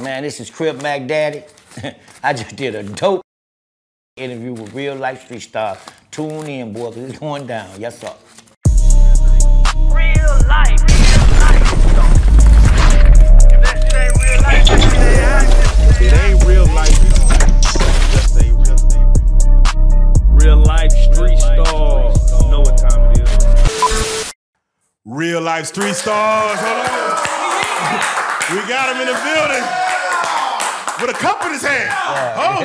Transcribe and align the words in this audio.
Man, 0.00 0.22
this 0.22 0.40
is 0.40 0.48
Crip 0.48 0.80
Mac 0.80 1.06
Daddy. 1.06 1.42
I 2.22 2.32
just 2.32 2.56
did 2.56 2.74
a 2.74 2.82
dope 2.82 3.20
interview 4.16 4.54
with 4.54 4.72
real 4.72 4.94
life 4.94 5.26
street 5.26 5.40
stars. 5.40 5.76
Tune 6.10 6.46
in, 6.46 6.72
boy, 6.72 6.88
because 6.88 7.10
it's 7.10 7.18
going 7.18 7.46
down. 7.46 7.68
Yes, 7.78 7.98
sir. 8.00 8.10
Real 9.76 10.24
life, 10.48 10.80
real 10.88 11.20
life. 11.36 11.68
If 13.52 13.60
that 13.60 13.76
shit 13.84 13.94
ain't 14.00 14.16
real 14.16 14.40
life, 14.40 14.64
that 14.64 14.80
shit 14.80 14.94
ain't 14.96 15.20
acting. 15.20 16.06
It 16.06 16.12
ain't 16.14 16.44
real 16.46 16.66
life. 16.74 16.98
Just 18.10 18.34
say 18.34 18.50
real, 18.52 18.78
real. 18.88 20.56
Real 20.56 20.56
life 20.64 20.92
street 20.92 21.38
stars. 21.38 22.32
You 22.40 22.50
know 22.50 22.60
what 22.60 22.78
time 22.78 23.10
it 23.10 23.18
is. 23.20 24.32
Real 25.04 25.42
life 25.42 25.66
street 25.66 25.94
stars. 25.94 26.58
Hold 26.58 26.86
on. 26.86 28.16
We 28.50 28.56
got 28.66 28.96
him 28.96 29.00
in 29.00 29.06
the 29.06 29.14
building. 29.22 29.89
With 31.00 31.10
a 31.10 31.18
cup 31.18 31.44
in 31.46 31.52
his 31.52 31.62
hand. 31.62 31.90
Oh, 32.36 32.60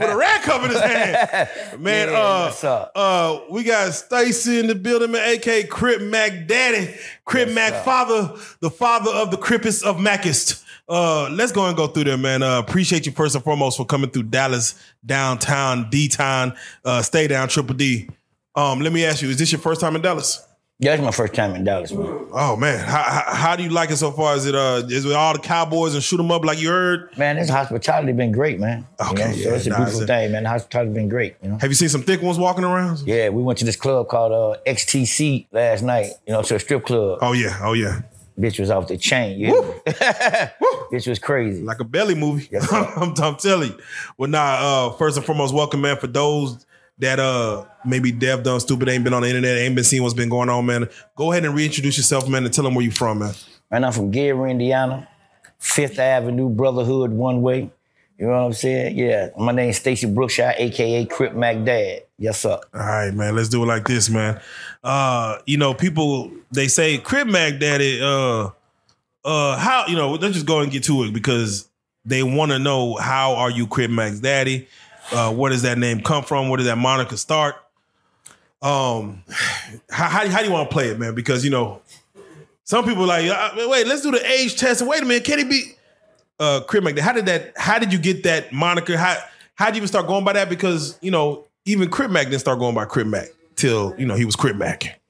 with 0.00 0.10
a 0.10 0.16
red 0.16 0.42
cup 0.42 0.62
in 0.64 0.70
his 0.70 0.80
hand. 0.80 1.48
Man, 1.82 2.08
Yeah, 2.08 2.14
uh, 2.18 2.44
what's 2.46 2.64
up? 2.64 2.92
uh, 2.94 3.40
we 3.50 3.62
got 3.64 3.92
Stacy 3.92 4.58
in 4.60 4.66
the 4.68 4.74
building, 4.74 5.10
man, 5.12 5.28
aka 5.30 5.64
Crip 5.64 6.00
Mac 6.02 6.46
Daddy. 6.46 6.94
Crip 7.24 7.50
Mac 7.50 7.84
father, 7.84 8.34
the 8.60 8.70
father 8.70 9.10
of 9.10 9.30
the 9.30 9.36
Crippest 9.36 9.82
of 9.84 9.96
Mackest. 9.96 10.62
Uh, 10.88 11.28
let's 11.30 11.50
go 11.52 11.66
and 11.66 11.76
go 11.76 11.86
through 11.86 12.04
there, 12.04 12.16
man. 12.18 12.42
Uh, 12.42 12.58
appreciate 12.58 13.06
you 13.06 13.12
first 13.12 13.34
and 13.34 13.42
foremost 13.44 13.76
for 13.78 13.86
coming 13.86 14.10
through 14.10 14.24
Dallas, 14.24 14.74
downtown, 15.04 15.88
D 15.90 16.08
town, 16.08 16.54
uh, 16.84 17.00
stay 17.02 17.26
down, 17.26 17.48
Triple 17.48 17.74
D. 17.74 18.08
Um, 18.54 18.80
let 18.80 18.92
me 18.92 19.04
ask 19.04 19.20
you, 19.22 19.28
is 19.30 19.38
this 19.38 19.50
your 19.50 19.60
first 19.60 19.80
time 19.80 19.96
in 19.96 20.02
Dallas? 20.02 20.46
Yeah, 20.80 20.90
that's 20.96 21.02
my 21.04 21.12
first 21.12 21.34
time 21.34 21.54
in 21.54 21.62
Dallas, 21.62 21.92
man. 21.92 22.26
Oh 22.32 22.56
man, 22.56 22.84
how, 22.84 23.02
how, 23.02 23.34
how 23.34 23.56
do 23.56 23.62
you 23.62 23.68
like 23.68 23.90
it 23.90 23.96
so 23.96 24.10
far? 24.10 24.34
Is 24.34 24.44
it 24.44 24.56
uh, 24.56 24.82
is 24.88 25.04
it 25.04 25.12
all 25.12 25.32
the 25.32 25.38
Cowboys 25.38 25.94
and 25.94 26.02
shoot 26.02 26.16
them 26.16 26.32
up 26.32 26.44
like 26.44 26.60
you 26.60 26.68
heard? 26.68 27.16
Man, 27.16 27.36
this 27.36 27.48
hospitality 27.48 28.10
been 28.12 28.32
great, 28.32 28.58
man. 28.58 28.84
Okay, 29.00 29.12
you 29.12 29.18
know? 29.18 29.34
yeah, 29.36 29.48
so 29.50 29.54
it's 29.54 29.66
a 29.66 29.70
nah, 29.70 29.76
beautiful 29.76 30.00
it's 30.00 30.10
a- 30.10 30.12
thing, 30.12 30.32
man. 30.32 30.42
The 30.42 30.48
hospitality 30.48 30.92
been 30.92 31.08
great, 31.08 31.36
you 31.42 31.50
know. 31.50 31.58
Have 31.58 31.70
you 31.70 31.76
seen 31.76 31.88
some 31.88 32.02
thick 32.02 32.22
ones 32.22 32.38
walking 32.40 32.64
around? 32.64 33.04
Yeah, 33.06 33.28
we 33.28 33.40
went 33.40 33.60
to 33.60 33.64
this 33.64 33.76
club 33.76 34.08
called 34.08 34.32
uh, 34.32 34.60
XTC 34.66 35.46
last 35.52 35.82
night, 35.82 36.10
you 36.26 36.32
know, 36.32 36.42
to 36.42 36.56
a 36.56 36.58
strip 36.58 36.84
club. 36.84 37.20
Oh 37.22 37.34
yeah, 37.34 37.56
oh 37.62 37.74
yeah, 37.74 38.02
Bitch 38.36 38.58
was 38.58 38.68
off 38.68 38.88
the 38.88 38.96
chain, 38.96 39.38
yeah. 39.38 39.52
Bitch 40.92 41.06
was 41.06 41.20
crazy. 41.20 41.62
like 41.62 41.78
a 41.78 41.84
belly 41.84 42.16
movie. 42.16 42.48
Yes. 42.50 42.70
I'm, 42.72 43.14
I'm 43.16 43.36
telling 43.36 43.70
you. 43.70 43.78
Well, 44.18 44.28
nah. 44.28 44.88
Uh, 44.88 44.90
first 44.94 45.16
and 45.16 45.24
foremost, 45.24 45.54
welcome, 45.54 45.82
man. 45.82 45.98
For 45.98 46.08
those 46.08 46.66
that 46.98 47.18
uh 47.18 47.64
maybe 47.84 48.12
deaf, 48.12 48.42
dumb, 48.42 48.60
stupid, 48.60 48.88
ain't 48.88 49.04
been 49.04 49.14
on 49.14 49.22
the 49.22 49.28
internet, 49.28 49.58
ain't 49.58 49.74
been 49.74 49.84
seeing 49.84 50.02
what's 50.02 50.14
been 50.14 50.28
going 50.28 50.48
on, 50.48 50.66
man. 50.66 50.88
Go 51.16 51.32
ahead 51.32 51.44
and 51.44 51.54
reintroduce 51.54 51.96
yourself, 51.96 52.28
man, 52.28 52.44
and 52.44 52.52
tell 52.52 52.64
them 52.64 52.74
where 52.74 52.84
you 52.84 52.90
from, 52.90 53.20
man. 53.20 53.34
Man, 53.70 53.84
I'm 53.84 53.92
from 53.92 54.10
Gary, 54.10 54.50
Indiana, 54.50 55.08
Fifth 55.58 55.98
Avenue, 55.98 56.48
Brotherhood, 56.48 57.10
one 57.10 57.42
way. 57.42 57.70
You 58.18 58.26
know 58.26 58.32
what 58.32 58.46
I'm 58.46 58.52
saying? 58.52 58.96
Yeah. 58.96 59.30
My 59.36 59.50
name's 59.50 59.78
Stacy 59.78 60.06
Brookshire, 60.06 60.54
aka 60.56 61.04
Crip 61.06 61.34
Mac 61.34 61.64
Dad. 61.64 62.02
Yes, 62.16 62.40
sir. 62.40 62.60
All 62.72 62.80
right, 62.80 63.12
man. 63.12 63.34
Let's 63.34 63.48
do 63.48 63.62
it 63.64 63.66
like 63.66 63.88
this, 63.88 64.08
man. 64.08 64.40
Uh, 64.84 65.38
you 65.46 65.56
know, 65.56 65.74
people 65.74 66.30
they 66.52 66.68
say 66.68 66.98
Crip 66.98 67.26
Mac 67.26 67.58
Daddy. 67.58 68.00
Uh, 68.00 68.50
uh, 69.24 69.56
how 69.56 69.86
you 69.88 69.96
know? 69.96 70.12
Let's 70.12 70.34
just 70.34 70.46
go 70.46 70.60
and 70.60 70.70
get 70.70 70.84
to 70.84 71.02
it 71.04 71.12
because 71.12 71.68
they 72.04 72.22
want 72.22 72.52
to 72.52 72.58
know 72.58 72.96
how 72.96 73.34
are 73.34 73.50
you 73.50 73.66
Crip 73.66 73.90
Mac's 73.90 74.20
daddy? 74.20 74.68
Uh, 75.12 75.32
where 75.32 75.50
does 75.50 75.62
that 75.62 75.78
name 75.78 76.00
come 76.00 76.24
from? 76.24 76.48
Where 76.48 76.58
did 76.58 76.64
that 76.64 76.78
moniker 76.78 77.16
start? 77.16 77.56
Um, 78.62 79.22
how 79.90 80.08
how, 80.08 80.28
how 80.28 80.38
do 80.40 80.46
you 80.46 80.52
want 80.52 80.70
to 80.70 80.72
play 80.72 80.88
it, 80.88 80.98
man? 80.98 81.14
Because 81.14 81.44
you 81.44 81.50
know, 81.50 81.82
some 82.64 82.84
people 82.84 83.04
like, 83.04 83.28
uh, 83.28 83.50
wait, 83.68 83.86
let's 83.86 84.02
do 84.02 84.10
the 84.10 84.26
age 84.26 84.56
test. 84.56 84.82
Wait 84.86 85.02
a 85.02 85.04
minute, 85.04 85.24
can 85.24 85.38
he 85.38 85.44
be 85.44 85.72
uh 86.40 86.60
Crip 86.60 86.82
Mac? 86.82 86.98
How 86.98 87.12
did 87.12 87.26
that? 87.26 87.52
How 87.56 87.78
did 87.78 87.92
you 87.92 87.98
get 87.98 88.22
that 88.24 88.52
moniker? 88.52 88.96
How 88.96 89.16
how 89.54 89.66
did 89.66 89.76
you 89.76 89.78
even 89.78 89.88
start 89.88 90.06
going 90.06 90.24
by 90.24 90.32
that? 90.32 90.48
Because 90.48 90.98
you 91.00 91.10
know, 91.10 91.46
even 91.66 91.90
Crip 91.90 92.10
Mac 92.10 92.26
didn't 92.26 92.40
start 92.40 92.58
going 92.58 92.74
by 92.74 92.86
Crip 92.86 93.06
Mac 93.06 93.28
till 93.56 93.94
you 93.98 94.06
know 94.06 94.14
he 94.14 94.24
was 94.24 94.36
Crip 94.36 94.56
Mac. 94.56 95.00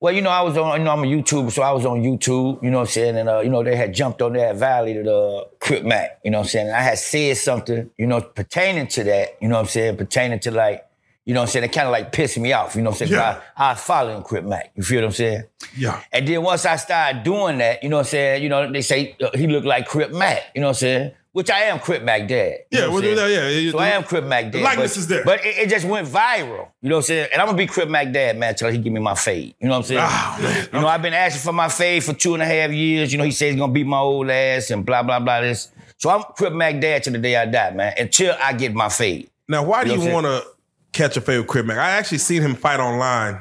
Well, 0.00 0.14
you 0.14 0.22
know, 0.22 0.30
I 0.30 0.40
was 0.40 0.56
on, 0.56 0.78
you 0.78 0.84
know, 0.84 0.92
I'm 0.92 1.04
a 1.04 1.06
YouTuber, 1.06 1.52
so 1.52 1.62
I 1.62 1.72
was 1.72 1.84
on 1.84 2.02
YouTube, 2.02 2.62
you 2.62 2.70
know 2.70 2.78
what 2.78 2.84
I'm 2.84 2.90
saying? 2.90 3.18
And, 3.18 3.28
uh, 3.28 3.40
you 3.40 3.50
know, 3.50 3.62
they 3.62 3.76
had 3.76 3.92
jumped 3.92 4.22
on 4.22 4.32
that 4.32 4.56
valley 4.56 4.94
to 4.94 5.02
the 5.02 5.48
Crip 5.60 5.84
Mac, 5.84 6.20
you 6.24 6.30
know 6.30 6.38
what 6.38 6.44
I'm 6.44 6.48
saying? 6.48 6.66
And 6.68 6.76
I 6.76 6.80
had 6.80 6.98
said 6.98 7.36
something, 7.36 7.90
you 7.98 8.06
know, 8.06 8.22
pertaining 8.22 8.86
to 8.88 9.04
that, 9.04 9.36
you 9.42 9.48
know 9.48 9.56
what 9.56 9.62
I'm 9.62 9.66
saying? 9.66 9.98
Pertaining 9.98 10.40
to 10.40 10.52
like, 10.52 10.86
you 11.26 11.34
know 11.34 11.40
what 11.40 11.48
I'm 11.48 11.50
saying? 11.50 11.64
It 11.66 11.72
kind 11.72 11.86
of 11.86 11.92
like 11.92 12.12
pissed 12.12 12.38
me 12.38 12.54
off, 12.54 12.76
you 12.76 12.80
know 12.80 12.90
what 12.90 13.02
I'm 13.02 13.08
saying? 13.08 13.12
Yeah. 13.20 13.42
I, 13.58 13.66
I 13.66 13.72
was 13.72 13.82
following 13.82 14.22
Crip 14.22 14.44
Mac, 14.46 14.72
you 14.74 14.82
feel 14.82 15.02
what 15.02 15.08
I'm 15.08 15.12
saying? 15.12 15.44
Yeah. 15.76 16.02
And 16.10 16.26
then 16.26 16.42
once 16.42 16.64
I 16.64 16.76
started 16.76 17.22
doing 17.22 17.58
that, 17.58 17.82
you 17.82 17.90
know 17.90 17.96
what 17.96 18.06
I'm 18.06 18.10
saying? 18.10 18.42
You 18.42 18.48
know, 18.48 18.72
they 18.72 18.80
say 18.80 19.16
uh, 19.22 19.36
he 19.36 19.48
looked 19.48 19.66
like 19.66 19.86
Crip 19.86 20.12
Mac, 20.12 20.44
you 20.54 20.62
know 20.62 20.68
what 20.68 20.76
I'm 20.76 20.80
saying? 20.80 21.12
Which 21.32 21.48
I 21.48 21.60
am 21.64 21.78
Crip 21.78 22.02
Mac 22.02 22.26
dad. 22.26 22.58
Yeah, 22.72 22.88
well, 22.88 23.04
yeah, 23.04 23.48
yeah. 23.48 23.70
So 23.70 23.78
I 23.78 23.90
am 23.90 24.02
Crip 24.02 24.24
Mac 24.24 24.50
dad. 24.50 24.62
likeness 24.62 24.94
but, 24.94 24.98
is 24.98 25.06
there. 25.06 25.24
But 25.24 25.46
it, 25.46 25.58
it 25.58 25.68
just 25.68 25.86
went 25.86 26.08
viral. 26.08 26.68
You 26.82 26.88
know 26.88 26.96
what 26.96 27.00
I'm 27.00 27.02
saying? 27.02 27.28
And 27.32 27.40
I'm 27.40 27.46
gonna 27.46 27.58
be 27.58 27.68
Crip 27.68 27.88
Mac 27.88 28.10
dad, 28.10 28.36
man, 28.36 28.56
till 28.56 28.68
he 28.68 28.78
give 28.78 28.92
me 28.92 29.00
my 29.00 29.14
fade. 29.14 29.54
You 29.60 29.68
know 29.68 29.74
what 29.74 29.76
I'm 29.78 29.82
saying? 29.84 30.00
Ah, 30.02 30.38
man. 30.42 30.68
You 30.72 30.80
know, 30.80 30.88
I've 30.88 31.02
been 31.02 31.14
asking 31.14 31.42
for 31.42 31.52
my 31.52 31.68
fade 31.68 32.02
for 32.02 32.14
two 32.14 32.34
and 32.34 32.42
a 32.42 32.46
half 32.46 32.72
years. 32.72 33.12
You 33.12 33.18
know, 33.18 33.24
he 33.24 33.30
says 33.30 33.52
he's 33.52 33.60
gonna 33.60 33.72
beat 33.72 33.86
my 33.86 33.98
old 33.98 34.28
ass 34.28 34.70
and 34.70 34.84
blah, 34.84 35.04
blah, 35.04 35.20
blah 35.20 35.40
this. 35.42 35.70
So 35.98 36.10
I'm 36.10 36.22
Crip 36.34 36.52
Mac 36.52 36.80
dad 36.80 37.04
till 37.04 37.12
the 37.12 37.20
day 37.20 37.36
I 37.36 37.46
die, 37.46 37.70
man, 37.72 37.92
until 37.96 38.34
I 38.42 38.52
get 38.52 38.74
my 38.74 38.88
fade. 38.88 39.30
Now, 39.46 39.62
why 39.62 39.84
do 39.84 39.90
You 39.90 39.98
know 39.98 40.06
you 40.06 40.12
want 40.12 40.26
to 40.26 40.44
catch 40.92 41.16
a 41.16 41.20
favorite 41.20 41.46
Crip 41.46 41.64
Mac? 41.64 41.78
I 41.78 41.90
actually 41.90 42.18
seen 42.18 42.42
him 42.42 42.56
fight 42.56 42.80
online, 42.80 43.40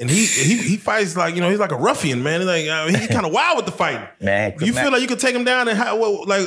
and 0.00 0.10
he 0.10 0.26
he 0.26 0.56
he 0.56 0.76
fights 0.76 1.16
like 1.16 1.36
you 1.36 1.40
know 1.40 1.50
he's 1.50 1.60
like 1.60 1.70
a 1.70 1.76
ruffian 1.76 2.24
man. 2.24 2.40
He's 2.40 2.46
like 2.48 2.66
uh, 2.66 2.86
he's 2.88 3.06
kind 3.08 3.26
of 3.26 3.32
wild 3.34 3.58
with 3.58 3.66
the 3.66 3.72
fighting. 3.72 4.08
Man, 4.20 4.56
Crip 4.56 4.66
you 4.66 4.72
Mac- 4.72 4.82
feel 4.82 4.92
like 4.92 5.02
you 5.02 5.06
could 5.08 5.20
take 5.20 5.36
him 5.36 5.44
down 5.44 5.68
and 5.68 5.78
how 5.78 5.96
what, 5.96 6.26
like 6.26 6.46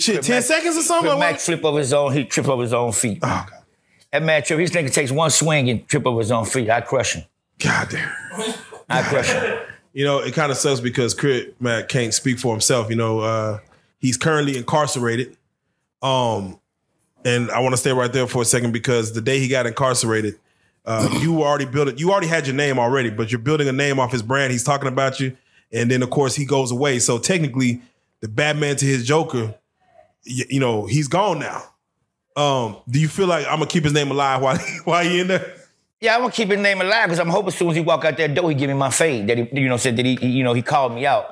shit, 0.00 0.22
ten 0.22 0.36
Mac- 0.36 0.44
seconds 0.44 0.76
or 0.76 0.82
something? 0.82 1.10
Crip 1.10 1.18
Mac 1.20 1.38
flip 1.40 1.64
over 1.64 1.78
his 1.78 1.92
own, 1.92 2.12
he 2.12 2.24
trip 2.24 2.48
over 2.48 2.62
his 2.62 2.72
own 2.72 2.92
feet. 2.92 3.18
oh, 3.22 3.46
God. 3.50 3.62
That 4.12 4.22
man 4.22 4.42
trip, 4.42 4.58
his 4.60 4.70
nigga 4.70 4.92
takes 4.92 5.10
one 5.10 5.30
swing 5.30 5.68
and 5.68 5.86
trip 5.88 6.06
over 6.06 6.20
his 6.20 6.30
own 6.30 6.44
feet. 6.46 6.70
I 6.70 6.80
crush 6.80 7.14
him. 7.14 7.24
God 7.58 7.88
damn. 7.90 8.10
I 8.88 9.02
crush 9.02 9.28
him. 9.30 9.58
You 9.92 10.04
know, 10.04 10.18
it 10.20 10.32
kind 10.34 10.52
of 10.52 10.58
sucks 10.58 10.80
because 10.80 11.12
Crip 11.14 11.60
Mac 11.60 11.88
can't 11.88 12.12
speak 12.14 12.38
for 12.38 12.52
himself. 12.52 12.88
You 12.90 12.96
know, 12.96 13.20
uh, 13.20 13.58
he's 13.98 14.16
currently 14.16 14.56
incarcerated. 14.56 15.36
Um, 16.02 16.58
and 17.24 17.50
I 17.50 17.60
want 17.60 17.72
to 17.72 17.76
stay 17.78 17.92
right 17.92 18.12
there 18.12 18.26
for 18.26 18.42
a 18.42 18.44
second 18.44 18.72
because 18.72 19.12
the 19.12 19.20
day 19.20 19.38
he 19.40 19.48
got 19.48 19.66
incarcerated, 19.66 20.38
uh, 20.84 21.18
you 21.20 21.42
already 21.42 21.64
built 21.64 21.88
it. 21.88 21.98
You 21.98 22.12
already 22.12 22.26
had 22.28 22.46
your 22.46 22.54
name 22.54 22.78
already, 22.78 23.10
but 23.10 23.32
you're 23.32 23.38
building 23.40 23.68
a 23.68 23.72
name 23.72 23.98
off 23.98 24.12
his 24.12 24.22
brand. 24.22 24.52
He's 24.52 24.64
talking 24.64 24.88
about 24.88 25.18
you, 25.18 25.36
and 25.72 25.90
then 25.90 26.02
of 26.02 26.10
course 26.10 26.36
he 26.36 26.44
goes 26.44 26.70
away. 26.70 26.98
So 27.00 27.18
technically, 27.18 27.80
the 28.20 28.28
Batman 28.28 28.76
to 28.76 28.84
his 28.84 29.04
Joker, 29.06 29.46
y- 29.46 29.54
you 30.26 30.60
know, 30.60 30.86
he's 30.86 31.08
gone 31.08 31.38
now. 31.38 31.62
Um, 32.36 32.76
do 32.88 33.00
you 33.00 33.08
feel 33.08 33.26
like 33.26 33.46
I'm 33.46 33.58
gonna 33.58 33.66
keep 33.66 33.84
his 33.84 33.92
name 33.94 34.10
alive 34.10 34.42
while 34.42 34.58
while 34.84 35.04
he 35.04 35.20
in 35.20 35.28
there? 35.28 35.54
Yeah, 36.00 36.14
I'm 36.14 36.20
gonna 36.20 36.32
keep 36.32 36.50
his 36.50 36.60
name 36.60 36.80
alive 36.80 37.06
because 37.06 37.18
I'm 37.18 37.28
hoping 37.30 37.48
as 37.48 37.54
soon 37.56 37.70
as 37.70 37.76
he 37.76 37.82
walk 37.82 38.04
out 38.04 38.16
that 38.18 38.34
door, 38.34 38.50
he 38.50 38.54
give 38.54 38.68
me 38.68 38.74
my 38.74 38.90
fade. 38.90 39.26
That 39.28 39.38
he, 39.38 39.48
you 39.62 39.68
know, 39.68 39.78
said 39.78 39.96
that 39.96 40.04
he, 40.04 40.16
he- 40.16 40.28
you 40.28 40.44
know, 40.44 40.52
he 40.52 40.60
called 40.62 40.92
me 40.92 41.06
out. 41.06 41.24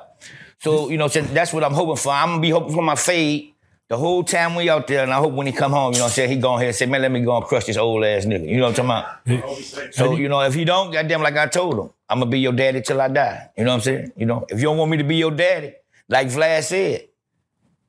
So 0.59 0.89
you 0.89 0.97
know, 0.97 1.07
said 1.07 1.25
that's 1.25 1.53
what 1.53 1.63
I'm 1.63 1.73
hoping 1.73 1.97
for. 1.97 2.09
I'm 2.11 2.29
gonna 2.29 2.41
be 2.41 2.49
hoping 2.49 2.73
for 2.73 2.81
my 2.81 2.95
fade 2.95 3.51
the 3.87 3.97
whole 3.97 4.23
time 4.23 4.55
we 4.55 4.67
out 4.67 4.87
there, 4.87 5.03
and 5.03 5.13
I 5.13 5.17
hope 5.17 5.33
when 5.33 5.45
he 5.45 5.53
come 5.53 5.71
home, 5.73 5.93
you 5.93 5.99
know, 5.99 6.05
what 6.05 6.09
I'm 6.09 6.13
saying 6.15 6.29
he 6.31 6.37
go 6.37 6.55
ahead 6.55 6.67
and 6.69 6.75
say, 6.75 6.87
man, 6.87 7.03
let 7.03 7.11
me 7.11 7.21
go 7.21 7.37
and 7.37 7.45
crush 7.45 7.65
this 7.65 7.77
old 7.77 8.03
ass 8.03 8.25
nigga. 8.25 8.49
You 8.49 8.57
know 8.57 8.63
what 8.69 8.79
I'm 8.79 8.87
talking 8.87 9.37
about? 9.37 9.93
So 9.93 10.15
you 10.17 10.27
know, 10.27 10.41
if 10.41 10.55
he 10.55 10.65
don't, 10.65 10.91
goddamn, 10.91 11.21
like 11.21 11.37
I 11.37 11.45
told 11.45 11.77
him, 11.77 11.89
I'm 12.09 12.17
gonna 12.19 12.31
be 12.31 12.39
your 12.39 12.53
daddy 12.53 12.81
till 12.81 12.99
I 12.99 13.09
die. 13.09 13.51
You 13.55 13.65
know 13.65 13.69
what 13.71 13.75
I'm 13.75 13.81
saying? 13.81 14.11
You 14.17 14.25
know, 14.25 14.47
if 14.49 14.57
you 14.57 14.63
don't 14.63 14.77
want 14.77 14.89
me 14.89 14.97
to 14.97 15.03
be 15.03 15.17
your 15.17 15.29
daddy, 15.29 15.73
like 16.09 16.27
Vlad 16.29 16.63
said, 16.63 17.07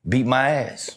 beat 0.08 0.26
my 0.26 0.48
ass. 0.50 0.96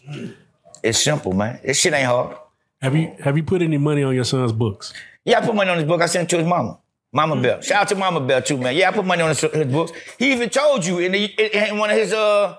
It's 0.84 1.00
simple, 1.00 1.34
man. 1.34 1.60
This 1.64 1.80
shit 1.80 1.94
ain't 1.94 2.08
hard. 2.08 2.38
Have 2.82 2.96
you 2.96 3.14
have 3.20 3.36
you 3.36 3.44
put 3.44 3.62
any 3.62 3.78
money 3.78 4.04
on 4.04 4.16
your 4.16 4.24
son's 4.24 4.54
books? 4.54 4.94
Yeah, 5.26 5.40
I 5.40 5.46
put 5.46 5.54
money 5.56 5.70
on 5.70 5.78
his 5.78 5.88
book. 5.88 6.02
I 6.02 6.06
sent 6.06 6.32
it 6.32 6.36
to 6.36 6.38
his 6.42 6.48
mama. 6.48 6.80
Mama 7.12 7.42
Bell. 7.42 7.60
Shout 7.62 7.82
out 7.82 7.88
to 7.90 7.96
Mama 7.96 8.22
Bell 8.22 8.42
too, 8.42 8.58
man. 8.58 8.76
Yeah, 8.76 8.90
I 8.90 8.94
put 8.94 9.04
money 9.06 9.22
on 9.24 9.30
his, 9.30 9.42
his 9.42 9.66
books. 9.66 9.92
He 10.20 10.32
even 10.32 10.50
told 10.50 10.86
you 10.86 11.00
in, 11.00 11.12
the, 11.12 11.70
in 11.70 11.78
one 11.78 11.90
of 11.90 11.98
his 11.98 12.14
uh 12.14 12.56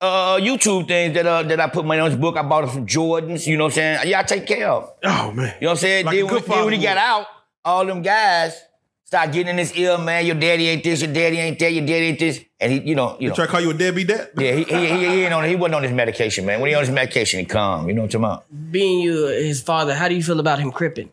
uh 0.00 0.36
YouTube 0.36 0.86
things 0.86 1.14
that 1.14 1.26
uh 1.26 1.42
that 1.44 1.58
I 1.58 1.68
put 1.68 1.84
money 1.86 2.00
on 2.00 2.10
his 2.10 2.20
book. 2.20 2.36
I 2.36 2.42
bought 2.42 2.64
him 2.64 2.70
some 2.70 2.86
Jordans. 2.86 3.46
You 3.46 3.56
know 3.56 3.64
what 3.64 3.72
I'm 3.72 3.74
saying? 3.74 4.10
Yeah, 4.10 4.20
I 4.20 4.22
take 4.22 4.46
care 4.46 4.68
of. 4.68 4.84
him. 4.84 4.90
Oh 5.04 5.32
man, 5.32 5.54
You 5.60 5.66
know 5.66 5.68
what 5.68 5.70
I'm 5.70 5.76
saying? 5.78 6.04
Like 6.06 6.14
a 6.14 6.16
then, 6.18 6.26
when, 6.26 6.34
good 6.34 6.44
then 6.44 6.64
when 6.64 6.74
he 6.74 6.82
got 6.82 6.96
out, 6.98 7.26
all 7.64 7.86
them 7.86 8.02
guys 8.02 8.62
start 9.06 9.32
getting 9.32 9.50
in 9.50 9.58
his 9.58 9.72
ear, 9.74 9.96
man. 9.98 10.26
Your 10.26 10.34
daddy 10.34 10.68
ain't 10.68 10.82
this. 10.82 11.00
Your 11.00 11.12
daddy 11.12 11.38
ain't 11.38 11.58
that. 11.60 11.72
Your 11.72 11.86
daddy 11.86 12.06
ain't 12.06 12.18
this. 12.18 12.44
And 12.60 12.72
he, 12.72 12.80
you 12.80 12.94
know, 12.94 13.16
you 13.20 13.28
know. 13.28 13.34
try 13.34 13.46
to 13.46 13.50
call 13.50 13.60
you 13.60 13.70
a 13.70 13.74
deadbeat 13.74 14.08
dad? 14.08 14.30
Yeah, 14.36 14.52
he, 14.52 14.64
he, 14.64 14.74
he, 14.74 14.98
he 14.98 15.22
ain't 15.24 15.32
on. 15.32 15.44
He 15.44 15.54
wasn't 15.54 15.76
on 15.76 15.82
his 15.84 15.92
medication, 15.92 16.44
man. 16.44 16.60
When 16.60 16.68
he 16.68 16.74
on 16.74 16.82
his 16.82 16.90
medication, 16.90 17.40
he 17.40 17.46
calm. 17.46 17.88
You 17.88 17.94
know 17.94 18.02
what 18.02 18.14
I'm 18.14 18.22
talking 18.22 18.24
about? 18.52 18.72
Being 18.72 19.00
you 19.00 19.26
his 19.26 19.62
father, 19.62 19.94
how 19.94 20.08
do 20.08 20.14
you 20.14 20.22
feel 20.22 20.40
about 20.40 20.58
him 20.58 20.72
cripping? 20.72 21.10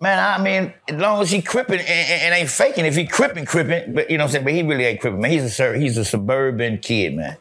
Man, 0.00 0.18
I 0.18 0.42
mean, 0.42 0.74
as 0.88 1.00
long 1.00 1.22
as 1.22 1.30
he 1.30 1.42
cripping 1.42 1.78
and, 1.78 1.88
and, 1.88 2.22
and 2.22 2.34
ain't 2.34 2.50
faking, 2.50 2.86
if 2.86 2.96
he 2.96 3.06
cripping, 3.06 3.44
cripping, 3.44 3.94
but 3.94 4.10
you 4.10 4.18
know 4.18 4.24
what 4.24 4.30
I'm 4.30 4.32
saying, 4.32 4.44
but 4.44 4.52
he 4.52 4.62
really 4.64 4.84
ain't 4.84 5.00
cripping, 5.00 5.20
man. 5.20 5.30
He's 5.30 5.44
a 5.44 5.50
sur- 5.50 5.74
he's 5.74 5.96
a 5.96 6.04
suburban 6.04 6.78
kid, 6.78 7.14
man. 7.14 7.36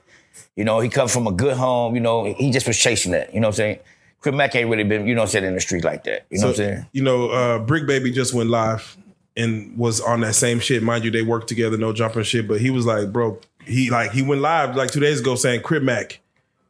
You 0.55 0.63
know, 0.63 0.79
he 0.79 0.87
come 0.87 1.07
from 1.07 1.25
a 1.25 1.31
good 1.31 1.57
home, 1.57 1.95
you 1.95 2.01
know, 2.01 2.25
he 2.25 2.51
just 2.51 2.67
was 2.67 2.77
chasing 2.77 3.13
that, 3.13 3.33
you 3.33 3.39
know 3.39 3.47
what 3.47 3.55
I'm 3.55 3.57
saying? 3.57 3.79
Mac 4.25 4.55
ain't 4.55 4.69
really 4.69 4.83
been, 4.83 5.07
you 5.07 5.15
know 5.15 5.21
what 5.21 5.29
I'm 5.29 5.31
saying, 5.31 5.45
in 5.45 5.55
the 5.55 5.61
street 5.61 5.83
like 5.83 6.03
that. 6.03 6.25
You 6.29 6.39
know 6.39 6.47
what 6.47 6.51
I'm 6.51 6.55
saying? 6.57 6.85
You 6.91 7.03
know, 7.03 7.29
uh, 7.29 7.59
Bricc 7.59 7.87
Baby 7.87 8.11
just 8.11 8.33
went 8.33 8.49
live 8.49 8.97
and 9.35 9.77
was 9.77 9.99
on 10.01 10.21
that 10.21 10.35
same 10.35 10.59
shit. 10.59 10.83
Mind 10.83 11.03
you, 11.03 11.11
they 11.11 11.23
worked 11.23 11.47
together, 11.47 11.77
No 11.77 11.93
Jumper 11.93 12.23
shit. 12.23 12.47
But 12.47 12.61
he 12.61 12.69
was 12.69 12.85
like, 12.85 13.11
bro, 13.11 13.39
he 13.65 13.89
like 13.89 14.11
he 14.11 14.21
went 14.21 14.41
live 14.41 14.75
like 14.75 14.91
two 14.91 14.99
days 14.99 15.19
ago 15.19 15.35
saying, 15.35 15.61
"Crip 15.61 15.83
Mac, 15.83 16.19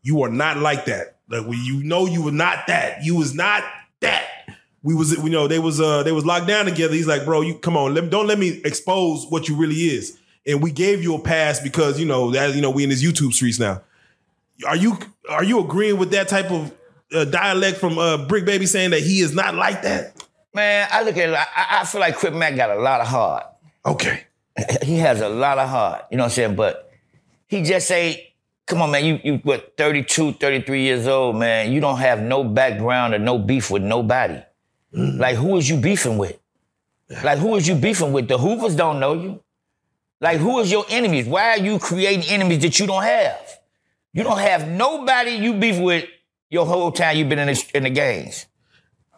you 0.02 0.22
are 0.24 0.30
not 0.30 0.58
like 0.58 0.86
that. 0.86 1.18
Like 1.30 1.48
when 1.48 1.60
you 1.64 1.84
know 1.84 2.06
you 2.06 2.24
were 2.24 2.32
not 2.32 2.68
that. 2.68 3.04
You 3.04 3.16
was 3.16 3.34
not 3.34 3.64
that. 4.02 4.28
We 4.84 4.94
was 4.94 5.12
you 5.12 5.30
know 5.30 5.48
they 5.48 5.60
was 5.60 5.80
uh 5.80 6.04
they 6.04 6.12
was 6.12 6.26
locked 6.26 6.48
down 6.48 6.66
together. 6.66 6.94
He's 6.94 7.08
like, 7.08 7.26
bro, 7.26 7.42
you 7.42 7.56
come 7.56 7.78
on, 7.78 7.94
let, 7.94 8.10
don't 8.10 8.28
let 8.28 8.40
me 8.40 8.62
expose 8.66 9.26
what 9.30 9.48
you 9.48 9.56
really 9.56 9.76
is. 9.76 10.18
And 10.46 10.62
we 10.62 10.72
gave 10.72 11.04
you 11.04 11.16
a 11.16 11.20
pass 11.20 11.60
because 11.60 12.00
you 12.00 12.06
know 12.06 12.32
that 12.32 12.56
you 12.56 12.62
know 12.62 12.72
we 12.72 12.84
in 12.84 12.90
this 12.90 13.04
YouTube 13.04 13.34
streets 13.34 13.60
now. 13.60 13.82
Are 14.68 14.76
you 14.76 14.98
are 15.30 15.44
you 15.44 15.60
agreeing 15.60 15.98
with 15.98 16.12
that 16.12 16.28
type 16.28 16.52
of 16.52 16.72
uh, 17.14 17.26
dialect 17.26 17.78
from 17.78 17.98
uh, 17.98 18.18
Bricc 18.28 18.46
Baby 18.46 18.66
saying 18.66 18.92
that 18.92 19.02
he 19.02 19.20
is 19.22 19.34
not 19.34 19.56
like 19.56 19.82
that? 19.84 20.16
Man, 20.54 20.88
I 20.92 21.04
look 21.04 21.18
at 21.18 21.30
it, 21.30 21.36
I, 21.36 21.82
I 21.82 21.86
feel 21.86 22.02
like 22.02 22.16
Crip 22.16 22.34
Mac 22.34 22.56
got 22.56 22.70
a 22.70 22.80
lot 22.80 23.02
of 23.02 23.08
heart. 23.08 23.46
Okay. 23.86 24.24
He 24.84 24.98
has 24.98 25.22
a 25.22 25.30
lot 25.30 25.58
of 25.58 25.70
heart, 25.70 26.06
you 26.12 26.18
know 26.18 26.24
what 26.24 26.28
I'm 26.28 26.32
saying? 26.32 26.56
But 26.56 26.92
he 27.48 27.64
just 27.64 27.88
say, 27.88 28.34
come 28.66 28.82
on, 28.82 28.92
man, 28.92 29.06
you, 29.06 29.20
you 29.24 29.38
what, 29.44 29.76
32, 29.78 30.34
33 30.34 30.84
years 30.84 31.08
old, 31.08 31.38
man. 31.38 31.72
You 31.72 31.80
don't 31.80 31.98
have 31.98 32.22
no 32.22 32.44
background 32.44 33.14
or 33.14 33.20
no 33.20 33.38
beef 33.38 33.72
with 33.72 33.82
nobody. 33.82 34.42
Like, 34.94 35.38
who 35.38 35.58
is 35.58 35.70
you 35.70 35.78
beefing 35.78 36.18
with? 36.18 36.38
Like, 37.24 37.40
who 37.40 37.56
is 37.56 37.68
you 37.68 37.76
beefing 37.76 38.14
with? 38.14 38.28
The 38.28 38.38
Hoovers 38.38 38.76
don't 38.76 39.00
know 39.00 39.14
you. 39.14 39.42
Like, 40.20 40.38
who 40.38 40.60
is 40.60 40.72
your 40.72 40.86
enemies? 40.90 41.28
Why 41.28 41.52
are 41.52 41.60
you 41.60 41.80
creating 41.80 42.30
enemies 42.30 42.60
that 42.60 42.80
you 42.80 42.88
don't 42.88 43.04
have? 43.04 43.60
You 44.14 44.24
don't 44.24 44.40
have 44.40 44.68
nobody 44.68 45.32
you 45.32 45.54
beef 45.54 45.80
with 45.80 46.06
your 46.52 46.66
whole 46.68 46.92
time 46.92 47.18
you've 47.18 47.30
been 47.30 47.40
in 47.40 47.48
the, 47.48 47.72
in 47.74 47.84
the 47.84 47.90
games. 47.90 48.46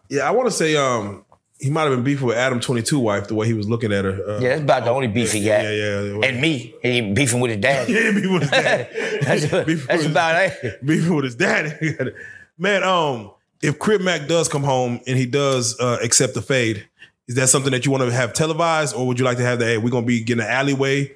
Yeah, 0.09 0.21
I 0.27 0.31
want 0.31 0.47
to 0.47 0.51
say 0.55 0.75
um 0.77 1.25
he 1.59 1.69
might 1.69 1.83
have 1.83 1.91
been 1.91 2.03
beefing 2.03 2.27
with 2.27 2.37
Adam 2.37 2.59
Twenty 2.59 2.81
Two 2.81 2.99
wife 2.99 3.27
the 3.27 3.35
way 3.35 3.47
he 3.47 3.53
was 3.53 3.67
looking 3.69 3.91
at 3.91 4.05
her. 4.05 4.11
Uh, 4.11 4.39
Yeah, 4.39 4.49
that's 4.49 4.61
about 4.61 4.83
the 4.85 4.91
only 4.91 5.07
beef 5.07 5.31
he 5.31 5.39
got. 5.43 5.63
Yeah, 5.63 5.71
yeah, 5.71 6.01
yeah. 6.01 6.25
And 6.27 6.39
me, 6.41 6.73
he 6.81 7.01
beefing 7.13 7.39
with 7.41 7.51
his 7.51 7.59
dad. 7.61 7.89
Yeah, 7.89 8.11
beefing 8.11 8.33
with 8.33 8.43
his 8.43 8.51
dad. 8.51 8.89
that's 9.23 9.41
Beefing 9.65 9.87
that's 9.87 10.03
with 10.03 10.11
about 10.11 10.51
his- 10.51 10.73
it. 10.73 10.85
beefing 10.85 11.15
with 11.15 11.25
his 11.25 11.35
dad. 11.35 11.79
Man, 12.57 12.83
um, 12.83 13.31
if 13.61 13.79
Crip 13.79 14.01
Mac 14.01 14.27
does 14.27 14.47
come 14.47 14.63
home 14.63 14.99
and 15.07 15.17
he 15.17 15.25
does 15.25 15.79
uh, 15.79 15.97
accept 16.03 16.33
the 16.35 16.41
fade, 16.41 16.87
is 17.27 17.35
that 17.35 17.47
something 17.49 17.71
that 17.71 17.85
you 17.85 17.91
want 17.91 18.03
to 18.03 18.11
have 18.11 18.33
televised, 18.33 18.93
or 18.95 19.07
would 19.07 19.17
you 19.17 19.25
like 19.25 19.37
to 19.37 19.43
have 19.43 19.59
that? 19.59 19.65
Hey, 19.65 19.77
we're 19.77 19.89
gonna 19.89 20.05
be 20.05 20.21
getting 20.23 20.43
an 20.43 20.49
alleyway 20.51 21.11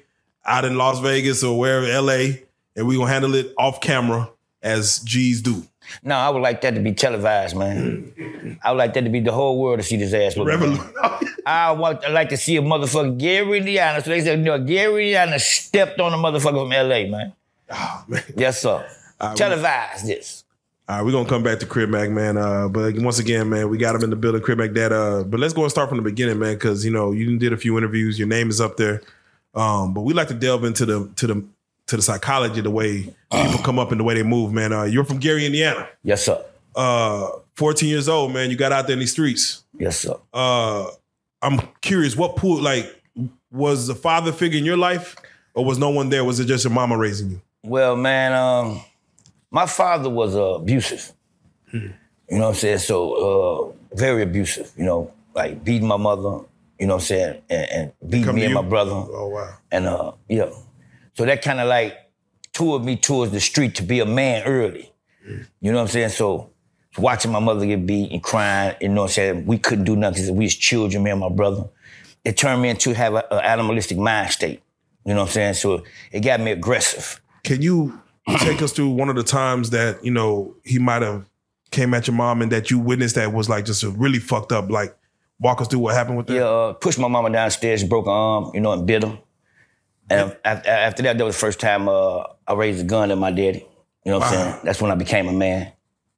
out 0.46 0.64
in 0.64 0.76
Las 0.78 0.98
Vegas 1.00 1.44
or 1.44 1.58
wherever, 1.58 1.86
LA, 2.02 2.38
and 2.74 2.88
we're 2.88 2.98
gonna 2.98 3.12
handle 3.12 3.34
it 3.34 3.52
off 3.58 3.80
camera 3.82 4.30
as 4.62 5.00
G's 5.00 5.42
do. 5.42 5.62
No, 6.02 6.16
I 6.16 6.28
would 6.30 6.42
like 6.42 6.60
that 6.62 6.74
to 6.74 6.80
be 6.80 6.92
televised, 6.92 7.56
man. 7.56 8.58
I 8.62 8.70
would 8.72 8.78
like 8.78 8.94
that 8.94 9.04
to 9.04 9.10
be 9.10 9.20
the 9.20 9.32
whole 9.32 9.58
world 9.60 9.78
to 9.78 9.82
see 9.84 9.96
this 9.96 10.12
ass. 10.12 10.36
Revolution. 10.36 10.84
I 11.46 11.72
want 11.72 12.04
I 12.04 12.10
like 12.10 12.28
to 12.30 12.36
see 12.36 12.56
a 12.56 12.62
motherfucker 12.62 13.18
Gary 13.18 13.58
Indiana. 13.58 14.02
So 14.02 14.10
they 14.10 14.20
said, 14.20 14.40
no, 14.40 14.58
Gary 14.58 15.14
stepped 15.38 15.98
on 16.00 16.12
a 16.12 16.16
motherfucker 16.16 16.62
from 16.62 16.70
LA, 16.70 17.06
man. 17.10 17.32
oh 17.70 18.04
man. 18.08 18.22
Yes, 18.36 18.60
sir. 18.62 18.86
I- 19.20 19.34
Televise 19.34 20.02
this. 20.06 20.44
All 20.88 20.96
right, 20.96 21.04
we're 21.04 21.12
gonna 21.12 21.28
come 21.28 21.42
back 21.42 21.58
to 21.58 21.66
Crip 21.66 21.90
Mac, 21.90 22.08
man. 22.08 22.38
Uh, 22.38 22.66
but 22.68 22.94
once 22.98 23.18
again, 23.18 23.50
man, 23.50 23.68
we 23.68 23.76
got 23.76 23.94
him 23.94 24.02
in 24.04 24.08
the 24.10 24.16
building, 24.16 24.40
Crip 24.40 24.56
Mac 24.58 24.72
Dad. 24.72 24.90
Uh, 24.90 25.22
but 25.22 25.38
let's 25.38 25.52
go 25.52 25.60
and 25.62 25.70
start 25.70 25.90
from 25.90 25.98
the 25.98 26.02
beginning, 26.02 26.38
man, 26.38 26.54
because 26.54 26.82
you 26.82 26.90
know 26.90 27.12
you 27.12 27.38
did 27.38 27.52
a 27.52 27.58
few 27.58 27.76
interviews, 27.76 28.18
your 28.18 28.26
name 28.28 28.48
is 28.48 28.58
up 28.58 28.78
there. 28.78 29.02
Um, 29.54 29.92
but 29.92 30.00
we 30.02 30.14
like 30.14 30.28
to 30.28 30.34
delve 30.34 30.64
into 30.64 30.86
the 30.86 31.10
to 31.16 31.26
the 31.26 31.44
to 31.88 31.96
the 31.96 32.02
psychology, 32.02 32.60
the 32.60 32.70
way 32.70 33.02
people 33.32 33.58
come 33.64 33.78
up 33.78 33.90
and 33.90 34.00
the 34.00 34.04
way 34.04 34.14
they 34.14 34.22
move, 34.22 34.52
man. 34.52 34.72
Uh, 34.72 34.84
you're 34.84 35.04
from 35.04 35.18
Gary, 35.18 35.44
Indiana. 35.46 35.88
Yes, 36.04 36.24
sir. 36.24 36.42
Uh, 36.76 37.30
14 37.56 37.88
years 37.88 38.08
old, 38.08 38.32
man. 38.32 38.50
You 38.50 38.56
got 38.56 38.72
out 38.72 38.86
there 38.86 38.94
in 38.94 39.00
these 39.00 39.12
streets. 39.12 39.64
Yes, 39.78 39.98
sir. 40.00 40.14
Uh, 40.32 40.86
I'm 41.42 41.60
curious, 41.80 42.14
what 42.16 42.36
pulled 42.36 42.62
like 42.62 42.94
was 43.50 43.86
the 43.86 43.94
father 43.94 44.32
figure 44.32 44.58
in 44.58 44.64
your 44.64 44.76
life, 44.76 45.16
or 45.54 45.64
was 45.64 45.78
no 45.78 45.90
one 45.90 46.10
there? 46.10 46.24
Was 46.24 46.38
it 46.40 46.44
just 46.44 46.64
your 46.64 46.72
mama 46.72 46.96
raising 46.96 47.30
you? 47.30 47.40
Well, 47.64 47.96
man, 47.96 48.32
um, 48.32 48.80
my 49.50 49.66
father 49.66 50.10
was 50.10 50.36
uh, 50.36 50.40
abusive. 50.56 51.12
You 51.72 51.92
know 52.30 52.40
what 52.40 52.48
I'm 52.48 52.54
saying? 52.54 52.78
So 52.78 53.72
uh, 53.92 53.96
very 53.96 54.22
abusive. 54.22 54.70
You 54.76 54.84
know, 54.84 55.12
like 55.34 55.64
beating 55.64 55.88
my 55.88 55.96
mother. 55.96 56.44
You 56.78 56.86
know 56.86 56.94
what 56.94 57.02
I'm 57.02 57.06
saying? 57.06 57.42
And, 57.50 57.70
and 57.70 57.92
beating 58.10 58.24
Come 58.26 58.36
me 58.36 58.42
and 58.44 58.50
you? 58.50 58.54
my 58.62 58.68
brother. 58.68 58.92
Oh 58.92 59.28
wow. 59.28 59.54
And 59.70 59.86
uh, 59.86 60.12
yeah. 60.28 60.50
So 61.18 61.24
that 61.24 61.42
kind 61.42 61.58
of 61.58 61.66
like 61.66 61.98
toured 62.52 62.84
me 62.84 62.94
towards 62.94 63.32
the 63.32 63.40
street 63.40 63.74
to 63.74 63.82
be 63.82 63.98
a 63.98 64.06
man 64.06 64.44
early. 64.44 64.92
You 65.60 65.72
know 65.72 65.78
what 65.78 65.82
I'm 65.82 65.88
saying? 65.88 66.10
So 66.10 66.50
watching 66.96 67.32
my 67.32 67.40
mother 67.40 67.66
get 67.66 67.84
beat 67.84 68.12
and 68.12 68.22
crying, 68.22 68.76
you 68.80 68.88
know 68.88 69.02
what 69.02 69.08
I'm 69.08 69.14
saying? 69.14 69.46
We 69.46 69.58
couldn't 69.58 69.84
do 69.84 69.96
nothing 69.96 70.22
because 70.22 70.30
we 70.30 70.44
was 70.44 70.54
children, 70.54 71.02
me 71.02 71.10
and 71.10 71.18
my 71.18 71.28
brother. 71.28 71.64
It 72.24 72.36
turned 72.36 72.62
me 72.62 72.68
into 72.68 72.94
have 72.94 73.14
an 73.14 73.24
animalistic 73.32 73.98
mind 73.98 74.30
state. 74.30 74.62
You 75.04 75.14
know 75.14 75.22
what 75.22 75.30
I'm 75.30 75.32
saying? 75.32 75.54
So 75.54 75.82
it 76.12 76.20
got 76.20 76.38
me 76.38 76.52
aggressive. 76.52 77.20
Can 77.42 77.62
you 77.62 78.00
take 78.38 78.62
us 78.62 78.70
through 78.70 78.90
one 78.90 79.08
of 79.08 79.16
the 79.16 79.24
times 79.24 79.70
that 79.70 80.04
you 80.04 80.12
know 80.12 80.54
he 80.62 80.78
might 80.78 81.02
have 81.02 81.28
came 81.72 81.94
at 81.94 82.06
your 82.06 82.14
mom 82.14 82.42
and 82.42 82.52
that 82.52 82.70
you 82.70 82.78
witnessed 82.78 83.16
that 83.16 83.32
was 83.32 83.48
like 83.48 83.64
just 83.64 83.82
a 83.82 83.90
really 83.90 84.20
fucked 84.20 84.52
up? 84.52 84.70
Like, 84.70 84.96
walk 85.40 85.60
us 85.60 85.66
through 85.66 85.80
what 85.80 85.96
happened 85.96 86.18
with 86.18 86.28
that. 86.28 86.34
Yeah, 86.34 86.44
uh, 86.44 86.72
pushed 86.74 87.00
my 87.00 87.08
mama 87.08 87.28
downstairs, 87.32 87.82
broke 87.82 88.06
her 88.06 88.12
arm, 88.12 88.52
you 88.54 88.60
know, 88.60 88.70
and 88.70 88.86
bit 88.86 89.02
her. 89.02 89.18
And 90.10 90.36
af- 90.44 90.66
after 90.66 91.02
that, 91.02 91.18
that 91.18 91.24
was 91.24 91.34
the 91.34 91.40
first 91.40 91.60
time 91.60 91.88
uh, 91.88 92.24
I 92.46 92.54
raised 92.54 92.80
a 92.80 92.84
gun 92.84 93.10
at 93.10 93.18
my 93.18 93.30
daddy. 93.30 93.66
You 94.04 94.12
know 94.12 94.18
what 94.18 94.28
I'm 94.28 94.32
saying? 94.32 94.60
That's 94.64 94.80
when 94.80 94.90
I 94.90 94.94
became 94.94 95.28
a 95.28 95.32
man. 95.32 95.72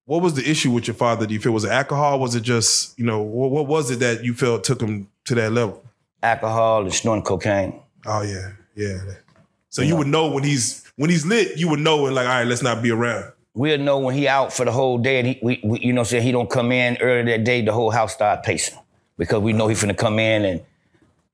What 0.04 0.22
was 0.22 0.34
the 0.34 0.48
issue 0.48 0.70
with 0.70 0.86
your 0.86 0.94
father? 0.94 1.26
Do 1.26 1.34
you 1.34 1.40
feel 1.40 1.52
was 1.52 1.64
it 1.64 1.70
alcohol? 1.70 2.18
Was 2.18 2.34
it 2.34 2.42
just 2.42 2.98
you 2.98 3.04
know 3.04 3.22
what, 3.22 3.50
what 3.50 3.66
was 3.66 3.90
it 3.90 4.00
that 4.00 4.24
you 4.24 4.34
felt 4.34 4.64
took 4.64 4.80
him 4.80 5.08
to 5.26 5.34
that 5.36 5.52
level? 5.52 5.84
Alcohol 6.22 6.82
and 6.82 6.92
snorting 6.92 7.24
cocaine. 7.24 7.80
Oh 8.06 8.22
yeah, 8.22 8.52
yeah. 8.74 8.98
So 9.68 9.82
you 9.82 9.96
would 9.96 10.08
know 10.08 10.30
when 10.30 10.42
he's 10.42 10.84
when 10.96 11.10
he's 11.10 11.24
lit, 11.24 11.56
you 11.56 11.68
would 11.68 11.80
know 11.80 12.06
and 12.06 12.14
like, 12.14 12.26
all 12.26 12.34
right, 12.34 12.46
let's 12.46 12.62
not 12.62 12.82
be 12.82 12.90
around. 12.90 13.32
We'll 13.54 13.78
know 13.78 13.98
when 13.98 14.14
he 14.14 14.28
out 14.28 14.52
for 14.52 14.64
the 14.64 14.72
whole 14.72 14.98
day 14.98 15.18
and 15.18 15.28
he, 15.28 15.38
we, 15.42 15.60
we, 15.64 15.80
you 15.80 15.92
know 15.92 16.02
what 16.02 16.08
I'm 16.08 16.10
saying, 16.10 16.22
he 16.22 16.32
don't 16.32 16.48
come 16.48 16.70
in 16.72 16.96
early 17.00 17.32
that 17.32 17.44
day, 17.44 17.62
the 17.62 17.72
whole 17.72 17.90
house 17.90 18.12
start 18.12 18.42
pacing. 18.42 18.78
Because 19.16 19.40
we 19.42 19.52
know 19.52 19.68
he 19.68 19.74
finna 19.74 19.96
come 19.96 20.18
in 20.18 20.44
and 20.44 20.60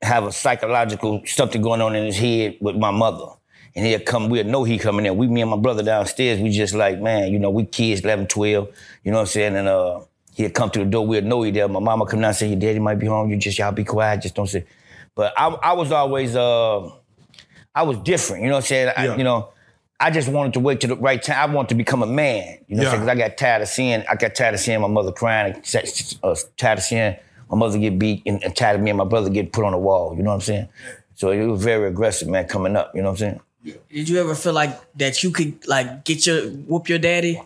have 0.02 0.25
a 0.25 0.32
psychological 0.32 1.22
something 1.26 1.62
going 1.62 1.81
on 1.81 1.94
in 1.94 2.04
his 2.04 2.16
head 2.16 2.56
with 2.60 2.76
my 2.76 2.90
mother. 2.90 3.26
And 3.75 3.84
he'll 3.84 4.00
come, 4.00 4.31
we'll 4.31 4.44
know 4.44 4.64
he 4.64 4.78
coming 4.78 5.04
in. 5.04 5.16
We, 5.19 5.28
me 5.28 5.43
and 5.43 5.50
my 5.50 5.58
brother 5.58 5.82
downstairs, 5.82 6.40
we 6.40 6.48
just 6.48 6.75
like, 6.75 6.98
man, 6.98 7.31
you 7.31 7.38
know, 7.38 7.50
we 7.50 7.64
kids, 7.64 8.00
11, 8.00 8.26
12, 8.26 8.69
you 9.04 9.10
know 9.10 9.19
what 9.19 9.20
I'm 9.22 9.26
saying? 9.26 9.54
And 9.54 9.69
uh, 9.69 10.00
he'll 10.34 10.50
come 10.50 10.70
to 10.70 10.78
the 10.78 10.87
door, 10.87 11.06
we'll 11.06 11.22
know 11.22 11.43
he 11.43 11.50
there. 11.50 11.69
My 11.69 11.81
mama 11.81 12.06
come 12.06 12.20
down 12.20 12.28
and 12.28 12.37
say, 12.37 12.48
your 12.48 12.58
daddy 12.58 12.78
might 12.78 12.98
be 12.98 13.06
home, 13.06 13.31
you 13.31 13.37
just, 13.37 13.58
y'all 13.58 13.72
be 13.72 13.84
quiet, 13.84 14.22
just 14.22 14.34
don't 14.34 14.46
say. 14.46 14.64
But 15.14 15.34
I, 15.37 15.48
I 15.48 15.72
was 15.75 15.93
always, 15.93 16.37
uh, 16.37 16.90
I 17.75 17.82
was 17.82 17.99
different, 17.99 18.44
you 18.44 18.49
know 18.49 18.54
what 18.54 18.64
I'm 18.64 18.66
saying? 18.66 18.92
I, 18.96 19.16
you 19.16 19.25
know, 19.25 19.50
I 20.00 20.10
just 20.10 20.28
wanted 20.28 20.54
to 20.54 20.60
wait 20.60 20.81
to 20.82 20.87
the 20.87 20.96
right 20.96 21.22
time. 21.22 21.50
I 21.50 21.54
wanted 21.54 21.70
to 21.70 21.75
become 21.75 22.02
a 22.02 22.06
man, 22.06 22.58
you 22.69 22.76
know 22.76 22.85
what 22.85 22.88
I'm 22.88 22.92
saying? 22.92 23.09
Yeah. 23.09 23.14
Because 23.14 23.26
I 23.26 23.28
got 23.28 23.37
tired 23.37 23.62
of 23.62 23.68
seeing, 23.68 24.04
I 24.09 24.14
got 24.14 24.35
tired 24.35 24.54
of 24.54 24.61
seeing 24.61 24.80
my 24.80 24.88
mother 24.88 25.12
crying, 25.12 25.54
uh, 26.23 26.37
tired 26.56 26.78
of 26.78 26.85
seeing 26.85 27.16
my 27.50 27.57
mother 27.57 27.79
get 27.79 27.99
beat, 27.99 28.23
and, 28.26 28.43
and 28.43 28.55
tired 28.57 28.76
of 28.76 28.83
me 28.83 28.91
and 28.91 28.99
my 28.99 29.05
brother 29.05 29.31
get 29.31 29.53
put 29.53 29.65
on 29.65 29.73
the 29.73 29.79
wall, 29.79 30.15
you 30.17 30.23
know 30.23 30.31
what 30.31 30.37
I'm 30.37 30.41
saying? 30.41 30.69
So 31.15 31.31
it 31.31 31.47
was 31.47 31.62
very 31.62 31.88
aggressive, 31.88 32.29
man, 32.29 32.47
coming 32.47 32.76
up, 32.76 32.93
you 32.95 33.03
know 33.03 33.09
what 33.09 33.23
I'm 33.23 33.38
saying? 33.38 33.41
Did 33.91 34.09
you 34.09 34.21
ever 34.21 34.35
feel 34.35 34.53
like 34.53 34.79
that 34.95 35.23
you 35.23 35.31
could 35.31 35.67
like 35.67 36.05
get 36.05 36.26
your 36.26 36.49
whoop 36.50 36.88
your 36.88 36.99
daddy? 36.99 37.41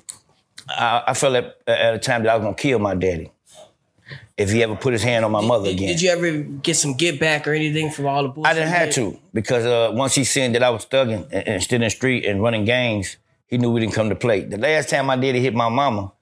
I, 0.69 1.03
I 1.09 1.15
felt 1.15 1.35
at, 1.35 1.57
at 1.67 1.95
a 1.95 1.99
time 1.99 2.25
that 2.25 2.31
I 2.31 2.37
was 2.37 2.45
gonna 2.45 2.57
kill 2.57 2.79
my 2.79 2.95
daddy 2.95 3.31
if 4.37 4.51
he 4.51 4.63
ever 4.63 4.77
put 4.77 4.93
his 4.93 5.03
hand 5.03 5.25
on 5.25 5.31
my 5.31 5.41
mother 5.41 5.71
again. 5.71 5.89
did 5.89 6.01
you 6.01 6.11
ever 6.11 6.39
get 6.41 6.75
some 6.75 6.95
get 6.95 7.21
back 7.21 7.47
or 7.47 7.53
anything 7.53 7.91
from 7.91 8.07
all 8.07 8.23
the 8.23 8.29
bullshit? 8.29 8.51
I 8.51 8.55
didn't 8.55 8.71
have 8.71 8.91
to 8.95 9.19
because 9.33 9.65
uh, 9.65 9.93
once 9.95 10.15
he 10.15 10.25
seen 10.25 10.53
that 10.53 10.63
I 10.63 10.71
was 10.71 10.87
thugging 10.87 11.27
and, 11.31 11.49
and 11.49 11.63
still 11.63 11.77
in 11.77 11.83
the 11.83 11.91
street 11.91 12.25
and 12.25 12.43
running 12.43 12.65
gangs, 12.65 13.17
he 13.47 13.59
knew 13.59 13.71
we 13.71 13.81
didn't 13.81 13.95
come 13.95 14.09
to 14.09 14.15
play. 14.15 14.41
The 14.41 14.59
last 14.59 14.89
time 14.89 15.07
my 15.07 15.17
daddy 15.17 15.41
hit 15.41 15.55
my 15.55 15.69
mama 15.69 16.13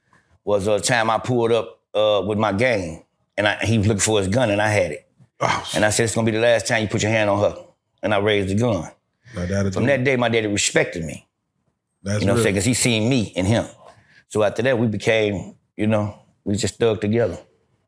was 0.45 0.67
a 0.67 0.81
time 0.81 1.11
I 1.11 1.19
pulled 1.19 1.53
up 1.53 1.81
uh, 1.95 2.23
with 2.27 2.39
my 2.39 2.53
gang 2.53 3.05
and 3.39 3.49
I, 3.49 3.57
he 3.65 3.79
was 3.79 3.87
looking 3.87 4.01
for 4.01 4.19
his 4.19 4.29
gun 4.29 4.51
and 4.51 4.61
I 4.61 4.69
had 4.69 4.91
it. 4.93 5.07
Oh, 5.41 5.71
And 5.75 5.85
I 5.85 5.91
said, 5.91 6.05
it's 6.05 6.15
gonna 6.15 6.27
be 6.27 6.33
the 6.33 6.41
last 6.41 6.67
time 6.67 6.83
you 6.83 6.89
put 6.89 7.03
your 7.03 7.13
hand 7.13 7.31
on 7.31 7.39
her. 7.41 7.57
And 8.03 8.13
I 8.13 8.19
raised 8.19 8.49
the 8.49 8.55
gun. 8.57 8.91
my 9.35 9.47
dad 9.47 9.73
From 9.73 9.87
that 9.87 10.05
day, 10.05 10.17
my 10.17 10.29
daddy 10.29 10.49
respected 10.49 11.05
me. 11.05 11.27
That's 12.03 12.21
You 12.21 12.27
know 12.27 12.35
what 12.35 12.39
I'm 12.39 12.43
saying? 12.45 12.55
Because 12.55 12.65
he 12.67 12.75
seen 12.75 13.09
me 13.09 13.33
and 13.37 13.47
him. 13.47 13.65
So 14.29 14.43
after 14.43 14.63
that, 14.63 14.79
we 14.79 14.87
became, 14.89 15.55
you 15.77 15.87
know, 15.87 16.19
we 16.45 16.55
just 16.57 16.75
stuck 16.75 17.01
together. 17.01 17.39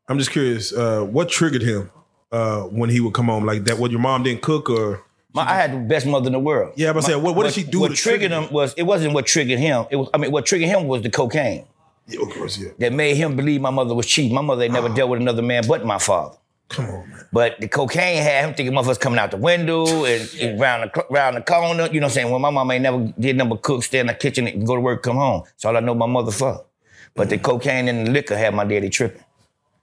I'm 0.07 0.17
just 0.17 0.31
curious, 0.31 0.73
uh, 0.73 1.03
what 1.03 1.29
triggered 1.29 1.61
him 1.61 1.91
uh, 2.31 2.63
when 2.63 2.89
he 2.89 2.99
would 2.99 3.13
come 3.13 3.27
home 3.27 3.45
like 3.45 3.63
that? 3.65 3.77
What 3.77 3.91
your 3.91 3.99
mom 3.99 4.23
didn't 4.23 4.41
cook 4.41 4.69
or 4.69 5.03
My, 5.33 5.43
I 5.43 5.55
had 5.55 5.71
the 5.73 5.77
best 5.77 6.05
mother 6.05 6.27
in 6.27 6.33
the 6.33 6.39
world. 6.39 6.73
Yeah, 6.75 6.91
but 6.93 7.03
I 7.03 7.07
said, 7.07 7.15
what- 7.17 7.35
what 7.35 7.43
did 7.43 7.53
she 7.53 7.63
do 7.63 7.79
What 7.81 7.91
to 7.91 7.95
triggered 7.95 8.31
trigger 8.31 8.47
him 8.47 8.53
was 8.53 8.73
it 8.75 8.83
wasn't 8.83 9.13
what 9.13 9.25
triggered 9.25 9.59
him. 9.59 9.85
It 9.89 9.95
was 9.97 10.09
I 10.13 10.17
mean 10.17 10.31
what 10.31 10.45
triggered 10.45 10.67
him 10.69 10.87
was 10.87 11.01
the 11.03 11.09
cocaine 11.09 11.65
yeah, 12.11 12.21
of 12.21 12.29
course, 12.29 12.57
yeah. 12.57 12.69
that 12.79 12.93
made 12.93 13.15
him 13.15 13.35
believe 13.35 13.61
my 13.61 13.69
mother 13.69 13.95
was 13.95 14.05
cheating. 14.05 14.33
My 14.33 14.41
mother 14.41 14.63
had 14.63 14.71
never 14.71 14.89
ah. 14.89 14.93
dealt 14.93 15.09
with 15.09 15.21
another 15.21 15.41
man 15.41 15.63
but 15.67 15.85
my 15.85 15.97
father. 15.97 16.37
Come 16.69 16.85
on, 16.85 17.09
man. 17.09 17.25
But 17.33 17.59
the 17.59 17.67
cocaine 17.67 18.21
had 18.21 18.45
him 18.45 18.53
thinking 18.55 18.73
motherfuckers 18.73 18.99
coming 18.99 19.19
out 19.19 19.31
the 19.31 19.37
window 19.37 19.85
and, 20.05 20.29
and 20.39 20.59
round 20.59 20.89
the 20.93 21.05
round 21.09 21.37
the 21.37 21.41
corner. 21.41 21.87
You 21.91 21.99
know 21.99 22.05
what 22.05 22.11
I'm 22.11 22.13
saying? 22.13 22.29
Well, 22.29 22.39
my 22.39 22.49
mama 22.49 22.73
ain't 22.73 22.83
never 22.83 23.13
did 23.19 23.35
nothing 23.35 23.49
but 23.49 23.61
cook, 23.61 23.83
stay 23.83 23.99
in 23.99 24.07
the 24.07 24.13
kitchen, 24.13 24.47
and 24.47 24.65
go 24.65 24.75
to 24.75 24.81
work, 24.81 25.03
come 25.03 25.17
home. 25.17 25.43
That's 25.45 25.65
all 25.65 25.77
I 25.77 25.79
know 25.81 25.95
my 25.95 26.07
mother 26.07 26.31
for. 26.31 26.65
But 27.13 27.29
the 27.29 27.37
mm. 27.37 27.43
cocaine 27.43 27.87
and 27.87 28.07
the 28.07 28.11
liquor 28.11 28.37
had 28.37 28.53
my 28.53 28.63
daddy 28.63 28.89
tripping. 28.89 29.23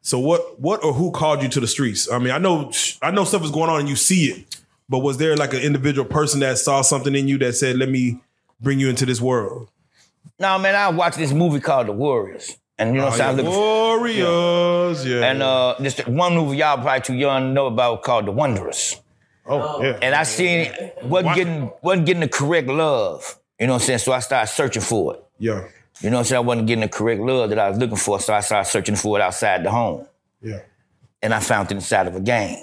So 0.00 0.18
what 0.18 0.58
what 0.58 0.82
or 0.82 0.94
who 0.94 1.10
called 1.10 1.42
you 1.42 1.48
to 1.50 1.60
the 1.60 1.66
streets? 1.66 2.10
I 2.10 2.18
mean, 2.18 2.32
I 2.32 2.38
know 2.38 2.72
I 3.02 3.10
know 3.10 3.24
stuff 3.24 3.44
is 3.44 3.50
going 3.50 3.68
on 3.68 3.80
and 3.80 3.88
you 3.88 3.96
see 3.96 4.26
it, 4.26 4.56
But 4.88 5.00
was 5.00 5.18
there 5.18 5.36
like 5.36 5.52
an 5.52 5.60
individual 5.60 6.08
person 6.08 6.40
that 6.40 6.58
saw 6.58 6.82
something 6.82 7.14
in 7.14 7.28
you 7.28 7.36
that 7.38 7.54
said, 7.54 7.76
"Let 7.76 7.90
me 7.90 8.20
bring 8.60 8.80
you 8.80 8.88
into 8.88 9.04
this 9.04 9.20
world"? 9.20 9.68
No, 10.38 10.58
man, 10.58 10.74
I 10.74 10.88
watched 10.90 11.18
this 11.18 11.32
movie 11.32 11.60
called 11.60 11.88
The 11.88 11.92
Warriors. 11.92 12.56
And 12.78 12.90
you 12.94 13.00
know 13.00 13.06
what 13.06 13.20
I'm 13.20 13.36
saying? 13.36 13.46
I 13.46 13.50
Warriors, 13.50 15.04
yeah. 15.06 15.24
And 15.30 15.42
uh, 15.42 15.74
this 15.80 15.98
one 16.06 16.34
movie 16.34 16.58
y'all 16.58 16.76
probably 16.80 17.00
too 17.00 17.14
young 17.14 17.42
to 17.42 17.48
know 17.52 17.66
about 17.66 18.02
called 18.02 18.26
The 18.26 18.32
Wanderers. 18.32 19.00
oh 19.46 19.82
yeah, 19.82 19.98
And 20.00 20.14
I 20.14 20.22
seen 20.22 20.60
it 20.72 20.98
wasn't 21.02 21.34
getting 21.34 21.72
wasn't 21.82 22.06
getting 22.06 22.20
the 22.20 22.28
correct 22.28 22.68
love. 22.68 23.38
You 23.58 23.66
know 23.66 23.72
what 23.74 23.82
I'm 23.82 23.86
saying? 23.86 23.98
So 23.98 24.12
I 24.12 24.20
started 24.20 24.46
searching 24.52 24.82
for 24.82 25.14
it. 25.14 25.24
yeah, 25.40 25.64
You 26.00 26.10
know 26.10 26.16
what 26.18 26.20
I'm 26.20 26.24
saying? 26.26 26.36
I 26.36 26.46
wasn't 26.46 26.66
getting 26.68 26.82
the 26.82 26.88
correct 26.88 27.20
love 27.20 27.50
that 27.50 27.58
I 27.58 27.68
was 27.70 27.78
looking 27.78 27.96
for, 27.96 28.20
so 28.20 28.32
I 28.34 28.40
started 28.40 28.68
searching 28.70 28.94
for 28.94 29.18
it 29.18 29.22
outside 29.22 29.64
the 29.64 29.70
home. 29.72 30.06
yeah. 30.40 30.60
And 31.20 31.34
I 31.34 31.40
found 31.40 31.72
it 31.72 31.74
inside 31.74 32.06
of 32.06 32.14
a 32.14 32.20
game. 32.20 32.58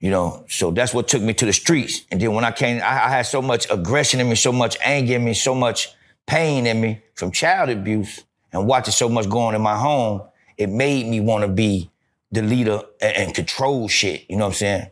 You 0.00 0.10
know, 0.10 0.44
so 0.50 0.70
that's 0.70 0.92
what 0.92 1.08
took 1.08 1.22
me 1.22 1.32
to 1.32 1.46
the 1.46 1.52
streets. 1.54 2.02
And 2.10 2.20
then 2.20 2.34
when 2.34 2.44
I 2.44 2.52
came, 2.52 2.82
I, 2.82 3.06
I 3.06 3.08
had 3.08 3.22
so 3.22 3.40
much 3.40 3.66
aggression 3.70 4.20
in 4.20 4.28
me, 4.28 4.34
so 4.34 4.52
much 4.52 4.76
anger 4.84 5.14
in 5.14 5.24
me, 5.24 5.32
so 5.32 5.54
much 5.54 5.94
pain 6.26 6.66
in 6.66 6.80
me 6.80 7.02
from 7.14 7.30
child 7.30 7.70
abuse 7.70 8.24
and 8.52 8.66
watching 8.66 8.92
so 8.92 9.08
much 9.08 9.28
going 9.28 9.54
in 9.54 9.62
my 9.62 9.76
home, 9.76 10.22
it 10.56 10.68
made 10.68 11.06
me 11.06 11.20
want 11.20 11.42
to 11.42 11.48
be 11.48 11.90
the 12.30 12.42
leader 12.42 12.80
and, 13.00 13.16
and 13.16 13.34
control 13.34 13.88
shit. 13.88 14.24
You 14.28 14.36
know 14.36 14.44
what 14.44 14.50
I'm 14.50 14.54
saying? 14.54 14.90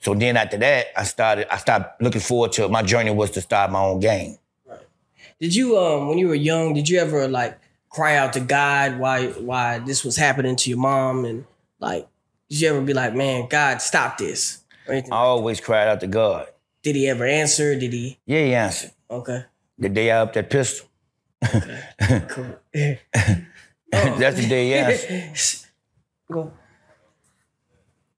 So 0.00 0.14
then 0.14 0.36
after 0.36 0.56
that, 0.58 0.86
I 0.96 1.04
started, 1.04 1.52
I 1.52 1.58
stopped 1.58 2.02
looking 2.02 2.20
forward 2.20 2.52
to 2.52 2.68
my 2.68 2.82
journey 2.82 3.10
was 3.10 3.30
to 3.32 3.40
start 3.40 3.70
my 3.70 3.80
own 3.80 4.00
game. 4.00 4.36
Did 5.40 5.54
you 5.54 5.78
um 5.78 6.08
when 6.08 6.18
you 6.18 6.28
were 6.28 6.34
young, 6.34 6.74
did 6.74 6.88
you 6.88 6.98
ever 7.00 7.26
like 7.26 7.58
cry 7.88 8.16
out 8.16 8.32
to 8.34 8.40
God 8.40 8.98
why 8.98 9.28
why 9.28 9.78
this 9.78 10.04
was 10.04 10.16
happening 10.16 10.54
to 10.56 10.70
your 10.70 10.78
mom 10.78 11.24
and 11.24 11.44
like 11.78 12.06
did 12.48 12.60
you 12.60 12.68
ever 12.68 12.80
be 12.80 12.92
like, 12.94 13.14
man, 13.14 13.48
God, 13.48 13.80
stop 13.80 14.18
this? 14.18 14.62
Or? 14.86 14.94
I 14.94 15.02
always 15.10 15.60
cried 15.60 15.88
out 15.88 16.00
to 16.00 16.06
God. 16.08 16.48
Did 16.82 16.96
he 16.96 17.08
ever 17.08 17.24
answer? 17.24 17.78
Did 17.78 17.92
he 17.92 18.18
Yeah, 18.26 18.44
he 18.44 18.54
answered. 18.54 18.90
okay. 19.10 19.44
The 19.80 19.88
day 19.88 20.10
I 20.10 20.20
up 20.20 20.34
that 20.34 20.50
pistol. 20.50 20.88
Cool. 21.42 22.56
That's 23.90 24.36
the 24.36 24.46
day 24.48 24.66
he 24.66 24.74
answered. 24.74 25.68
Go. 26.30 26.52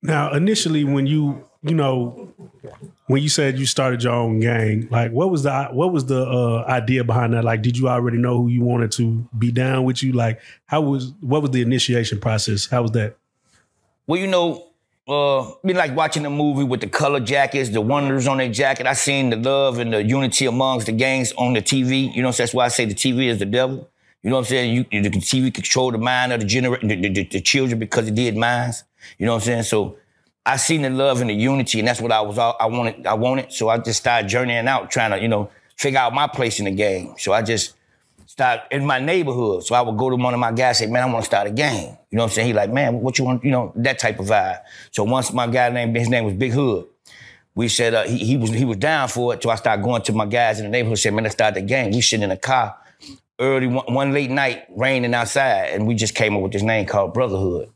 Now, 0.03 0.33
initially, 0.33 0.83
when 0.85 1.07
you 1.07 1.45
you 1.63 1.75
know 1.77 2.35
when 3.07 3.23
you 3.23 3.29
said 3.29 3.59
you 3.59 3.67
started 3.67 4.03
your 4.03 4.13
own 4.13 4.41
gang, 4.41 4.89
like 4.91 5.13
what 5.13 5.31
was 5.31 5.45
the 5.45 5.69
what 5.73 5.93
was 5.93 6.07
the 6.07 6.23
uh, 6.27 6.65
idea 6.69 7.05
behind 7.05 7.35
that? 7.35 7.45
Like, 7.45 7.63
did 7.63 7.79
you 7.79 7.89
already 7.89 8.19
know 8.19 8.39
who 8.39 8.49
you 8.49 8.63
wanted 8.63 8.91
to 8.93 9.29
be 9.39 9.53
down 9.53 9.85
with 9.85 10.03
you? 10.03 10.13
Like, 10.13 10.41
how 10.67 10.81
was 10.81 11.13
what 11.21 11.43
was 11.43 11.53
the 11.53 11.63
initiation 11.63 12.19
process? 12.19 12.67
How 12.67 12.83
was 12.83 12.91
that? 12.93 13.17
Well, 14.09 14.21
you 14.21 14.27
know, 14.27 14.72
uh, 15.09 15.51
been 15.65 15.77
like 15.77 15.97
watching 15.97 16.23
the 16.23 16.31
movie 16.31 16.65
with 16.65 16.81
the 16.81 16.87
color 16.87 17.21
jackets, 17.21 17.71
the 17.71 17.81
wonders 17.81 18.29
on 18.29 18.39
their 18.39 18.51
jacket. 18.51 18.87
I 18.87 18.93
seen 18.93 19.31
the 19.31 19.37
love 19.37 19.79
and 19.79 19.93
the 19.93 20.03
unity 20.03 20.47
amongst 20.47 20.87
the 20.87 20.93
gangs 20.93 21.33
on 21.33 21.55
the 21.55 21.63
TV. 21.63 22.15
You 22.15 22.23
know, 22.23 22.31
so 22.31 22.43
that's 22.43 22.55
why 22.55 22.67
I 22.67 22.69
say 22.69 22.85
the 22.85 22.95
TV 22.95 23.27
is 23.27 23.39
the 23.39 23.47
devil. 23.47 23.89
You 24.23 24.31
know 24.31 24.37
what 24.37 24.43
I'm 24.43 24.47
saying? 24.47 24.87
You, 24.93 25.03
the 25.03 25.11
TV 25.11 25.53
control 25.53 25.91
the 25.91 25.99
mind 25.99 26.33
of 26.33 26.41
the 26.41 26.47
gener- 26.47 26.81
the, 26.81 26.95
the, 26.95 27.09
the, 27.09 27.25
the 27.25 27.41
children 27.41 27.79
because 27.81 28.07
it 28.07 28.15
did 28.15 28.37
minds. 28.37 28.85
You 29.19 29.27
know 29.27 29.33
what 29.33 29.43
I'm 29.43 29.47
saying? 29.47 29.63
So 29.65 29.97
I 30.47 30.57
seen 30.57 30.83
the 30.83 30.91
love 30.91 31.21
and 31.21 31.29
the 31.29 31.35
unity, 31.35 31.81
and 31.81 31.89
that's 31.89 32.01
what 32.01 32.13
I 32.13 32.21
was 32.21 32.39
all 32.39 32.57
I 32.61 32.67
wanted. 32.67 33.05
I 33.05 33.15
wanted. 33.15 33.53
So 33.53 33.69
I 33.69 33.79
just 33.79 34.01
started 34.01 34.29
journeying 34.29 34.69
out, 34.69 34.91
trying 34.93 35.11
to, 35.11 35.21
you 35.21 35.29
know, 35.29 35.51
figure 35.77 35.99
out 35.99 36.15
my 36.15 36.29
place 36.29 36.61
in 36.61 36.67
the 36.67 36.71
game. 36.71 37.15
So 37.19 37.33
I 37.33 37.43
just 37.43 37.75
started 38.33 38.63
in 38.71 38.87
my 38.87 38.99
neighborhood. 38.99 39.63
So 39.63 39.75
I 39.75 39.83
would 39.83 39.99
go 39.99 40.09
to 40.09 40.17
one 40.17 40.33
of 40.33 40.41
my 40.41 40.53
guys, 40.53 40.81
and 40.81 40.89
say, 40.89 40.93
man, 40.93 41.03
I 41.03 41.13
want 41.13 41.23
to 41.23 41.27
start 41.27 41.47
a 41.47 41.51
game. 41.51 41.97
You 42.11 42.17
know 42.17 42.23
what 42.25 42.31
I'm 42.31 42.35
saying? 42.35 42.47
He 42.49 42.55
like, 42.55 42.73
man, 42.73 43.01
what 43.01 43.19
you 43.19 43.27
want? 43.27 43.45
You 43.45 43.51
know, 43.51 43.73
that 43.77 43.99
type 43.99 44.19
of 44.21 44.27
vibe. 44.27 44.61
So 44.91 45.05
once 45.05 45.33
my 45.35 45.47
guy 45.47 45.69
named 45.69 45.95
his 45.97 46.09
name 46.09 46.25
was 46.25 46.35
Big 46.35 46.53
Hood. 46.53 46.87
We 47.55 47.69
said 47.69 47.93
uh, 47.93 48.05
he, 48.05 48.17
he 48.17 48.37
was 48.39 48.49
he 48.51 48.65
was 48.65 48.79
down 48.79 49.09
for 49.09 49.35
it. 49.35 49.43
So 49.43 49.51
I 49.51 49.57
started 49.57 49.83
going 49.85 50.01
to 50.03 50.13
my 50.15 50.25
guys 50.25 50.59
in 50.59 50.65
the 50.65 50.71
neighborhood. 50.71 50.99
Said, 50.99 51.13
man, 51.13 51.25
let's 51.25 51.35
start 51.35 51.53
the 51.53 51.61
game. 51.61 51.91
We 51.93 52.01
sitting 52.01 52.25
in 52.25 52.31
a 52.31 52.37
car 52.39 52.79
early 53.39 53.67
one, 53.67 53.93
one 53.93 54.13
late 54.13 54.31
night, 54.31 54.65
raining 54.71 55.13
outside, 55.13 55.71
and 55.75 55.87
we 55.87 55.95
just 55.95 56.15
came 56.15 56.35
up 56.35 56.43
with 56.43 56.53
this 56.53 56.63
name 56.63 56.87
called 56.87 57.13
Brotherhood. 57.13 57.71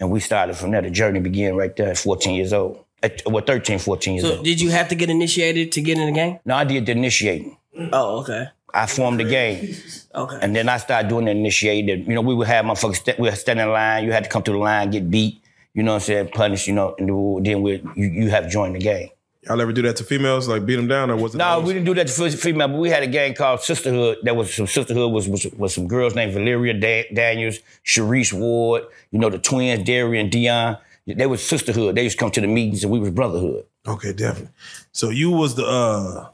And 0.00 0.10
we 0.10 0.18
started 0.18 0.56
from 0.56 0.70
there. 0.72 0.82
The 0.82 0.90
journey 0.90 1.20
began 1.20 1.54
right 1.54 1.74
there 1.76 1.90
at 1.90 1.98
14 1.98 2.34
years 2.34 2.52
old. 2.52 2.84
At, 3.02 3.22
well, 3.26 3.44
13, 3.44 3.78
14 3.78 4.14
years 4.14 4.24
So 4.26 4.36
old. 4.36 4.44
did 4.44 4.60
you 4.60 4.70
have 4.70 4.88
to 4.88 4.94
get 4.94 5.10
initiated 5.10 5.72
to 5.72 5.80
get 5.82 5.98
in 5.98 6.06
the 6.06 6.12
game? 6.12 6.38
No, 6.44 6.56
I 6.56 6.64
did 6.64 6.86
the 6.86 6.92
initiating. 6.92 7.56
Oh, 7.92 8.20
okay. 8.20 8.48
I 8.74 8.86
formed 8.86 9.20
a 9.20 9.24
gang. 9.24 9.74
Okay. 10.14 10.38
And 10.42 10.54
then 10.54 10.68
I 10.68 10.78
started 10.78 11.08
doing 11.08 11.26
the 11.26 11.30
initiated. 11.32 12.06
You 12.06 12.14
know, 12.14 12.20
we 12.20 12.34
would 12.34 12.46
have 12.46 12.64
motherfuckers, 12.64 12.96
st- 12.96 13.18
we 13.18 13.28
would 13.28 13.38
stand 13.38 13.60
in 13.60 13.70
line. 13.70 14.04
You 14.04 14.12
had 14.12 14.24
to 14.24 14.30
come 14.30 14.42
through 14.42 14.54
the 14.54 14.60
line, 14.60 14.90
get 14.90 15.10
beat. 15.10 15.42
You 15.74 15.82
know 15.82 15.92
what 15.92 15.96
I'm 15.96 16.00
saying? 16.02 16.28
Punished, 16.28 16.66
you 16.66 16.74
know, 16.74 16.94
and 16.98 17.46
then 17.46 17.62
we 17.62 17.82
you, 17.94 18.06
you 18.06 18.30
have 18.30 18.50
joined 18.50 18.74
the 18.74 18.80
gang. 18.80 19.10
Y'all 19.42 19.60
ever 19.60 19.72
do 19.72 19.80
that 19.82 19.96
to 19.96 20.04
females, 20.04 20.48
like 20.48 20.66
beat 20.66 20.76
them 20.76 20.88
down, 20.88 21.10
or 21.10 21.16
was 21.16 21.34
it? 21.34 21.38
No, 21.38 21.60
we 21.60 21.72
didn't 21.72 21.86
do 21.86 21.94
that 21.94 22.08
to 22.08 22.30
female, 22.32 22.68
but 22.68 22.76
we 22.76 22.90
had 22.90 23.02
a 23.02 23.06
gang 23.06 23.34
called 23.34 23.60
Sisterhood. 23.60 24.18
That 24.22 24.36
was 24.36 24.52
some 24.52 24.66
Sisterhood 24.66 25.12
was 25.12 25.28
was, 25.28 25.46
was 25.56 25.74
some 25.74 25.88
girls 25.88 26.14
named 26.14 26.34
Valeria 26.34 26.74
da- 26.74 27.08
Daniels, 27.14 27.60
Sharice 27.86 28.32
Ward, 28.32 28.82
you 29.12 29.18
know, 29.18 29.30
the 29.30 29.38
twins, 29.38 29.84
Darian, 29.84 30.28
Dion. 30.28 30.76
They 31.06 31.26
was 31.26 31.42
Sisterhood. 31.42 31.94
They 31.94 32.02
used 32.02 32.18
to 32.18 32.24
come 32.24 32.30
to 32.32 32.40
the 32.40 32.46
meetings 32.48 32.84
and 32.84 32.92
we 32.92 32.98
was 32.98 33.10
Brotherhood. 33.10 33.64
Okay, 33.86 34.12
definitely. 34.12 34.52
So 34.92 35.08
you 35.08 35.30
was 35.30 35.54
the 35.54 35.64
uh 35.64 36.28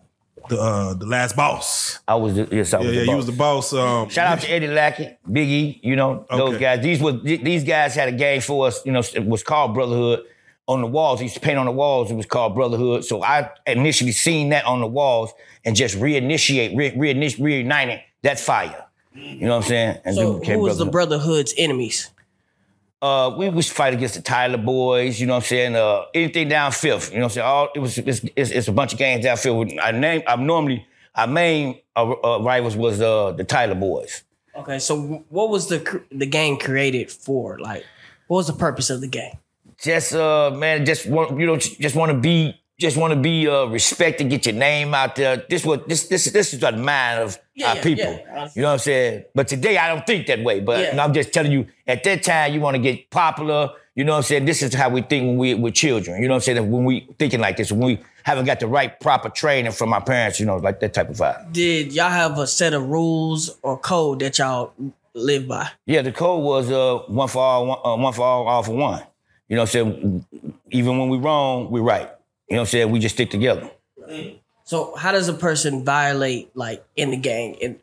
the 0.49 0.61
uh 0.61 0.95
the 0.95 1.07
last 1.07 1.37
boss. 1.37 1.99
I 2.09 2.15
was 2.17 2.35
the, 2.37 2.49
yes, 2.51 2.73
I 2.75 2.79
was 2.79 2.87
Yeah, 2.87 2.91
the 2.93 2.97
yeah, 2.97 3.01
you 3.03 3.07
boss. 3.09 3.17
was 3.17 3.27
the 3.27 3.33
boss. 3.33 3.73
Um, 3.73 4.09
Shout 4.09 4.27
out 4.27 4.41
to 4.43 4.51
Eddie 4.51 4.69
Lackett, 4.69 5.19
Biggie, 5.29 5.81
you 5.83 5.97
know, 5.97 6.27
those 6.31 6.59
guys. 6.59 6.83
These 6.83 7.01
was 7.01 7.23
these 7.23 7.65
guys 7.65 7.95
had 7.95 8.09
a 8.09 8.13
game 8.13 8.41
for 8.41 8.67
us, 8.69 8.85
you 8.87 8.93
know, 8.93 9.03
it 9.15 9.25
was 9.27 9.43
called 9.43 9.75
Brotherhood. 9.75 10.25
On 10.69 10.81
the 10.81 10.87
walls, 10.89 11.21
he 11.21 11.27
used 11.27 11.37
to 11.37 11.41
paint 11.41 11.59
on 11.59 11.67
the 11.67 11.71
walls, 11.73 12.11
it 12.11 12.15
was 12.17 12.27
called 12.27 12.57
Brotherhood. 12.57 13.05
So 13.05 13.23
I 13.23 13.51
initially 13.69 14.11
seen 14.11 14.49
that 14.49 14.65
on 14.65 14.81
the 14.81 14.87
walls 14.89 15.33
and 15.65 15.77
just 15.77 15.97
reinitiate, 15.97 16.77
re, 16.77 16.91
reinit- 16.91 17.39
reuniting 17.39 18.01
that 18.23 18.41
fire. 18.41 18.85
You 19.15 19.47
know 19.47 19.51
what 19.51 19.57
I'm 19.59 19.69
saying? 19.69 19.99
And 20.05 20.15
So 20.17 20.39
who 20.41 20.59
was 20.59 20.79
the 20.79 20.87
Brotherhood's 20.87 21.55
enemies? 21.57 22.11
Uh, 23.03 23.35
we 23.37 23.49
was 23.49 23.71
fight 23.71 23.95
against 23.95 24.15
the 24.15 24.23
Tyler 24.23 24.59
boys, 24.59 25.21
you 25.21 25.27
know 25.27 25.35
what 25.35 25.45
I'm 25.45 25.49
saying? 25.49 25.77
Uh, 25.77 26.05
anything 26.15 26.49
down 26.49 26.73
fifth, 26.73 27.11
you 27.11 27.19
know 27.19 27.25
what 27.25 27.33
I'm 27.33 27.35
saying? 27.35 27.47
All 27.47 27.69
it 27.75 27.79
was 27.79 27.99
it's, 27.99 28.21
it's, 28.37 28.51
it's 28.51 28.69
a 28.69 28.73
bunch 28.73 28.93
of 28.93 28.99
games 28.99 29.25
down 29.25 29.37
fifth. 29.37 29.79
I 29.83 29.91
name 29.93 30.23
I'm 30.27 30.47
normally 30.47 30.87
our 31.15 31.27
main 31.27 31.81
uh, 31.95 32.11
uh, 32.11 32.39
rivals 32.41 32.77
was 32.77 33.01
uh, 33.01 33.33
the 33.33 33.45
Tyler 33.45 33.75
boys. 33.75 34.23
Okay, 34.55 34.79
so 34.79 35.25
what 35.29 35.51
was 35.51 35.69
the 35.69 36.03
the 36.11 36.27
game 36.27 36.59
created 36.59 37.11
for? 37.11 37.59
Like, 37.59 37.85
what 38.29 38.39
was 38.39 38.47
the 38.47 38.55
purpose 38.55 38.91
of 38.91 39.01
the 39.01 39.09
game? 39.09 39.33
just 39.79 40.15
uh 40.15 40.51
man, 40.51 40.85
just 40.85 41.07
want 41.07 41.39
you 41.39 41.47
know, 41.47 41.57
just 41.57 41.95
want 41.95 42.13
to 42.13 42.19
be 42.19 42.59
just 42.79 42.97
want 42.97 43.15
to 43.15 43.19
be 43.19 43.49
uh 43.49 43.65
respected, 43.67 44.29
get 44.29 44.47
your 44.47 44.55
name 44.55 44.93
out 44.95 45.17
there. 45.17 45.45
This 45.49 45.65
what 45.65 45.89
this 45.89 46.09
this 46.09 46.27
this 46.27 46.53
is 46.53 46.61
the 46.61 46.73
mind 46.73 47.21
of 47.23 47.39
Yeah, 47.55 47.71
our 47.71 47.77
yeah, 47.77 47.83
people. 47.83 48.05
yeah. 48.13 48.49
You 48.55 48.63
know 48.63 48.69
what 48.69 48.73
I'm 48.75 48.79
saying? 48.81 49.25
But 49.35 49.49
today 49.49 49.79
I 49.79 49.89
don't 49.95 50.07
think 50.07 50.27
that 50.27 50.43
way. 50.43 50.61
But. 50.61 50.99
I'm 50.99 51.13
just 51.15 51.33
telling 51.33 51.53
you, 51.53 51.67
at 51.87 52.05
that 52.05 52.23
time 52.23 52.53
you 52.53 52.61
want 52.61 52.77
to 52.77 52.83
get 52.83 53.11
popular. 53.11 53.71
You 53.95 54.05
know 54.05 54.13
what 54.13 54.19
I'm 54.19 54.23
saying? 54.25 54.45
This 54.45 54.63
is 54.63 54.75
how 54.75 54.91
we 54.91 55.01
think 55.01 55.25
when 55.27 55.39
we 55.39 55.55
we're 55.55 55.71
children. 55.73 56.21
You 56.21 56.29
know 56.29 56.35
what 56.35 56.49
I'm 56.49 56.55
saying? 56.57 56.71
When 56.71 56.85
we 56.85 57.09
thinking 57.19 57.41
like 57.41 57.57
this, 57.57 57.73
when 57.73 57.81
we 57.87 57.99
haven't 58.25 58.45
got 58.45 58.61
the 58.61 58.67
right 58.67 58.99
proper 59.01 59.31
training 59.31 59.73
from 59.73 59.95
our 59.95 60.03
parents, 60.05 60.39
you 60.39 60.45
know, 60.45 60.57
like 60.57 60.81
that 60.81 60.93
type 60.93 61.09
of 61.09 61.17
vibe. 61.17 61.53
Did 61.53 61.95
y'all 61.95 62.11
have 62.11 62.39
a 62.39 62.47
set 62.47 62.75
of 62.75 62.87
rules 62.89 63.57
or 63.63 63.79
code 63.79 64.19
that 64.21 64.39
y'all 64.39 64.73
live 65.15 65.49
by? 65.49 65.71
Yeah, 65.87 66.03
the 66.03 66.13
code 66.13 66.45
was 66.45 66.71
uh 66.71 66.99
one 67.09 67.29
for 67.29 67.39
all, 67.43 67.67
one, 67.67 67.79
uh, 67.83 67.97
one 67.97 68.13
for 68.13 68.23
all, 68.27 68.47
all 68.49 68.63
for 68.63 68.73
one. 68.77 69.03
You 69.49 69.57
know 69.57 69.63
what 69.63 69.75
I'm 69.77 69.93
saying? 69.93 70.27
Even 70.73 70.99
when 70.99 71.09
we 71.09 71.17
wrong, 71.17 71.71
we 71.71 71.81
right. 71.81 72.11
You 72.49 72.57
know 72.57 72.63
what 72.63 72.69
I'm 72.69 72.71
saying? 72.71 72.91
We 72.91 72.99
just 72.99 73.15
stick 73.17 73.31
together. 73.31 73.71
So 74.65 74.95
how 74.97 75.13
does 75.13 75.29
a 75.29 75.35
person 75.35 75.85
violate 75.85 76.55
like 76.57 76.85
in 76.97 77.11
the 77.11 77.17
gang? 77.17 77.57
And 77.63 77.79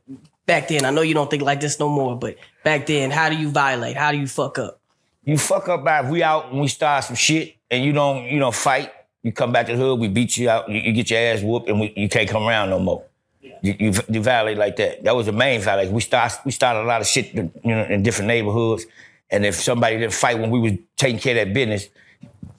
back 0.46 0.68
then, 0.68 0.86
I 0.86 0.90
know 0.90 1.02
you 1.02 1.14
don't 1.14 1.30
think 1.30 1.44
like 1.44 1.62
this 1.62 1.80
no 1.80 1.90
more, 1.90 2.18
but 2.18 2.38
back 2.64 2.86
then, 2.86 3.12
how 3.12 3.30
do 3.30 3.38
you 3.38 3.50
violate? 3.50 3.98
How 3.98 4.12
do 4.12 4.18
you 4.18 4.28
fuck 4.28 4.58
up? 4.60 4.80
You 5.24 5.38
fuck 5.38 5.70
up 5.70 5.84
by 5.84 6.02
if 6.02 6.10
we 6.10 6.24
out 6.24 6.52
and 6.52 6.60
we 6.60 6.68
start 6.68 7.06
some 7.06 7.16
shit 7.16 7.56
and 7.72 7.84
you 7.84 7.94
don't, 7.94 8.26
you 8.26 8.40
don't 8.40 8.56
fight. 8.56 8.92
You 9.22 9.32
come 9.32 9.54
back 9.54 9.68
to 9.68 9.72
the 9.74 9.78
hood, 9.78 10.00
we 10.00 10.10
beat 10.10 10.38
you 10.38 10.50
out, 10.50 10.70
you, 10.70 10.82
you 10.82 10.92
get 10.92 11.10
your 11.10 11.20
ass 11.20 11.42
whooped, 11.42 11.70
and 11.70 11.80
we, 11.80 11.94
you 11.96 12.10
can't 12.10 12.30
come 12.30 12.44
around 12.44 12.70
no 12.70 12.80
more. 12.80 13.06
You, 13.42 13.76
you, 13.80 13.94
you 14.10 14.22
violate 14.22 14.58
like 14.58 14.76
that. 14.76 15.06
That 15.06 15.16
was 15.16 15.28
the 15.28 15.32
main 15.32 15.62
violation. 15.62 15.94
We 15.94 16.02
start 16.02 16.34
we 16.44 16.52
started 16.52 16.82
a 16.82 16.84
lot 16.84 17.00
of 17.00 17.08
shit, 17.08 17.34
you 17.34 17.50
know, 17.64 17.86
in 17.86 18.04
different 18.04 18.28
neighborhoods. 18.28 18.86
And 19.32 19.46
if 19.46 19.56
somebody 19.56 19.98
didn't 19.98 20.14
fight 20.14 20.38
when 20.38 20.50
we 20.50 20.60
was 20.60 20.74
taking 20.98 21.20
care 21.20 21.40
of 21.40 21.48
that 21.48 21.54
business, 21.54 21.88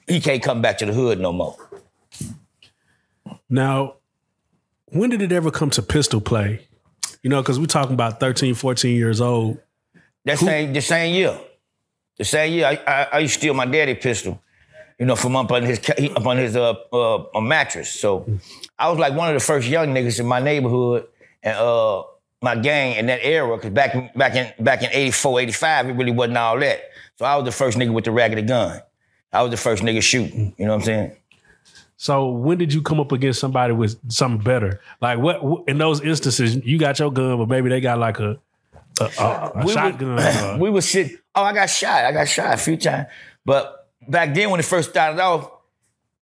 he 0.07 0.19
can't 0.19 0.41
come 0.41 0.63
back 0.63 0.79
to 0.79 0.85
the 0.87 0.93
hood 0.93 1.19
no 1.19 1.31
more. 1.31 1.55
Now, 3.49 3.95
when 4.87 5.09
did 5.09 5.21
it 5.21 5.31
ever 5.31 5.51
come 5.51 5.69
to 5.71 5.81
pistol 5.81 6.21
play? 6.21 6.67
You 7.21 7.29
know, 7.29 7.41
because 7.41 7.59
we're 7.59 7.65
talking 7.65 7.93
about 7.93 8.19
13, 8.19 8.55
14 8.55 8.95
years 8.95 9.21
old. 9.21 9.59
That 10.25 10.39
same 10.39 10.73
the 10.73 10.81
same 10.81 11.13
year, 11.13 11.39
the 12.17 12.25
same 12.25 12.53
year, 12.53 12.65
I, 12.65 12.91
I, 12.91 13.07
I 13.13 13.19
used 13.19 13.35
to 13.35 13.39
steal 13.39 13.53
my 13.53 13.67
daddy 13.67 13.93
pistol, 13.93 14.41
you 14.97 15.05
know, 15.05 15.15
from 15.15 15.35
up 15.35 15.51
on 15.51 15.61
his 15.61 15.79
up 15.87 16.25
on 16.25 16.37
his 16.37 16.55
uh, 16.55 16.73
uh 16.91 17.25
a 17.35 17.41
mattress. 17.41 17.91
So 17.91 18.27
I 18.79 18.89
was 18.89 18.97
like 18.97 19.13
one 19.13 19.29
of 19.29 19.35
the 19.35 19.45
first 19.45 19.67
young 19.67 19.87
niggas 19.89 20.19
in 20.19 20.25
my 20.25 20.39
neighborhood 20.39 21.07
and 21.43 21.55
uh 21.55 22.03
my 22.41 22.55
gang 22.55 22.95
in 22.95 23.05
that 23.05 23.23
era. 23.23 23.59
Cause 23.59 23.69
back 23.69 23.93
in 23.93 24.09
back 24.15 24.35
in 24.35 24.63
back 24.63 24.81
in 24.81 24.89
84, 24.91 25.41
85, 25.41 25.89
it 25.89 25.93
really 25.93 26.11
wasn't 26.11 26.37
all 26.37 26.59
that. 26.59 26.81
So 27.17 27.25
I 27.25 27.35
was 27.35 27.45
the 27.45 27.51
first 27.51 27.77
nigga 27.77 27.93
with 27.93 28.05
the 28.05 28.11
raggedy 28.11 28.41
gun. 28.41 28.81
I 29.31 29.43
was 29.43 29.51
the 29.51 29.57
first 29.57 29.83
nigga 29.83 30.01
shooting. 30.01 30.55
You 30.57 30.65
know 30.65 30.71
what 30.71 30.79
I'm 30.79 30.85
saying? 30.85 31.15
So 31.97 32.29
when 32.29 32.57
did 32.57 32.73
you 32.73 32.81
come 32.81 32.99
up 32.99 33.11
against 33.11 33.39
somebody 33.39 33.73
with 33.73 33.97
something 34.11 34.43
better? 34.43 34.81
Like 35.01 35.19
what 35.19 35.43
what- 35.43 35.67
in 35.67 35.77
those 35.77 36.01
instances 36.01 36.55
you 36.57 36.77
got 36.77 36.99
your 36.99 37.11
gun, 37.11 37.37
but 37.37 37.47
maybe 37.49 37.69
they 37.69 37.79
got 37.81 37.99
like 37.99 38.19
a 38.19 38.37
a, 38.99 39.03
a, 39.19 39.51
a 39.55 39.65
We 39.65 39.73
shotgun. 39.73 40.15
would, 40.15 40.19
uh, 40.25 40.57
we 40.59 40.69
would 40.69 40.83
sit. 40.83 41.11
Oh, 41.33 41.43
I 41.43 41.53
got 41.53 41.69
shot. 41.69 42.05
I 42.05 42.11
got 42.11 42.27
shot 42.27 42.53
a 42.53 42.57
few 42.57 42.77
times. 42.77 43.07
But 43.45 43.89
back 44.07 44.33
then, 44.33 44.49
when 44.51 44.59
it 44.59 44.65
first 44.65 44.89
started 44.91 45.19
off, 45.21 45.51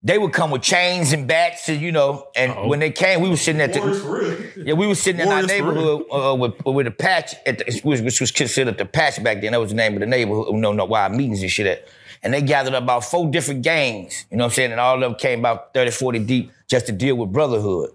they 0.06 0.18
would 0.18 0.34
come 0.34 0.50
with 0.51 0.62
chains 0.63 1.13
and 1.13 1.27
bats, 1.27 1.70
and 1.70 1.80
you 1.82 1.92
know. 1.92 2.27
And 2.36 2.68
when 2.68 2.80
they 2.80 2.92
came, 2.92 3.22
we 3.22 3.30
were 3.30 3.38
sitting 3.38 3.62
at 3.62 3.74
the 3.74 4.51
yeah, 4.58 4.74
we 4.74 4.86
were 4.88 4.96
sitting 4.96 5.22
in 5.22 5.27
our 5.27 5.34
Warriors 5.42 5.51
for 5.51 5.58
neighborhood 5.65 6.03
uh, 6.12 6.36
with, 6.36 6.65
with 6.65 6.88
a 6.88 6.92
patch 6.92 7.36
at 7.46 7.60
the, 7.60 7.80
which, 7.84 8.01
which 8.01 8.20
was 8.20 8.32
considered 8.32 8.77
the 8.77 8.86
patch 8.86 9.24
back 9.24 9.42
then. 9.42 9.51
That 9.53 9.60
was 9.60 9.70
the 9.70 9.75
name 9.75 9.94
of 9.94 10.00
the 10.01 10.06
neighborhood. 10.08 10.53
No, 10.56 10.72
no, 10.74 10.86
why 10.86 11.08
meetings 11.10 11.42
and 11.42 11.50
shit 11.51 11.68
at. 11.68 11.88
And 12.24 12.34
they 12.34 12.42
gathered 12.42 12.74
about 12.74 13.03
four 13.03 13.30
different 13.30 13.63
gangs. 13.63 14.25
You 14.32 14.38
know 14.38 14.46
what 14.46 14.51
I'm 14.51 14.56
saying? 14.56 14.72
And 14.72 14.80
all 14.80 14.96
of 14.96 15.01
them 15.01 15.15
came 15.15 15.39
about 15.39 15.74
30, 15.74 15.92
40 15.92 16.20
deep 16.20 16.51
just 16.68 16.86
to 16.88 16.92
deal 16.92 17.15
with 17.15 17.32
brotherhood. 17.32 17.92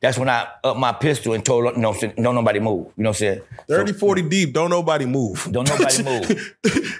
That's 0.00 0.16
when 0.18 0.28
I 0.30 0.48
upped 0.64 0.78
my 0.78 0.92
pistol 0.92 1.34
and 1.34 1.44
told, 1.44 1.64
you 1.76 1.80
know, 1.82 1.88
what 1.90 1.96
I'm 1.96 2.00
saying, 2.00 2.22
don't 2.22 2.34
nobody 2.34 2.58
move. 2.58 2.86
You 2.96 3.02
know 3.04 3.10
what 3.10 3.16
I'm 3.16 3.20
saying? 3.20 3.40
30, 3.68 3.92
40 3.94 4.22
deep, 4.28 4.52
don't 4.54 4.70
nobody 4.70 5.04
move. 5.06 5.46
Don't 5.52 5.68
nobody 5.68 6.02
move. 6.04 6.56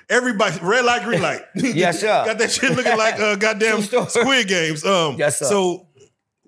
Everybody, 0.08 0.58
red 0.62 0.84
light, 0.84 1.04
green 1.04 1.22
light. 1.22 1.42
Yes, 1.54 2.00
sir. 2.00 2.24
Got 2.26 2.38
that 2.38 2.50
shit 2.50 2.72
looking 2.76 2.96
like 2.98 3.18
uh, 3.18 3.36
goddamn 3.36 3.80
Squid 3.82 4.48
Games. 4.48 4.84
Um, 4.84 5.16
Yes, 5.18 5.38
sir. 5.38 5.46
So 5.46 5.86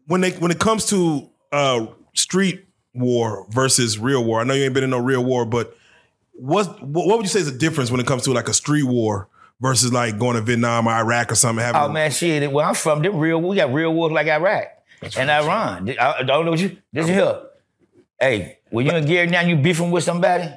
when 0.07 0.21
they 0.21 0.31
when 0.33 0.51
it 0.51 0.59
comes 0.59 0.87
to 0.87 1.29
uh, 1.53 1.87
street 2.15 2.65
war 2.95 3.47
versus 3.51 3.99
real 3.99 4.25
war, 4.25 4.41
I 4.41 4.45
know 4.45 4.55
you 4.55 4.65
ain't 4.65 4.75
been 4.75 4.85
in 4.85 4.91
no 4.91 4.99
real 4.99 5.25
war, 5.25 5.47
but 5.47 5.75
what's, 6.33 6.69
what 6.81 7.07
what 7.07 7.17
would 7.19 7.25
you 7.25 7.31
say 7.31 7.41
is 7.41 7.51
the 7.51 7.59
difference 7.59 7.91
when 7.91 8.01
it 8.01 8.07
comes 8.07 8.25
to 8.25 8.33
like 8.33 8.49
a 8.49 8.55
street 8.55 8.85
war 8.85 9.29
versus 9.63 9.93
like 9.93 10.19
going 10.19 10.37
to 10.37 10.43
Vietnam 10.43 10.87
or 10.87 10.93
Iraq 10.93 11.33
or 11.33 11.37
something? 11.37 11.65
Having 11.65 11.81
Oh 11.81 11.89
man, 11.89 12.11
shit. 12.11 12.53
Where 12.53 12.67
I'm 12.67 12.75
from, 12.75 13.01
them 13.01 13.17
real 13.17 13.41
we 13.41 13.57
got 13.57 13.73
real 13.73 13.95
wars 13.95 14.13
like 14.13 14.27
Iraq 14.27 14.67
and 15.17 15.31
Iran. 15.31 15.89
I, 15.99 16.15
I 16.19 16.23
don't 16.25 16.45
know 16.45 16.51
what 16.51 16.61
you. 16.61 16.77
This 16.93 17.05
is 17.05 17.11
here. 17.11 17.41
Hey, 18.21 18.59
when 18.71 18.87
you 18.87 18.93
in 18.93 19.07
gear 19.07 19.27
now, 19.27 19.41
you 19.41 19.57
beefing 19.57 19.91
with 19.91 20.05
somebody. 20.05 20.49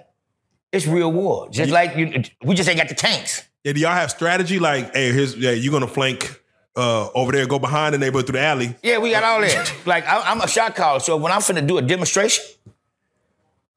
It's 0.71 0.85
real 0.85 1.11
war. 1.11 1.47
Just 1.49 1.71
like 1.71 1.95
you, 1.95 2.23
we 2.43 2.53
just 2.53 2.67
ain't 2.67 2.77
got 2.77 2.89
the 2.89 2.95
tanks. 2.95 3.43
Yeah, 3.63 3.71
do 3.71 3.79
y'all 3.79 3.91
have 3.91 4.11
strategy 4.11 4.59
like, 4.59 4.93
hey, 4.93 5.13
here's 5.13 5.35
yeah, 5.35 5.51
you're 5.51 5.71
gonna 5.71 5.87
flank 5.87 6.41
uh, 6.75 7.09
over 7.13 7.31
there, 7.31 7.45
go 7.45 7.59
behind 7.59 7.93
the 7.93 7.97
neighborhood 7.97 8.27
through 8.27 8.39
the 8.39 8.45
alley. 8.45 8.75
Yeah, 8.83 8.97
we 8.97 9.11
got 9.11 9.23
all 9.23 9.41
that. 9.41 9.73
like 9.85 10.05
I, 10.05 10.21
I'm 10.21 10.41
a 10.41 10.47
shot 10.47 10.75
caller, 10.75 10.99
so 10.99 11.17
when 11.17 11.31
I'm 11.31 11.41
finna 11.41 11.65
do 11.65 11.77
a 11.77 11.81
demonstration, 11.81 12.43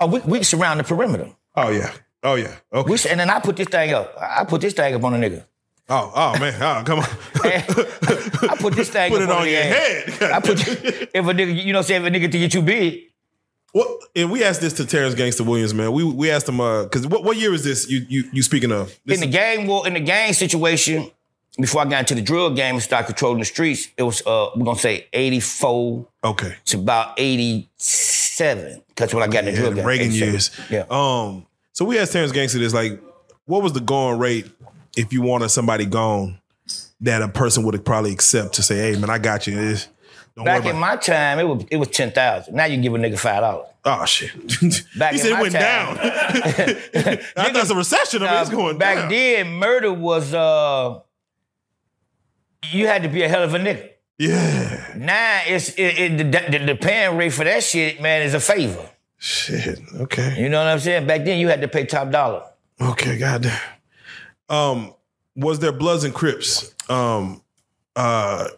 oh, 0.01 0.07
we, 0.07 0.21
we 0.21 0.43
surround 0.43 0.81
the 0.81 0.85
perimeter. 0.85 1.31
Oh 1.55 1.71
yeah, 1.71 1.93
oh 2.23 2.35
yeah, 2.35 2.57
okay. 2.73 2.91
We, 2.91 2.99
and 3.11 3.21
then 3.21 3.31
I 3.31 3.41
put 3.41 3.57
this 3.57 3.69
thing 3.69 3.93
up. 3.95 4.15
I 4.21 4.45
put 4.45 4.61
this 4.61 4.75
thing 4.75 4.95
up 4.95 5.05
on 5.05 5.15
a 5.15 5.19
nigga. 5.19 5.45
Oh 5.91 6.13
oh 6.15 6.39
man, 6.39 6.55
oh 6.63 6.83
come 6.85 6.99
on. 6.99 7.07
I 7.45 8.57
put 8.59 8.75
this 8.75 8.91
thing 8.91 9.11
Put 9.11 9.23
up 9.23 9.29
it 9.29 9.33
on, 9.33 9.43
on 9.43 9.49
your 9.49 9.59
ass. 9.61 10.19
head. 10.19 10.33
I 10.33 10.41
put 10.41 10.61
if 10.61 11.15
a 11.15 11.19
nigga, 11.33 11.65
you 11.65 11.73
know, 11.73 11.83
say 11.83 11.97
if 11.97 12.03
a 12.05 12.11
nigga 12.11 12.31
think 12.31 12.35
you 12.35 12.49
too 12.49 12.61
big, 12.63 13.05
What 13.73 13.89
and 14.15 14.31
we 14.31 14.45
asked 14.45 14.61
this 14.61 14.75
to 14.75 14.85
Terrence 14.87 15.15
Gangster 15.15 15.45
Williams, 15.45 15.73
man. 15.73 15.93
We 15.93 16.05
we 16.05 16.31
asked 16.31 16.49
him 16.49 16.61
uh 16.61 16.83
because 16.85 17.07
what, 17.07 17.25
what 17.25 17.37
year 17.39 17.55
is 17.55 17.65
this 17.65 17.89
you 17.89 18.05
you 18.09 18.25
you 18.33 18.43
speaking 18.43 18.71
of? 18.73 18.99
This 19.07 19.21
in 19.23 19.31
the 19.31 19.35
gang 19.35 19.67
war, 19.67 19.87
in 19.87 19.95
the 19.95 20.01
gang 20.01 20.35
situation, 20.35 21.11
before 21.59 21.81
I 21.81 21.85
got 21.87 22.01
into 22.01 22.15
the 22.15 22.23
drug 22.23 22.55
game 22.55 22.75
and 22.75 22.83
started 22.83 23.07
controlling 23.07 23.39
the 23.39 23.45
streets, 23.47 23.89
it 23.97 24.03
was 24.03 24.21
uh 24.27 24.51
we're 24.57 24.65
gonna 24.67 24.79
say 24.79 25.07
84 25.15 26.07
okay. 26.25 26.57
to 26.67 26.77
about 26.79 27.15
87. 27.19 28.83
That's 28.97 29.15
when 29.15 29.23
I 29.23 29.27
got 29.29 29.47
in 29.47 29.47
the 29.47 29.53
Yeah, 29.53 29.59
drug 29.61 29.71
the 29.71 29.77
game. 29.77 29.87
Reagan 29.87 30.13
years. 30.13 30.51
Yeah. 30.71 30.85
Um 30.91 31.47
so 31.79 31.85
we 31.85 31.97
asked 31.97 32.13
Terrence 32.13 32.33
Gangster 32.33 32.59
this, 32.59 32.75
like, 32.75 33.01
what 33.45 33.63
was 33.63 33.73
the 33.73 33.79
going 33.79 34.19
rate 34.19 34.51
if 34.97 35.13
you 35.13 35.23
wanted 35.23 35.49
somebody 35.51 35.87
gone 35.87 36.41
that 37.03 37.23
a 37.23 37.29
person 37.29 37.63
would 37.63 37.85
probably 37.85 38.11
accept 38.11 38.55
to 38.55 38.65
say, 38.65 38.79
hey 38.79 38.99
man, 38.99 39.11
I 39.11 39.19
got 39.19 39.47
you. 39.47 39.57
It's- 39.57 39.87
don't 40.35 40.45
Back 40.45 40.65
in 40.65 40.77
my 40.77 40.97
time, 40.97 41.39
it 41.39 41.45
was 41.45 41.65
it 41.71 41.77
was 41.77 41.89
ten 41.89 42.11
thousand. 42.11 42.55
Now 42.57 42.65
you 42.65 42.75
can 42.75 42.83
give 42.83 42.95
a 42.95 42.99
nigga 42.99 43.17
five 43.17 43.43
dollars. 43.43 43.69
Oh 43.85 44.05
shit. 44.07 44.33
Back 44.99 45.13
he 45.13 45.19
said 45.19 45.33
it 45.39 45.41
went 45.41 45.53
time- 45.53 45.97
down. 45.97 45.99
I 46.01 47.17
thought 47.37 47.57
it's 47.57 47.71
a 47.71 47.77
recession. 47.77 48.23
I 48.25 48.33
mean, 48.33 48.41
it's 48.41 48.51
going 48.51 48.77
back 48.79 48.97
down. 48.97 49.09
then, 49.11 49.53
murder 49.55 49.93
was 49.93 50.35
uh 50.35 50.99
you 52.73 52.89
had 52.89 53.05
to 53.05 53.09
be 53.09 53.23
a 53.23 53.29
hell 53.29 53.45
of 53.45 53.55
a 53.55 53.59
nigga. 53.59 53.89
Yeah. 54.19 54.95
Now 54.97 55.43
it's 55.47 55.71
it, 55.71 55.99
it, 55.99 56.19
the, 56.19 56.59
the 56.59 56.65
the 56.67 56.75
paying 56.75 57.17
rate 57.17 57.33
for 57.33 57.45
that 57.45 57.63
shit, 57.63 58.01
man, 58.01 58.23
is 58.23 58.35
a 58.35 58.41
favor. 58.41 58.89
Shit. 59.19 59.81
Okay. 59.95 60.41
You 60.41 60.49
know 60.49 60.59
what 60.59 60.69
I'm 60.69 60.79
saying? 60.79 61.07
Back 61.07 61.25
then, 61.25 61.39
you 61.39 61.49
had 61.49 61.61
to 61.61 61.69
pay 61.69 61.85
top 61.85 62.11
dollar. 62.11 62.45
Okay, 62.81 63.19
goddamn. 63.19 63.61
Um, 64.49 64.95
was 65.35 65.59
there 65.59 65.73
Bloods 65.73 66.05
and 66.05 66.15
Crips? 66.15 66.75
Um, 66.89 67.43
uh, 67.97 68.49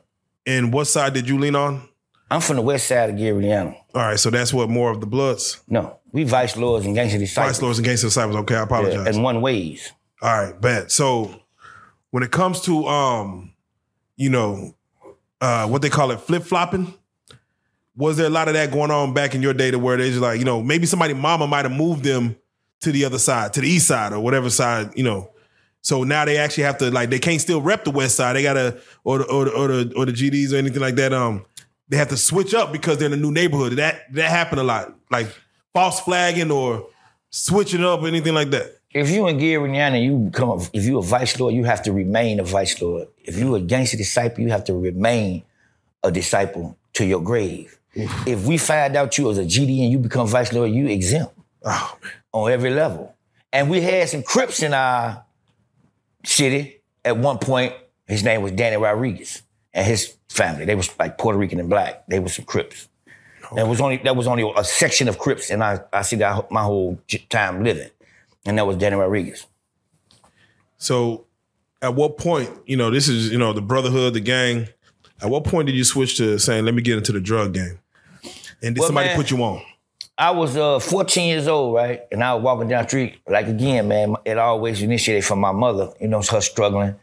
and 0.47 0.73
what 0.73 0.85
side 0.87 1.15
did 1.15 1.29
you 1.29 1.39
lean 1.39 1.57
on? 1.57 1.89
I'm 2.31 2.41
from 2.41 2.57
the 2.57 2.63
west 2.63 2.87
side 2.87 3.11
of 3.11 3.17
Gary, 3.17 3.53
All 3.53 3.75
right, 3.95 4.19
so 4.19 4.31
that's 4.31 4.53
what 4.53 4.69
more 4.69 4.91
of 4.91 5.01
the 5.01 5.07
Bloods, 5.07 5.61
No, 5.67 5.99
we 6.13 6.23
vice 6.23 6.57
lords 6.57 6.87
and 6.87 6.95
gangster 6.95 7.19
disciples. 7.19 7.57
Vice 7.57 7.63
Lords 7.63 7.79
and 7.79 7.85
Gangster 7.87 8.07
Disciples. 8.07 8.37
Okay, 8.37 8.55
I 8.55 8.63
apologize. 8.63 9.07
Yeah, 9.07 9.13
in 9.17 9.23
one 9.23 9.41
ways. 9.41 9.93
All 10.23 10.45
right, 10.45 10.61
bad. 10.61 10.93
So 10.93 11.41
when 12.11 12.23
it 12.23 12.31
comes 12.31 12.61
to 12.63 12.87
um, 12.87 13.53
you 14.17 14.29
know, 14.29 14.77
uh, 15.41 15.67
what 15.67 15.83
they 15.83 15.89
call 15.89 16.11
it, 16.11 16.21
flip 16.21 16.43
flopping. 16.43 16.95
Was 17.97 18.17
there 18.17 18.27
a 18.27 18.31
lot 18.31 18.49
of 18.49 18.55
that 18.55 18.71
going 18.71 18.91
on 18.91 19.13
back 19.13 19.35
in 19.35 19.43
your 19.43 19.53
day 19.53 19.71
to 19.71 19.79
where 19.79 19.97
they 19.97 20.09
just 20.09 20.21
like, 20.21 20.39
you 20.39 20.45
know, 20.45 20.63
maybe 20.63 20.87
somebody 20.87 21.13
mama 21.13 21.47
might 21.47 21.65
have 21.65 21.73
moved 21.73 22.05
them 22.05 22.37
to 22.81 22.93
the 22.93 23.05
other 23.05 23.19
side, 23.19 23.53
to 23.55 23.61
the 23.61 23.69
east 23.69 23.87
side 23.87 24.13
or 24.13 24.21
whatever 24.21 24.49
side, 24.51 24.93
you 24.97 25.05
know. 25.05 25.31
So 25.83 26.05
now 26.05 26.25
they 26.25 26.37
actually 26.37 26.65
have 26.65 26.79
to 26.79 26.91
like 26.91 27.11
they 27.11 27.19
can't 27.19 27.41
still 27.41 27.61
rep 27.61 27.85
the 27.85 27.91
west 27.91 28.17
side. 28.17 28.37
They 28.37 28.43
gotta 28.43 28.81
or 29.05 29.19
the 29.19 29.25
or 29.25 29.45
the 29.47 29.51
or 29.53 29.69
the, 29.69 29.95
or 29.97 30.07
the 30.07 30.13
GDs 30.13 30.53
or 30.53 30.57
anything 30.57 30.81
like 30.81 30.97
that. 30.97 31.13
Um, 31.13 31.45
they 31.89 31.97
have 31.97 32.09
to 32.09 32.17
switch 32.17 32.55
up 32.55 32.71
because 32.71 32.99
they're 32.99 33.07
in 33.07 33.13
a 33.13 33.17
new 33.17 33.33
neighborhood. 33.33 33.73
That 33.73 34.13
that 34.15 34.31
happened 34.31 34.61
a 34.61 34.65
lot, 34.65 34.95
like 35.11 35.29
false 35.73 36.01
flagging 36.01 36.51
or 36.51 36.87
switching 37.31 37.85
up 37.85 38.03
or 38.03 38.09
anything 38.09 38.35
like 38.35 38.51
that. 38.51 38.77
If 38.93 39.09
you 39.11 39.27
in 39.29 39.41
Indiana, 39.41 39.99
you 39.99 40.17
become 40.19 40.61
if 40.73 40.85
you 40.85 40.99
a 40.99 41.03
vice 41.03 41.39
lord, 41.41 41.55
you 41.55 41.65
have 41.65 41.83
to 41.85 41.93
remain 41.93 42.41
a 42.41 42.45
vice 42.45 42.81
lord. 42.83 43.09
If 43.25 43.39
you 43.39 43.55
a 43.55 43.61
gangster 43.61 43.97
disciple, 43.97 44.43
you 44.43 44.51
have 44.51 44.65
to 44.65 44.75
remain 44.75 45.45
a 46.03 46.11
disciple 46.11 46.77
to 46.95 47.07
your 47.07 47.23
grave. 47.23 47.80
If 47.95 48.47
we 48.47 48.57
find 48.57 48.97
out 48.97 49.19
you 49.19 49.31
as 49.31 49.39
a 49.39 49.45
GD 49.45 49.83
and 49.83 49.93
you 49.93 49.99
become 49.99 50.27
vice 50.27 50.53
lord, 50.53 50.71
you 50.71 50.87
exempt 50.87 51.35
Oh 51.65 51.99
on 52.33 52.51
every 52.51 52.71
level. 52.71 53.15
And 53.53 53.69
we 53.69 53.81
had 53.81 54.09
some 54.09 54.23
Crips 54.23 54.63
in 54.63 54.73
our 54.73 55.25
city 56.25 56.81
at 57.05 57.17
one 57.17 57.39
point. 57.39 57.75
His 58.07 58.25
name 58.25 58.43
was 58.43 58.53
Danny 58.53 58.77
Rodriguez 58.77 59.43
and 59.73 59.87
his 59.87 60.17
family. 60.29 60.65
They 60.65 60.75
was 60.75 60.97
like 60.99 61.19
Puerto 61.19 61.39
Rican 61.39 61.61
and 61.61 61.69
black. 61.69 62.07
They 62.07 62.19
were 62.19 62.29
some 62.29 62.45
Crips. 62.45 62.89
That 63.55 63.67
was 63.67 63.81
only 63.81 63.97
that 63.99 64.15
was 64.15 64.29
only 64.29 64.49
a 64.57 64.63
section 64.63 65.09
of 65.09 65.19
Crips, 65.19 65.51
and 65.51 65.65
I 65.65 65.81
I 65.93 66.03
see 66.03 66.15
that 66.17 66.53
my 66.53 66.63
whole 66.63 67.01
time 67.29 67.65
living, 67.65 67.91
and 68.47 68.57
that 68.57 68.67
was 68.67 68.77
Danny 68.77 68.95
Rodriguez. 68.95 69.45
So, 70.79 71.27
at 71.83 71.97
what 71.97 72.17
point, 72.17 72.49
you 72.65 72.77
know, 72.77 72.91
this 72.91 73.09
is, 73.09 73.33
you 73.33 73.39
know, 73.39 73.53
the 73.53 73.61
brotherhood, 73.61 74.15
the 74.15 74.21
gang. 74.21 74.69
At 75.21 75.31
what 75.31 75.43
point 75.43 75.67
did 75.67 75.75
you 75.75 75.83
switch 75.83 76.17
to 76.19 76.39
saying, 76.39 76.65
let 76.65 76.75
me 76.75 76.81
get 76.81 76.97
into 76.97 77.11
the 77.11 77.21
drug 77.21 77.53
game? 77.53 77.80
And 78.63 78.75
did 78.75 78.81
Well, 78.81 78.89
somebody 78.89 79.09
man- 79.09 79.17
put 79.17 79.31
you 79.31 79.43
on? 79.43 79.63
I 80.19 80.33
was 80.33 80.55
uh 80.57 80.79
14 80.81 81.29
years 81.29 81.49
old, 81.49 81.75
right? 81.75 82.03
And 82.13 82.23
I 82.23 82.35
was 82.35 82.43
walking 82.43 82.69
down 82.69 82.83
the 82.83 82.89
street. 82.89 83.21
Like 83.27 83.47
again, 83.49 83.89
man, 83.89 84.17
it 84.27 84.37
always 84.37 84.83
initiated 84.83 85.25
from 85.25 85.41
my 85.41 85.53
mother. 85.53 85.93
You 85.99 86.09
know, 86.09 86.21
her 86.21 86.43
struggling 86.43 86.95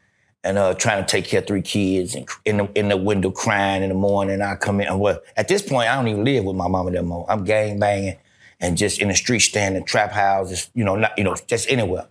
and 0.43 0.57
uh 0.59 0.75
trying 0.75 1.03
to 1.03 1.09
take 1.09 1.25
care 1.25 1.39
of 1.39 1.47
three 1.47 1.63
kids 1.63 2.13
and 2.13 2.29
in 2.45 2.57
the 2.57 2.69
in 2.75 2.89
the 2.89 2.97
window 2.97 3.31
crying 3.31 3.81
in 3.81 3.89
the 3.89 3.95
morning. 3.95 4.41
I 4.41 4.55
come 4.55 4.81
in. 4.81 4.99
Well, 4.99 5.19
at 5.35 5.47
this 5.47 5.63
point, 5.63 5.89
I 5.89 5.95
don't 5.95 6.07
even 6.09 6.25
live 6.25 6.43
with 6.43 6.55
my 6.55 6.67
mama 6.67 6.91
no 6.91 7.01
more. 7.01 7.25
I'm 7.27 7.43
gang 7.43 7.79
banging 7.79 8.17
and 8.59 8.77
just 8.77 9.01
in 9.01 9.07
the 9.07 9.15
street 9.15 9.39
standing, 9.39 9.83
trap 9.83 10.11
houses, 10.11 10.69
you 10.75 10.83
know, 10.83 10.95
not 10.95 11.17
you 11.17 11.23
know, 11.23 11.35
just 11.47 11.67
anywhere. 11.71 12.07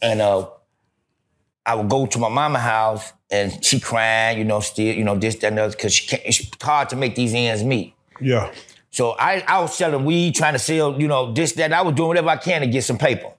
And 0.00 0.22
uh 0.22 0.48
I 1.66 1.74
would 1.74 1.90
go 1.90 2.06
to 2.06 2.18
my 2.18 2.28
mama 2.30 2.60
house 2.60 3.12
and 3.30 3.62
she 3.62 3.80
crying, 3.80 4.38
you 4.38 4.44
know, 4.44 4.60
still, 4.60 4.94
you 4.94 5.02
know, 5.04 5.16
this, 5.18 5.34
that, 5.36 5.48
and 5.48 5.58
the 5.58 5.62
other, 5.64 5.76
because 5.76 5.92
she 5.92 6.06
can't, 6.06 6.22
it's 6.24 6.48
hard 6.62 6.88
to 6.90 6.96
make 6.96 7.16
these 7.16 7.34
ends 7.34 7.64
meet. 7.64 7.92
Yeah. 8.20 8.52
So 8.90 9.10
I, 9.18 9.44
I 9.46 9.60
was 9.60 9.76
selling 9.76 10.04
weed, 10.04 10.34
trying 10.34 10.54
to 10.54 10.58
sell, 10.58 10.98
you 10.98 11.06
know, 11.06 11.32
this, 11.32 11.52
that. 11.52 11.72
I 11.72 11.82
was 11.82 11.94
doing 11.94 12.08
whatever 12.08 12.30
I 12.30 12.36
can 12.36 12.62
to 12.62 12.66
get 12.66 12.82
some 12.82 12.96
paper. 12.96 13.32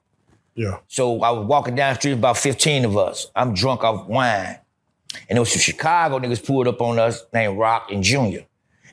Yeah. 0.54 0.80
So 0.88 1.22
I 1.22 1.32
was 1.32 1.46
walking 1.48 1.76
down 1.76 1.94
the 1.94 2.00
street, 2.00 2.14
about 2.14 2.38
15 2.38 2.86
of 2.86 2.98
us. 2.98 3.28
I'm 3.36 3.54
drunk 3.54 3.84
off 3.84 4.08
wine. 4.08 4.58
And 5.30 5.36
there 5.36 5.42
was 5.42 5.52
some 5.52 5.60
Chicago 5.60 6.20
niggas 6.20 6.46
pulled 6.46 6.68
up 6.68 6.82
on 6.82 7.00
us 7.00 7.26
named 7.34 7.58
Rock 7.58 7.92
and 7.92 8.04
Junior. 8.04 8.46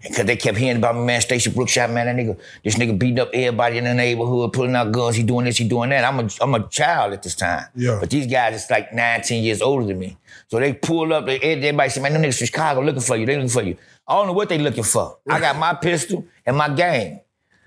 Because 0.03 0.27
they 0.27 0.37
kept 0.37 0.59
hearing 0.59 0.77
about 0.77 0.97
me, 0.97 1.05
man, 1.05 1.21
Stacy 1.23 1.51
Brookshire, 1.51 1.89
man, 1.89 2.07
that 2.07 2.17
nigga, 2.17 2.39
this 2.63 2.75
nigga 2.75 2.99
beating 2.99 3.21
up 3.21 3.31
everybody 3.33 3.79
in 3.79 3.85
the 3.85 3.95
neighborhood, 3.95 4.53
pulling 4.53 4.75
out 4.75 4.93
guns, 4.93 5.17
he 5.17 5.23
doing 5.23 5.47
this, 5.47 5.57
he 5.57 5.67
doing 5.67 5.89
that. 5.91 6.05
I'm 6.05 6.21
a, 6.21 6.29
I'm 6.43 6.55
a 6.55 6.69
child 6.69 7.15
at 7.15 7.23
this 7.23 7.35
time. 7.35 7.67
Yeah. 7.75 7.97
But 7.99 8.11
these 8.11 8.27
guys 8.27 8.63
is 8.63 8.71
like 8.71 8.93
19 8.93 9.43
years 9.43 9.63
older 9.63 9.87
than 9.87 9.99
me. 9.99 10.19
So 10.49 10.61
they 10.61 10.75
pulled 10.75 11.11
up, 11.13 11.25
they, 11.25 11.39
everybody 11.41 11.89
said, 11.89 12.03
man, 12.03 12.13
them 12.13 12.23
niggas 12.23 12.37
from 12.37 12.47
Chicago 12.47 12.83
looking 12.83 13.01
for 13.01 13.17
you, 13.17 13.25
they 13.25 13.37
looking 13.37 13.49
for 13.49 13.63
you. 13.63 13.79
I 14.07 14.15
don't 14.15 14.27
know 14.27 14.33
what 14.33 14.49
they 14.49 14.59
looking 14.59 14.85
for. 14.85 15.19
I 15.29 15.41
got 15.41 15.57
my 15.57 15.75
pistol 15.75 16.27
and 16.45 16.57
my 16.57 16.69
gang. 16.69 17.21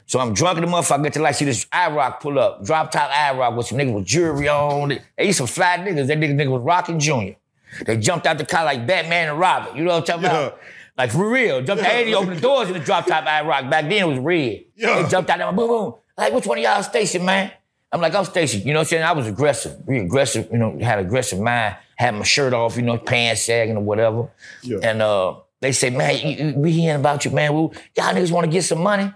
So 0.05 0.19
I'm 0.19 0.33
drunk 0.33 0.57
in 0.57 0.63
the 0.65 0.71
motherfucker, 0.71 0.99
I 0.99 1.03
get 1.03 1.13
to 1.13 1.21
like 1.21 1.35
see 1.35 1.45
this 1.45 1.65
IROC 1.65 2.21
pull 2.21 2.39
up, 2.39 2.63
drop 2.63 2.91
top 2.91 3.11
IROC 3.11 3.57
with 3.57 3.67
some 3.67 3.77
niggas 3.77 3.93
with 3.93 4.05
jewelry 4.05 4.47
on. 4.47 4.91
It. 4.91 5.01
They 5.17 5.25
used 5.25 5.39
some 5.39 5.47
fly 5.47 5.77
niggas. 5.79 6.07
That 6.07 6.17
nigga, 6.17 6.33
nigga 6.33 6.49
was 6.49 6.61
rocking 6.61 6.97
Junior. 6.97 7.35
They 7.85 7.97
jumped 7.97 8.25
out 8.25 8.37
the 8.37 8.45
car 8.45 8.63
like 8.63 8.87
Batman 8.87 9.29
and 9.29 9.39
Robin. 9.39 9.75
You 9.75 9.83
know 9.83 9.95
what 9.95 10.09
I'm 10.09 10.21
talking 10.21 10.25
about? 10.25 10.59
Like 10.97 11.11
for 11.11 11.29
real. 11.29 11.61
Jumped 11.61 11.83
out, 11.83 11.91
and 11.91 12.07
he 12.07 12.15
opened 12.15 12.37
the 12.37 12.41
doors 12.41 12.69
in 12.69 12.75
the 12.75 12.79
drop 12.79 13.05
top 13.05 13.25
IROC. 13.25 13.69
Back 13.69 13.83
then 13.83 13.91
it 13.91 14.07
was 14.07 14.19
red. 14.19 14.63
Yeah. 14.75 15.01
They 15.01 15.09
jumped 15.09 15.29
out 15.29 15.39
there, 15.39 15.51
boom, 15.51 15.67
boom. 15.67 15.95
Like, 16.17 16.33
which 16.33 16.47
one 16.47 16.57
of 16.57 16.63
y'all 16.63 16.81
station, 16.83 17.25
man? 17.25 17.51
I'm 17.91 18.01
like, 18.01 18.15
I'm 18.15 18.25
station. 18.25 18.61
You 18.61 18.73
know 18.73 18.79
what 18.79 18.87
I'm 18.87 18.89
saying? 18.89 19.03
I 19.03 19.11
was 19.11 19.27
aggressive, 19.27 19.77
really 19.85 20.05
aggressive, 20.05 20.49
you 20.51 20.57
know, 20.57 20.77
had 20.79 20.99
aggressive 20.99 21.39
mind, 21.39 21.75
had 21.95 22.15
my 22.15 22.23
shirt 22.23 22.53
off, 22.53 22.75
you 22.75 22.81
know, 22.81 22.97
pants 22.97 23.43
sagging 23.43 23.77
or 23.77 23.83
whatever. 23.83 24.29
Yeah. 24.63 24.79
And 24.83 25.01
uh, 25.01 25.35
they 25.61 25.71
say, 25.71 25.89
man, 25.89 26.15
you- 26.17 26.45
you- 26.47 26.53
we 26.55 26.71
hearing 26.71 26.99
about 26.99 27.25
you, 27.25 27.31
man. 27.31 27.53
Well, 27.53 27.73
y'all 27.95 28.13
niggas 28.13 28.31
want 28.31 28.45
to 28.45 28.51
get 28.51 28.63
some 28.63 28.81
money? 28.81 29.11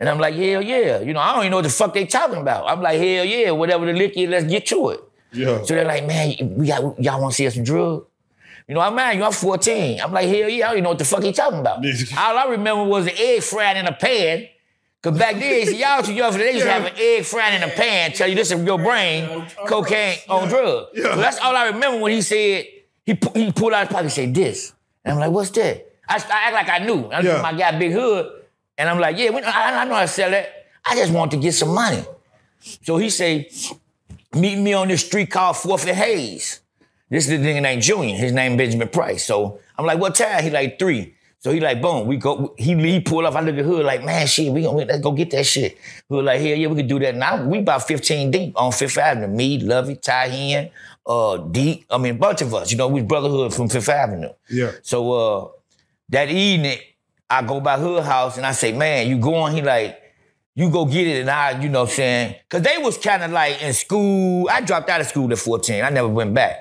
And 0.00 0.08
I'm 0.08 0.18
like, 0.18 0.34
hell 0.34 0.60
yeah. 0.60 1.00
You 1.00 1.12
know, 1.12 1.20
I 1.20 1.32
don't 1.34 1.42
even 1.42 1.50
know 1.52 1.58
what 1.58 1.62
the 1.64 1.70
fuck 1.70 1.94
they 1.94 2.04
talking 2.04 2.38
about. 2.40 2.68
I'm 2.68 2.82
like, 2.82 2.98
hell 2.98 3.24
yeah, 3.24 3.50
whatever 3.52 3.86
the 3.86 3.92
lick 3.92 4.16
is, 4.16 4.28
let's 4.28 4.44
get 4.44 4.66
to 4.66 4.90
it. 4.90 5.00
Yeah. 5.32 5.62
So 5.62 5.74
they're 5.74 5.84
like, 5.84 6.04
man, 6.06 6.34
we 6.56 6.66
got, 6.66 7.00
y'all 7.00 7.20
want 7.20 7.32
to 7.32 7.36
see 7.36 7.46
us 7.46 7.54
some 7.54 7.64
drugs? 7.64 8.06
You 8.68 8.74
know, 8.74 8.80
I'm 8.80 8.94
mad. 8.94 9.16
You, 9.16 9.24
I'm 9.24 9.32
14. 9.32 10.00
I'm 10.00 10.12
like, 10.12 10.26
hell 10.28 10.48
yeah, 10.48 10.64
I 10.64 10.68
don't 10.68 10.72
even 10.78 10.84
know 10.84 10.88
what 10.90 10.98
the 10.98 11.04
fuck 11.04 11.22
he 11.22 11.32
talking 11.32 11.58
about. 11.60 11.80
All 12.18 12.38
I 12.38 12.46
remember 12.50 12.84
was 12.84 13.06
an 13.06 13.12
egg 13.16 13.42
fried 13.42 13.76
in 13.76 13.86
a 13.86 13.92
pan. 13.92 14.48
Cause 15.02 15.18
back 15.18 15.34
then, 15.38 15.66
see, 15.66 15.78
y'all 15.80 16.02
too 16.02 16.14
young 16.14 16.32
for 16.32 16.38
that. 16.38 16.44
They 16.44 16.52
used 16.54 16.64
to 16.64 16.70
have 16.72 16.86
an 16.86 16.94
egg 16.98 17.24
fried 17.26 17.52
in 17.54 17.62
a 17.62 17.68
pan, 17.70 18.12
tell 18.12 18.26
you 18.26 18.34
this 18.34 18.50
is 18.50 18.64
your 18.64 18.78
brain, 18.78 19.46
cocaine 19.66 20.16
on 20.30 20.48
drugs. 20.48 20.88
So 20.96 21.16
that's 21.16 21.38
all 21.40 21.54
I 21.54 21.66
remember 21.66 21.98
when 22.00 22.12
he 22.12 22.22
said, 22.22 22.64
he, 23.04 23.18
he 23.34 23.52
pulled 23.52 23.74
out 23.74 23.80
his 23.86 23.88
pocket 23.88 24.04
and 24.04 24.12
said 24.12 24.34
this. 24.34 24.72
And 25.04 25.14
I'm 25.14 25.18
like, 25.20 25.30
what's 25.30 25.50
that? 25.50 25.86
I, 26.08 26.16
I 26.16 26.18
act 26.18 26.54
like 26.54 26.68
I 26.68 26.84
knew. 26.84 27.04
I, 27.06 27.20
Yeah. 27.20 27.42
I 27.42 27.56
got 27.56 27.78
big 27.78 27.92
hood. 27.92 28.30
And 28.76 28.88
I'm 28.88 28.98
like, 28.98 29.16
yeah, 29.16 29.30
we, 29.30 29.42
I, 29.42 29.82
I 29.82 29.84
know 29.84 29.94
I 29.94 30.06
sell 30.06 30.30
that. 30.30 30.66
I 30.84 30.96
just 30.96 31.12
want 31.12 31.30
to 31.30 31.36
get 31.36 31.52
some 31.52 31.74
money. 31.74 32.04
So 32.82 32.96
he 32.96 33.10
say, 33.10 33.50
meet 34.34 34.56
me 34.58 34.72
on 34.72 34.88
this 34.88 35.04
street 35.06 35.30
called 35.30 35.56
Fourth 35.56 35.86
and 35.86 35.96
Hayes. 35.96 36.60
This 37.08 37.28
is 37.28 37.30
the 37.30 37.46
nigga 37.46 37.62
named 37.62 37.82
Junior. 37.82 38.16
His 38.16 38.32
name 38.32 38.56
Benjamin 38.56 38.88
Price. 38.88 39.24
So 39.24 39.60
I'm 39.78 39.86
like, 39.86 39.98
what 39.98 40.14
time? 40.14 40.42
He 40.42 40.50
like 40.50 40.78
three. 40.78 41.14
So 41.38 41.52
he 41.52 41.60
like, 41.60 41.82
boom, 41.82 42.06
we 42.06 42.16
go. 42.16 42.54
He 42.56 42.74
he 42.74 43.00
pulled 43.00 43.26
off. 43.26 43.36
I 43.36 43.40
look 43.40 43.56
at 43.56 43.66
Hood 43.66 43.84
like, 43.84 44.02
man, 44.02 44.26
shit, 44.26 44.50
we 44.50 44.62
gonna 44.62 44.78
let's 44.86 45.00
go 45.00 45.12
get 45.12 45.30
that 45.32 45.44
shit. 45.44 45.76
Hood 46.08 46.24
like, 46.24 46.40
hell 46.40 46.56
yeah, 46.56 46.68
we 46.68 46.76
can 46.76 46.88
do 46.88 46.98
that. 47.00 47.14
Now 47.14 47.44
we 47.44 47.58
about 47.58 47.86
15 47.86 48.30
deep 48.30 48.54
on 48.56 48.72
Fifth 48.72 48.96
Avenue. 48.96 49.28
Me, 49.28 49.58
Lovey, 49.58 49.96
Ty 49.96 50.28
Hen, 50.28 50.70
uh, 51.06 51.36
Deep. 51.36 51.86
I 51.90 51.98
mean, 51.98 52.14
a 52.14 52.18
bunch 52.18 52.42
of 52.42 52.54
us. 52.54 52.70
You 52.70 52.78
know, 52.78 52.88
we 52.88 53.02
brotherhood 53.02 53.54
from 53.54 53.68
Fifth 53.68 53.88
Avenue. 53.88 54.30
Yeah. 54.48 54.72
So 54.82 55.12
uh, 55.12 55.48
that 56.08 56.30
evening, 56.30 56.78
I 57.28 57.42
go 57.42 57.60
by 57.60 57.78
her 57.78 58.02
house 58.02 58.36
and 58.36 58.46
I 58.46 58.52
say, 58.52 58.72
man, 58.72 59.08
you 59.08 59.18
going? 59.18 59.54
He 59.54 59.62
like, 59.62 60.00
you 60.54 60.70
go 60.70 60.84
get 60.84 61.06
it 61.06 61.20
and 61.20 61.30
I, 61.30 61.60
you 61.60 61.68
know 61.68 61.80
what 61.80 61.90
I'm 61.90 61.94
saying? 61.94 62.36
Cause 62.48 62.62
they 62.62 62.78
was 62.78 62.96
kind 62.96 63.22
of 63.22 63.32
like 63.32 63.60
in 63.60 63.72
school. 63.72 64.48
I 64.50 64.60
dropped 64.60 64.88
out 64.88 65.00
of 65.00 65.06
school 65.06 65.30
at 65.32 65.38
14. 65.38 65.82
I 65.82 65.90
never 65.90 66.08
went 66.08 66.32
back. 66.32 66.60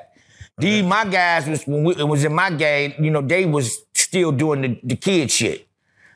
These 0.58 0.84
my 0.84 1.06
guys 1.06 1.48
was 1.48 1.66
when 1.66 1.84
we, 1.84 1.96
it 1.96 2.08
was 2.08 2.24
in 2.24 2.34
my 2.34 2.52
gang, 2.52 2.94
you 3.04 3.10
know, 3.10 3.22
they 3.22 3.46
was 3.46 3.86
still 3.94 4.32
doing 4.32 4.62
the, 4.62 4.80
the 4.84 4.96
kid 4.96 5.32
shit. 5.32 5.68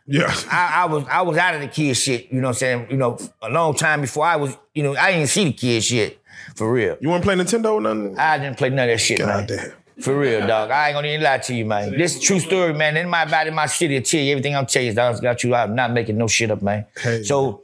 Yeah. 0.05 0.33
I, 0.49 0.83
I 0.83 0.85
was 0.85 1.05
I 1.09 1.21
was 1.21 1.37
out 1.37 1.55
of 1.55 1.61
the 1.61 1.67
kid 1.67 1.95
shit, 1.95 2.31
you 2.31 2.39
know 2.39 2.47
what 2.47 2.55
I'm 2.55 2.59
saying? 2.59 2.87
You 2.91 2.97
know, 2.97 3.17
a 3.41 3.49
long 3.49 3.75
time 3.75 4.01
before 4.01 4.25
I 4.25 4.35
was, 4.35 4.55
you 4.73 4.83
know, 4.83 4.95
I 4.95 5.11
didn't 5.11 5.27
see 5.27 5.45
the 5.45 5.53
kid 5.53 5.83
shit 5.83 6.19
for 6.57 6.71
real. 6.71 6.97
You 6.99 7.09
want 7.09 7.23
to 7.23 7.27
play 7.27 7.35
Nintendo 7.35 7.73
or 7.73 7.81
nothing? 7.81 8.17
I 8.17 8.37
didn't 8.39 8.57
play 8.57 8.69
none 8.69 8.89
of 8.89 8.93
that 8.93 8.97
shit, 8.99 9.19
man. 9.19 9.27
God 9.27 9.47
damn. 9.47 9.71
For 10.01 10.15
real, 10.19 10.45
dog. 10.45 10.69
I 10.69 10.89
ain't 10.89 10.95
gonna 10.95 11.07
even 11.07 11.23
lie 11.23 11.39
to 11.39 11.55
you, 11.55 11.65
man. 11.65 11.97
This 11.97 12.15
is 12.17 12.21
true 12.21 12.39
story, 12.39 12.73
man. 12.73 12.97
In 12.97 13.09
my 13.09 13.25
body, 13.25 13.49
my 13.49 13.65
city, 13.65 13.97
I 13.97 14.01
tell 14.01 14.19
you 14.21 14.31
everything 14.33 14.55
I'm 14.55 14.65
telling 14.67 14.93
you. 14.95 15.01
I 15.01 15.19
got 15.19 15.43
you. 15.43 15.55
I'm 15.55 15.73
not 15.73 15.91
making 15.91 16.17
no 16.17 16.27
shit 16.27 16.51
up, 16.51 16.61
man. 16.61 16.85
Hey, 17.01 17.23
so 17.23 17.63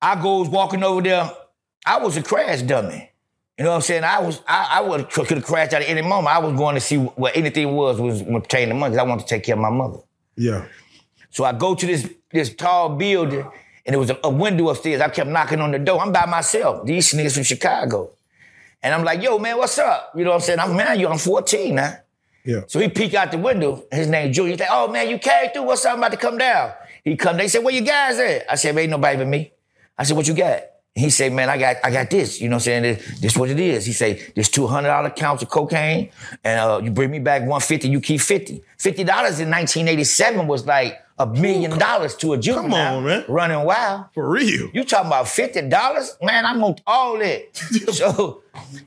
I 0.00 0.20
goes 0.20 0.48
walking 0.48 0.82
over 0.84 1.02
there. 1.02 1.28
I 1.86 1.98
was 1.98 2.16
a 2.16 2.22
crash 2.22 2.62
dummy. 2.62 3.10
You 3.58 3.64
know 3.64 3.70
what 3.70 3.76
I'm 3.76 3.82
saying? 3.82 4.04
I 4.04 4.20
was 4.20 4.40
I, 4.46 4.68
I 4.78 4.80
would 4.82 5.10
could 5.10 5.28
have 5.30 5.44
crashed 5.44 5.72
out 5.74 5.82
at 5.82 5.88
any 5.88 6.02
moment. 6.02 6.28
I 6.34 6.38
was 6.38 6.56
going 6.56 6.74
to 6.76 6.80
see 6.80 6.96
what 6.98 7.36
anything 7.36 7.72
was 7.74 8.00
was 8.00 8.22
pertaining 8.22 8.68
to 8.70 8.74
money. 8.74 8.94
'cause 8.94 8.98
I 9.00 9.04
wanted 9.08 9.22
to 9.22 9.28
take 9.28 9.42
care 9.44 9.54
of 9.56 9.60
my 9.60 9.70
mother. 9.70 9.98
Yeah. 10.36 10.66
So 11.30 11.44
I 11.44 11.52
go 11.52 11.74
to 11.74 11.86
this 11.86 12.08
this 12.30 12.54
tall 12.54 12.90
building, 12.96 13.44
and 13.86 13.94
it 13.94 13.98
was 13.98 14.10
a, 14.10 14.18
a 14.24 14.30
window 14.30 14.68
upstairs. 14.68 15.00
I 15.00 15.08
kept 15.08 15.28
knocking 15.28 15.60
on 15.60 15.70
the 15.70 15.78
door. 15.78 16.00
I'm 16.00 16.12
by 16.12 16.26
myself. 16.26 16.86
These 16.86 17.12
niggas 17.12 17.34
from 17.34 17.42
Chicago. 17.42 18.10
And 18.82 18.94
I'm 18.94 19.04
like, 19.04 19.22
yo, 19.22 19.38
man, 19.38 19.56
what's 19.56 19.78
up? 19.78 20.12
You 20.14 20.24
know 20.24 20.30
what 20.30 20.36
I'm 20.36 20.42
saying? 20.42 20.58
I'm 20.58 20.76
man, 20.76 20.98
you, 20.98 21.08
I'm 21.08 21.18
14 21.18 21.74
now. 21.74 21.96
Yeah. 22.44 22.60
So 22.66 22.78
he 22.78 22.88
peeked 22.88 23.14
out 23.14 23.32
the 23.32 23.38
window. 23.38 23.84
His 23.90 24.06
name 24.06 24.32
Junior. 24.32 24.52
He's 24.52 24.60
like, 24.60 24.68
oh 24.70 24.88
man, 24.88 25.08
you 25.08 25.18
came 25.18 25.50
through. 25.50 25.62
What's 25.62 25.84
up? 25.84 25.94
I'm 25.94 25.98
about 25.98 26.12
to 26.12 26.18
come 26.18 26.36
down. 26.36 26.72
He 27.02 27.16
come. 27.16 27.36
They 27.36 27.48
said, 27.48 27.64
where 27.64 27.74
you 27.74 27.80
guys 27.80 28.18
at? 28.18 28.50
I 28.50 28.54
said, 28.56 28.76
ain't 28.76 28.90
nobody 28.90 29.16
but 29.16 29.26
me. 29.26 29.52
I 29.96 30.04
said, 30.04 30.16
what 30.16 30.28
you 30.28 30.34
got? 30.34 30.62
He 30.94 31.10
said, 31.10 31.32
man, 31.32 31.48
I 31.48 31.58
got 31.58 31.76
I 31.82 31.90
got 31.90 32.10
this. 32.10 32.40
You 32.40 32.48
know 32.48 32.56
what 32.56 32.68
I'm 32.68 32.82
saying? 32.82 32.82
This, 32.82 33.20
this 33.20 33.36
what 33.36 33.50
it 33.50 33.58
is. 33.58 33.86
He 33.86 33.92
said, 33.92 34.20
there's 34.34 34.48
$200 34.48 35.16
counts 35.16 35.42
of 35.42 35.48
cocaine, 35.48 36.10
and 36.44 36.60
uh, 36.60 36.80
you 36.82 36.90
bring 36.90 37.10
me 37.10 37.18
back 37.18 37.40
150, 37.40 37.88
you 37.88 38.00
keep 38.00 38.20
50. 38.20 38.62
$50 38.78 38.98
in 38.98 39.06
1987 39.06 40.46
was 40.46 40.66
like 40.66 41.03
a 41.18 41.26
million 41.26 41.78
dollars 41.78 42.16
to 42.16 42.32
a 42.32 42.38
juvenile. 42.38 42.98
on, 42.98 43.04
man. 43.04 43.24
Running 43.28 43.64
wild. 43.64 44.06
For 44.14 44.28
real. 44.28 44.70
You 44.72 44.84
talking 44.84 45.06
about 45.06 45.28
fifty 45.28 45.62
dollars, 45.68 46.16
man? 46.22 46.44
I'm 46.44 46.62
on 46.62 46.76
all 46.86 47.18
that. 47.18 47.56
so 47.92 48.42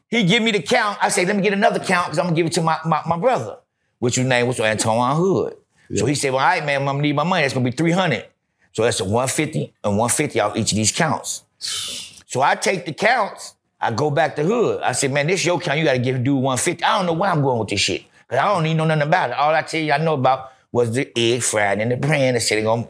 he 0.10 0.24
give 0.24 0.44
me 0.44 0.52
the 0.52 0.62
count. 0.62 0.98
I 1.02 1.10
say, 1.10 1.26
let 1.26 1.36
me 1.36 1.42
get 1.42 1.54
another 1.54 1.80
count 1.80 2.08
because 2.08 2.20
I'm 2.20 2.26
gonna 2.26 2.36
give 2.36 2.46
it 2.46 2.54
to 2.54 2.62
my, 2.62 2.78
my, 2.86 3.02
my 3.06 3.18
brother, 3.18 3.58
which 4.00 4.16
his 4.16 4.26
name 4.26 4.48
was 4.48 4.60
Antoine 4.60 5.16
Hood. 5.16 5.56
So 5.96 6.06
he 6.06 6.16
said, 6.16 6.34
well, 6.34 6.42
all 6.42 6.50
right, 6.50 6.66
man, 6.66 6.82
I'm 6.82 6.86
gonna 6.86 7.02
need 7.02 7.16
my 7.16 7.24
money. 7.24 7.44
That's 7.44 7.54
gonna 7.54 7.63
be 7.63 7.72
three 7.72 7.92
hundred. 7.92 8.26
So 8.74 8.84
that's 8.84 9.00
a 9.00 9.06
one 9.06 9.28
fifty 9.28 9.74
and 9.84 9.98
one 9.98 10.10
fifty 10.10 10.40
off 10.40 10.58
each 10.58 10.72
of 10.72 10.76
these 10.76 10.92
counts. 10.92 11.44
So 11.60 12.42
I 12.42 12.56
take 12.56 12.86
the 12.86 12.94
counts. 12.94 13.56
I 13.80 13.92
go 13.92 14.12
back 14.12 14.36
to 14.36 14.44
Hood. 14.44 14.82
I 14.82 14.92
said, 14.92 15.13
man, 15.13 15.28
this 15.28 15.46
your 15.46 15.60
count. 15.60 15.80
You 15.80 15.86
got 15.86 15.94
to 15.94 16.00
give 16.00 16.22
one 16.28 16.58
fifty. 16.58 16.84
I 16.84 16.98
don't 16.98 17.06
know 17.06 17.13
where 17.13 17.30
I'm 17.32 17.42
going 17.42 17.60
with 17.60 17.70
this 17.70 17.80
shit 17.80 18.04
because 18.28 18.44
I 18.44 18.54
don't 18.54 18.66
even 18.66 18.78
know 18.78 18.86
nothing 18.86 19.04
about 19.08 19.30
it. 19.30 19.38
All 19.38 19.54
I 19.54 19.62
tell 19.62 19.80
you 19.80 19.94
I 19.94 19.98
know 19.98 20.16
about 20.16 20.52
was 20.71 20.93
the 20.93 21.12
egg 21.17 21.41
fried 21.43 21.80
in 21.82 21.89
the 21.89 21.97
pan. 21.97 22.34
They 22.34 22.39
said 22.39 22.58
they 22.60 22.63
gonna, 22.63 22.88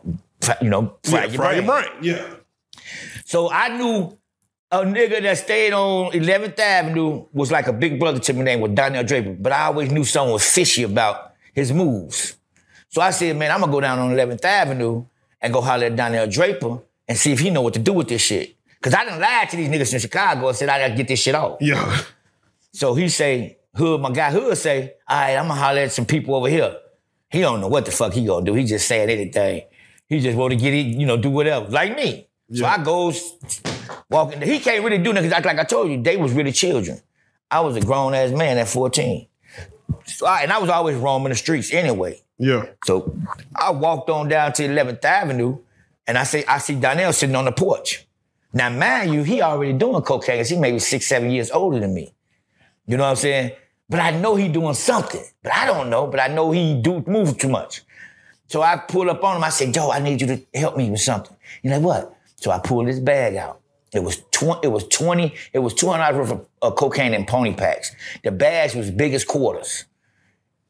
you 0.61 0.69
know, 0.69 0.97
fry, 1.03 1.25
Yeah, 1.25 1.25
your, 1.25 1.35
fry 1.35 1.61
brain. 1.61 1.65
your 1.65 1.73
brain. 1.73 2.03
Yeah. 2.03 2.33
So 3.25 3.49
I 3.51 3.77
knew 3.77 4.17
a 4.71 4.79
nigga 4.79 5.21
that 5.21 5.37
stayed 5.37 5.73
on 5.73 6.11
11th 6.11 6.59
Avenue 6.59 7.25
was 7.33 7.51
like 7.51 7.67
a 7.67 7.73
big 7.73 7.99
brother 7.99 8.19
to 8.19 8.33
me 8.33 8.43
name 8.43 8.59
was 8.61 8.71
Donnell 8.71 9.03
Draper, 9.03 9.33
but 9.39 9.51
I 9.51 9.65
always 9.65 9.91
knew 9.91 10.03
something 10.03 10.33
was 10.33 10.43
fishy 10.45 10.83
about 10.83 11.33
his 11.53 11.71
moves. 11.71 12.35
So 12.89 13.01
I 13.01 13.11
said, 13.11 13.35
man, 13.37 13.51
I'm 13.51 13.59
gonna 13.61 13.71
go 13.71 13.81
down 13.81 13.99
on 13.99 14.11
11th 14.15 14.43
Avenue 14.43 15.05
and 15.41 15.53
go 15.53 15.61
holler 15.61 15.85
at 15.85 15.95
Donnell 15.95 16.27
Draper 16.27 16.79
and 17.07 17.17
see 17.17 17.31
if 17.31 17.39
he 17.39 17.49
know 17.49 17.61
what 17.61 17.73
to 17.75 17.79
do 17.79 17.93
with 17.93 18.07
this 18.07 18.21
shit. 18.21 18.55
Cause 18.81 18.93
I 18.93 19.03
didn't 19.05 19.19
lie 19.19 19.47
to 19.49 19.57
these 19.57 19.69
niggas 19.69 19.93
in 19.93 19.99
Chicago 19.99 20.47
and 20.49 20.55
said 20.57 20.69
I 20.69 20.79
gotta 20.79 20.95
get 20.95 21.07
this 21.07 21.19
shit 21.19 21.35
off. 21.35 21.57
Yeah. 21.61 22.01
So 22.73 22.93
he 22.93 23.09
say, 23.09 23.57
Hood, 23.75 24.01
my 24.01 24.11
guy 24.11 24.31
Hood 24.31 24.57
say, 24.57 24.93
all 25.07 25.17
right, 25.19 25.35
I'm 25.35 25.47
gonna 25.47 25.59
holler 25.59 25.79
at 25.81 25.91
some 25.91 26.05
people 26.05 26.35
over 26.35 26.47
here. 26.49 26.75
He 27.29 27.41
don't 27.41 27.59
know 27.61 27.67
what 27.67 27.85
the 27.85 27.91
fuck 27.91 28.13
he 28.13 28.25
gonna 28.25 28.45
do. 28.45 28.53
He 28.53 28.63
just 28.65 28.87
saying 28.87 29.09
anything. 29.09 29.63
He 30.07 30.19
just 30.21 30.37
want 30.37 30.51
to 30.51 30.57
get 30.57 30.73
it, 30.73 30.85
you 30.87 31.05
know, 31.05 31.17
do 31.17 31.29
whatever, 31.29 31.67
like 31.69 31.95
me. 31.95 32.27
So 32.53 32.65
I 32.65 32.77
goes 32.81 33.33
walking. 34.09 34.41
He 34.41 34.59
can't 34.59 34.83
really 34.83 34.97
do 34.99 35.11
nothing. 35.11 35.29
'cause 35.29 35.43
Like 35.43 35.59
I 35.59 35.63
told 35.65 35.89
you, 35.91 36.01
they 36.01 36.15
was 36.15 36.31
really 36.31 36.53
children. 36.53 37.01
I 37.51 37.59
was 37.59 37.75
a 37.75 37.81
grown 37.81 38.13
ass 38.13 38.31
man 38.31 38.57
at 38.57 38.69
14. 38.69 39.27
So 40.05 40.25
I, 40.25 40.41
and 40.43 40.51
I 40.53 40.57
was 40.59 40.69
always 40.69 40.95
roaming 40.97 41.29
the 41.29 41.35
streets 41.35 41.73
anyway. 41.73 42.21
Yeah. 42.37 42.67
So 42.85 43.15
I 43.55 43.71
walked 43.71 44.09
on 44.09 44.29
down 44.29 44.53
to 44.53 44.63
11th 44.63 45.03
Avenue, 45.03 45.57
and 46.05 46.17
I 46.17 46.23
say 46.23 46.45
I 46.47 46.59
see 46.59 46.75
Donnell 46.75 47.11
sitting 47.11 47.35
on 47.35 47.45
the 47.45 47.51
porch. 47.51 48.05
Now, 48.53 48.69
mind 48.69 49.13
you, 49.13 49.23
he 49.23 49.41
already 49.41 49.73
doing 49.73 50.01
cocaine. 50.01 50.45
he 50.45 50.55
maybe 50.55 50.79
six, 50.79 51.05
seven 51.07 51.29
years 51.31 51.51
older 51.51 51.79
than 51.79 51.93
me. 51.93 52.13
You 52.85 52.95
know 52.95 53.03
what 53.03 53.09
I'm 53.09 53.15
saying? 53.17 53.51
But 53.89 54.00
I 54.00 54.12
know 54.12 54.36
he 54.36 54.47
doing 54.47 54.73
something. 54.73 55.23
But 55.43 55.54
I 55.54 55.65
don't 55.65 55.89
know. 55.89 56.08
But 56.08 56.19
I 56.19 56.28
know 56.28 56.52
he 56.52 56.80
do 56.82 57.04
move 57.08 57.38
too 57.38 57.50
much. 57.50 57.84
So 58.47 58.62
I 58.62 58.78
pull 58.78 59.10
up 59.10 59.23
on 59.23 59.38
him. 59.38 59.43
I 59.43 59.50
said, 59.50 59.73
Joe, 59.73 59.91
I 59.91 60.00
need 60.00 60.21
you 60.21 60.28
to 60.28 60.41
help 60.54 60.78
me 60.78 60.89
with 60.89 61.02
something. 61.02 61.36
He's 61.62 61.71
like, 61.71 61.82
what? 61.82 62.15
So 62.36 62.52
I 62.52 62.60
pulled 62.60 62.88
his 62.88 63.00
bag 63.00 63.36
out. 63.36 63.62
It 63.93 64.04
was 64.04 64.21
twenty. 64.32 64.67
It 64.67 64.71
was 64.71 64.88
twenty. 64.88 65.34
It 65.54 65.60
was 65.60 65.73
two 65.73 65.88
hundred 65.88 66.17
worth 66.17 66.32
of, 66.32 66.45
of 66.62 66.76
cocaine 66.76 67.13
in 67.13 67.26
pony 67.26 67.54
packs. 67.54 67.95
The 68.23 68.32
bags 68.32 68.76
was 68.76 68.91
big 68.91 69.13
as 69.13 69.23
quarters. 69.23 69.86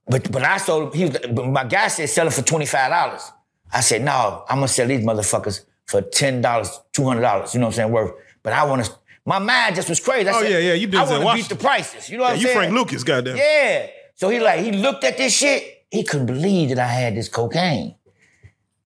But 0.07 0.31
but 0.31 0.43
I 0.43 0.57
sold. 0.57 0.95
He 0.95 1.05
was, 1.05 1.17
my 1.33 1.65
guy 1.65 1.87
said 1.87 2.09
sell 2.09 2.27
it 2.27 2.33
for 2.33 2.43
twenty 2.43 2.67
five 2.67 2.91
dollars. 2.91 3.31
I 3.73 3.81
said 3.81 4.03
no. 4.03 4.45
I'm 4.47 4.57
gonna 4.57 4.67
sell 4.67 4.87
these 4.87 5.03
motherfuckers 5.03 5.65
for 5.87 6.01
ten 6.01 6.41
dollars, 6.41 6.79
two 6.93 7.05
hundred 7.05 7.21
dollars. 7.21 7.53
You 7.53 7.59
know 7.59 7.65
what 7.65 7.73
I'm 7.73 7.75
saying? 7.77 7.91
Worth. 7.91 8.13
But 8.43 8.53
I 8.53 8.63
want 8.65 8.85
to. 8.85 8.91
My 9.27 9.39
mind 9.39 9.75
just 9.75 9.89
was 9.89 9.99
crazy. 9.99 10.29
I 10.29 10.33
Oh, 10.37 10.41
said, 10.41 10.51
yeah, 10.51 10.59
yeah, 10.59 10.73
you 10.73 10.87
did 10.87 10.95
I 10.95 11.03
want 11.19 11.37
to 11.37 11.43
beat 11.43 11.49
the 11.49 11.61
prices. 11.61 12.09
You 12.09 12.17
know 12.17 12.23
what 12.23 12.29
Yeah, 12.29 12.33
I'm 12.35 12.39
you 12.39 12.47
saying? 12.47 12.55
You 12.55 12.61
Frank 12.61 12.73
Lucas, 12.73 13.03
goddamn. 13.03 13.35
Yeah. 13.35 13.87
So 14.15 14.29
he 14.29 14.39
like 14.39 14.61
he 14.61 14.71
looked 14.71 15.03
at 15.03 15.17
this 15.17 15.35
shit. 15.35 15.83
He 15.91 16.03
couldn't 16.03 16.27
believe 16.27 16.69
that 16.69 16.79
I 16.79 16.87
had 16.87 17.13
this 17.15 17.27
cocaine. 17.29 17.95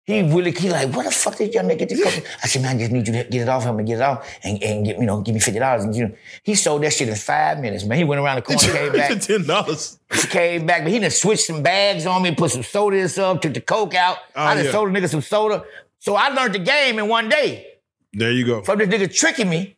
He 0.03 0.23
really 0.23 0.49
he 0.51 0.69
like, 0.71 0.89
what 0.95 1.05
the 1.05 1.11
fuck 1.11 1.37
did 1.37 1.53
y'all 1.53 1.63
make 1.63 1.77
get 1.77 1.89
this 1.89 2.03
cocaine? 2.03 2.23
I 2.43 2.47
said, 2.47 2.63
man, 2.63 2.75
I 2.75 2.79
just 2.79 2.91
need 2.91 3.07
you 3.07 3.13
to 3.13 3.23
get 3.23 3.41
it 3.43 3.47
off 3.49 3.63
him 3.63 3.77
and 3.77 3.87
get 3.87 3.97
it 3.97 4.01
off 4.01 4.27
and, 4.43 4.61
and 4.63 4.83
get, 4.83 4.97
you 4.97 5.05
know, 5.05 5.21
give 5.21 5.35
me 5.35 5.39
fifty 5.39 5.59
dollars. 5.59 5.83
And 5.83 5.95
you 5.95 6.07
know, 6.07 6.15
he 6.41 6.55
sold 6.55 6.81
that 6.83 6.91
shit 6.93 7.07
in 7.07 7.15
five 7.15 7.59
minutes, 7.59 7.85
man. 7.85 7.99
He 7.99 8.03
went 8.03 8.19
around 8.19 8.37
the 8.37 8.41
corner, 8.41 8.61
came 8.73 8.91
back, 8.93 9.21
Ten 9.21 9.45
dollars. 9.45 9.99
He 10.11 10.27
came 10.27 10.65
back, 10.65 10.81
but 10.81 10.91
he 10.91 10.97
done 10.97 11.11
switched 11.11 11.45
some 11.45 11.61
bags 11.61 12.07
on 12.07 12.23
me, 12.23 12.33
put 12.33 12.49
some 12.49 12.63
soda 12.63 12.97
in 12.97 13.09
some, 13.09 13.39
took 13.39 13.53
the 13.53 13.61
coke 13.61 13.93
out. 13.93 14.17
Oh, 14.35 14.41
I 14.43 14.55
done 14.55 14.65
yeah. 14.65 14.71
sold 14.71 14.89
a 14.89 14.91
nigga 14.91 15.07
some 15.07 15.21
soda. 15.21 15.63
So 15.99 16.15
I 16.15 16.29
learned 16.29 16.55
the 16.55 16.59
game 16.59 16.97
in 16.97 17.07
one 17.07 17.29
day 17.29 17.67
There 18.11 18.31
you 18.31 18.43
go. 18.43 18.63
from 18.63 18.79
this 18.79 18.87
nigga 18.89 19.15
tricking 19.15 19.47
me. 19.49 19.77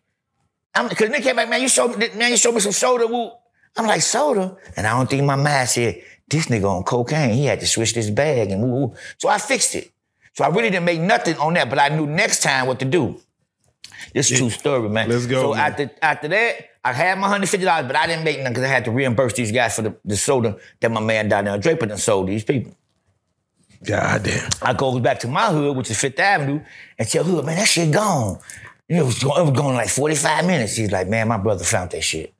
I'm 0.75 0.89
because 0.89 1.09
nigga 1.09 1.23
came 1.23 1.35
back, 1.35 1.49
man, 1.49 1.61
you 1.61 1.67
showed 1.69 1.97
me 1.97 2.09
man, 2.15 2.31
you 2.31 2.37
showed 2.37 2.53
me 2.53 2.59
some 2.59 2.71
soda. 2.71 3.07
Woo. 3.07 3.31
I'm 3.75 3.87
like, 3.87 4.01
soda? 4.01 4.55
And 4.75 4.85
I 4.85 4.91
don't 4.97 5.09
think 5.09 5.23
my 5.23 5.35
mind 5.35 5.69
said, 5.69 6.01
this 6.27 6.47
nigga 6.47 6.69
on 6.69 6.83
cocaine. 6.83 7.33
He 7.33 7.45
had 7.45 7.59
to 7.59 7.67
switch 7.67 7.93
this 7.93 8.09
bag 8.09 8.51
and 8.51 8.61
woo 8.63 8.69
woo. 8.87 8.95
So 9.17 9.29
I 9.29 9.37
fixed 9.37 9.75
it. 9.75 9.91
So 10.33 10.43
I 10.43 10.47
really 10.47 10.69
didn't 10.71 10.85
make 10.85 10.99
nothing 10.99 11.37
on 11.37 11.53
that, 11.53 11.69
but 11.69 11.79
I 11.79 11.89
knew 11.89 12.07
next 12.07 12.41
time 12.41 12.65
what 12.67 12.79
to 12.79 12.85
do. 12.85 13.19
This 14.13 14.31
is 14.31 14.39
true 14.39 14.49
story, 14.49 14.89
man. 14.89 15.09
Let's 15.09 15.25
go, 15.25 15.41
So 15.41 15.53
man. 15.53 15.71
after 15.71 15.91
after 16.01 16.27
that, 16.27 16.69
I 16.83 16.91
had 16.93 17.17
my 17.19 17.27
hundred 17.27 17.49
fifty 17.49 17.65
dollars, 17.65 17.87
but 17.87 17.95
I 17.95 18.07
didn't 18.07 18.23
make 18.23 18.37
nothing 18.39 18.53
because 18.53 18.63
I 18.63 18.67
had 18.67 18.85
to 18.85 18.91
reimburse 18.91 19.33
these 19.33 19.51
guys 19.51 19.75
for 19.75 19.83
the, 19.83 19.95
the 20.03 20.17
soda 20.17 20.57
that 20.79 20.91
my 20.91 20.99
man 20.99 21.29
down 21.29 21.45
there 21.45 21.57
Draper 21.57 21.85
done 21.85 21.97
sold 21.97 22.27
these 22.27 22.43
people. 22.43 22.75
God 23.85 24.23
damn. 24.23 24.49
I 24.61 24.73
goes 24.73 24.99
back 25.01 25.19
to 25.19 25.27
my 25.27 25.47
hood, 25.47 25.75
which 25.75 25.91
is 25.91 25.99
Fifth 25.99 26.19
Avenue, 26.19 26.61
and 26.97 27.07
tell 27.07 27.23
hood, 27.23 27.45
man, 27.45 27.57
that 27.57 27.67
shit 27.67 27.91
gone. 27.91 28.39
It 28.89 29.03
was 29.03 29.23
going, 29.23 29.41
it 29.41 29.49
was 29.49 29.59
going 29.59 29.75
like 29.75 29.89
45 29.89 30.45
minutes. 30.45 30.75
He's 30.75 30.91
like, 30.91 31.07
man, 31.07 31.27
my 31.27 31.37
brother 31.37 31.63
found 31.63 31.91
that 31.91 32.03
shit. 32.03 32.33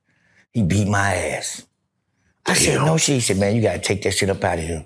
He 0.52 0.62
beat 0.62 0.88
my 0.88 1.16
ass. 1.16 1.66
I 2.46 2.54
said, 2.54 2.86
no 2.86 2.98
shit. 2.98 3.16
He 3.16 3.22
said, 3.22 3.38
man, 3.38 3.56
you 3.56 3.62
gotta 3.62 3.80
take 3.80 4.02
that 4.04 4.12
shit 4.12 4.30
up 4.30 4.44
out 4.44 4.60
of 4.60 4.66
here. 4.66 4.86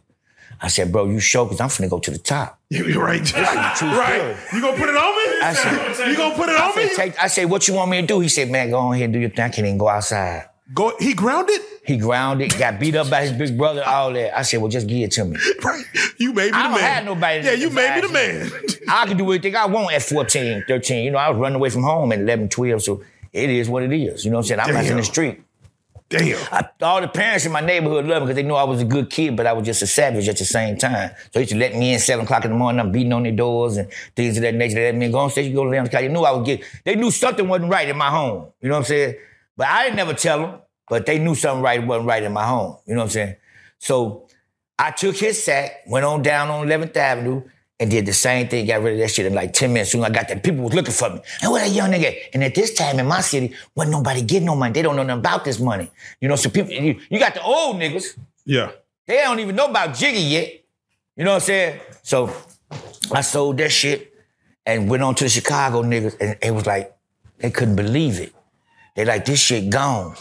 I 0.62 0.70
said, 0.70 0.92
bro, 0.92 1.08
you 1.08 1.20
sure? 1.20 1.48
Cause 1.48 1.60
I'm 1.60 1.70
finna 1.70 1.90
go 1.90 2.00
to 2.00 2.12
the 2.12 2.18
top. 2.18 2.60
You're 2.70 3.04
right. 3.04 3.34
right. 3.34 4.38
You 4.54 4.62
gonna 4.62 4.78
put 4.78 4.90
it 4.90 4.96
on 4.96 5.16
me? 5.16 5.42
I 5.42 5.54
said, 5.54 6.10
you 6.10 6.18
gonna 6.18 6.36
put 6.36 6.50
it 6.50 6.56
I 6.60 6.70
on 6.70 6.76
me? 6.76 6.96
take, 6.96 7.22
I 7.22 7.28
said, 7.28 7.50
what 7.50 7.68
you 7.68 7.74
want 7.76 7.92
me 7.92 8.02
to 8.02 8.08
do? 8.08 8.20
He 8.20 8.30
said, 8.30 8.50
man, 8.50 8.72
go 8.72 8.78
on 8.78 8.96
here 8.96 9.06
and 9.06 9.14
do 9.14 9.20
your 9.20 9.30
thing. 9.30 9.46
I 9.46 9.50
can't 9.50 9.68
even 9.68 9.78
go 9.78 9.88
outside. 9.88 10.50
Go. 10.74 10.94
He 11.00 11.14
grounded. 11.14 11.62
He 11.86 11.98
grounded, 11.98 12.58
got 12.58 12.80
beat 12.80 12.96
up 12.96 13.10
by 13.10 13.26
his 13.26 13.32
big 13.32 13.58
brother, 13.58 13.82
all 13.86 14.12
that. 14.12 14.38
I 14.38 14.42
said, 14.42 14.60
well, 14.60 14.70
just 14.70 14.88
give 14.88 14.98
it 14.98 15.12
to 15.12 15.24
me. 15.26 15.38
Right. 15.64 15.84
You 16.18 16.34
made 16.34 16.46
me 16.46 16.52
the 16.52 16.52
man. 16.52 16.66
I 16.66 16.70
don't 16.70 16.80
have 16.82 17.06
nobody 17.06 17.46
Yeah, 17.46 17.54
you 17.54 17.70
made 17.70 17.96
me 17.96 18.08
the 18.08 18.14
man. 18.14 18.52
I 18.90 19.06
can 19.06 19.18
do 19.18 19.32
anything 19.32 19.56
I 19.56 19.66
want 19.66 19.94
at 19.94 20.02
14, 20.04 20.66
13. 20.68 21.06
You 21.06 21.12
know, 21.12 21.18
I 21.18 21.30
was 21.30 21.38
running 21.38 21.56
away 21.56 21.70
from 21.70 21.84
home 21.84 22.12
at 22.12 22.20
11, 22.20 22.50
12, 22.50 22.84
so 22.84 23.04
it 23.32 23.50
is 23.50 23.70
what 23.70 23.84
it 23.84 23.94
is. 23.94 24.26
You 24.26 24.32
know 24.32 24.38
what 24.38 24.42
I'm 24.44 24.48
saying? 24.48 24.60
I'm 24.60 24.74
not 24.74 24.86
in 24.86 24.98
the 24.98 25.04
street. 25.04 25.42
Damn. 26.10 26.38
I, 26.52 26.70
all 26.82 27.02
the 27.02 27.08
parents 27.08 27.46
in 27.46 27.52
my 27.52 27.60
neighborhood 27.60 28.06
love 28.06 28.22
me 28.22 28.28
because 28.28 28.36
they 28.36 28.44
knew 28.44 28.54
I 28.54 28.64
was 28.64 28.82
a 28.82 28.86
good 28.86 29.10
kid, 29.10 29.36
but 29.36 29.46
I 29.46 29.54
was 29.54 29.66
just 29.66 29.82
a 29.82 29.88
savage 29.88 30.28
at 30.30 30.38
the 30.38 30.46
same 30.46 30.78
time. 30.78 31.10
So 31.10 31.30
they 31.34 31.40
used 31.42 31.52
to 31.52 31.58
let 31.58 31.76
me 31.76 31.94
in 31.94 32.00
7 32.00 32.24
o'clock 32.24 32.46
in 32.46 32.52
the 32.52 32.58
morning. 32.58 32.80
I'm 32.80 32.92
beating 32.92 33.12
on 33.12 33.24
their 33.24 33.34
doors 33.34 33.76
and 33.78 33.92
things 34.16 34.38
of 34.38 34.44
that 34.44 34.56
nature. 34.56 34.76
They 34.76 34.86
let 34.86 34.96
me 34.96 35.08
in, 35.08 35.12
go 35.12 35.20
on 35.20 35.30
stage, 35.30 35.48
you 35.48 35.56
go 35.56 35.70
down 35.70 35.84
the 35.84 35.90
couch. 35.90 36.02
They 36.02 36.08
knew 36.08 36.22
I 36.22 36.32
would 36.32 36.46
get, 36.46 36.64
they 36.86 36.96
knew 36.96 37.12
something 37.12 37.48
wasn't 37.48 37.72
right 37.72 37.90
in 37.90 37.98
my 37.98 38.10
home. 38.10 38.48
You 38.62 38.70
know 38.70 38.76
what 38.76 38.80
I'm 38.80 38.86
saying? 38.86 39.16
But 39.58 39.68
I 39.68 39.84
didn't 39.84 39.98
never 39.98 40.14
tell 40.14 40.40
them, 40.40 40.60
but 40.88 41.06
they 41.06 41.20
knew 41.20 41.36
something 41.36 41.64
right 41.64 41.86
wasn't 41.86 42.08
right 42.08 42.24
in 42.24 42.32
my 42.32 42.46
home. 42.46 42.78
You 42.86 42.94
know 42.94 43.02
what 43.02 43.06
I'm 43.06 43.10
saying? 43.12 43.36
So 43.80 44.28
I 44.80 44.92
took 44.92 45.16
his 45.18 45.44
sack, 45.44 45.82
went 45.88 46.06
on 46.06 46.22
down 46.22 46.50
on 46.50 46.68
11th 46.68 46.96
Avenue, 46.96 47.44
and 47.80 47.92
did 47.92 48.06
the 48.08 48.14
same 48.14 48.48
thing, 48.48 48.66
got 48.66 48.82
rid 48.82 48.94
of 48.94 49.00
that 49.00 49.10
shit 49.10 49.26
in 49.28 49.36
like 49.36 49.54
10 49.54 49.72
minutes. 49.72 49.92
Soon 49.92 50.04
I 50.04 50.10
got 50.10 50.28
that, 50.30 50.44
people 50.44 50.64
was 50.64 50.74
looking 50.74 50.94
for 50.94 51.10
me. 51.12 51.20
And 51.44 51.52
where 51.52 51.64
that 51.64 51.72
young 51.74 51.92
nigga? 51.92 52.06
at? 52.08 52.16
And 52.34 52.44
at 52.44 52.56
this 52.56 52.74
time 52.74 52.98
in 53.00 53.06
my 53.06 53.22
city, 53.22 53.54
wasn't 53.76 53.92
nobody 53.92 54.22
getting 54.24 54.48
no 54.48 54.56
money. 54.56 54.74
They 54.74 54.82
don't 54.82 54.96
know 54.96 55.04
nothing 55.04 55.20
about 55.20 55.46
this 55.46 55.60
money. 55.60 55.92
You 56.20 56.28
know, 56.28 56.36
so 56.36 56.50
people, 56.50 56.72
you, 56.72 57.00
you 57.10 57.20
got 57.20 57.36
the 57.36 57.42
old 57.44 57.76
niggas, 57.78 58.18
Yeah. 58.46 58.72
they 59.06 59.18
don't 59.18 59.40
even 59.40 59.56
know 59.56 59.68
about 59.68 59.96
Jiggy 59.96 60.20
yet. 60.22 60.54
You 61.16 61.24
know 61.24 61.32
what 61.32 61.36
I'm 61.36 61.42
saying? 61.42 61.80
So 62.02 62.32
I 63.12 63.22
sold 63.22 63.58
that 63.58 63.72
shit 63.72 64.12
and 64.66 64.90
went 64.90 65.04
on 65.04 65.14
to 65.16 65.24
the 65.26 65.30
Chicago 65.30 65.84
niggas, 65.84 66.18
and 66.20 66.36
it 66.42 66.52
was 66.52 66.66
like, 66.66 66.96
they 67.38 67.52
couldn't 67.52 67.76
believe 67.76 68.20
it. 68.20 68.34
They 68.98 69.06
like, 69.06 69.26
this 69.26 69.40
shit 69.40 69.70
gone. 69.70 70.16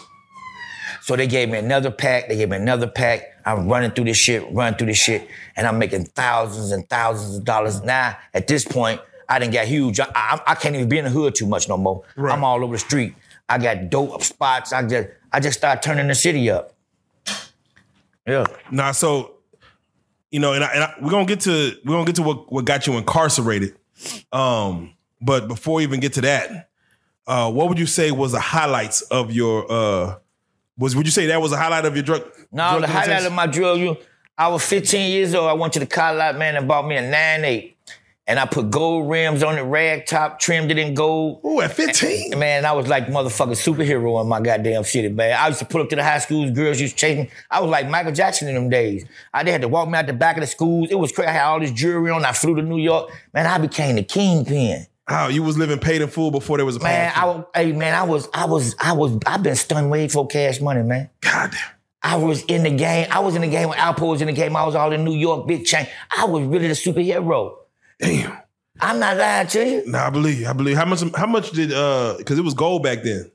So 1.01 1.17
they 1.17 1.27
gave 1.27 1.49
me 1.49 1.59
another 1.59 1.91
pack, 1.91 2.29
they 2.29 2.37
gave 2.37 2.51
me 2.51 2.59
another 2.59 2.87
pack. 2.87 3.23
I'm 3.47 3.69
running 3.69 3.93
through 3.93 4.05
this 4.05 4.19
shit, 4.19 4.45
running 4.53 4.77
through 4.77 4.89
this 4.89 4.99
shit, 4.99 5.27
and 5.57 5.67
I'm 5.67 5.79
making 5.79 6.05
thousands 6.05 6.73
and 6.73 6.87
thousands 6.89 7.37
of 7.37 7.45
dollars. 7.45 7.81
Now, 7.83 8.19
at 8.35 8.49
this 8.49 8.65
point, 8.65 9.01
I 9.29 9.39
didn't 9.39 9.53
get 9.53 9.67
huge. 9.67 9.99
I, 9.99 10.09
I, 10.15 10.41
I 10.49 10.55
can't 10.57 10.75
even 10.75 10.89
be 10.89 10.99
in 10.99 11.05
the 11.05 11.11
hood 11.11 11.35
too 11.35 11.47
much 11.47 11.69
no 11.69 11.79
more. 11.79 12.03
Right. 12.17 12.33
I'm 12.33 12.45
all 12.45 12.63
over 12.63 12.75
the 12.75 12.79
street. 12.79 13.15
I 13.49 13.59
got 13.59 13.89
dope 13.89 14.23
spots. 14.23 14.73
I 14.73 14.87
just 14.87 15.09
I 15.33 15.41
just 15.41 15.57
started 15.59 15.83
turning 15.83 16.09
the 16.09 16.15
city 16.15 16.51
up. 16.51 16.75
Yeah. 18.27 18.45
Nah, 18.71 18.91
so 18.91 19.37
you 20.31 20.41
know, 20.41 20.53
and, 20.53 20.65
I, 20.65 20.73
and 20.75 21.05
we're 21.05 21.13
gonna 21.13 21.25
get 21.25 21.41
to 21.41 21.73
we're 21.85 21.95
gonna 21.95 22.05
get 22.05 22.17
to 22.17 22.23
what, 22.23 22.53
what 22.53 22.65
got 22.67 22.87
you 22.87 22.95
incarcerated. 22.95 23.77
Um, 24.33 24.95
but 25.23 25.49
before 25.49 25.77
we 25.77 25.85
even 25.85 26.01
get 26.01 26.13
to 26.15 26.21
that, 26.23 26.69
uh, 27.27 27.51
what 27.51 27.69
would 27.69 27.79
you 27.79 27.87
say 27.87 28.11
was 28.11 28.33
the 28.33 28.41
highlights 28.41 29.03
of 29.03 29.33
your 29.33 29.71
uh 29.71 30.17
was 30.79 30.95
would 30.95 31.07
you 31.07 31.13
say 31.13 31.27
that 31.27 31.41
was 31.41 31.53
a 31.53 31.57
highlight 31.57 31.85
of 31.87 31.95
your 31.97 32.03
drug? 32.03 32.23
No, 32.53 32.71
drug 32.71 32.83
the 32.83 32.89
highlight 32.89 33.25
of 33.25 33.33
my 33.33 33.47
drug 33.47 33.79
use. 33.79 33.97
I 34.39 34.49
was 34.49 34.65
15 34.67 35.11
years 35.11 35.35
old. 35.35 35.49
I 35.49 35.55
went 35.55 35.73
to 35.75 35.79
the 35.79 35.87
car 35.87 36.15
lot, 36.15 36.37
man, 36.37 36.57
and 36.57 36.69
bought 36.69 36.87
me 36.87 36.97
a 36.97 37.03
9.8. 37.03 37.73
And 38.29 38.41
I 38.41 38.45
put 38.45 38.71
gold 38.71 39.09
rims 39.09 39.43
on 39.45 39.55
the 39.55 39.65
rag 39.65 40.05
top, 40.05 40.41
trimmed 40.41 40.73
it 40.73 40.79
in 40.79 40.95
gold. 40.95 41.41
Ooh, 41.45 41.61
at 41.61 41.73
15. 41.73 42.37
Man, 42.39 42.67
I 42.67 42.73
was 42.73 42.89
like 42.89 43.07
motherfucking 43.07 43.53
superhero 43.53 44.21
in 44.21 44.29
my 44.29 44.41
goddamn 44.41 44.83
city, 44.83 45.09
man. 45.09 45.39
I 45.39 45.47
used 45.47 45.61
to 45.61 45.65
pull 45.65 45.81
up 45.81 45.89
to 45.91 45.97
the 45.97 46.03
high 46.03 46.19
schools, 46.19 46.51
girls 46.51 46.81
used 46.81 46.95
to 46.95 47.01
chase 47.01 47.17
me. 47.17 47.31
I 47.51 47.61
was 47.61 47.71
like 47.71 47.89
Michael 47.89 48.13
Jackson 48.13 48.49
in 48.49 48.57
them 48.57 48.69
days. 48.69 49.07
I 49.33 49.45
they 49.45 49.53
had 49.53 49.63
to 49.63 49.69
walk 49.69 49.89
me 49.89 49.97
out 49.97 50.09
the 50.09 50.13
back 50.13 50.37
of 50.37 50.41
the 50.41 50.49
schools. 50.49 50.89
It 50.91 50.97
was 50.97 51.13
crazy. 51.13 51.29
I 51.29 51.33
had 51.33 51.45
all 51.45 51.61
this 51.61 51.71
jewelry 51.71 52.11
on. 52.11 52.25
I 52.25 52.33
flew 52.33 52.57
to 52.57 52.63
New 52.63 52.79
York. 52.79 53.11
Man, 53.33 53.47
I 53.47 53.59
became 53.59 53.95
the 53.95 54.03
kingpin. 54.03 54.87
How 55.07 55.29
you 55.29 55.43
was 55.43 55.57
living 55.57 55.79
paid 55.79 56.03
in 56.03 56.09
full 56.09 56.31
before 56.33 56.57
there 56.57 56.67
was 56.67 56.77
a 56.77 56.81
Man, 56.81 57.13
I 57.15 57.27
was, 57.27 57.45
hey 57.55 57.73
man, 57.73 57.95
I 57.95 58.03
was, 58.03 58.29
I 58.35 58.45
was, 58.47 58.75
I 58.81 58.93
was, 58.93 59.17
I've 59.25 59.43
been 59.43 59.55
stunned 59.55 59.91
way 59.91 60.09
for 60.09 60.27
cash 60.27 60.61
money, 60.61 60.83
man. 60.83 61.11
God 61.21 61.53
damn. 61.53 61.61
I 62.03 62.17
was 62.17 62.45
in 62.45 62.63
the 62.65 62.71
game. 62.71 63.07
I 63.11 63.21
was 63.21 63.35
in 63.37 63.43
the 63.43 63.49
game 63.49 63.69
when 63.69 63.79
Alpo 63.79 64.11
was 64.11 64.21
in 64.21 64.27
the 64.27 64.33
game. 64.33 64.55
I 64.57 64.65
was 64.67 64.75
all 64.75 64.93
in 64.93 65.05
New 65.05 65.15
York, 65.15 65.47
big 65.47 65.65
chain. 65.65 65.87
I 66.17 66.25
was 66.25 66.45
really 66.45 66.69
the 66.69 66.75
superhero. 66.75 67.57
Damn. 68.01 68.37
I'm 68.81 68.99
not 68.99 69.17
lying 69.17 69.47
to 69.49 69.67
you. 69.67 69.83
Nah, 69.87 70.07
I 70.07 70.11
believe. 70.11 70.47
I 70.47 70.53
believe. 70.53 70.77
How 70.77 70.85
much? 70.85 71.03
How 71.17 71.27
much 71.27 71.51
did? 71.53 71.73
uh 71.73 72.15
Because 72.19 72.39
it 72.39 72.45
was 72.45 72.55
gold 72.55 72.83
back 72.83 73.03
then. 73.03 73.31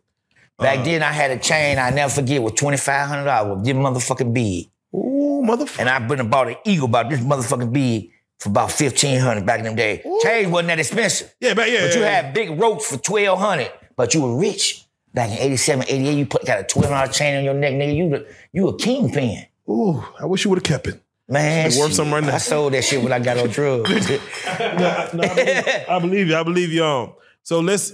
Back 0.59 0.83
then, 0.85 1.01
I 1.01 1.11
had 1.11 1.31
a 1.31 1.39
chain 1.39 1.79
I 1.79 1.89
never 1.89 2.11
forget 2.13 2.41
was 2.43 2.53
twenty 2.53 2.77
five 2.77 3.07
hundred 3.07 3.25
dollars. 3.25 3.63
This 3.63 3.73
motherfucking 3.73 4.33
big, 4.33 4.69
Ooh, 4.93 5.41
motherfucker. 5.43 5.79
and 5.79 5.89
I've 5.89 6.07
been 6.07 6.19
and 6.19 6.29
bought 6.29 6.49
an 6.49 6.57
eagle 6.63 6.87
about 6.87 7.09
this 7.09 7.19
motherfucking 7.21 7.73
big 7.73 8.11
for 8.39 8.49
about 8.49 8.71
fifteen 8.71 9.19
hundred 9.19 9.45
back 9.45 9.59
in 9.59 9.65
them 9.65 9.75
days. 9.75 10.01
Chains 10.21 10.49
wasn't 10.51 10.67
that 10.69 10.79
expensive, 10.79 11.33
Yeah, 11.39 11.53
but 11.53 11.69
yeah. 11.71 11.85
but 11.87 11.95
you 11.95 12.01
yeah, 12.01 12.21
had 12.21 12.33
big 12.33 12.59
ropes 12.59 12.87
for 12.91 12.97
twelve 12.97 13.39
hundred. 13.39 13.71
But 13.95 14.13
you 14.13 14.21
were 14.21 14.35
rich 14.37 14.85
back 15.13 15.29
in 15.29 15.37
87, 15.37 15.85
88. 15.87 16.17
You 16.17 16.25
put 16.25 16.45
got 16.45 16.59
a 16.59 16.63
twelve 16.63 16.89
dollar 16.89 17.07
chain 17.11 17.37
on 17.37 17.43
your 17.43 17.53
neck, 17.53 17.73
nigga. 17.73 17.95
You 17.95 18.09
the, 18.09 18.27
you 18.53 18.67
a 18.69 18.77
kingpin. 18.77 19.45
Ooh, 19.69 20.03
I 20.19 20.25
wish 20.25 20.43
you 20.43 20.49
would 20.49 20.57
have 20.57 20.63
kept 20.63 20.87
it. 20.87 21.01
Man, 21.27 21.67
It's 21.67 21.79
worth 21.79 21.93
something 21.93 22.13
right 22.13 22.23
now. 22.23 22.35
I 22.35 22.39
sold 22.39 22.73
that 22.73 22.83
shit 22.83 23.01
when 23.01 23.13
I 23.13 23.19
got 23.19 23.37
on 23.37 23.47
drugs. 23.49 23.89
No, 23.89 24.87
I, 24.89 25.09
believe, 25.11 25.65
I 25.89 25.99
believe 25.99 26.27
you. 26.27 26.35
I 26.35 26.43
believe 26.43 26.71
you. 26.71 26.83
Um, 26.83 27.13
so 27.43 27.59
let's. 27.59 27.93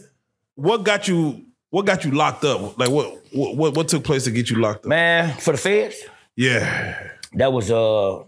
What 0.55 0.83
got 0.83 1.07
you? 1.07 1.45
What 1.69 1.85
got 1.85 2.03
you 2.05 2.11
locked 2.11 2.43
up? 2.45 2.77
Like 2.79 2.89
what? 2.89 3.19
What? 3.33 3.75
What 3.75 3.87
took 3.89 4.03
place 4.03 4.23
to 4.23 4.31
get 4.31 4.49
you 4.49 4.57
locked 4.59 4.85
up? 4.85 4.89
Man, 4.89 5.37
for 5.37 5.51
the 5.51 5.57
feds, 5.57 5.97
Yeah. 6.35 7.09
that 7.33 7.51
was 7.53 7.69
uh 7.69 8.23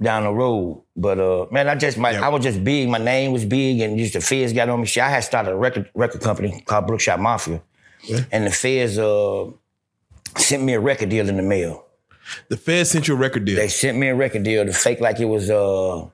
down 0.00 0.24
the 0.24 0.30
road. 0.32 0.84
But 0.96 1.18
uh 1.18 1.46
man, 1.50 1.68
I 1.68 1.74
just 1.74 1.98
my 1.98 2.12
Yeah. 2.12 2.26
I 2.26 2.28
was 2.28 2.42
just 2.42 2.62
big. 2.64 2.88
My 2.88 2.98
name 2.98 3.32
was 3.32 3.44
big, 3.44 3.80
and 3.80 3.98
just 3.98 4.14
the 4.14 4.20
feds 4.20 4.52
got 4.52 4.68
on 4.68 4.80
me. 4.80 4.86
Shit, 4.86 5.02
I 5.02 5.08
had 5.10 5.20
started 5.24 5.52
a 5.52 5.56
record 5.56 5.90
record 5.94 6.20
company 6.20 6.62
called 6.66 6.86
Brookshire 6.86 7.18
Mafia, 7.18 7.62
and 8.32 8.46
the 8.46 8.50
feds 8.50 8.98
uh 8.98 9.46
sent 10.36 10.62
me 10.62 10.74
a 10.74 10.80
record 10.80 11.08
deal 11.08 11.28
in 11.28 11.36
the 11.36 11.42
mail. 11.42 11.84
The 12.48 12.56
feds 12.56 12.90
sent 12.90 13.08
you 13.08 13.14
a 13.14 13.18
record 13.18 13.44
deal. 13.44 13.56
They 13.56 13.68
sent 13.68 13.98
me 13.98 14.08
a 14.08 14.14
record 14.14 14.42
deal 14.44 14.64
to 14.64 14.72
fake 14.72 15.00
like 15.00 15.20
it 15.20 15.24
was 15.26 15.50
uh 15.50 16.06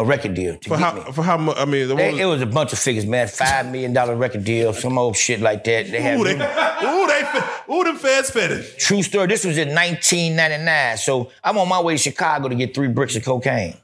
a 0.00 0.04
record 0.04 0.34
deal 0.34 0.56
to 0.56 0.68
for 0.68 0.76
get 0.78 0.84
how? 0.84 0.92
me. 1.06 1.12
For 1.12 1.22
how 1.22 1.36
much? 1.36 1.56
I 1.58 1.64
mean, 1.64 1.88
the 1.88 1.94
They- 1.94 2.10
one- 2.12 2.20
it 2.20 2.24
was 2.24 2.42
a 2.42 2.46
bunch 2.46 2.72
of 2.72 2.78
figures, 2.78 3.06
man. 3.06 3.28
Five 3.28 3.66
million 3.70 3.92
dollar 3.92 4.14
record 4.16 4.44
deal, 4.44 4.72
some 4.72 4.96
old 4.98 5.16
shit 5.16 5.40
like 5.40 5.62
that. 5.64 5.90
They 5.90 6.00
had 6.00 6.18
Ooh, 6.18 6.24
they, 6.24 6.34
ooh, 6.34 7.06
they, 7.06 7.74
ooh, 7.74 7.84
them 7.84 7.96
feds. 7.96 8.30
True 8.78 9.02
story. 9.02 9.26
This 9.26 9.44
was 9.44 9.58
in 9.58 9.68
1999. 9.74 10.96
So 10.98 11.30
I'm 11.44 11.58
on 11.58 11.68
my 11.68 11.80
way 11.80 11.94
to 11.94 11.98
Chicago 11.98 12.48
to 12.48 12.54
get 12.54 12.74
three 12.74 12.88
bricks 12.88 13.16
of 13.16 13.24
cocaine. 13.24 13.76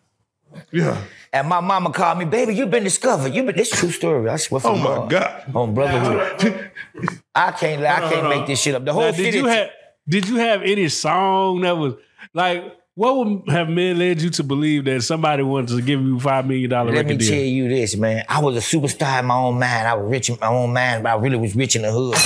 Yeah. 0.72 0.96
And 1.32 1.48
my 1.48 1.60
mama 1.60 1.90
called 1.92 2.18
me, 2.18 2.24
baby, 2.24 2.54
you've 2.54 2.70
been 2.70 2.84
discovered. 2.84 3.34
You 3.34 3.42
been 3.42 3.56
this 3.56 3.70
true 3.70 3.90
story. 3.90 4.28
I 4.30 4.36
swear 4.36 4.62
Oh 4.64 4.76
my 4.76 5.06
God. 5.08 5.44
On 5.54 5.74
brotherhood. 5.74 6.70
I 7.34 7.50
can't 7.52 7.82
I 7.84 8.08
can't 8.10 8.28
make 8.30 8.46
this 8.46 8.60
shit 8.62 8.74
up. 8.74 8.84
The 8.84 8.92
whole 8.94 9.02
Now, 9.02 9.10
did 9.10 9.16
city. 9.16 9.38
you 9.38 9.46
have 9.46 9.68
did 10.08 10.28
you 10.28 10.36
have 10.36 10.62
any 10.62 10.88
song 10.88 11.60
that 11.60 11.76
was 11.76 11.94
like 12.32 12.64
what 12.96 13.16
would 13.16 13.48
have 13.48 13.68
men 13.68 13.98
led 13.98 14.20
you 14.20 14.30
to 14.30 14.42
believe 14.42 14.86
that 14.86 15.02
somebody 15.02 15.44
wanted 15.44 15.76
to 15.76 15.82
give 15.82 16.00
you 16.00 16.18
five 16.18 16.46
million 16.46 16.70
dollar 16.70 16.92
let 16.92 17.06
me 17.06 17.16
tell 17.16 17.36
you 17.36 17.68
this, 17.68 17.96
man. 17.96 18.24
I 18.28 18.40
was 18.40 18.56
a 18.56 18.60
superstar 18.60 19.20
in 19.20 19.26
my 19.26 19.36
own 19.36 19.58
mind. 19.60 19.86
I 19.86 19.94
was 19.94 20.10
rich 20.10 20.28
in 20.28 20.38
my 20.40 20.48
own 20.48 20.72
mind, 20.72 21.04
but 21.04 21.10
I 21.10 21.14
really 21.16 21.36
was 21.36 21.54
rich 21.54 21.76
in 21.76 21.82
the 21.82 21.92
hood. 21.92 22.16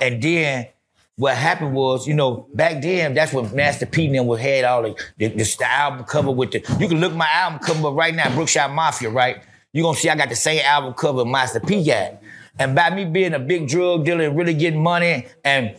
And 0.00 0.20
then 0.20 0.66
what 1.16 1.36
happened 1.36 1.74
was, 1.74 2.08
you 2.08 2.14
know, 2.14 2.48
back 2.52 2.82
then, 2.82 3.14
that's 3.14 3.32
when 3.32 3.54
Master 3.54 3.86
P 3.86 4.06
and 4.06 4.14
them 4.16 4.26
was 4.26 4.40
had 4.40 4.64
all 4.64 4.82
the, 4.82 4.94
the, 5.18 5.28
the, 5.28 5.56
the 5.58 5.70
album 5.70 6.04
cover 6.04 6.30
with 6.30 6.50
the, 6.50 6.58
you 6.80 6.88
can 6.88 7.00
look 7.00 7.14
my 7.14 7.28
album 7.30 7.60
cover 7.60 7.90
right 7.90 8.14
now, 8.14 8.34
Brookshire 8.34 8.68
Mafia, 8.68 9.10
right? 9.10 9.42
you 9.76 9.82
gonna 9.82 9.94
see 9.94 10.08
I 10.08 10.16
got 10.16 10.30
the 10.30 10.36
same 10.36 10.62
album 10.64 10.94
cover 10.94 11.26
Master 11.26 11.60
P 11.60 11.84
got. 11.84 12.22
And 12.58 12.74
by 12.74 12.88
me 12.88 13.04
being 13.04 13.34
a 13.34 13.38
big 13.38 13.68
drug 13.68 14.06
dealer 14.06 14.24
and 14.24 14.34
really 14.34 14.54
getting 14.54 14.82
money 14.82 15.26
and 15.44 15.76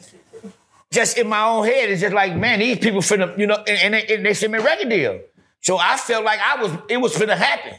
just 0.92 1.18
in 1.18 1.28
my 1.28 1.44
own 1.44 1.66
head, 1.66 1.90
it's 1.90 2.02
just 2.02 2.14
like, 2.14 2.36
man, 2.36 2.60
these 2.60 2.80
people 2.80 3.02
finna, 3.02 3.38
you 3.38 3.48
know, 3.48 3.56
and, 3.68 3.70
and 3.70 3.94
they, 3.94 4.16
and 4.16 4.26
they 4.26 4.34
sent 4.34 4.52
me 4.54 4.60
a 4.60 4.64
record 4.64 4.90
deal. 4.90 5.20
So 5.62 5.78
I 5.78 5.98
felt 5.98 6.24
like 6.24 6.40
I 6.40 6.62
was, 6.62 6.72
it 6.90 6.98
was 6.98 7.14
finna 7.16 7.36
happen. 7.36 7.74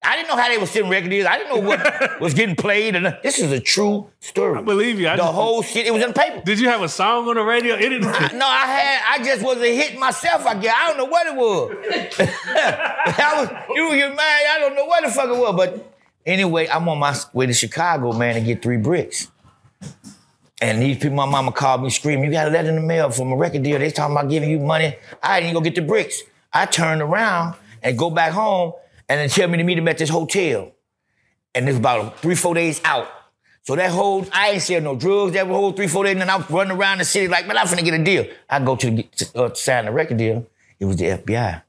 I 0.00 0.14
didn't 0.14 0.28
know 0.28 0.36
how 0.40 0.48
they 0.48 0.58
were 0.58 0.66
sitting 0.66 0.88
record 0.88 1.10
deals. 1.10 1.26
I 1.26 1.38
didn't 1.38 1.56
know 1.56 1.68
what 1.68 2.20
was 2.20 2.32
getting 2.32 2.54
played. 2.54 2.94
And 2.94 3.18
this 3.24 3.40
is 3.40 3.50
a 3.50 3.58
true 3.58 4.08
story. 4.20 4.56
I 4.56 4.62
believe 4.62 5.00
you. 5.00 5.08
I 5.08 5.16
the 5.16 5.22
just- 5.24 5.34
whole 5.34 5.60
shit, 5.62 5.86
it 5.88 5.92
was 5.92 6.00
in 6.02 6.10
the 6.10 6.14
paper. 6.14 6.40
Did 6.44 6.60
you 6.60 6.68
have 6.68 6.82
a 6.82 6.88
song 6.88 7.28
on 7.28 7.34
the 7.34 7.42
radio? 7.42 7.74
It 7.74 7.88
didn't. 7.88 8.02
No, 8.38 8.46
I 8.46 8.66
had, 8.66 9.02
I 9.20 9.24
just 9.24 9.42
was 9.44 9.58
a 9.58 9.76
hit 9.76 9.98
myself, 9.98 10.46
I 10.46 10.54
guess. 10.60 10.72
I 10.78 10.86
don't 10.88 10.98
know 10.98 11.04
what 11.06 11.26
it 11.26 11.34
was. 11.34 11.72
I 12.48 13.32
was, 13.36 13.76
you 13.76 13.90
get 13.96 14.14
mad, 14.14 14.42
I 14.54 14.58
don't 14.60 14.76
know 14.76 14.84
what 14.84 15.04
the 15.04 15.10
fuck 15.10 15.28
it 15.28 15.36
was. 15.36 15.56
But 15.56 15.92
anyway, 16.24 16.68
I'm 16.68 16.88
on 16.88 16.98
my 17.00 17.16
way 17.32 17.46
to 17.46 17.52
Chicago, 17.52 18.12
man, 18.12 18.36
to 18.36 18.40
get 18.40 18.62
three 18.62 18.76
bricks. 18.76 19.28
And 20.60 20.82
these 20.82 20.96
people, 20.96 21.16
my 21.16 21.26
mama 21.26 21.52
called 21.52 21.82
me 21.82 21.90
screaming, 21.90 22.24
you 22.24 22.32
got 22.32 22.48
a 22.48 22.50
letter 22.50 22.68
in 22.68 22.74
the 22.74 22.80
mail 22.80 23.10
from 23.10 23.32
a 23.32 23.36
record 23.36 23.62
deal. 23.62 23.78
They 23.78 23.90
talking 23.90 24.16
about 24.16 24.28
giving 24.28 24.50
you 24.50 24.58
money. 24.58 24.96
I 25.22 25.40
didn't 25.40 25.54
go 25.54 25.60
get 25.60 25.76
the 25.76 25.82
bricks. 25.82 26.22
I 26.52 26.66
turned 26.66 27.00
around 27.00 27.54
and 27.82 27.96
go 27.96 28.10
back 28.10 28.32
home 28.32 28.72
and 29.08 29.20
then 29.20 29.28
tell 29.28 29.48
me 29.48 29.58
to 29.58 29.64
meet 29.64 29.76
them 29.76 29.86
at 29.88 29.98
this 29.98 30.08
hotel. 30.08 30.72
And 31.54 31.68
it's 31.68 31.78
about 31.78 32.18
three, 32.18 32.34
four 32.34 32.54
days 32.54 32.80
out. 32.84 33.08
So 33.62 33.76
that 33.76 33.90
whole, 33.90 34.26
I 34.32 34.50
ain't 34.50 34.62
sell 34.62 34.80
no 34.80 34.96
drugs 34.96 35.34
that 35.34 35.46
whole 35.46 35.72
three, 35.72 35.88
four 35.88 36.04
days, 36.04 36.12
and 36.12 36.22
then 36.22 36.30
I'm 36.30 36.44
running 36.48 36.76
around 36.76 36.98
the 36.98 37.04
city 37.04 37.28
like, 37.28 37.46
man, 37.46 37.58
I'm 37.58 37.66
finna 37.66 37.84
get 37.84 37.94
a 38.00 38.02
deal. 38.02 38.26
I 38.48 38.60
go 38.60 38.76
to, 38.76 38.90
the, 38.90 39.02
to 39.02 39.42
uh, 39.42 39.54
sign 39.54 39.84
the 39.84 39.92
record 39.92 40.16
deal. 40.16 40.46
It 40.80 40.86
was 40.86 40.96
the 40.96 41.04
FBI. 41.04 41.62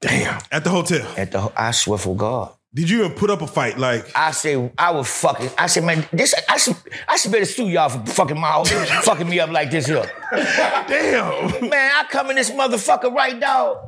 Damn. 0.00 0.40
At 0.50 0.64
the 0.64 0.70
hotel. 0.70 1.06
At 1.16 1.32
the, 1.32 1.52
I 1.56 1.70
swear 1.72 1.98
for 1.98 2.16
God. 2.16 2.54
Did 2.74 2.90
you 2.90 3.04
even 3.04 3.12
put 3.12 3.30
up 3.30 3.40
a 3.40 3.46
fight? 3.46 3.78
Like, 3.78 4.10
I 4.16 4.32
say 4.32 4.70
I 4.76 4.90
was 4.90 5.08
fucking. 5.08 5.48
I 5.56 5.68
said, 5.68 5.84
man, 5.84 6.06
this 6.12 6.34
I 6.48 6.56
should 6.56 6.76
I 7.06 7.16
should 7.16 7.30
better 7.30 7.44
sue 7.44 7.68
y'all 7.68 7.88
for 7.88 8.04
fucking 8.04 8.38
my 8.38 8.64
fucking 9.04 9.28
me 9.28 9.38
up 9.38 9.50
like 9.50 9.70
this 9.70 9.86
here. 9.86 10.10
damn. 10.32 11.68
Man, 11.68 11.92
I 11.94 12.04
come 12.10 12.30
in 12.30 12.36
this 12.36 12.50
motherfucker 12.50 13.14
right, 13.14 13.38
dog. 13.38 13.78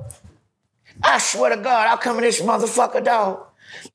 I 1.02 1.18
swear 1.18 1.54
to 1.56 1.60
God, 1.60 1.88
I 1.92 2.00
come 2.00 2.18
in 2.18 2.22
this 2.22 2.40
motherfucker, 2.40 3.04
dog. 3.04 3.46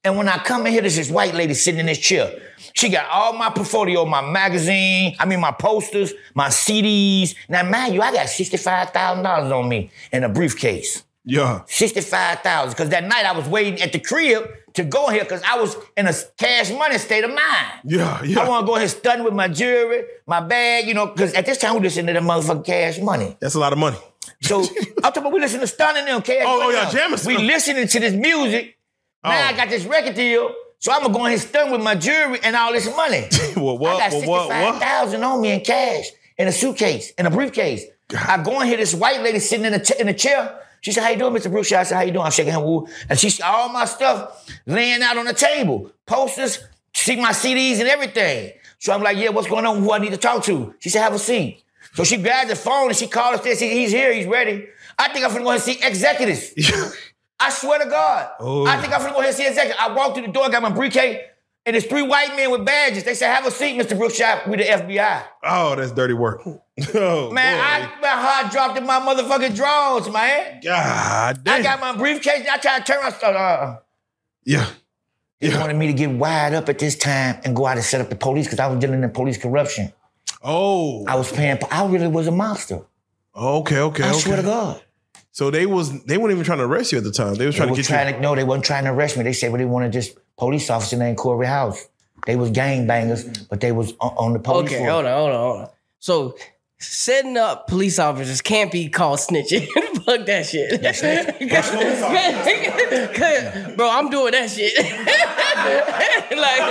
And 0.04 0.18
when 0.18 0.28
I 0.28 0.38
come 0.40 0.68
in 0.68 0.74
here, 0.74 0.82
there's 0.82 0.98
this 0.98 1.10
white 1.10 1.34
lady 1.34 1.54
sitting 1.54 1.80
in 1.80 1.86
this 1.86 1.98
chair. 1.98 2.30
She 2.74 2.90
got 2.90 3.10
all 3.10 3.32
my 3.34 3.50
portfolio, 3.50 4.06
my 4.06 4.22
magazine, 4.22 5.16
I 5.20 5.26
mean 5.26 5.40
my 5.40 5.52
posters, 5.52 6.14
my 6.36 6.50
CDs. 6.50 7.34
Now, 7.48 7.64
mind 7.64 7.94
you, 7.94 8.02
I 8.02 8.12
got 8.12 8.28
$65,000 8.28 9.26
on 9.52 9.70
me 9.70 9.90
in 10.12 10.26
a 10.26 10.30
briefcase. 10.30 11.04
Yeah. 11.24 11.62
65,000. 11.68 12.72
Because 12.72 12.90
that 12.90 13.04
night 13.04 13.26
I 13.26 13.34
was 13.34 13.48
waiting 13.48 13.82
at 13.82 13.92
the 13.94 14.00
crib 14.00 14.50
to 14.74 14.84
go 14.84 15.10
here 15.10 15.24
because 15.24 15.42
I 15.44 15.60
was 15.60 15.76
in 15.98 16.08
a 16.08 16.14
cash 16.38 16.72
money 16.72 16.98
state 16.98 17.24
of 17.24 17.30
mind. 17.30 17.68
Yeah, 17.84 18.24
yeah. 18.24 18.40
I 18.40 18.48
want 18.50 18.64
to 18.64 18.68
go 18.68 18.76
ahead 18.76 18.84
and 18.90 18.92
stunt 18.92 19.24
with 19.24 19.34
my 19.34 19.48
jewelry, 19.48 20.04
my 20.26 20.40
bag, 20.40 20.88
you 20.88 20.94
know, 20.94 21.08
because 21.08 21.34
at 21.34 21.46
this 21.46 21.58
time 21.58 21.76
we 21.76 21.82
listen 21.82 22.08
to 22.08 22.14
the 22.14 22.20
motherfucking 22.20 22.66
cash 22.66 23.00
money. 23.00 23.38
That's 23.40 23.56
a 23.56 23.60
lot 23.60 23.74
of 23.74 23.80
money. 23.80 23.98
So 24.42 24.62
I'm 25.04 25.12
talking 25.14 25.22
about 25.22 25.34
we 25.34 25.40
listen 25.40 25.60
to 25.60 25.68
stunning 25.68 26.06
them 26.06 26.22
cash 26.22 26.44
Oh, 26.46 26.62
oh, 26.64 26.70
yeah, 26.70 26.90
jamming 26.90 27.20
We 27.26 27.38
listening 27.38 27.88
to 27.88 28.00
this 28.00 28.14
music. 28.14 28.78
Now 29.24 29.32
Oh. 29.32 29.50
I 29.50 29.54
got 29.54 29.70
this 29.70 29.86
record 29.86 30.16
deal. 30.16 30.54
So 30.80 30.92
I'm 30.92 31.02
gonna 31.04 31.14
go 31.14 31.20
ahead 31.26 31.34
and 31.34 31.42
stun 31.42 31.72
with 31.72 31.84
my 31.84 31.94
jewelry 31.94 32.40
and 32.44 32.56
all 32.56 32.72
this 32.74 32.88
money. 32.96 33.28
Well, 33.56 33.78
what? 33.78 34.02
I 34.02 34.10
got 34.10 34.28
Well, 34.28 34.30
what? 34.30 34.50
What? 34.50 34.74
65,000 34.82 35.24
on 35.24 35.42
me 35.42 35.52
in 35.52 35.60
cash, 35.62 36.06
in 36.40 36.48
a 36.48 36.52
suitcase, 36.52 37.12
in 37.20 37.28
a 37.28 37.30
briefcase. 37.30 37.84
I 38.18 38.42
go 38.42 38.60
in 38.62 38.68
here, 38.68 38.78
this 38.78 38.96
white 38.96 39.22
lady 39.22 39.38
sitting 39.40 39.66
in 39.66 39.74
a, 39.76 39.84
ch- 39.84 39.92
in 40.00 40.08
a 40.08 40.14
chair. 40.14 40.58
She 40.82 40.92
said, 40.92 41.04
how 41.04 41.10
you 41.10 41.18
doing, 41.18 41.34
Mr. 41.34 41.52
Brooks? 41.52 41.72
I 41.72 41.84
said, 41.84 41.96
how 41.96 42.02
you 42.02 42.12
doing? 42.12 42.26
I'm 42.26 42.32
shaking 42.32 42.54
her 42.54 42.60
woo. 42.60 42.88
And 43.08 43.18
she 43.18 43.30
said, 43.30 43.46
all 43.46 43.70
my 43.70 43.86
stuff 43.86 44.48
laying 44.66 45.02
out 45.02 45.18
on 45.18 45.26
the 45.26 45.34
table. 45.34 45.92
Posters, 46.06 46.60
see 46.94 47.16
my 47.16 47.32
CDs 47.32 47.80
and 47.80 47.88
everything. 47.88 48.54
So 48.80 48.92
I'm 48.92 49.04
like, 49.04 49.18
yeah, 49.18 49.30
what's 49.30 49.48
going 49.48 49.66
on? 49.66 49.80
Who 49.80 49.92
I 49.92 50.00
need 50.00 50.10
to 50.12 50.18
talk 50.18 50.44
to? 50.46 50.74
She 50.80 50.90
said, 50.90 51.04
have 51.04 51.14
a 51.14 51.20
seat. 51.20 51.64
So 51.94 52.04
she 52.04 52.18
grabbed 52.18 52.50
the 52.50 52.56
phone 52.56 52.88
and 52.90 52.98
she 52.98 53.08
called 53.08 53.36
us. 53.40 53.46
She 53.46 53.56
said, 53.56 53.72
he's 53.72 53.92
here, 53.92 54.12
he's 54.12 54.26
ready. 54.26 54.68
I 54.98 55.10
think 55.10 55.26
I'm 55.26 55.32
gonna 55.32 55.44
go 55.44 55.52
ahead 55.52 55.68
and 55.68 55.80
see 55.80 55.86
executives. 55.86 56.54
I 57.40 57.50
swear 57.50 57.80
to 57.80 57.90
God. 57.90 58.30
Oh. 58.40 58.66
I 58.66 58.78
think 58.78 58.94
I'm 58.94 59.02
gonna 59.02 59.14
go 59.14 59.20
ahead 59.20 59.30
and 59.30 59.38
see 59.38 59.48
executives. 59.48 59.80
I 59.80 59.94
walked 59.94 60.16
through 60.16 60.28
the 60.28 60.32
door, 60.32 60.50
got 60.50 60.62
my 60.62 60.70
briefcase, 60.70 61.20
and 61.66 61.76
it's 61.76 61.86
three 61.86 62.02
white 62.02 62.36
men 62.36 62.52
with 62.52 62.66
badges. 62.66 63.04
They 63.04 63.14
said, 63.14 63.34
have 63.34 63.46
a 63.46 63.52
seat, 63.52 63.80
Mr. 63.80 63.98
Brookshire, 63.98 64.42
with 64.48 64.60
the 64.60 64.66
FBI. 64.66 65.24
Oh, 65.44 65.76
that's 65.76 65.92
dirty 65.92 66.14
work. 66.14 66.42
Oh, 66.96 67.32
Man, 67.32 67.58
boy. 67.58 67.64
I, 67.64 68.02
my 68.02 68.08
heart 68.08 68.52
dropped 68.52 68.76
in 68.76 68.88
my 68.88 69.00
motherfucking 69.00 69.56
drawers, 69.56 70.10
man. 70.10 70.62
God 70.64 71.44
damn. 71.44 71.60
I 71.60 71.62
got 71.62 71.80
my 71.80 71.96
briefcase. 71.96 72.48
I 72.52 72.58
tried 72.58 72.84
to 72.86 72.92
turn 72.92 73.04
around. 73.04 73.36
Uh, 73.36 73.78
yeah. 74.46 74.66
they 75.40 75.50
Yeah. 75.50 75.60
wanted 75.60 75.76
me 75.76 75.86
to 75.88 75.94
get 75.94 76.10
wired 76.10 76.56
up 76.56 76.70
at 76.70 76.80
this 76.80 76.96
time 76.98 77.40
and 77.44 77.56
go 77.56 77.68
out 77.68 77.78
and 77.78 77.86
set 77.86 78.02
up 78.02 78.10
the 78.10 78.16
police 78.16 78.48
because 78.48 78.58
I 78.60 78.66
was 78.66 78.80
dealing 78.80 79.04
in 79.04 79.12
police 79.12 79.38
corruption. 79.38 79.94
Oh. 80.44 81.06
I 81.06 81.14
was 81.16 81.32
paying. 81.32 81.60
I 81.70 81.86
really 81.86 82.08
was 82.08 82.26
a 82.26 82.32
monster. 82.32 82.80
Okay, 83.36 83.78
okay, 83.78 84.04
I 84.04 84.10
okay. 84.10 84.20
swear 84.20 84.38
to 84.38 84.44
God. 84.44 84.82
So 85.32 85.52
they 85.52 85.68
was 85.68 86.04
they 86.06 86.18
weren't 86.18 86.32
even 86.32 86.44
trying 86.44 86.58
to 86.58 86.66
arrest 86.66 86.92
you 86.92 86.98
at 86.98 87.04
the 87.04 87.12
time. 87.12 87.36
They 87.36 87.46
was 87.46 87.56
trying 87.56 87.70
was 87.70 87.78
to 87.78 87.84
get 87.84 87.88
trying 87.90 88.08
you. 88.08 88.14
to, 88.16 88.22
no, 88.22 88.36
they 88.36 88.44
weren't 88.44 88.64
trying 88.66 88.86
to 88.86 88.92
arrest 88.92 89.18
me. 89.18 89.24
They 89.24 89.34
said, 89.34 89.52
well, 89.52 89.60
they 89.60 89.66
wanted 89.66 89.94
this 89.94 90.16
police 90.42 90.70
officer 90.72 90.98
named 90.98 91.18
Corey 91.18 91.46
House. 91.46 91.88
They 92.26 92.36
was 92.36 92.50
gangbangers, 92.50 93.48
but 93.48 93.62
they 93.62 93.72
was 93.72 93.94
on, 94.02 94.10
on 94.18 94.34
the 94.34 94.40
police 94.40 94.72
Okay, 94.72 94.80
force. 94.80 94.90
hold 94.92 95.06
on, 95.06 95.12
hold 95.12 95.30
on, 95.30 95.40
hold 95.40 95.62
on. 95.62 95.70
So 96.00 96.36
setting 96.80 97.38
up 97.38 97.68
police 97.68 98.00
officers 98.00 98.42
can't 98.42 98.72
be 98.72 98.90
called 98.90 99.20
snitching. 99.20 99.68
Fuck 100.04 100.26
that 100.26 100.48
shit. 100.48 100.82
Bro, 103.78 103.88
I'm 103.88 104.10
doing 104.10 104.32
that 104.32 104.50
shit. 104.50 104.74
like, 106.36 106.62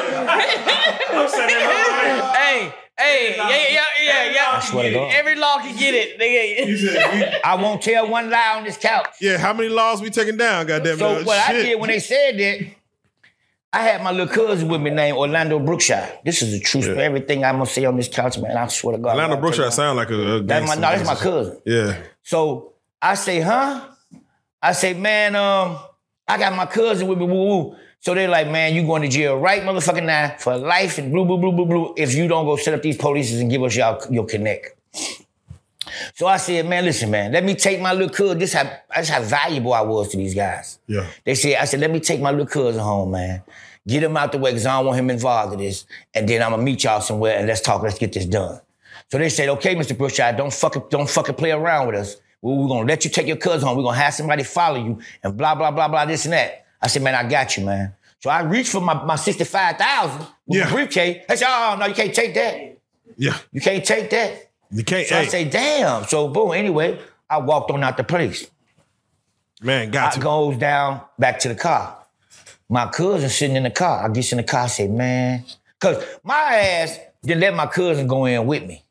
hey, 2.37 2.72
hey, 2.98 3.37
yeah, 3.37 3.48
yeah, 3.48 3.85
yeah, 4.02 4.33
yeah. 4.33 4.50
I 4.50 4.61
swear 4.68 4.90
to 4.90 4.92
God. 4.92 5.12
Every 5.14 5.37
law 5.37 5.59
can 5.59 5.76
get 5.76 5.94
it. 5.94 6.18
Nigga. 6.18 7.40
I 7.44 7.54
won't 7.54 7.83
tell 7.83 8.09
one 8.09 8.30
lie 8.30 8.54
on 8.56 8.64
this 8.64 8.76
couch. 8.76 9.06
Yeah, 9.20 9.38
how 9.38 9.52
many 9.52 9.68
laws 9.68 10.02
we 10.02 10.11
taking 10.11 10.37
down? 10.37 10.66
Goddamn. 10.66 10.98
So 10.98 11.18
it. 11.18 11.26
what 11.26 11.38
I 11.38 11.52
did 11.52 11.78
when 11.80 11.90
they 11.90 12.00
said 12.00 12.37
that, 12.37 12.80
I 13.72 13.83
had 13.83 14.02
my 14.02 14.11
little 14.11 14.26
cousin 14.26 14.68
with 14.68 14.80
me 14.80 14.90
named 14.90 15.16
Orlando 15.16 15.59
Brookshire. 15.61 16.18
This 16.24 16.42
is 16.42 16.50
the 16.52 16.61
truth 16.61 16.87
for 16.87 16.96
everything 16.98 17.44
I'm 17.44 17.54
gonna 17.54 17.66
say 17.66 17.85
on 17.85 17.96
this 17.96 18.09
couch, 18.09 18.37
man. 18.38 18.56
I 18.56 18.66
swear 18.66 18.96
to 18.96 19.02
God. 19.02 19.11
Orlando 19.14 19.37
Brookshire 19.37 19.70
sound 19.70 19.96
like 19.96 20.11
a, 20.11 20.14
a 20.37 20.42
That's 20.42 20.66
my 20.66 20.74
gangster. 20.74 20.80
no, 20.80 20.90
that's 20.90 21.06
my 21.06 21.14
cousin. 21.14 21.62
Yeah. 21.64 21.96
So 22.22 22.72
I 23.00 23.14
say, 23.14 23.40
huh? 23.40 23.87
I 24.61 24.72
say, 24.72 24.94
man, 24.94 25.37
um, 25.37 25.78
I 26.26 26.37
got 26.37 26.54
my 26.54 26.66
cousin 26.66 27.06
with 27.06 27.18
me, 27.18 27.26
woo 27.26 27.44
woo. 27.44 27.76
So 28.00 28.14
they're 28.14 28.28
like, 28.28 28.48
man, 28.48 28.74
you 28.74 28.85
going 28.85 29.02
to 29.02 29.09
jail 29.09 29.37
right 29.37 29.62
motherfucking 29.62 30.04
now 30.04 30.35
for 30.38 30.56
life 30.56 30.98
and 30.98 31.12
blue, 31.12 31.24
blue, 31.24 31.38
blue, 31.38 31.52
blue, 31.52 31.66
blue, 31.66 31.94
if 31.96 32.14
you 32.14 32.28
don't 32.28 32.46
go 32.46 32.56
set 32.56 32.74
up 32.74 32.83
these 32.83 32.96
polices 32.96 33.40
and 33.40 33.50
give 33.50 33.62
us 33.62 33.76
your, 33.76 33.98
your 34.11 34.26
connect. 34.26 34.74
So 36.14 36.26
I 36.26 36.37
said, 36.37 36.66
man, 36.68 36.85
listen, 36.85 37.11
man, 37.11 37.33
let 37.33 37.44
me 37.44 37.55
take 37.55 37.81
my 37.81 37.92
little 37.92 38.09
cousin. 38.09 38.38
This 38.38 38.53
how 38.53 38.70
that's 38.94 39.09
how 39.09 39.22
valuable 39.22 39.72
I 39.72 39.81
was 39.83 40.09
to 40.11 40.16
these 40.16 40.35
guys. 40.35 40.79
Yeah. 40.87 41.07
They 41.24 41.35
said, 41.35 41.57
I 41.57 41.64
said, 41.64 41.81
let 41.81 41.90
me 41.90 42.00
take 42.00 42.20
my 42.20 42.31
little 42.31 42.46
cousin 42.46 42.81
home, 42.81 43.11
man. 43.12 43.42
Get 43.87 44.03
him 44.03 44.16
out 44.16 44.33
the 44.33 44.38
way 44.38 44.50
because 44.50 44.66
I 44.66 44.76
don't 44.76 44.87
want 44.87 44.98
him 44.98 45.11
involved 45.11 45.55
in 45.55 45.59
this. 45.61 45.87
And 46.14 46.29
then 46.29 46.42
I'm 46.42 46.50
gonna 46.50 46.62
meet 46.62 46.85
y'all 46.85 47.00
somewhere 47.00 47.38
and 47.38 47.46
let's 47.48 47.61
talk, 47.61 47.83
let's 47.83 47.98
get 47.98 48.12
this 48.12 48.26
done. 48.26 48.61
So 49.11 49.18
they 49.18 49.29
said, 49.29 49.48
okay, 49.48 49.74
Mr. 49.74 49.96
Brookshire, 49.96 50.33
don't 50.37 50.53
fucking, 50.53 50.85
don't 50.90 51.09
fucking 51.09 51.35
play 51.35 51.50
around 51.50 51.87
with 51.88 51.96
us. 51.96 52.16
We- 52.42 52.55
We're 52.55 52.68
gonna 52.68 52.87
let 52.87 53.05
you 53.05 53.11
take 53.11 53.26
your 53.26 53.37
cousin 53.37 53.66
home. 53.66 53.76
We're 53.76 53.83
gonna 53.85 53.96
have 53.96 54.14
somebody 54.14 54.42
follow 54.44 54.76
you 54.83 54.98
and 55.22 55.37
blah, 55.37 55.55
blah, 55.55 55.70
blah, 55.70 55.88
blah, 55.88 56.05
this 56.05 56.24
and 56.24 56.33
that. 56.35 56.64
I 56.81 56.87
said, 56.88 57.03
man, 57.03 57.14
I 57.14 57.29
got 57.29 57.57
you, 57.57 57.64
man. 57.64 57.94
So 58.20 58.29
I 58.31 58.42
reached 58.42 58.70
for 58.70 58.81
my, 58.83 59.03
my 59.05 59.16
65,000 59.16 60.20
with 60.46 60.59
Yeah. 60.59 60.66
the 60.66 60.72
briefcase. 60.74 61.24
They 61.26 61.37
said, 61.37 61.48
oh, 61.48 61.76
no, 61.81 61.87
you 61.87 61.94
can't 61.94 62.14
take 62.14 62.35
that. 62.35 62.76
Yeah. 63.16 63.37
You 63.50 63.61
can't 63.62 63.85
take 63.85 64.11
that. 64.11 64.49
You 64.70 64.85
can't. 64.85 65.06
So 65.06 65.18
I 65.18 65.24
say, 65.26 65.44
damn. 65.44 66.04
So 66.04 66.28
boom, 66.28 66.52
anyway, 66.52 66.98
I 67.28 67.38
walked 67.38 67.70
on 67.70 67.83
out 67.83 67.96
the 67.96 68.04
place. 68.04 68.48
man, 69.62 69.90
got 69.90 70.12
I 70.12 70.14
to. 70.16 70.20
goes 70.20 70.56
down 70.56 71.00
back 71.18 71.38
to 71.40 71.48
the 71.48 71.54
car. 71.54 71.96
My 72.68 72.87
cousin 72.87 73.28
sitting 73.28 73.56
in 73.56 73.64
the 73.64 73.70
car. 73.70 74.04
I 74.04 74.09
get 74.12 74.30
in 74.30 74.37
the 74.38 74.44
car, 74.44 74.62
I 74.64 74.66
say, 74.68 74.87
man, 74.87 75.44
because 75.78 76.04
my 76.22 76.35
ass 76.37 76.98
didn't 77.22 77.40
let 77.40 77.54
my 77.54 77.66
cousin 77.66 78.06
go 78.06 78.24
in 78.26 78.46
with 78.46 78.64
me. 78.64 78.85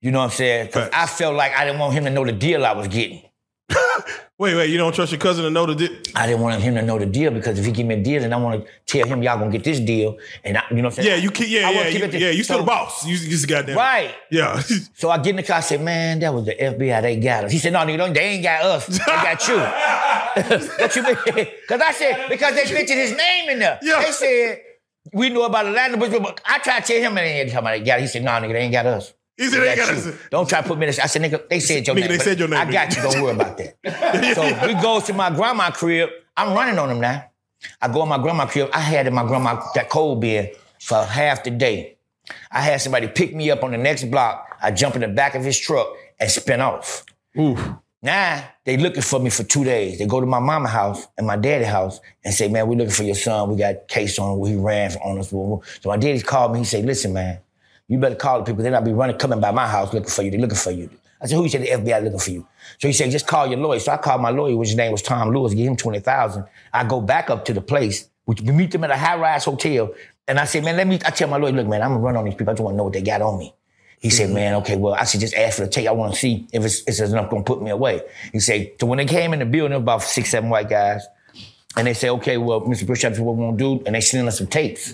You 0.00 0.10
know 0.12 0.18
what 0.18 0.26
I'm 0.26 0.30
saying? 0.30 0.66
Because 0.66 0.90
Facts. 0.90 0.96
I 0.96 1.06
felt 1.06 1.34
like 1.34 1.52
I 1.56 1.64
didn't 1.64 1.80
want 1.80 1.94
him 1.94 2.04
to 2.04 2.10
know 2.10 2.24
the 2.24 2.32
deal 2.32 2.64
I 2.64 2.72
was 2.72 2.88
getting. 2.88 3.22
Wait, 4.36 4.56
wait. 4.56 4.68
You 4.68 4.78
don't 4.78 4.92
trust 4.92 5.12
your 5.12 5.20
cousin 5.20 5.44
to 5.44 5.50
know 5.50 5.64
the 5.64 5.76
deal? 5.76 5.90
I 6.16 6.26
didn't 6.26 6.40
want 6.42 6.60
him 6.60 6.74
to 6.74 6.82
know 6.82 6.98
the 6.98 7.06
deal 7.06 7.30
because 7.30 7.56
if 7.56 7.64
he 7.64 7.70
give 7.70 7.86
me 7.86 7.94
a 7.94 8.02
deal, 8.02 8.20
then 8.20 8.32
I 8.32 8.36
want 8.36 8.64
to 8.64 8.70
tell 8.84 9.06
him 9.06 9.22
y'all 9.22 9.38
gonna 9.38 9.52
get 9.52 9.62
this 9.62 9.78
deal. 9.78 10.18
And 10.42 10.58
I, 10.58 10.64
you 10.70 10.76
know 10.76 10.82
what 10.88 10.98
I'm 10.98 11.04
saying? 11.04 11.08
Yeah, 11.08 11.14
you 11.22 11.30
keep. 11.30 11.48
Yeah, 11.48 11.68
I 11.68 11.70
yeah, 11.70 11.86
you, 11.88 12.04
it 12.04 12.14
yeah. 12.14 12.30
You 12.30 12.42
still 12.42 12.56
so- 12.56 12.62
the 12.62 12.66
boss. 12.66 13.06
You, 13.06 13.14
you 13.14 13.28
just 13.30 13.48
goddamn. 13.48 13.76
Right. 13.76 14.12
Yeah. 14.30 14.60
So 14.96 15.10
I 15.10 15.18
get 15.18 15.30
in 15.30 15.36
the 15.36 15.42
car, 15.44 15.58
I 15.58 15.60
said, 15.60 15.82
man, 15.82 16.18
that 16.20 16.32
was 16.34 16.46
the 16.46 16.54
FBI, 16.54 17.02
they 17.02 17.16
got 17.20 17.44
us. 17.44 17.52
He 17.52 17.58
said, 17.58 17.72
no, 17.74 17.80
nigga, 17.80 17.98
don't- 17.98 18.12
they 18.12 18.20
ain't 18.20 18.42
got 18.42 18.64
us. 18.64 18.86
They 18.86 19.04
got 19.04 19.46
you. 19.48 19.58
what 20.78 20.96
you 20.96 21.02
mean? 21.02 21.16
Because 21.62 21.80
I 21.80 21.92
said, 21.92 22.28
because 22.28 22.54
they 22.54 22.72
mentioned 22.72 22.98
his 23.00 23.16
name 23.16 23.50
in 23.50 23.58
there. 23.60 23.78
Yeah. 23.82 24.02
They 24.02 24.10
said, 24.12 24.60
we 25.12 25.30
know 25.30 25.44
about 25.44 25.66
Atlanta, 25.66 25.96
but 25.96 26.40
I 26.44 26.58
tried 26.58 26.84
to 26.84 26.92
tell 26.92 27.02
him, 27.02 27.18
and 27.18 27.18
they 27.18 27.40
ain't 27.40 27.50
talking 27.50 27.58
about 27.66 27.78
they 27.78 27.84
got 27.84 27.96
us. 27.98 28.02
He 28.02 28.06
said, 28.08 28.24
no, 28.24 28.30
nigga, 28.32 28.52
they 28.52 28.60
ain't 28.60 28.72
got 28.72 28.86
us. 28.86 29.12
He 29.36 29.48
said 29.48 29.60
they 29.62 29.76
got 29.76 29.88
you. 29.92 30.10
us. 30.10 30.16
Don't 30.30 30.48
try 30.48 30.62
to 30.62 30.68
put 30.68 30.78
me 30.78 30.84
in 30.84 30.88
this. 30.88 30.98
I 31.00 31.06
said, 31.06 31.22
nigga, 31.22 31.48
they 31.48 31.60
said 31.60 31.86
your 31.86 31.96
Nigga, 31.96 32.00
name. 32.00 32.08
they 32.10 32.16
but 32.18 32.24
said 32.24 32.38
your 32.38 32.48
name, 32.48 32.58
I 32.60 32.70
got 32.70 32.88
nigga. 32.88 32.96
you. 33.04 33.12
Don't 33.12 33.22
worry 33.22 33.34
about 33.34 33.58
that. 33.58 34.34
so 34.60 34.66
we 34.66 34.74
go 34.74 35.00
to 35.00 35.12
my 35.12 35.30
grandma 35.30 35.70
crib. 35.70 36.08
I'm 36.36 36.54
running 36.54 36.78
on 36.78 36.88
them 36.88 37.00
now. 37.00 37.24
I 37.82 37.88
go 37.88 38.02
in 38.02 38.08
my 38.08 38.18
grandma 38.18 38.46
crib. 38.46 38.70
I 38.72 38.80
had 38.80 39.06
in 39.06 39.14
my 39.14 39.24
grandma 39.26 39.60
that 39.74 39.88
cold 39.90 40.20
beer 40.20 40.52
for 40.80 41.02
half 41.04 41.42
the 41.44 41.50
day. 41.50 41.96
I 42.50 42.60
had 42.60 42.80
somebody 42.80 43.08
pick 43.08 43.34
me 43.34 43.50
up 43.50 43.62
on 43.64 43.72
the 43.72 43.78
next 43.78 44.04
block. 44.04 44.56
I 44.62 44.70
jump 44.70 44.94
in 44.94 45.00
the 45.02 45.08
back 45.08 45.34
of 45.34 45.44
his 45.44 45.58
truck 45.58 45.88
and 46.20 46.30
spin 46.30 46.60
off. 46.60 47.04
Oof. 47.38 47.58
Now 48.02 48.46
they 48.64 48.76
looking 48.76 49.02
for 49.02 49.18
me 49.18 49.30
for 49.30 49.44
two 49.44 49.64
days. 49.64 49.98
They 49.98 50.06
go 50.06 50.20
to 50.20 50.26
my 50.26 50.38
mama 50.38 50.68
house 50.68 51.08
and 51.18 51.26
my 51.26 51.36
daddy 51.36 51.64
house 51.64 52.00
and 52.24 52.32
say, 52.34 52.48
man, 52.48 52.68
we 52.68 52.76
looking 52.76 52.92
for 52.92 53.02
your 53.02 53.14
son. 53.14 53.50
We 53.50 53.56
got 53.56 53.88
case 53.88 54.18
on 54.18 54.38
him 54.38 54.46
he 54.46 54.56
ran 54.56 54.90
for 54.90 55.02
on 55.02 55.18
us. 55.18 55.30
So 55.30 55.62
my 55.86 55.96
daddy 55.96 56.20
called 56.20 56.52
me. 56.52 56.60
He 56.60 56.64
said, 56.66 56.84
listen, 56.84 57.14
man, 57.14 57.38
you 57.88 57.98
better 57.98 58.14
call 58.14 58.38
the 58.38 58.44
people. 58.44 58.62
They're 58.62 58.72
not 58.72 58.84
be 58.84 58.92
running, 58.92 59.16
coming 59.18 59.40
by 59.40 59.50
my 59.50 59.66
house 59.66 59.92
looking 59.92 60.10
for 60.10 60.22
you. 60.22 60.30
They're 60.30 60.40
looking 60.40 60.56
for 60.56 60.70
you. 60.70 60.90
I 61.20 61.26
said, 61.26 61.36
who? 61.36 61.42
He 61.44 61.48
said, 61.48 61.62
the 61.62 61.68
FBI 61.68 62.04
looking 62.04 62.18
for 62.18 62.30
you. 62.30 62.46
So 62.78 62.88
he 62.88 62.92
said, 62.92 63.10
just 63.10 63.26
call 63.26 63.46
your 63.46 63.58
lawyer. 63.58 63.78
So 63.78 63.92
I 63.92 63.96
called 63.96 64.20
my 64.20 64.30
lawyer, 64.30 64.56
which 64.56 64.70
his 64.70 64.76
name 64.76 64.92
was 64.92 65.02
Tom 65.02 65.30
Lewis, 65.30 65.54
give 65.54 65.66
him 65.66 65.76
20000 65.76 66.44
I 66.72 66.84
go 66.84 67.00
back 67.00 67.30
up 67.30 67.44
to 67.46 67.54
the 67.54 67.60
place, 67.60 68.08
which 68.24 68.40
we 68.40 68.52
meet 68.52 68.72
them 68.72 68.84
at 68.84 68.90
a 68.90 68.96
high-rise 68.96 69.44
hotel. 69.44 69.94
And 70.26 70.38
I 70.38 70.44
said, 70.44 70.64
man, 70.64 70.76
let 70.76 70.86
me, 70.86 70.98
I 71.04 71.10
tell 71.10 71.28
my 71.28 71.36
lawyer, 71.36 71.52
look, 71.52 71.66
man, 71.66 71.82
I'm 71.82 71.90
gonna 71.90 72.00
run 72.00 72.16
on 72.16 72.24
these 72.24 72.34
people. 72.34 72.50
I 72.50 72.54
just 72.54 72.62
wanna 72.62 72.76
know 72.76 72.84
what 72.84 72.92
they 72.92 73.02
got 73.02 73.22
on 73.22 73.38
me. 73.38 73.54
He 74.04 74.10
said, 74.10 74.26
mm-hmm. 74.26 74.34
man, 74.34 74.54
okay, 74.56 74.76
well, 74.76 74.92
I 74.92 75.04
should 75.04 75.20
just 75.20 75.32
ask 75.32 75.56
for 75.56 75.64
the 75.64 75.70
tape. 75.70 75.88
I 75.88 75.92
want 75.92 76.12
to 76.12 76.20
see 76.20 76.46
if 76.52 76.62
it's, 76.62 76.82
it's 76.86 77.00
enough 77.00 77.30
going 77.30 77.42
to 77.42 77.46
put 77.50 77.62
me 77.62 77.70
away. 77.70 78.02
He 78.32 78.38
said, 78.38 78.72
so 78.78 78.86
when 78.86 78.98
they 78.98 79.06
came 79.06 79.32
in 79.32 79.38
the 79.38 79.46
building, 79.46 79.70
there 79.70 79.78
was 79.78 79.82
about 79.82 80.02
six, 80.02 80.28
seven 80.28 80.50
white 80.50 80.68
guys. 80.68 81.06
And 81.74 81.86
they 81.86 81.94
said, 81.94 82.10
okay, 82.10 82.36
well, 82.36 82.60
Mr. 82.60 82.86
Bush, 82.86 83.00
that's 83.00 83.18
what 83.18 83.34
we're 83.34 83.46
going 83.46 83.56
to 83.56 83.78
do. 83.78 83.84
And 83.86 83.94
they 83.94 84.02
sent 84.02 84.28
us 84.28 84.36
some 84.36 84.46
tapes. 84.46 84.92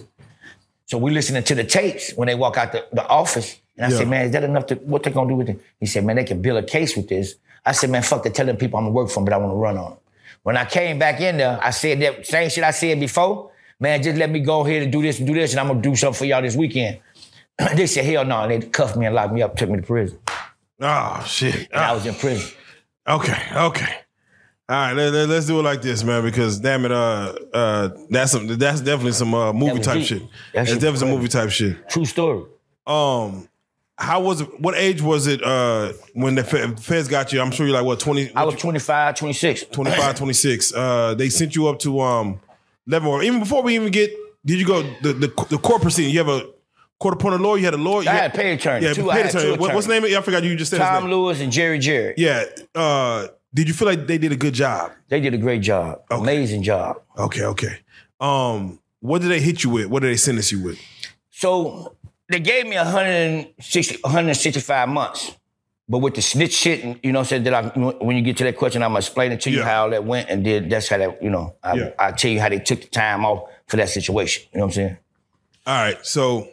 So 0.90 0.98
we 0.98 1.12
listening 1.12 1.44
to 1.44 1.54
the 1.54 1.62
tapes 1.62 2.12
when 2.14 2.26
they 2.26 2.34
walk 2.34 2.56
out 2.56 2.72
the, 2.72 2.84
the 2.92 3.06
office. 3.06 3.60
And 3.76 3.86
I 3.86 3.90
Yeah. 3.90 3.98
said, 3.98 4.08
man, 4.08 4.26
is 4.26 4.32
that 4.32 4.42
enough 4.42 4.66
to, 4.66 4.74
what 4.74 5.04
they 5.04 5.12
going 5.12 5.28
to 5.28 5.32
do 5.34 5.36
with 5.38 5.48
it? 5.48 5.60
He 5.78 5.86
said, 5.86 6.04
man, 6.04 6.16
they 6.16 6.24
can 6.24 6.42
build 6.42 6.58
a 6.58 6.66
case 6.66 6.96
with 6.96 7.08
this. 7.08 7.36
I 7.64 7.70
said, 7.70 7.90
man, 7.90 8.02
fuck, 8.02 8.24
they're 8.24 8.32
telling 8.32 8.56
people 8.56 8.76
I'm 8.76 8.86
going 8.86 8.94
to 8.94 8.96
work 8.96 9.08
for 9.08 9.20
them, 9.20 9.26
but 9.26 9.32
I 9.32 9.36
want 9.36 9.52
to 9.52 9.56
run 9.56 9.78
on 9.78 9.90
them. 9.90 9.98
When 10.42 10.56
I 10.56 10.64
came 10.64 10.98
back 10.98 11.20
in 11.20 11.36
there, 11.36 11.60
I 11.62 11.70
said 11.70 12.00
that 12.00 12.26
same 12.26 12.50
shit 12.50 12.64
I 12.64 12.72
said 12.72 12.98
before. 12.98 13.52
Man, 13.78 14.02
just 14.02 14.16
let 14.18 14.30
me 14.30 14.40
go 14.40 14.66
ahead 14.66 14.82
and 14.82 14.90
do 14.90 15.00
this 15.00 15.18
and 15.18 15.28
do 15.28 15.34
this, 15.34 15.52
and 15.52 15.60
I'm 15.60 15.68
going 15.68 15.80
to 15.80 15.88
do 15.90 15.94
something 15.94 16.18
for 16.18 16.24
y'all 16.24 16.42
this 16.42 16.56
weekend. 16.56 16.98
they 17.76 17.86
said, 17.86 18.04
hell 18.04 18.24
no. 18.24 18.40
And 18.40 18.60
they 18.60 18.66
cuffed 18.68 18.96
me 18.96 19.06
and 19.06 19.14
locked 19.14 19.32
me 19.32 19.42
up, 19.42 19.56
took 19.56 19.70
me 19.70 19.76
to 19.76 19.86
prison. 19.86 20.18
Oh 20.80 21.22
shit. 21.24 21.68
And 21.70 21.84
I 21.84 21.92
was 21.92 22.04
in 22.04 22.14
prison. 22.16 22.50
Ah. 23.06 23.14
Okay, 23.14 23.42
okay. 23.54 23.94
All 24.70 24.76
right, 24.76 24.92
let, 24.92 25.12
let, 25.12 25.30
us 25.30 25.46
do 25.46 25.58
it 25.58 25.64
like 25.64 25.82
this, 25.82 26.04
man. 26.04 26.22
Because 26.22 26.60
damn 26.60 26.84
it, 26.84 26.92
uh, 26.92 27.34
uh, 27.52 27.88
that's 28.08 28.30
some, 28.30 28.46
that's 28.46 28.80
definitely 28.80 29.10
some 29.10 29.34
uh, 29.34 29.52
movie 29.52 29.80
type 29.80 30.00
shit. 30.00 30.20
That 30.20 30.66
That's 30.66 30.74
definitely 30.74 30.98
some 30.98 31.10
movie 31.10 31.26
type 31.26 31.50
shit. 31.50 31.88
True 31.88 32.04
story. 32.04 32.44
Um, 32.86 33.48
how 33.98 34.20
was 34.20 34.42
it? 34.42 34.60
What 34.60 34.76
age 34.76 35.02
was 35.02 35.26
it 35.26 35.42
uh, 35.42 35.92
when 36.14 36.36
the 36.36 36.44
feds 36.44 37.08
got 37.08 37.32
you? 37.32 37.40
I'm 37.40 37.50
sure 37.50 37.66
you're 37.66 37.74
like 37.74 37.84
what 37.84 37.98
20, 37.98 38.32
I 38.36 38.44
was 38.44 38.54
25, 38.54 39.16
26. 39.16 39.64
25, 39.64 40.14
26. 40.14 40.72
Uh, 40.72 41.14
they 41.14 41.30
sent 41.30 41.56
you 41.56 41.66
up 41.66 41.80
to 41.80 42.00
um, 42.00 42.40
Leavenworth. 42.86 43.24
Even 43.24 43.40
before 43.40 43.64
we 43.64 43.74
even 43.74 43.90
get, 43.90 44.12
did 44.46 44.60
you 44.60 44.66
go 44.66 44.82
the 45.02 45.14
the, 45.14 45.46
the 45.50 45.58
court 45.58 45.82
proceeding? 45.82 46.12
You 46.12 46.18
have 46.18 46.28
a 46.28 46.48
court 47.00 47.14
appointed 47.14 47.40
lawyer. 47.40 47.58
You 47.58 47.64
had 47.64 47.74
a 47.74 47.76
lawyer. 47.76 48.08
I 48.08 48.12
had 48.12 48.34
paid 48.34 48.52
attorney. 48.52 48.86
Yeah, 48.86 48.92
Two- 48.92 49.08
had 49.08 49.26
attorney. 49.26 49.58
What, 49.58 49.74
what's 49.74 49.88
the 49.88 49.98
name? 49.98 50.16
I 50.16 50.22
forgot 50.22 50.44
you 50.44 50.54
just 50.54 50.70
said 50.70 50.78
Tom. 50.78 51.10
Lewis 51.10 51.40
and 51.40 51.50
Jerry 51.50 51.80
Jerry. 51.80 52.14
Yeah. 52.16 52.44
Uh, 52.72 53.26
did 53.52 53.68
you 53.68 53.74
feel 53.74 53.88
like 53.88 54.06
they 54.06 54.18
did 54.18 54.32
a 54.32 54.36
good 54.36 54.54
job? 54.54 54.92
They 55.08 55.20
did 55.20 55.34
a 55.34 55.38
great 55.38 55.62
job. 55.62 56.02
Amazing 56.10 56.62
job. 56.62 57.00
Okay, 57.18 57.44
okay. 57.44 57.78
Um, 58.20 58.78
what 59.00 59.22
did 59.22 59.30
they 59.30 59.40
hit 59.40 59.64
you 59.64 59.70
with? 59.70 59.86
What 59.86 60.02
did 60.02 60.12
they 60.12 60.16
sentence 60.16 60.52
you 60.52 60.62
with? 60.62 60.78
So 61.30 61.96
they 62.28 62.38
gave 62.40 62.66
me 62.66 62.76
160, 62.76 63.98
165 64.02 64.88
months. 64.88 65.32
But 65.88 65.98
with 65.98 66.14
the 66.14 66.22
snitch 66.22 66.52
shit, 66.52 66.84
and, 66.84 67.00
you 67.02 67.10
know, 67.10 67.18
what 67.18 67.26
I 67.26 67.30
said 67.30 67.44
that 67.46 67.54
I, 67.54 67.62
when 68.04 68.16
you 68.16 68.22
get 68.22 68.36
to 68.36 68.44
that 68.44 68.56
question, 68.56 68.80
I'm 68.82 68.90
gonna 68.90 68.98
explain 68.98 69.32
it 69.32 69.40
to 69.40 69.50
you 69.50 69.58
Yeah. 69.58 69.64
how 69.64 69.88
that 69.88 70.04
went, 70.04 70.28
and 70.30 70.44
did 70.44 70.70
that's 70.70 70.88
how 70.88 70.98
that, 70.98 71.20
you 71.20 71.30
know, 71.30 71.56
I, 71.64 71.74
Yeah. 71.74 71.90
I 71.98 72.12
tell 72.12 72.30
you 72.30 72.40
how 72.40 72.48
they 72.48 72.60
took 72.60 72.82
the 72.82 72.86
time 72.86 73.24
off 73.24 73.48
for 73.66 73.76
that 73.76 73.88
situation. 73.88 74.44
You 74.52 74.60
know 74.60 74.66
what 74.66 74.70
I'm 74.70 74.74
saying? 74.74 74.96
All 75.66 75.74
right, 75.74 75.98
so 76.06 76.46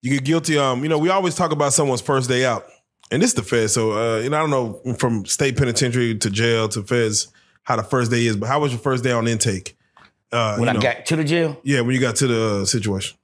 you 0.00 0.12
get 0.12 0.24
guilty. 0.24 0.56
Um, 0.56 0.82
you 0.82 0.88
know, 0.88 0.96
we 0.96 1.10
always 1.10 1.34
talk 1.34 1.52
about 1.52 1.74
someone's 1.74 2.00
first 2.00 2.26
day 2.30 2.46
out, 2.46 2.64
and 3.10 3.22
this 3.22 3.30
is 3.30 3.34
the 3.34 3.42
Fed. 3.42 3.70
So, 3.70 3.92
uh, 3.92 4.18
you 4.20 4.30
know, 4.30 4.36
I 4.36 4.40
don't 4.40 4.50
know 4.50 4.94
from 4.94 5.24
state 5.26 5.56
penitentiary 5.56 6.16
to 6.18 6.30
jail 6.30 6.68
to 6.70 6.82
Feds 6.82 7.28
how 7.64 7.76
the 7.76 7.82
first 7.82 8.10
day 8.10 8.24
is, 8.26 8.36
but 8.36 8.46
how 8.48 8.60
was 8.60 8.72
your 8.72 8.80
first 8.80 9.04
day 9.04 9.12
on 9.12 9.26
intake? 9.28 9.76
Uh, 10.32 10.56
When 10.58 10.68
I 10.68 10.72
know, 10.72 10.80
got 10.80 11.06
to 11.06 11.16
the 11.16 11.24
jail, 11.24 11.60
yeah, 11.64 11.80
when 11.80 11.94
you 11.94 12.00
got 12.00 12.16
to 12.16 12.26
the 12.26 12.60
uh, 12.62 12.64
situation, 12.64 13.16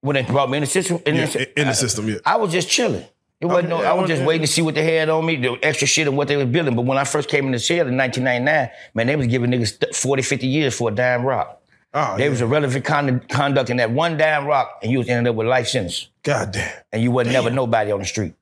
when 0.00 0.14
they 0.14 0.22
brought 0.22 0.48
me 0.50 0.58
in 0.58 0.62
the 0.62 0.66
system, 0.66 0.98
in, 1.04 1.14
yeah, 1.16 1.26
the, 1.26 1.60
in 1.60 1.66
the 1.68 1.74
system, 1.74 2.08
yeah. 2.08 2.16
I 2.24 2.36
was 2.36 2.50
just 2.50 2.68
chilling. 2.68 3.04
It 3.38 3.46
wasn't 3.46 3.68
no, 3.68 3.82
yeah, 3.82 3.90
I 3.90 3.94
was 3.94 4.08
just 4.08 4.22
yeah. 4.22 4.26
waiting 4.26 4.46
to 4.46 4.50
see 4.52 4.62
what 4.62 4.74
they 4.74 4.96
had 4.96 5.10
on 5.10 5.26
me, 5.26 5.36
the 5.36 5.58
extra 5.62 5.86
shit 5.86 6.08
and 6.08 6.16
what 6.16 6.26
they 6.28 6.36
was 6.38 6.46
building. 6.46 6.74
But 6.74 6.86
when 6.86 6.96
I 6.96 7.04
first 7.04 7.28
came 7.28 7.44
in 7.44 7.52
the 7.52 7.58
jail 7.58 7.86
in 7.86 7.94
1999, 7.96 8.70
man, 8.94 9.06
they 9.06 9.14
was 9.16 9.26
giving 9.26 9.50
niggas 9.50 9.78
th- 9.78 9.94
40, 9.94 10.22
50 10.22 10.46
years 10.46 10.74
for 10.74 10.88
a 10.88 10.94
dime 10.94 11.22
rock. 11.22 11.60
Oh, 11.92 12.16
There 12.16 12.26
yeah. 12.26 12.30
was 12.30 12.40
a 12.40 12.46
relevant 12.46 12.84
con- 12.86 13.20
conduct 13.28 13.68
in 13.68 13.76
that 13.76 13.90
one 13.90 14.16
dime 14.16 14.46
rock, 14.46 14.78
and 14.82 14.90
you 14.90 14.98
was 14.98 15.08
ended 15.10 15.30
up 15.30 15.36
with 15.36 15.46
life 15.46 15.68
sentence. 15.68 16.08
God 16.22 16.52
damn, 16.52 16.72
And 16.92 17.02
you 17.02 17.10
wasn't 17.10 17.34
never 17.34 17.50
nobody 17.50 17.92
on 17.92 17.98
the 17.98 18.06
street. 18.06 18.32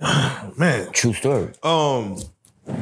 man. 0.58 0.90
True 0.92 1.12
story. 1.12 1.50
Um, 1.62 2.18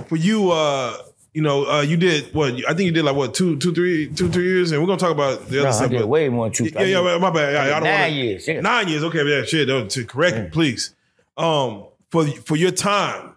for 0.07 0.17
you, 0.17 0.51
uh, 0.51 0.97
you 1.35 1.43
know, 1.43 1.65
uh, 1.67 1.81
you 1.81 1.97
did 1.97 2.35
what? 2.35 2.53
I 2.69 2.75
think 2.75 2.81
you 2.87 2.93
did 2.93 3.05
like 3.05 3.17
what 3.17 3.35
two, 3.35 3.57
two, 3.59 3.73
three, 3.75 4.09
two, 4.09 4.29
three 4.31 4.45
years, 4.45 4.71
and 4.73 4.81
we're 4.81 4.87
gonna 4.87 4.99
talk 4.99 5.13
about 5.13 5.49
the 5.49 5.59
other 5.61 5.63
No, 5.63 5.69
I 5.69 5.73
stuff. 5.73 5.91
did 5.91 6.01
but- 6.01 6.09
way 6.09 6.29
more 6.29 6.47
than 6.47 6.53
two. 6.53 6.65
Yeah, 6.67 6.83
yeah, 6.83 7.19
my- 7.19 7.31
bad. 7.31 7.55
I, 7.57 7.65
I 7.65 7.69
don't 7.71 7.85
Nine 7.85 8.01
wanna, 8.01 8.13
years, 8.13 8.49
yeah. 8.49 8.61
Nine 8.61 8.89
years. 8.89 9.05
Okay, 9.05 9.25
yeah, 9.27 9.45
shit. 9.45 9.69
no, 9.69 9.87
To 9.87 10.05
correct 10.05 10.37
me, 10.37 10.49
please. 10.51 10.95
Um, 11.37 11.87
for 12.11 12.27
for 12.27 12.57
your 12.57 12.71
time, 12.71 13.33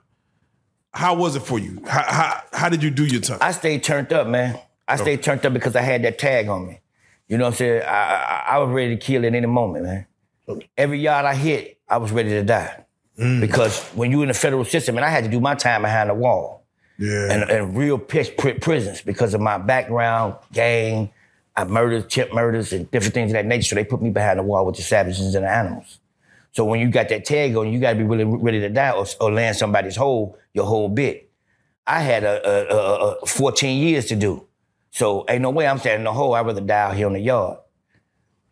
how 0.94 1.16
was 1.16 1.36
it 1.36 1.42
for 1.44 1.58
you? 1.60 1.82
How 1.88 2.04
how, 2.04 2.42
how 2.54 2.70
did 2.70 2.84
you 2.84 2.90
do 2.92 3.06
your 3.06 3.22
time? 3.22 3.38
I 3.42 3.52
stayed 3.52 3.84
turned 3.84 4.12
up, 4.12 4.28
man. 4.28 4.60
I 4.88 4.98
stayed 4.98 5.24
turned 5.24 5.46
up 5.46 5.54
because 5.54 5.76
I 5.76 5.82
had 5.82 6.04
that 6.04 6.20
tag 6.20 6.48
on 6.50 6.68
me. 6.68 6.80
You 7.28 7.38
know 7.40 7.46
what 7.46 7.52
I'm 7.54 7.56
saying? 7.58 7.82
I, 7.82 7.88
I, 7.88 8.46
I 8.50 8.58
was 8.60 8.70
ready 8.70 8.96
to 8.96 9.02
kill 9.04 9.26
at 9.26 9.34
any 9.34 9.48
moment, 9.48 9.86
man. 9.86 10.06
Every 10.78 11.00
yard 11.00 11.26
I 11.26 11.34
hit, 11.34 11.80
I 11.90 11.98
was 11.98 12.12
ready 12.12 12.30
to 12.30 12.44
die. 12.44 12.85
Mm. 13.18 13.42
Because 13.42 13.82
when 13.90 14.12
you're 14.12 14.24
in 14.24 14.28
the 14.28 14.34
federal 14.34 14.66
system, 14.66 14.98
and 14.98 15.06
I 15.06 15.10
had 15.10 15.24
to 15.24 15.30
do 15.30 15.40
my 15.40 15.56
time 15.56 15.84
behind 15.84 16.10
the 16.10 16.14
wall. 16.14 16.66
yeah, 16.98 17.32
and, 17.32 17.50
and 17.50 17.78
real 17.78 17.98
pitch 17.98 18.36
pri- 18.38 18.60
prisons 18.60 19.02
because 19.02 19.34
of 19.34 19.42
my 19.42 19.58
background, 19.58 20.36
gang, 20.52 21.12
I 21.56 21.64
murdered, 21.64 22.10
chip 22.10 22.34
murders, 22.34 22.74
and 22.74 22.90
different 22.92 23.14
things 23.14 23.32
of 23.32 23.34
that 23.36 23.46
nature. 23.46 23.64
So 23.64 23.76
they 23.76 23.86
put 23.86 24.02
me 24.02 24.10
behind 24.10 24.40
the 24.40 24.44
wall 24.44 24.66
with 24.66 24.76
the 24.76 24.82
savages 24.82 25.36
and 25.36 25.46
the 25.46 25.50
animals. 25.50 26.00
So 26.52 26.66
when 26.66 26.80
you 26.80 26.90
got 26.90 27.10
that 27.10 27.26
tag 27.26 27.56
on, 27.56 27.72
you 27.72 27.80
got 27.80 27.92
to 27.92 27.98
be 27.98 28.04
really 28.04 28.24
ready 28.24 28.60
to 28.62 28.70
die 28.70 28.92
or, 28.92 29.06
or 29.22 29.32
land 29.32 29.56
somebody's 29.58 29.96
whole 29.96 30.38
your 30.54 30.66
whole 30.66 30.90
bit. 30.90 31.30
I 31.88 32.02
had 32.02 32.24
a, 32.24 32.48
a, 32.74 32.76
a, 32.76 33.12
a 33.22 33.26
14 33.26 33.82
years 33.82 34.06
to 34.08 34.16
do. 34.16 34.46
So 34.92 35.26
ain't 35.30 35.42
no 35.42 35.50
way 35.50 35.68
I'm 35.68 35.78
standing 35.78 36.02
in 36.02 36.06
the 36.06 36.14
hole. 36.14 36.34
I'd 36.34 36.46
rather 36.46 36.62
die 36.62 36.80
out 36.80 36.96
here 36.96 37.08
on 37.08 37.14
the 37.14 37.20
yard. 37.20 37.60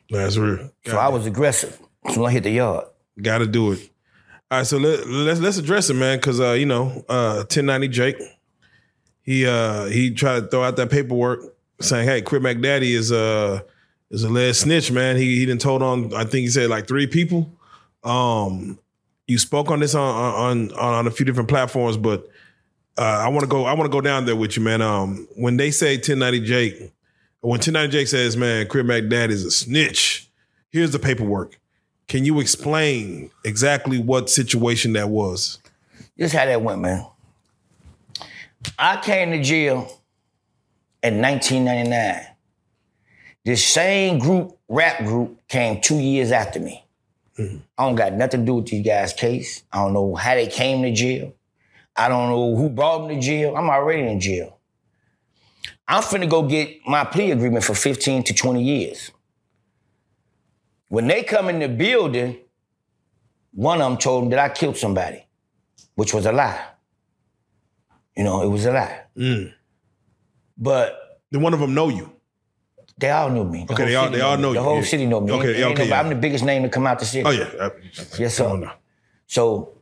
that's 0.10 0.36
real. 0.38 0.72
So 0.86 0.98
I 0.98 1.08
was 1.08 1.26
aggressive. 1.26 1.80
So 2.14 2.26
I 2.26 2.32
hit 2.32 2.44
the 2.44 2.52
yard. 2.52 2.88
Got 3.22 3.38
to 3.40 3.48
do 3.48 3.72
it. 3.72 3.90
All 4.54 4.60
right, 4.60 4.68
so 4.68 4.78
let, 4.78 5.08
let's 5.08 5.40
let's 5.40 5.58
address 5.58 5.90
it, 5.90 5.96
man, 5.96 6.20
because 6.20 6.40
uh, 6.40 6.52
you 6.52 6.68
know, 6.68 7.04
uh, 7.10 7.38
1090 7.38 7.88
Jake, 7.88 8.18
he 9.24 9.48
uh 9.48 9.86
he 9.86 10.14
tried 10.14 10.42
to 10.42 10.48
throw 10.48 10.62
out 10.62 10.76
that 10.76 10.92
paperwork 10.92 11.56
saying, 11.82 12.08
"Hey, 12.08 12.22
Crip 12.22 12.44
Mac 12.44 12.62
Daddy 12.62 12.94
is 12.94 13.12
uh 13.12 13.62
is 14.12 14.24
a 14.24 14.30
lead 14.30 14.56
snitch, 14.56 14.92
man. 14.92 15.18
He 15.18 15.40
he 15.40 15.48
didn't 15.48 15.62
told 15.62 15.82
on. 15.82 16.14
I 16.14 16.26
think 16.26 16.42
he 16.44 16.50
said 16.50 16.70
like 16.70 16.88
three 16.88 17.08
people. 17.08 17.52
Um, 18.04 18.78
you 19.28 19.40
spoke 19.40 19.72
on 19.72 19.80
this 19.80 19.96
on 19.96 20.70
on 20.72 20.72
on, 20.74 21.08
a 21.08 21.10
few 21.10 21.26
different 21.26 21.50
platforms, 21.50 21.98
but 21.98 22.30
uh, 23.00 23.02
I 23.02 23.30
want 23.30 23.42
to 23.42 23.48
go. 23.48 23.66
I 23.66 23.74
want 23.74 23.92
to 23.92 23.92
go 23.92 24.02
down 24.02 24.28
there 24.28 24.36
with 24.36 24.56
you, 24.56 24.62
man. 24.62 24.84
Um, 24.84 25.28
when 25.36 25.58
they 25.58 25.72
say 25.72 25.96
1090 25.96 26.42
Jake, 26.42 26.76
when 27.42 27.54
1090 27.54 27.92
Jake 27.92 28.08
says, 28.08 28.38
"Man, 28.38 28.68
Crip 28.68 28.86
Mac 28.86 29.08
Daddy 29.08 29.34
is 29.34 29.46
a 29.46 29.50
snitch," 29.50 30.30
here's 30.70 30.92
the 30.92 31.00
paperwork. 31.00 31.60
Can 32.14 32.26
you 32.26 32.40
explain 32.42 33.32
exactly 33.44 33.98
what 33.98 34.30
situation 34.30 34.94
that 34.94 35.10
was? 35.10 35.58
This 36.16 36.32
how 36.32 36.46
that 36.46 36.62
went, 36.62 36.80
man. 36.80 37.08
I 38.78 38.98
came 38.98 39.32
to 39.32 39.42
jail 39.42 40.00
in 41.02 41.20
1999. 41.20 42.28
This 43.44 43.66
same 43.66 44.20
group, 44.20 44.56
rap 44.70 45.00
group, 45.00 45.40
came 45.48 45.82
two 45.82 45.98
years 45.98 46.32
after 46.32 46.60
me. 46.60 46.86
Mm-hmm. 47.40 47.58
I 47.80 47.84
don't 47.84 47.96
got 47.96 48.14
nothing 48.14 48.42
to 48.42 48.46
do 48.46 48.56
with 48.58 48.68
these 48.68 48.86
guys' 48.86 49.14
case. 49.14 49.64
I 49.72 49.84
don't 49.84 49.94
know 49.94 50.14
how 50.14 50.36
they 50.36 50.46
came 50.46 50.84
to 50.84 50.94
jail. 50.94 51.34
I 51.96 52.10
don't 52.10 52.30
know 52.30 52.56
who 52.56 52.70
brought 52.70 53.08
them 53.08 53.10
to 53.10 53.20
jail. 53.20 53.58
I'm 53.58 53.72
already 53.72 54.04
in 54.04 54.20
jail. 54.20 54.60
I'm 55.88 56.04
finna 56.04 56.30
go 56.30 56.44
get 56.44 56.78
my 56.86 57.06
plea 57.06 57.32
agreement 57.32 57.64
for 57.64 57.74
15 57.74 58.22
to 58.26 58.36
20 58.36 58.62
years. 58.62 59.10
When 60.90 61.08
they 61.08 61.24
come 61.24 61.50
in 61.50 61.60
the 61.60 61.70
building, 61.70 62.38
one 63.54 63.82
of 63.82 63.90
them 63.92 63.98
told 63.98 64.24
them 64.24 64.30
that 64.32 64.40
I 64.40 64.50
killed 64.50 64.78
somebody 64.78 65.26
which 65.96 66.14
was 66.14 66.26
a 66.26 66.32
lie. 66.32 66.60
You 68.18 68.24
know, 68.24 68.42
it 68.44 68.48
was 68.48 68.66
a 68.66 68.72
lie. 68.72 69.02
But 70.58 71.00
Did 71.32 71.42
one 71.42 71.54
of 71.54 71.60
them 71.60 71.74
know 71.74 71.90
you? 71.90 72.12
they 72.98 73.10
all 73.10 73.30
knew 73.30 73.44
me. 73.44 73.66
The 73.66 73.74
Okay, 73.74 73.86
they 73.86 73.96
all- 73.96 74.10
they 74.10 74.22
all 74.22 74.38
know 74.38 74.54
The 74.54 74.62
whole 74.62 74.78
yeah. 74.78 74.84
city 74.84 75.06
know 75.08 75.20
me. 75.20 75.32
Okay, 75.34 75.64
Ain't- 75.64 75.74
okay, 75.80 75.90
yeah. 75.90 76.00
I'm 76.00 76.10
the 76.10 76.16
biggest 76.16 76.44
name 76.46 76.62
to 76.64 76.70
come 76.70 76.86
out 76.88 77.00
the 77.00 77.06
city. 77.06 77.24
Oh 77.26 77.32
yeah. 77.32 77.50
Uh, 77.60 77.70
Yes, 78.20 78.36
sir. 78.36 78.72
So 79.26 79.80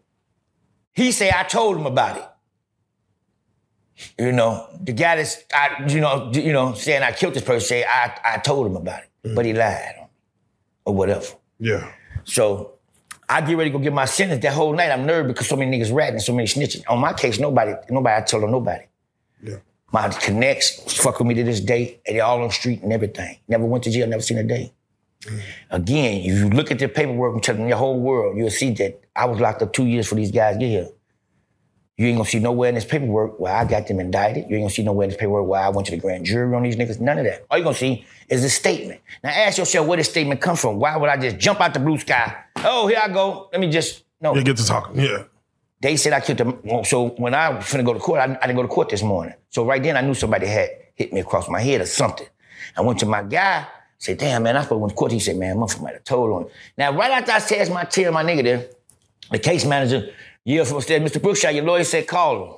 he 0.93 1.11
say 1.11 1.29
I 1.29 1.43
told 1.43 1.77
him 1.77 1.85
about 1.85 2.17
it. 2.17 2.27
You 4.17 4.31
know, 4.31 4.67
the 4.81 4.93
guy 4.93 5.17
that's 5.17 5.43
I, 5.53 5.85
you 5.87 5.99
know, 5.99 6.31
you 6.33 6.53
know, 6.53 6.73
saying 6.73 7.03
I 7.03 7.11
killed 7.11 7.33
this 7.33 7.43
person, 7.43 7.67
say 7.67 7.83
I, 7.83 8.17
I 8.23 8.37
told 8.37 8.65
him 8.67 8.75
about 8.77 9.01
it, 9.03 9.09
Mm. 9.27 9.35
but 9.35 9.45
he 9.45 9.53
lied 9.53 9.95
or 10.85 10.93
whatever. 10.93 11.27
Yeah. 11.59 11.91
So 12.23 12.73
I 13.29 13.41
get 13.41 13.57
ready 13.57 13.69
to 13.69 13.77
go 13.77 13.83
get 13.83 13.93
my 13.93 14.05
sentence. 14.05 14.41
That 14.41 14.53
whole 14.53 14.73
night, 14.73 14.91
I'm 14.91 15.05
nervous 15.05 15.31
because 15.31 15.47
so 15.47 15.55
many 15.55 15.77
niggas 15.77 15.93
ratting, 15.93 16.19
so 16.19 16.33
many 16.33 16.47
snitching. 16.47 16.83
On 16.89 16.99
my 16.99 17.13
case, 17.13 17.39
nobody, 17.39 17.73
nobody, 17.89 18.15
I 18.15 18.21
tell 18.21 18.43
on 18.43 18.51
nobody. 18.51 18.83
Yeah. 19.41 19.57
My 19.91 20.09
connects 20.09 21.01
fuck 21.01 21.19
with 21.19 21.27
me 21.27 21.33
to 21.35 21.43
this 21.43 21.59
day, 21.59 21.99
and 22.05 22.15
they're 22.15 22.23
all 22.23 22.41
on 22.41 22.47
the 22.47 22.53
street 22.53 22.81
and 22.81 22.91
everything. 22.93 23.37
Never 23.47 23.65
went 23.65 23.83
to 23.85 23.91
jail, 23.91 24.07
never 24.07 24.21
seen 24.21 24.37
a 24.37 24.43
day. 24.43 24.73
Mm. 25.23 25.41
Again, 25.69 26.21
if 26.21 26.25
you 26.25 26.49
look 26.49 26.71
at 26.71 26.79
the 26.79 26.87
paperwork, 26.87 27.35
I'm 27.35 27.41
telling 27.41 27.63
you, 27.63 27.69
the 27.69 27.77
whole 27.77 27.99
world, 27.99 28.37
you'll 28.37 28.49
see 28.49 28.71
that 28.75 29.01
I 29.15 29.25
was 29.25 29.39
locked 29.39 29.61
up 29.61 29.73
two 29.73 29.85
years 29.85 30.07
for 30.07 30.15
these 30.15 30.31
guys 30.31 30.55
to 30.55 30.59
get 30.59 30.69
here. 30.69 30.87
You 32.01 32.07
ain't 32.07 32.17
gonna 32.17 32.27
see 32.27 32.39
nowhere 32.39 32.69
in 32.69 32.73
this 32.73 32.83
paperwork 32.83 33.39
where 33.39 33.53
I 33.53 33.63
got 33.63 33.85
them 33.85 33.99
indicted. 33.99 34.49
You 34.49 34.55
ain't 34.55 34.63
gonna 34.63 34.73
see 34.73 34.81
nowhere 34.81 35.03
in 35.03 35.11
this 35.11 35.19
paperwork 35.19 35.45
where 35.45 35.61
I 35.61 35.69
went 35.69 35.85
to 35.85 35.91
the 35.91 36.01
grand 36.01 36.25
jury 36.25 36.51
on 36.55 36.63
these 36.63 36.75
niggas. 36.75 36.99
None 36.99 37.19
of 37.19 37.25
that. 37.25 37.45
All 37.51 37.59
you 37.59 37.63
gonna 37.63 37.75
see 37.75 38.03
is 38.27 38.43
a 38.43 38.49
statement. 38.49 39.01
Now 39.23 39.29
ask 39.29 39.59
yourself 39.59 39.85
where 39.85 39.97
this 39.97 40.09
statement 40.09 40.41
come 40.41 40.55
from. 40.55 40.79
Why 40.79 40.97
would 40.97 41.11
I 41.11 41.17
just 41.17 41.37
jump 41.37 41.61
out 41.61 41.75
the 41.75 41.79
blue 41.79 41.99
sky? 41.99 42.35
Oh, 42.55 42.87
here 42.87 42.99
I 43.03 43.07
go. 43.07 43.49
Let 43.51 43.61
me 43.61 43.69
just 43.69 44.03
no. 44.19 44.35
Yeah, 44.35 44.41
get 44.41 44.57
to 44.57 44.65
talking. 44.65 44.99
Yeah. 44.99 45.25
They 45.79 45.95
said 45.95 46.13
I 46.13 46.21
killed 46.21 46.39
them. 46.39 46.83
So 46.85 47.09
when 47.09 47.35
I 47.35 47.49
was 47.49 47.65
finna 47.65 47.85
go 47.85 47.93
to 47.93 47.99
court, 47.99 48.19
I, 48.19 48.23
I 48.23 48.47
didn't 48.47 48.55
go 48.55 48.63
to 48.63 48.67
court 48.67 48.89
this 48.89 49.03
morning. 49.03 49.35
So 49.51 49.63
right 49.63 49.83
then 49.83 49.95
I 49.95 50.01
knew 50.01 50.15
somebody 50.15 50.47
had 50.47 50.71
hit 50.95 51.13
me 51.13 51.19
across 51.19 51.47
my 51.49 51.61
head 51.61 51.81
or 51.81 51.85
something. 51.85 52.25
I 52.75 52.81
went 52.81 52.97
to 53.01 53.05
my 53.05 53.21
guy, 53.21 53.67
said, 53.99 54.17
damn 54.17 54.41
man, 54.41 54.57
I 54.57 54.63
supposed 54.63 54.71
to 54.71 54.77
went 54.77 54.89
to 54.93 54.95
court. 54.95 55.11
He 55.11 55.19
said, 55.19 55.37
man, 55.37 55.57
motherfucker 55.57 55.83
might 55.83 55.93
have 55.93 56.03
told 56.03 56.31
on. 56.31 56.41
him." 56.45 56.49
Now, 56.79 56.97
right 56.97 57.11
after 57.11 57.31
I 57.31 57.37
said 57.37 57.71
my 57.71 57.83
tell 57.83 58.11
my 58.11 58.23
nigga 58.23 58.43
there, 58.43 58.65
the 59.29 59.37
case 59.37 59.65
manager 59.65 60.11
yelled 60.45 60.67
from 60.67 60.77
upstairs, 60.77 61.01
Mr. 61.01 61.21
Brookshire, 61.21 61.51
your 61.51 61.65
lawyer 61.65 61.83
said 61.83 62.07
call 62.07 62.45
him. 62.45 62.57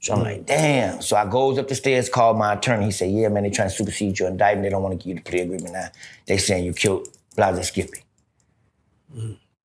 So 0.00 0.14
I'm 0.14 0.22
like, 0.22 0.44
damn. 0.44 1.00
So 1.00 1.16
I 1.16 1.24
goes 1.26 1.58
up 1.58 1.68
the 1.68 1.74
stairs, 1.74 2.10
called 2.10 2.36
my 2.36 2.52
attorney. 2.52 2.86
He 2.86 2.90
said, 2.90 3.10
yeah, 3.10 3.28
man, 3.28 3.44
they 3.44 3.50
trying 3.50 3.70
to 3.70 3.74
supersede 3.74 4.18
your 4.18 4.28
indictment. 4.28 4.64
They 4.64 4.70
don't 4.70 4.82
want 4.82 4.92
to 4.92 5.02
give 5.02 5.16
you 5.16 5.22
the 5.22 5.30
plea 5.30 5.40
agreement 5.40 5.72
now. 5.72 5.88
They 6.26 6.36
saying 6.36 6.64
you 6.66 6.74
killed 6.74 7.08
Blaze 7.36 7.68
Skippy. 7.68 8.02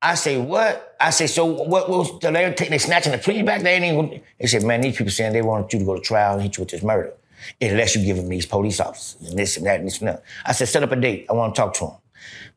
I 0.02 0.16
say, 0.16 0.40
what? 0.40 0.96
I 1.00 1.10
say, 1.10 1.28
so 1.28 1.46
what 1.46 1.90
was 1.90 2.20
the 2.20 2.32
they 2.32 2.54
taking 2.54 2.72
they 2.72 2.78
snatching 2.78 3.12
the 3.12 3.18
plea 3.18 3.42
back? 3.42 3.64
They 3.64 3.74
ain't 3.74 3.84
even 3.84 4.22
they 4.40 4.48
said, 4.48 4.64
man, 4.64 4.80
these 4.80 4.96
people 4.96 5.12
saying 5.12 5.34
they 5.34 5.42
want 5.42 5.74
you 5.74 5.80
to 5.80 5.86
go 5.86 5.96
to 5.96 6.02
trial 6.02 6.36
and 6.36 6.42
hit 6.42 6.58
you 6.58 6.62
with 6.62 6.72
this 6.72 6.84
murder. 6.84 7.14
Unless 7.62 7.96
you 7.96 8.06
give 8.06 8.18
them 8.18 8.30
these 8.30 8.46
police 8.46 8.80
officers 8.80 9.30
and 9.30 9.38
this 9.38 9.58
and 9.58 9.66
that 9.66 9.80
and 9.80 9.88
this 9.88 10.00
and 10.00 10.08
that. 10.10 10.24
I 10.46 10.54
said, 10.54 10.70
set 10.70 10.84
up 10.84 10.92
a 10.92 10.96
date. 10.96 11.26
I 11.30 11.34
want 11.34 11.54
to 11.56 11.62
talk 11.62 11.74
to 11.76 11.99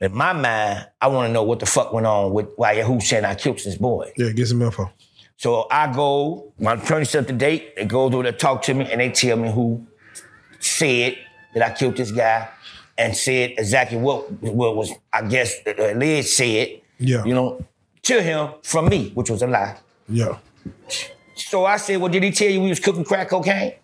him. 0.00 0.12
In 0.12 0.16
my 0.16 0.32
mind, 0.32 0.86
I 1.00 1.06
want 1.08 1.28
to 1.28 1.32
know 1.32 1.42
what 1.42 1.60
the 1.60 1.66
fuck 1.66 1.92
went 1.92 2.06
on 2.06 2.32
with 2.32 2.48
why 2.56 2.80
who 2.82 3.00
said 3.00 3.24
I 3.24 3.34
killed 3.34 3.58
this 3.58 3.76
boy. 3.76 4.12
Yeah, 4.16 4.30
get 4.32 4.46
some 4.48 4.62
info. 4.62 4.90
So 5.36 5.66
I 5.70 5.92
go, 5.92 6.52
my 6.58 6.74
attorney 6.74 7.04
set 7.04 7.22
up 7.22 7.26
the 7.26 7.32
date, 7.32 7.74
they 7.76 7.84
go 7.84 8.02
over 8.04 8.22
there, 8.22 8.32
talk 8.32 8.62
to 8.62 8.74
me, 8.74 8.90
and 8.90 9.00
they 9.00 9.10
tell 9.10 9.36
me 9.36 9.50
who 9.50 9.84
said 10.60 11.16
that 11.54 11.62
I 11.68 11.74
killed 11.74 11.96
this 11.96 12.12
guy 12.12 12.48
and 12.96 13.16
said 13.16 13.54
exactly 13.58 13.98
what, 13.98 14.30
what 14.42 14.76
was, 14.76 14.92
I 15.12 15.22
guess, 15.22 15.54
uh, 15.66 15.72
alleged 15.78 16.28
said, 16.28 16.80
Yeah. 16.98 17.24
you 17.24 17.34
know, 17.34 17.64
to 18.02 18.22
him 18.22 18.50
from 18.62 18.88
me, 18.88 19.10
which 19.14 19.30
was 19.30 19.42
a 19.42 19.46
lie. 19.48 19.78
Yeah. 20.08 20.38
So 21.34 21.64
I 21.64 21.76
said, 21.78 22.00
well, 22.00 22.10
did 22.12 22.22
he 22.22 22.30
tell 22.30 22.48
you 22.48 22.60
we 22.60 22.68
was 22.68 22.78
cooking 22.80 23.04
crack 23.04 23.28
cocaine? 23.30 23.74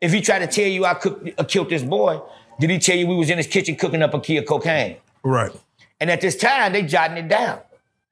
If 0.00 0.12
he 0.12 0.20
tried 0.20 0.40
to 0.40 0.46
tell 0.46 0.66
you 0.70 0.84
I 0.84 0.94
cooked, 0.94 1.30
uh, 1.38 1.44
killed 1.44 1.70
this 1.70 1.82
boy, 1.82 2.20
did 2.60 2.70
he 2.70 2.78
tell 2.78 2.96
you 2.96 3.06
we 3.06 3.16
was 3.16 3.30
in 3.30 3.38
his 3.38 3.46
kitchen 3.46 3.74
cooking 3.76 4.02
up 4.02 4.14
a 4.14 4.20
key 4.20 4.36
of 4.36 4.46
cocaine? 4.46 4.96
Right. 5.24 5.52
And 6.00 6.10
at 6.10 6.20
this 6.20 6.36
time, 6.36 6.72
they 6.72 6.82
jotting 6.82 7.16
it 7.16 7.28
down. 7.28 7.60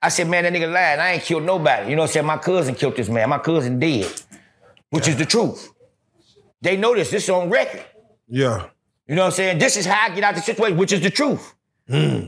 I 0.03 0.09
said, 0.09 0.29
man, 0.29 0.45
that 0.45 0.53
nigga 0.53 0.73
lied. 0.73 0.99
I 0.99 1.13
ain't 1.13 1.23
killed 1.23 1.43
nobody. 1.43 1.91
You 1.91 1.97
know 1.97 2.03
what 2.03 2.11
I'm 2.11 2.13
saying? 2.13 2.27
My 2.27 2.39
cousin 2.39 2.75
killed 2.75 2.97
this 2.97 3.09
man. 3.09 3.29
My 3.29 3.39
cousin 3.39 3.79
did, 3.79 4.07
which 4.91 5.09
is 5.09 5.17
the 5.17 5.27
truth. 5.27 5.73
They 6.63 6.77
know 6.77 6.95
this. 6.95 7.11
This 7.11 7.25
is 7.25 7.31
on 7.31 7.51
record. 7.51 7.85
Yeah. 8.29 8.67
You 9.07 9.17
know 9.17 9.23
what 9.23 9.27
I'm 9.29 9.33
saying? 9.33 9.59
This 9.59 9.77
is 9.77 9.87
how 9.87 10.11
I 10.11 10.15
get 10.15 10.25
out 10.25 10.35
the 10.37 10.41
situation, 10.41 10.79
which 10.79 10.93
is 10.93 11.01
the 11.01 11.11
truth. 11.11 11.55
Hmm. 11.89 12.27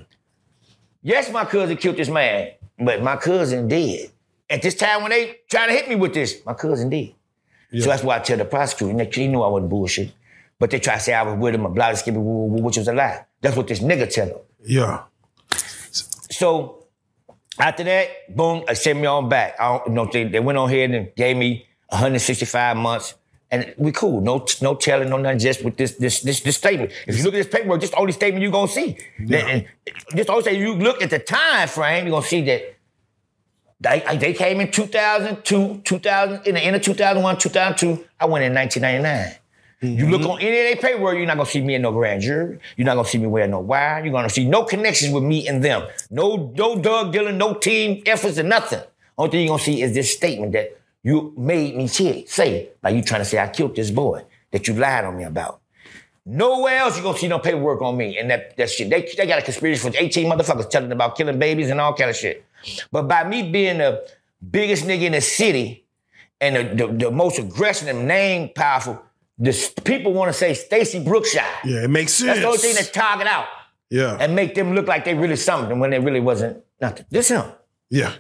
Yes, 1.01 1.31
my 1.31 1.45
cousin 1.45 1.77
killed 1.77 1.97
this 1.97 2.09
man, 2.09 2.53
but 2.79 3.03
my 3.03 3.17
cousin 3.17 3.69
did. 3.69 4.11
At 4.51 4.63
this 4.63 4.75
time 4.75 5.03
when 5.03 5.11
they 5.11 5.37
trying 5.49 5.69
to 5.69 5.75
hit 5.75 5.89
me 5.89 5.95
with 5.95 6.13
this, 6.13 6.45
my 6.45 6.55
cousin 6.55 6.91
did. 6.91 7.15
So 7.81 7.89
that's 7.89 8.03
why 8.03 8.17
I 8.17 8.19
tell 8.19 8.37
the 8.37 8.45
prosecutor, 8.45 9.05
he 9.05 9.29
knew 9.29 9.41
I 9.41 9.49
wasn't 9.49 9.71
bullshit. 9.71 10.13
But 10.59 10.71
they 10.71 10.79
try 10.79 10.95
to 10.95 11.01
say 11.01 11.15
I 11.15 11.23
was 11.23 11.39
with 11.39 11.55
him, 11.55 11.65
a 11.65 11.71
bloody 11.71 11.97
skippy, 11.97 12.19
woo, 12.19 12.25
woo, 12.25 12.47
woo, 12.47 12.63
which 12.63 12.77
was 12.77 12.87
a 12.87 12.93
lie. 12.93 13.25
That's 13.41 13.57
what 13.57 13.67
this 13.67 13.81
nigga 13.81 14.13
tell 14.13 14.27
him. 14.27 14.37
Yeah. 14.65 15.05
So 16.31 16.87
after 17.59 17.85
that, 17.85 18.35
boom, 18.35 18.65
I 18.69 18.75
sent 18.75 18.99
me 18.99 19.07
on 19.07 19.29
back. 19.29 19.57
I 19.61 19.69
don't, 19.69 19.89
you 19.89 19.93
know, 19.95 20.11
they, 20.11 20.25
they 20.25 20.41
went 20.41 20.59
on 20.59 20.69
here 20.69 20.85
and 20.85 21.15
gave 21.15 21.37
me 21.37 21.67
165 21.89 22.77
months. 22.77 23.15
And 23.51 23.75
we 23.77 23.93
cool. 23.93 24.23
No, 24.23 24.47
no 24.63 24.75
telling, 24.75 25.11
no 25.11 25.19
nothing, 25.19 25.39
just 25.39 25.63
with 25.63 25.77
this, 25.77 25.97
this, 25.97 26.21
this, 26.21 26.41
this 26.41 26.57
statement. 26.57 26.91
If 27.07 27.19
you 27.19 27.25
look 27.25 27.35
at 27.35 27.37
this 27.37 27.49
paperwork, 27.49 27.83
this 27.83 27.91
the 27.91 27.99
only 27.99 28.13
statement 28.13 28.43
you're 28.43 28.51
gonna 28.51 28.69
see. 28.69 28.97
And 29.19 29.67
just 30.17 30.31
always 30.31 30.47
say 30.47 30.59
you 30.59 30.75
look 30.75 31.03
at 31.03 31.11
the 31.11 31.19
time 31.19 31.69
frame, 31.69 32.07
you're 32.07 32.17
gonna 32.17 32.27
see 32.27 32.41
that 32.43 32.77
they, 33.79 34.17
they 34.17 34.33
came 34.33 34.61
in 34.61 34.71
2002, 34.71 35.83
2000, 35.85 36.47
in 36.47 36.55
the 36.55 36.61
end 36.61 36.77
of 36.77 36.83
2001, 36.83 37.37
2002. 37.37 38.05
I 38.19 38.25
went 38.25 38.45
in 38.45 38.55
1999. 38.55 39.39
Mm-hmm. 39.83 39.99
You 39.99 40.11
look 40.11 40.23
on 40.29 40.41
any 40.41 40.59
of 40.61 40.81
their 40.81 40.91
paperwork, 40.91 41.17
you're 41.17 41.27
not 41.27 41.37
gonna 41.37 41.49
see 41.49 41.61
me 41.61 41.75
in 41.75 41.83
no 41.83 41.91
grand 41.91 42.23
jury. 42.23 42.59
You're 42.77 42.87
not 42.87 42.95
gonna 42.95 43.09
see 43.09 43.19
me 43.19 43.27
wearing 43.27 43.51
no 43.51 43.59
wire. 43.61 44.05
You're 44.05 44.13
gonna 44.13 44.31
see 44.31 44.49
no 44.49 44.63
connections 44.63 45.13
with 45.13 45.25
me 45.25 45.49
and 45.49 45.63
them. 45.63 45.89
No, 46.09 46.53
no 46.57 46.79
Doug 46.79 47.13
Dillon, 47.13 47.37
no 47.37 47.55
team 47.55 48.03
efforts 48.07 48.39
or 48.39 48.45
nothing. 48.45 48.81
Only 49.19 49.31
thing 49.31 49.41
you're 49.41 49.49
gonna 49.49 49.63
see 49.63 49.83
is 49.83 49.93
this 49.93 50.15
statement 50.15 50.53
that 50.53 50.79
you 51.03 51.35
made 51.37 51.77
me 51.77 51.89
say, 51.89 52.69
like 52.81 52.95
you 52.95 53.03
trying 53.03 53.23
to 53.23 53.25
say 53.25 53.41
I 53.41 53.49
killed 53.49 53.75
this 53.75 53.91
boy 53.91 54.25
that 54.53 54.69
you 54.69 54.75
lied 54.75 55.05
on 55.05 55.17
me 55.17 55.25
about. 55.25 55.61
Nowhere 56.25 56.79
else 56.79 56.97
you 56.97 57.03
gonna 57.03 57.19
see 57.19 57.27
no 57.27 57.41
paperwork 57.41 57.83
on 57.83 57.97
me 57.97 58.17
and 58.19 58.31
that, 58.31 58.57
that 58.57 58.71
shit. 58.71 58.89
They, 58.89 59.13
they 59.17 59.27
got 59.27 59.41
a 59.41 59.43
conspiracy 59.43 59.91
for 59.91 59.97
18 59.97 60.31
motherfuckers 60.31 60.71
telling 60.71 60.93
about 60.93 61.17
killing 61.17 61.41
babies 61.41 61.71
and 61.71 61.81
all 61.81 61.93
kind 61.93 62.11
of 62.11 62.15
shit. 62.15 62.45
But 62.93 63.09
by 63.09 63.25
me 63.25 63.51
being 63.51 63.79
the 63.79 64.09
biggest 64.49 64.85
nigga 64.85 65.03
in 65.03 65.13
the 65.13 65.21
city 65.21 65.85
and 66.41 66.55
the, 66.55 66.87
the, 66.87 66.93
the 66.93 67.11
most 67.11 67.41
aggressive 67.41 67.89
and 67.89 68.07
name 68.07 68.51
powerful, 68.55 69.03
the 69.39 69.51
s- 69.51 69.71
people 69.85 70.13
want 70.13 70.29
to 70.29 70.33
say 70.33 70.55
Stacy 70.55 71.03
Brookshire. 71.03 71.43
Yeah, 71.65 71.85
it 71.85 71.91
makes 71.91 72.13
sense. 72.15 72.29
That's 72.29 72.41
the 72.41 72.47
only 72.47 72.59
thing 72.59 72.75
that 72.77 72.93
target 72.93 73.27
out 73.27 73.47
yeah. 73.91 74.17
and 74.21 74.35
make 74.37 74.55
them 74.55 74.75
look 74.75 74.87
like 74.87 75.05
they 75.05 75.15
really 75.15 75.37
something 75.37 75.79
when 75.81 75.91
they 75.91 75.99
really 75.99 76.21
wasn't 76.21 76.63
nothing. 76.81 77.07
This 77.11 77.29
him. 77.29 77.45
yeah. 77.91 78.13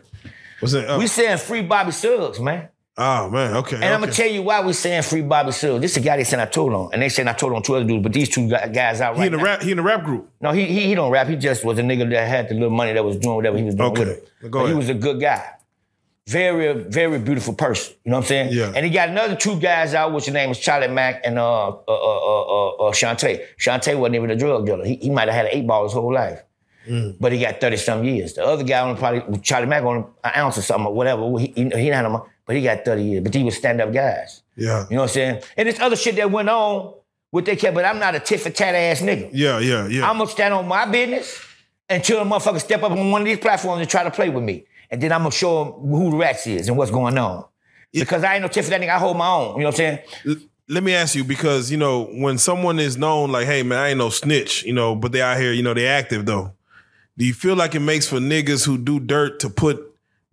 What's 0.61 0.73
that? 0.75 0.89
Oh, 0.89 0.95
uh, 0.95 0.99
We 0.99 1.07
saying 1.09 1.39
free 1.39 1.63
Bobby 1.63 1.91
Suggs, 1.91 2.39
man. 2.39 2.69
oh, 2.97 3.29
man. 3.31 3.57
Okay. 3.57 3.75
And 3.77 3.85
I'm 3.87 3.99
gonna 4.01 4.13
tell 4.13 4.29
you 4.31 4.43
why 4.43 4.65
we 4.65 4.73
saying 4.73 5.03
free 5.03 5.23
Bobby 5.23 5.51
Suggs. 5.51 5.81
This 5.81 5.91
is 5.97 6.03
the 6.03 6.09
guy 6.09 6.17
they 6.17 6.25
sent 6.25 6.41
I 6.41 6.47
told 6.47 6.73
on, 6.73 6.91
and 6.93 7.03
they 7.03 7.09
saying 7.09 7.27
I 7.27 7.33
told 7.33 7.53
on 7.53 7.63
two 7.65 7.75
other 7.75 7.85
dudes, 7.85 8.03
but 8.05 8.13
these 8.13 8.29
two 8.29 8.49
gu- 8.49 8.69
guys 8.73 9.01
out 9.01 9.15
he 9.17 9.21
right 9.23 9.27
in 9.27 9.33
the 9.33 9.39
now. 9.39 9.45
rap. 9.45 9.63
He 9.63 9.71
in 9.73 9.77
the 9.79 9.83
rap 9.83 10.05
group. 10.05 10.31
No, 10.41 10.53
he, 10.53 10.67
he 10.67 10.87
he 10.87 10.95
don't 10.95 11.11
rap. 11.11 11.27
He 11.27 11.35
just 11.35 11.65
was 11.65 11.79
a 11.79 11.83
nigga 11.83 12.09
that 12.11 12.29
had 12.29 12.49
the 12.49 12.55
little 12.55 12.71
money 12.71 12.93
that 12.93 13.05
was 13.05 13.17
doing 13.17 13.35
whatever 13.35 13.59
he 13.59 13.65
was 13.65 13.75
doing 13.75 13.91
Okay. 13.91 14.01
with 14.05 14.09
it. 14.09 14.51
Go 14.53 14.61
But 14.63 14.69
he 14.69 14.75
was 14.75 14.89
a 14.89 14.95
good 14.95 15.21
guy. 15.21 15.45
Very, 16.29 16.85
very 16.85 17.19
beautiful 17.19 17.53
person. 17.53 17.95
You 18.05 18.13
know 18.13 18.19
what 18.19 18.25
I'm 18.25 18.29
saying? 18.29 18.53
Yeah. 18.53 18.73
And 18.75 18.87
he 18.87 18.93
got 18.93 19.09
another 19.09 19.35
two 19.35 19.59
guys 19.59 19.93
out, 19.93 20.13
which 20.13 20.27
the 20.27 20.31
name 20.31 20.51
is 20.51 20.59
Charlie 20.59 20.87
Mack 20.87 21.21
and 21.25 21.37
uh 21.37 21.69
uh 21.69 21.73
uh 21.89 21.89
uh, 21.89 22.43
uh, 22.43 22.69
uh 22.89 22.93
Shantae. 22.93 23.45
Shantae 23.59 23.99
wasn't 23.99 24.15
even 24.15 24.31
a 24.31 24.37
drug 24.37 24.65
dealer. 24.65 24.85
He, 24.85 24.97
he 24.97 25.11
might 25.11 25.29
have 25.29 25.35
had 25.35 25.47
an 25.47 25.53
eight 25.53 25.67
ball 25.67 25.83
his 25.83 25.93
whole 25.93 26.15
life. 26.15 26.41
Mm. 26.89 27.17
But 27.21 27.33
he 27.33 27.41
got 27.41 27.61
30 27.61 27.77
some 27.77 28.05
years. 28.05 28.35
The 28.35 28.45
other 28.45 28.65
guy 28.65 28.81
only 28.81 28.99
probably 28.99 29.39
Charlie 29.39 29.67
Mack 29.67 29.83
on 29.85 30.07
an 30.25 30.33
ounce 30.37 30.59
or 30.59 30.63
something 30.63 30.87
or 30.87 30.95
whatever. 30.95 31.23
He, 31.39 31.47
he, 31.47 31.65
he 31.65 31.69
didn't 31.71 31.95
have 31.95 32.13
no, 32.13 32.27
but 32.47 32.57
he 32.57 32.63
got 32.63 32.85
30 32.85 33.03
years. 33.03 33.23
But 33.25 33.35
he 33.35 33.43
was 33.43 33.57
stand-up 33.57 33.93
guys. 33.93 34.43
Yeah. 34.57 34.87
You 34.91 34.97
know 34.97 35.03
what 35.03 35.11
I'm 35.11 35.15
saying? 35.15 35.43
And 35.57 35.69
this 35.69 35.81
other 35.81 35.97
shit 35.97 36.17
that 36.17 36.31
went 36.31 36.49
on 36.49 36.95
with 37.31 37.47
they 37.47 37.57
kept, 37.57 37.75
but 37.75 37.85
I'm 37.85 37.99
not 37.99 38.15
a 38.15 38.21
tit 38.21 38.41
for 38.41 38.51
tat 38.51 38.75
ass 38.75 39.01
nigga. 39.01 39.31
Yeah. 39.33 39.59
Yeah. 39.59 39.87
Yeah. 39.89 40.09
I'm 40.09 40.19
gonna 40.19 40.31
stand 40.31 40.55
on 40.55 40.69
my 40.69 40.87
business 40.87 41.41
until 41.89 42.21
a 42.21 42.25
motherfucker 42.25 42.61
step 42.61 42.83
up 42.83 42.93
on 42.93 43.11
one 43.11 43.23
of 43.23 43.27
these 43.27 43.39
platforms 43.39 43.81
and 43.81 43.89
try 43.89 44.05
to 44.05 44.11
play 44.11 44.29
with 44.29 44.45
me. 44.45 44.67
And 44.93 45.01
then 45.01 45.11
I'm 45.11 45.21
gonna 45.21 45.33
show 45.33 45.65
them 45.65 45.73
who 45.91 46.11
the 46.11 46.17
rats 46.19 46.47
is 46.47 46.69
and 46.69 46.77
what's 46.77 46.91
going 46.91 47.19
on. 47.19 47.47
Because 47.93 48.23
I 48.23 48.35
ain't 48.35 48.43
no 48.43 48.49
tip 48.49 48.65
for 48.65 48.71
that 48.71 48.81
nigga, 48.81 48.91
I 48.91 48.99
hold 48.99 49.17
my 49.17 49.29
own. 49.29 49.57
You 49.57 49.63
know 49.63 49.71
what 49.71 49.81
I'm 49.81 50.01
saying? 50.25 50.49
Let 50.69 50.83
me 50.83 50.95
ask 50.95 51.15
you 51.15 51.25
because 51.25 51.71
you 51.71 51.77
know 51.77 52.05
when 52.05 52.39
someone 52.39 52.79
is 52.79 52.97
known 52.97 53.33
like, 53.33 53.47
hey 53.47 53.63
man, 53.63 53.79
I 53.79 53.89
ain't 53.89 53.99
no 53.99 54.11
snitch, 54.11 54.63
you 54.65 54.73
know, 54.73 54.95
but 54.95 55.11
they 55.13 55.21
out 55.21 55.39
here, 55.39 55.53
you 55.53 55.63
know, 55.63 55.75
they 55.75 55.87
active 55.87 56.27
though. 56.27 56.53
Do 57.19 57.25
you 57.25 57.35
feel 57.35 57.57
like 57.57 57.75
it 57.75 57.81
makes 57.81 58.07
for 58.07 58.19
niggas 58.19 58.65
who 58.65 58.79
do 58.79 59.01
dirt 59.01 59.41
to 59.41 59.51
put 59.51 59.83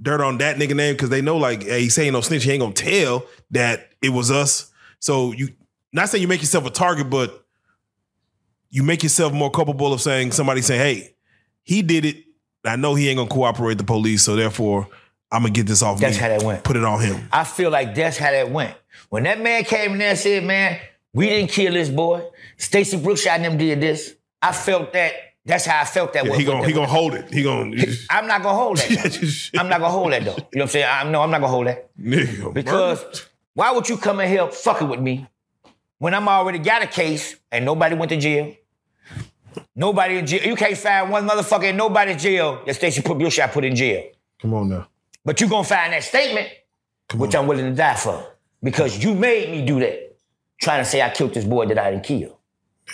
dirt 0.01 0.21
on 0.21 0.37
that 0.37 0.57
nigga 0.57 0.75
name 0.75 0.93
because 0.93 1.09
they 1.09 1.21
know 1.21 1.37
like, 1.37 1.63
hey, 1.63 1.81
he 1.81 1.89
say 1.89 2.05
ain't 2.05 2.13
no 2.13 2.21
snitch, 2.21 2.43
he 2.43 2.51
ain't 2.51 2.61
gonna 2.61 2.73
tell 2.73 3.25
that 3.51 3.89
it 4.01 4.09
was 4.09 4.29
us. 4.29 4.71
So 4.99 5.31
you 5.31 5.49
not 5.91 6.09
saying 6.09 6.21
you 6.21 6.27
make 6.27 6.41
yourself 6.41 6.65
a 6.65 6.69
target, 6.69 7.09
but 7.09 7.45
you 8.69 8.83
make 8.83 9.03
yourself 9.03 9.33
more 9.33 9.49
culpable 9.49 9.91
of 9.93 10.01
saying 10.01 10.31
somebody 10.31 10.61
saying, 10.61 10.81
hey, 10.81 11.15
he 11.63 11.81
did 11.81 12.05
it. 12.05 12.25
I 12.65 12.75
know 12.75 12.95
he 12.95 13.09
ain't 13.09 13.17
gonna 13.17 13.29
cooperate 13.29 13.77
the 13.77 13.83
police, 13.83 14.23
so 14.23 14.35
therefore 14.35 14.87
I'm 15.31 15.43
gonna 15.43 15.53
get 15.53 15.67
this 15.67 15.81
off 15.81 15.99
That's 15.99 16.17
me. 16.17 16.21
how 16.21 16.29
that 16.29 16.43
went. 16.43 16.63
Put 16.63 16.75
it 16.75 16.83
on 16.83 17.01
him. 17.01 17.27
I 17.31 17.43
feel 17.43 17.69
like 17.69 17.95
that's 17.95 18.17
how 18.17 18.31
that 18.31 18.51
went. 18.51 18.75
When 19.09 19.23
that 19.23 19.39
man 19.39 19.63
came 19.63 19.93
in 19.93 19.99
there 19.99 20.09
and 20.09 20.17
said, 20.17 20.43
man, 20.43 20.79
we 21.13 21.27
didn't 21.27 21.51
kill 21.51 21.73
this 21.73 21.89
boy. 21.89 22.23
Stacy 22.57 22.97
Brookshire 22.97 23.31
and 23.31 23.45
them 23.45 23.57
did 23.57 23.81
this. 23.81 24.15
I 24.41 24.51
felt 24.51 24.93
that. 24.93 25.13
That's 25.45 25.65
how 25.65 25.81
I 25.81 25.85
felt 25.85 26.13
that. 26.13 26.25
Yeah, 26.25 26.31
was 26.31 26.39
he 26.39 26.45
gonna 26.45 26.67
he 26.67 26.73
gonna 26.73 26.87
hold 26.87 27.13
it. 27.15 27.33
He 27.33 27.43
gonna 27.43 27.75
I'm 28.09 28.27
not 28.27 28.43
gonna 28.43 28.57
hold 28.57 28.77
that. 28.77 29.51
I'm 29.57 29.69
not 29.69 29.79
gonna 29.79 29.91
hold 29.91 30.11
that 30.11 30.25
though. 30.25 30.31
You 30.31 30.35
know 30.35 30.45
what 30.51 30.61
I'm 30.63 30.67
saying? 30.67 30.87
I'm 30.89 31.11
no, 31.11 31.21
I'm 31.21 31.31
not 31.31 31.41
gonna 31.41 31.51
hold 31.51 31.67
that. 31.67 31.89
nigga 31.97 32.53
Because 32.53 33.27
why 33.53 33.71
would 33.71 33.89
you 33.89 33.97
come 33.97 34.19
in 34.19 34.29
here 34.29 34.47
fucking 34.47 34.87
with 34.87 34.99
me 34.99 35.27
when 35.97 36.13
I'm 36.13 36.27
already 36.27 36.59
got 36.59 36.83
a 36.83 36.87
case 36.87 37.35
and 37.51 37.65
nobody 37.65 37.95
went 37.95 38.09
to 38.09 38.17
jail? 38.17 38.53
Nobody 39.79 40.17
in 40.17 40.25
jail. 40.27 40.43
You 40.45 40.57
can't 40.57 40.77
find 40.77 41.09
one 41.09 41.25
motherfucker 41.25 41.69
in 41.69 41.77
nobody's 41.77 42.21
jail 42.21 42.61
that 42.65 42.73
Stacey 42.75 43.01
put 43.01 43.17
Bushot 43.17 43.53
put 43.53 43.63
in 43.63 43.75
jail. 43.77 44.09
Come 44.41 44.53
on 44.53 44.67
now. 44.69 44.87
But 45.23 45.39
you're 45.39 45.49
gonna 45.49 45.63
find 45.63 45.93
that 45.93 46.03
statement, 46.03 46.49
which 47.15 47.33
I'm 47.33 47.47
willing 47.47 47.63
to 47.65 47.71
die 47.73 47.95
for. 47.95 48.27
Because 48.61 49.01
you 49.01 49.13
made 49.15 49.49
me 49.49 49.65
do 49.65 49.79
that. 49.79 50.17
Trying 50.61 50.83
to 50.83 50.89
say 50.89 51.01
I 51.01 51.09
killed 51.09 51.33
this 51.33 51.45
boy 51.45 51.65
that 51.67 51.79
I 51.79 51.91
didn't 51.91 52.03
kill. 52.03 52.37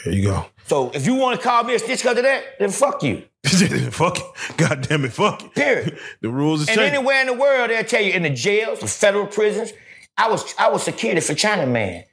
There 0.04 0.14
you 0.14 0.24
go. 0.30 0.46
So 0.68 0.92
if 0.94 1.08
you 1.08 1.16
want 1.16 1.40
to 1.40 1.44
call 1.44 1.64
me 1.64 1.74
a 1.74 1.80
stitch 1.80 2.04
because 2.04 2.18
of 2.18 2.24
that, 2.24 2.44
then 2.60 2.70
fuck 2.70 3.02
you. 3.02 3.24
fuck 3.90 4.20
it. 4.20 4.26
God 4.58 4.88
damn 4.88 5.06
it, 5.06 5.14
fuck 5.14 5.44
it. 5.44 5.56
Period. 5.56 5.98
The 6.22 6.30
rules 6.30 6.60
are 6.68 6.72
And 6.72 6.78
changing. 6.80 6.96
anywhere 6.98 7.22
in 7.22 7.28
the 7.28 7.34
world, 7.34 7.72
they'll 7.72 7.84
tell 7.84 8.02
you 8.02 8.12
in 8.14 8.22
the 8.22 8.30
jails, 8.30 8.80
the 8.82 8.88
federal 8.88 9.26
prisons. 9.26 9.74
I 10.18 10.30
was 10.30 10.54
I 10.60 10.70
was 10.70 10.84
security 10.84 11.22
for 11.22 11.34
China 11.34 11.66
man. 11.66 12.04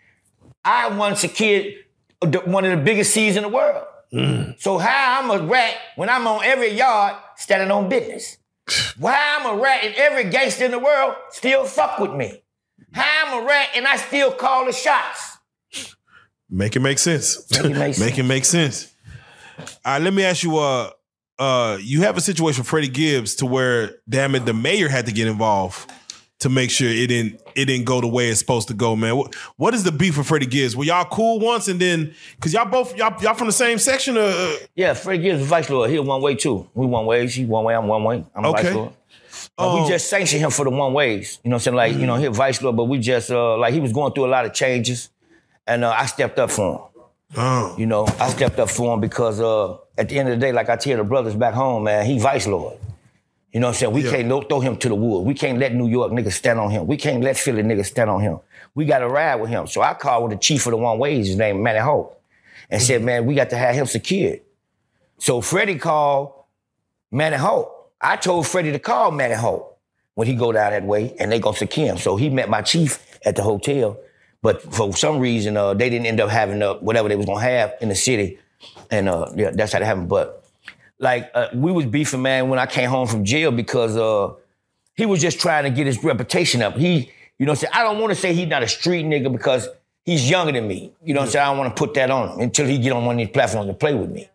I 0.65 0.89
won 0.97 1.15
secured 1.17 1.75
one 2.47 2.65
of 2.65 2.71
the 2.71 2.83
biggest 2.83 3.13
seas 3.13 3.37
in 3.37 3.43
the 3.43 3.49
world. 3.51 3.85
So 4.59 4.79
how 4.79 5.21
I'm 5.23 5.31
a 5.31 5.47
rat 5.47 5.75
when 5.97 6.09
I'm 6.09 6.27
on 6.27 6.45
every 6.45 6.73
yard 6.73 7.17
standing 7.37 7.71
on 7.71 7.89
business? 7.89 8.37
Why 8.99 9.17
I'm 9.39 9.59
a 9.59 9.63
rat 9.63 9.85
and 9.85 9.95
every 9.95 10.31
gangster 10.31 10.65
in 10.65 10.71
the 10.71 10.79
world 10.79 11.15
still 11.31 11.65
fuck 11.65 11.99
with 11.99 12.13
me? 12.13 12.43
How 12.93 13.27
I'm 13.27 13.43
a 13.43 13.47
rat 13.47 13.71
and 13.75 13.87
I 13.87 13.97
still 13.97 14.33
call 14.33 14.67
the 14.67 14.73
shots? 14.73 15.39
Make 16.51 16.77
it 16.77 16.81
make 16.81 16.99
sense. 16.99 17.51
Make 17.51 17.65
it 17.65 17.79
make 17.79 17.99
make 17.99 18.19
it 18.19 18.25
make 18.25 18.45
sense. 18.45 18.93
All 19.59 19.95
right, 19.95 20.03
let 20.03 20.13
me 20.13 20.25
ask 20.25 20.43
you. 20.43 20.59
Uh, 20.59 20.91
uh, 21.39 21.79
you 21.81 22.03
have 22.03 22.17
a 22.17 22.21
situation 22.21 22.61
with 22.61 22.69
Freddie 22.69 22.89
Gibbs 22.89 23.37
to 23.37 23.47
where, 23.47 23.97
damn 24.09 24.35
it, 24.35 24.45
the 24.45 24.53
mayor 24.53 24.89
had 24.89 25.07
to 25.07 25.13
get 25.13 25.27
involved 25.27 25.91
to 26.43 26.49
make 26.49 26.71
sure 26.71 26.89
it 26.89 27.09
didn't 27.09 27.41
it 27.57 27.65
didn't 27.67 27.85
go 27.85 28.01
the 28.01 28.07
way 28.07 28.29
it's 28.29 28.39
supposed 28.39 28.69
to 28.69 28.75
go, 28.75 28.95
man. 28.95 29.17
What, 29.17 29.35
what 29.57 29.75
is 29.75 29.83
the 29.85 29.93
beef 29.93 30.17
with 30.19 30.27
Freddie 30.27 30.47
Gibbs? 30.47 30.77
Were 30.77 30.85
y'all 30.85 31.05
cool 31.05 31.41
once 31.41 31.69
and 31.69 31.81
then 31.81 32.15
because 32.37 32.53
y'all 32.53 32.65
both 32.69 32.97
y'all 32.97 33.21
y'all 33.23 33.35
from 33.35 33.47
the 33.49 33.53
same 33.53 33.79
section? 33.79 34.17
Or, 34.19 34.33
Yeah, 34.75 34.95
Freddie 34.95 35.23
Gibbs 35.23 35.41
was 35.41 35.49
vice 35.49 35.69
lord. 35.71 35.91
He 35.91 35.99
one 35.99 36.21
way 36.23 36.35
too. 36.35 36.69
We 36.75 36.87
one 36.87 37.07
way. 37.07 37.27
She 37.27 37.45
one 37.45 37.65
way. 37.65 37.75
I'm 37.75 37.87
one 37.89 38.05
way. 38.05 38.25
I'm 38.35 38.47
Okay. 38.47 38.63
vice 38.63 38.75
lord. 38.75 38.93
Um, 39.59 39.83
we 39.83 39.89
just 39.89 40.09
sanctioned 40.09 40.43
him 40.43 40.51
for 40.51 40.65
the 40.65 40.71
one 40.71 40.93
ways. 40.93 41.39
You 41.43 41.51
know 41.51 41.55
what 41.55 41.61
I'm 41.61 41.65
saying? 41.65 41.77
Like, 41.77 41.97
you 41.97 42.07
know, 42.07 42.17
he 42.17 42.27
a 42.27 42.31
vice 42.31 42.63
lord, 42.63 42.77
but 42.77 42.85
we 42.85 42.99
just 42.99 43.31
uh 43.31 43.57
like 43.59 43.75
he 43.75 43.81
was 43.81 43.93
going 43.93 44.13
through 44.13 44.27
a 44.27 44.33
lot 44.33 44.45
of 44.45 44.53
changes. 44.53 45.11
And 45.67 45.85
uh, 45.85 45.91
I 45.91 46.07
stepped 46.07 46.39
up 46.39 46.51
for 46.51 46.73
him. 46.75 47.03
oh, 47.37 47.75
You 47.79 47.87
know, 47.87 48.07
I 48.19 48.29
stepped 48.31 48.59
up 48.59 48.69
for 48.71 48.95
him 48.95 49.01
because 49.01 49.41
uh 49.41 49.77
at 49.99 50.09
the 50.09 50.19
end 50.19 50.29
of 50.29 50.35
the 50.39 50.41
day, 50.47 50.53
like 50.53 50.69
I 50.69 50.77
tell 50.77 50.97
the 50.97 51.05
brothers 51.05 51.35
back 51.35 51.55
home, 51.55 51.85
man, 51.85 52.05
he 52.07 52.19
vice 52.19 52.47
lord. 52.47 52.79
You 53.53 53.61
know 53.61 53.67
what 53.69 53.75
I'm 53.75 53.79
saying? 53.79 53.93
We 53.93 54.05
Yeah. 54.05 54.11
can't 54.13 54.29
no- 54.29 54.41
throw 54.41 54.61
him 54.61 54.77
to 54.79 54.89
the 54.89 54.95
wood. 54.95 55.21
We 55.27 55.35
can't 55.35 55.59
let 55.59 55.75
New 55.75 55.87
York 55.87 56.11
niggas 56.13 56.33
stand 56.33 56.59
on 56.59 56.71
him. 56.71 56.87
We 56.87 56.97
can't 56.97 57.23
let 57.23 57.37
Philly 57.37 57.63
niggas 57.63 57.87
stand 57.87 58.09
on 58.11 58.21
him. 58.23 58.39
We 58.75 58.87
got 58.87 59.01
to 59.01 59.09
ride 59.09 59.37
with 59.37 59.51
him. 59.51 59.67
So 59.67 59.83
I 59.83 59.93
called 59.95 60.23
with 60.25 60.33
the 60.33 60.39
chief 60.39 60.67
of 60.67 60.71
the 60.71 60.79
one 60.79 60.99
ways, 60.99 61.27
his 61.29 61.37
name 61.37 61.63
Manny 61.63 61.79
Hope, 61.81 62.19
and 62.71 62.81
said, 62.81 63.03
man, 63.03 63.27
we 63.27 63.35
got 63.35 63.51
to 63.51 63.57
have 63.57 63.75
him 63.75 63.85
secured. 63.87 64.41
So 65.19 65.41
Freddie 65.43 65.77
called 65.79 66.33
Manny 67.11 67.37
Hope. 67.37 67.93
I 68.01 68.17
told 68.17 68.47
Freddie 68.47 68.73
to 68.73 68.79
call 68.79 69.11
Manny 69.11 69.35
Hope 69.35 69.79
when 70.15 70.27
he 70.27 70.35
go 70.35 70.51
down 70.53 70.73
that 70.73 70.85
way, 70.85 71.15
and 71.21 71.31
they 71.31 71.39
gonna 71.39 71.57
secure 71.57 71.87
him. 71.87 71.99
So 71.99 72.17
he 72.17 72.29
met 72.31 72.49
my 72.49 72.63
chief 72.63 73.19
at 73.25 73.37
the 73.37 73.43
hotel, 73.43 73.99
but 74.43 74.61
for 74.75 74.93
some 74.97 75.19
reason, 75.21 75.57
uh, 75.57 75.75
they 75.75 75.89
didn't 75.89 76.07
end 76.07 76.21
up 76.21 76.29
having 76.31 76.61
uh, 76.63 76.75
whatever 76.75 77.09
they 77.09 77.17
was 77.17 77.27
gonna 77.27 77.41
have 77.41 77.75
in 77.81 77.89
the 77.89 77.95
city, 77.95 78.39
and 78.91 79.09
uh, 79.09 79.27
yeah, 79.37 79.51
that's 79.53 79.73
how 79.73 79.79
it 79.79 79.85
happened. 79.85 80.09
But 80.09 80.42
like 81.03 81.31
uh, 81.35 81.49
we 81.53 81.73
was 81.73 81.85
beefing, 81.85 82.23
man, 82.23 82.49
when 82.49 82.59
I 82.59 82.67
came 82.67 82.89
home 82.89 83.07
from 83.07 83.25
jail 83.25 83.51
because 83.51 83.97
uh, 83.97 84.33
he 84.95 85.05
was 85.05 85.21
just 85.21 85.41
trying 85.41 85.65
to 85.65 85.71
get 85.71 85.87
his 85.87 86.03
reputation 86.03 86.63
up. 86.63 86.77
He, 86.77 87.11
you 87.39 87.47
know, 87.47 87.53
what 87.53 87.57
I'm 87.57 87.57
saying 87.57 87.73
I 87.75 87.83
don't 87.83 88.01
want 88.01 88.13
to 88.13 88.19
say 88.19 88.33
he's 88.33 88.49
not 88.49 88.63
a 88.63 88.69
street 88.69 89.05
nigga 89.05 89.31
because 89.31 89.69
he's 90.05 90.31
younger 90.31 90.53
than 90.53 90.69
me. 90.69 90.93
You 91.05 91.15
know, 91.15 91.21
what 91.21 91.27
I'm 91.27 91.33
saying 91.33 91.45
I 91.45 91.49
don't 91.49 91.59
want 91.59 91.77
to 91.77 91.81
put 91.81 91.95
that 91.95 92.11
on 92.11 92.31
him 92.31 92.41
until 92.41 92.67
he 92.67 92.79
get 92.79 92.93
on 92.93 93.05
one 93.05 93.17
of 93.17 93.19
these 93.19 93.35
platforms 93.35 93.69
and 93.69 93.79
play 93.79 93.95
with 93.95 94.11
me. 94.11 94.29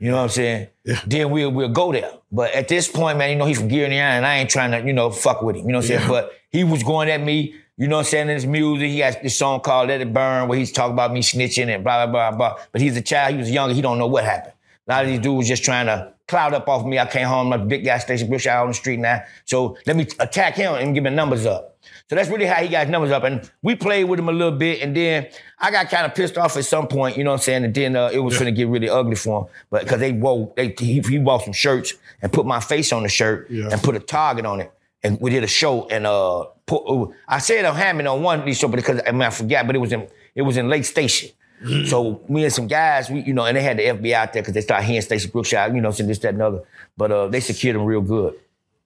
You 0.00 0.10
know 0.10 0.16
what 0.16 0.22
I'm 0.22 0.28
saying? 0.30 0.68
Then 1.06 1.30
we'll 1.30 1.50
we'll 1.50 1.68
go 1.68 1.92
there. 1.92 2.10
But 2.32 2.54
at 2.54 2.68
this 2.68 2.88
point, 2.88 3.18
man, 3.18 3.30
you 3.30 3.36
know, 3.36 3.44
he's 3.44 3.58
from 3.58 3.68
Gary 3.68 3.94
and 3.94 4.24
I 4.24 4.38
ain't 4.38 4.50
trying 4.50 4.70
to, 4.70 4.86
you 4.86 4.94
know, 4.94 5.10
fuck 5.10 5.42
with 5.42 5.56
him. 5.56 5.66
You 5.66 5.72
know 5.72 5.78
what 5.78 5.90
I'm 5.90 5.98
saying? 5.98 6.08
But 6.08 6.32
he 6.50 6.64
was 6.64 6.82
going 6.82 7.10
at 7.10 7.20
me, 7.20 7.54
you 7.76 7.88
know 7.88 7.96
what 7.96 8.06
I'm 8.06 8.10
saying, 8.10 8.28
in 8.28 8.34
his 8.34 8.46
music. 8.46 8.88
He 8.88 9.00
has 9.00 9.16
this 9.20 9.36
song 9.36 9.60
called 9.60 9.88
Let 9.88 10.00
It 10.00 10.14
Burn, 10.14 10.48
where 10.48 10.58
he's 10.58 10.72
talking 10.72 10.94
about 10.94 11.12
me 11.12 11.20
snitching 11.20 11.74
and 11.74 11.84
blah, 11.84 12.06
blah, 12.06 12.30
blah, 12.30 12.36
blah. 12.36 12.64
But 12.72 12.80
he's 12.80 12.96
a 12.96 13.02
child, 13.02 13.32
he 13.32 13.38
was 13.38 13.50
younger, 13.50 13.74
he 13.74 13.82
don't 13.82 13.98
know 13.98 14.06
what 14.06 14.24
happened. 14.24 14.54
A 14.90 14.92
lot 14.92 15.04
of 15.04 15.10
these 15.10 15.20
dudes 15.20 15.46
just 15.46 15.62
trying 15.62 15.86
to 15.86 16.12
cloud 16.26 16.52
up 16.52 16.68
off 16.68 16.84
me. 16.84 16.98
I 16.98 17.06
came 17.06 17.28
home, 17.28 17.48
my 17.48 17.58
big 17.58 17.84
gas 17.84 18.02
station, 18.02 18.28
Bush 18.28 18.48
out 18.48 18.62
on 18.62 18.68
the 18.68 18.74
street 18.74 18.98
now. 18.98 19.22
So 19.44 19.76
let 19.86 19.94
me 19.94 20.04
attack 20.18 20.56
him 20.56 20.74
and 20.74 20.92
give 20.94 21.06
him 21.06 21.14
numbers 21.14 21.46
up. 21.46 21.78
So 22.08 22.16
that's 22.16 22.28
really 22.28 22.46
how 22.46 22.56
he 22.56 22.68
got 22.68 22.86
his 22.86 22.90
numbers 22.90 23.12
up. 23.12 23.22
And 23.22 23.48
we 23.62 23.76
played 23.76 24.04
with 24.04 24.18
him 24.18 24.28
a 24.28 24.32
little 24.32 24.58
bit. 24.58 24.82
And 24.82 24.96
then 24.96 25.28
I 25.60 25.70
got 25.70 25.90
kind 25.90 26.06
of 26.06 26.14
pissed 26.16 26.36
off 26.36 26.56
at 26.56 26.64
some 26.64 26.88
point, 26.88 27.16
you 27.16 27.22
know 27.22 27.30
what 27.30 27.36
I'm 27.36 27.42
saying? 27.42 27.64
And 27.66 27.72
then 27.72 27.94
uh, 27.94 28.10
it 28.12 28.18
was 28.18 28.34
going 28.36 28.52
to 28.52 28.56
get 28.56 28.66
really 28.66 28.88
ugly 28.88 29.14
for 29.14 29.42
him. 29.42 29.46
But 29.70 29.82
because 29.84 30.00
they 30.00 30.10
wore, 30.10 30.52
they, 30.56 30.74
he, 30.76 30.98
he 30.98 31.18
bought 31.18 31.44
some 31.44 31.52
shirts 31.52 31.94
and 32.20 32.32
put 32.32 32.44
my 32.44 32.58
face 32.58 32.92
on 32.92 33.04
the 33.04 33.08
shirt 33.08 33.48
and 33.70 33.80
put 33.80 33.94
a 33.94 34.00
target 34.00 34.44
on 34.44 34.60
it. 34.60 34.72
And 35.04 35.20
we 35.20 35.30
did 35.30 35.44
a 35.44 35.46
show 35.48 35.86
and 35.88 36.04
uh, 36.04 36.46
put, 36.66 36.82
uh, 36.84 37.06
I 37.28 37.38
said 37.38 37.64
I'm 37.64 37.76
Hammond 37.76 38.08
on 38.08 38.22
one 38.22 38.40
of 38.40 38.44
these 38.44 38.58
shows 38.58 38.72
because 38.72 39.00
I 39.06 39.12
mean 39.12 39.22
I 39.22 39.30
forgot, 39.30 39.66
but 39.66 39.76
it 39.76 39.78
was 39.78 39.92
in 39.92 40.08
it 40.34 40.42
was 40.42 40.56
in 40.56 40.68
Lake 40.68 40.84
Station. 40.84 41.30
So 41.86 42.22
me 42.28 42.44
and 42.44 42.52
some 42.52 42.66
guys, 42.68 43.10
we, 43.10 43.20
you 43.20 43.34
know, 43.34 43.44
and 43.44 43.56
they 43.56 43.62
had 43.62 43.76
the 43.76 43.82
FBI 43.82 44.12
out 44.14 44.32
there 44.32 44.42
because 44.42 44.54
they 44.54 44.62
started 44.62 44.86
hearing 44.86 45.02
Stacey 45.02 45.28
Brookshire, 45.28 45.70
you 45.74 45.80
know, 45.80 45.90
saying 45.90 46.08
this, 46.08 46.18
that, 46.20 46.34
and 46.34 46.42
other. 46.42 46.62
But 46.96 47.12
uh, 47.12 47.26
they 47.28 47.40
secured 47.40 47.76
him 47.76 47.84
real 47.84 48.00
good. 48.00 48.34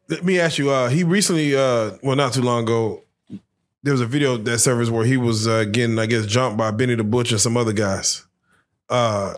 let 0.09 0.25
me 0.25 0.41
ask 0.41 0.59
you. 0.59 0.71
Uh, 0.71 0.89
he 0.89 1.05
recently, 1.05 1.55
uh, 1.55 1.93
well, 2.03 2.17
not 2.17 2.33
too 2.33 2.43
long 2.43 2.65
ago, 2.65 3.03
there 3.83 3.93
was 3.93 4.01
a 4.01 4.07
video 4.07 4.37
that 4.39 4.59
surfaced 4.59 4.91
where 4.91 5.05
he 5.05 5.17
was 5.17 5.47
uh, 5.47 5.65
getting, 5.65 5.99
I 5.99 6.07
guess, 6.07 6.27
jumped 6.27 6.57
by 6.57 6.71
Benny 6.73 6.95
the 6.95 7.05
Butcher 7.05 7.35
and 7.35 7.41
some 7.41 7.57
other 7.57 7.73
guys. 7.73 8.25
Uh, 8.89 9.35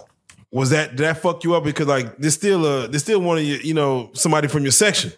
was 0.50 0.70
that 0.70 0.90
did 0.90 0.98
that 0.98 1.18
fuck 1.18 1.44
you 1.44 1.54
up? 1.54 1.64
Because 1.64 1.86
like, 1.86 2.16
there's 2.16 2.34
still 2.34 2.64
a, 2.64 2.88
there's 2.88 3.02
still 3.02 3.20
one 3.20 3.38
of 3.38 3.44
you, 3.44 3.56
you 3.56 3.74
know, 3.74 4.10
somebody 4.14 4.48
from 4.48 4.62
your 4.62 4.72
section. 4.72 5.12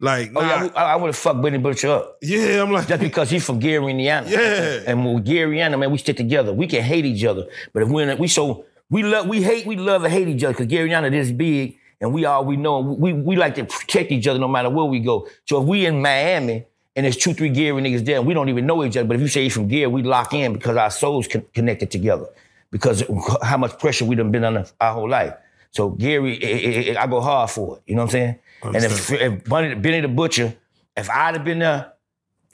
Like, 0.00 0.32
Oh, 0.34 0.40
nah, 0.40 0.64
yeah, 0.64 0.70
I, 0.74 0.82
I 0.92 0.96
would 0.96 1.08
have 1.08 1.16
fucked 1.16 1.42
Benny 1.42 1.58
Butcher 1.58 1.90
up. 1.90 2.18
yeah, 2.22 2.62
I'm 2.62 2.72
like, 2.72 2.88
Just 2.88 3.00
because 3.02 3.28
he's 3.30 3.44
from 3.44 3.58
Gary, 3.58 3.90
Indiana. 3.90 4.26
Yeah. 4.28 4.80
And 4.86 5.14
with 5.14 5.24
Gary, 5.26 5.50
Indiana, 5.50 5.76
man, 5.76 5.90
we 5.90 5.98
stick 5.98 6.16
together. 6.16 6.52
We 6.52 6.66
can 6.66 6.82
hate 6.82 7.04
each 7.04 7.24
other. 7.24 7.46
But 7.72 7.82
if 7.82 7.88
we're 7.90 8.08
in 8.08 8.18
we 8.18 8.28
so 8.28 8.64
we 8.88 9.02
love 9.02 9.28
we 9.28 9.42
hate, 9.42 9.66
we 9.66 9.76
love 9.76 10.04
and 10.04 10.12
hate 10.12 10.26
each 10.28 10.42
other 10.42 10.54
because 10.54 10.66
Gary 10.66 10.84
Indiana 10.84 11.10
this 11.10 11.30
big 11.30 11.76
and 12.00 12.12
we 12.14 12.24
all 12.24 12.44
we 12.44 12.56
know 12.56 12.80
we 12.80 13.12
we 13.12 13.36
like 13.36 13.54
to 13.56 13.64
protect 13.64 14.10
each 14.10 14.26
other 14.26 14.38
no 14.38 14.48
matter 14.48 14.70
where 14.70 14.86
we 14.86 15.00
go. 15.00 15.28
So 15.44 15.60
if 15.60 15.68
we 15.68 15.84
in 15.86 16.00
Miami 16.00 16.64
and 16.96 17.04
there's 17.04 17.16
two, 17.16 17.34
three 17.34 17.50
Gary 17.50 17.80
niggas 17.82 18.04
there, 18.04 18.16
and 18.16 18.26
we 18.26 18.34
don't 18.34 18.48
even 18.48 18.66
know 18.66 18.82
each 18.84 18.96
other. 18.96 19.06
But 19.06 19.16
if 19.16 19.20
you 19.20 19.28
say 19.28 19.42
you're 19.42 19.50
from 19.50 19.68
Gary, 19.68 19.86
we 19.86 20.02
lock 20.02 20.32
in 20.34 20.54
because 20.54 20.76
our 20.76 20.90
souls 20.90 21.28
con- 21.28 21.44
connected 21.54 21.90
together. 21.90 22.26
Because 22.72 23.04
how 23.42 23.56
much 23.58 23.78
pressure 23.78 24.04
we 24.04 24.14
done 24.16 24.30
been 24.30 24.44
under 24.44 24.64
our 24.80 24.94
whole 24.94 25.08
life. 25.08 25.34
So 25.72 25.90
Gary, 25.90 26.38
eh, 26.42 26.92
eh, 26.92 26.96
I 27.00 27.06
go 27.06 27.20
hard 27.20 27.50
for 27.50 27.76
it. 27.76 27.82
You 27.86 27.94
know 27.96 28.02
what 28.02 28.08
I'm 28.08 28.10
saying? 28.10 28.38
And 28.62 28.76
if, 28.76 29.10
if 29.12 29.44
Bunny, 29.44 29.74
Benny 29.74 30.00
the 30.00 30.08
Butcher, 30.08 30.54
if 30.96 31.08
I'd 31.08 31.34
have 31.36 31.44
been 31.44 31.60
there, 31.60 31.92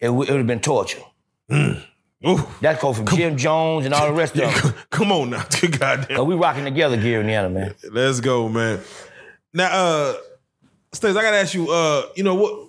it 0.01 0.11
would 0.11 0.29
have 0.29 0.47
been 0.47 0.61
torture. 0.61 1.01
ooh, 1.53 1.77
That's 2.61 2.81
called 2.81 2.97
from 2.97 3.07
Jim 3.09 3.37
Jones 3.37 3.87
and 3.87 3.95
all 3.95 4.07
the 4.07 4.12
rest 4.12 4.37
of 4.37 4.41
them. 4.62 4.75
come 4.91 5.11
on 5.12 5.31
now, 5.31 5.45
goddamn. 5.79 6.17
But 6.17 6.25
we 6.27 6.35
rocking 6.35 6.64
together, 6.64 6.97
Gary 6.97 7.14
and 7.14 7.21
Indiana, 7.23 7.49
man. 7.51 7.75
Let's 7.91 8.21
go, 8.21 8.49
man. 8.49 8.81
Now, 9.55 9.67
uh, 9.73 10.14
Stace, 10.93 11.17
I 11.17 11.23
gotta 11.23 11.39
ask 11.39 11.55
you, 11.55 11.71
uh, 11.71 12.03
you 12.14 12.23
know 12.25 12.35
what? 12.35 12.66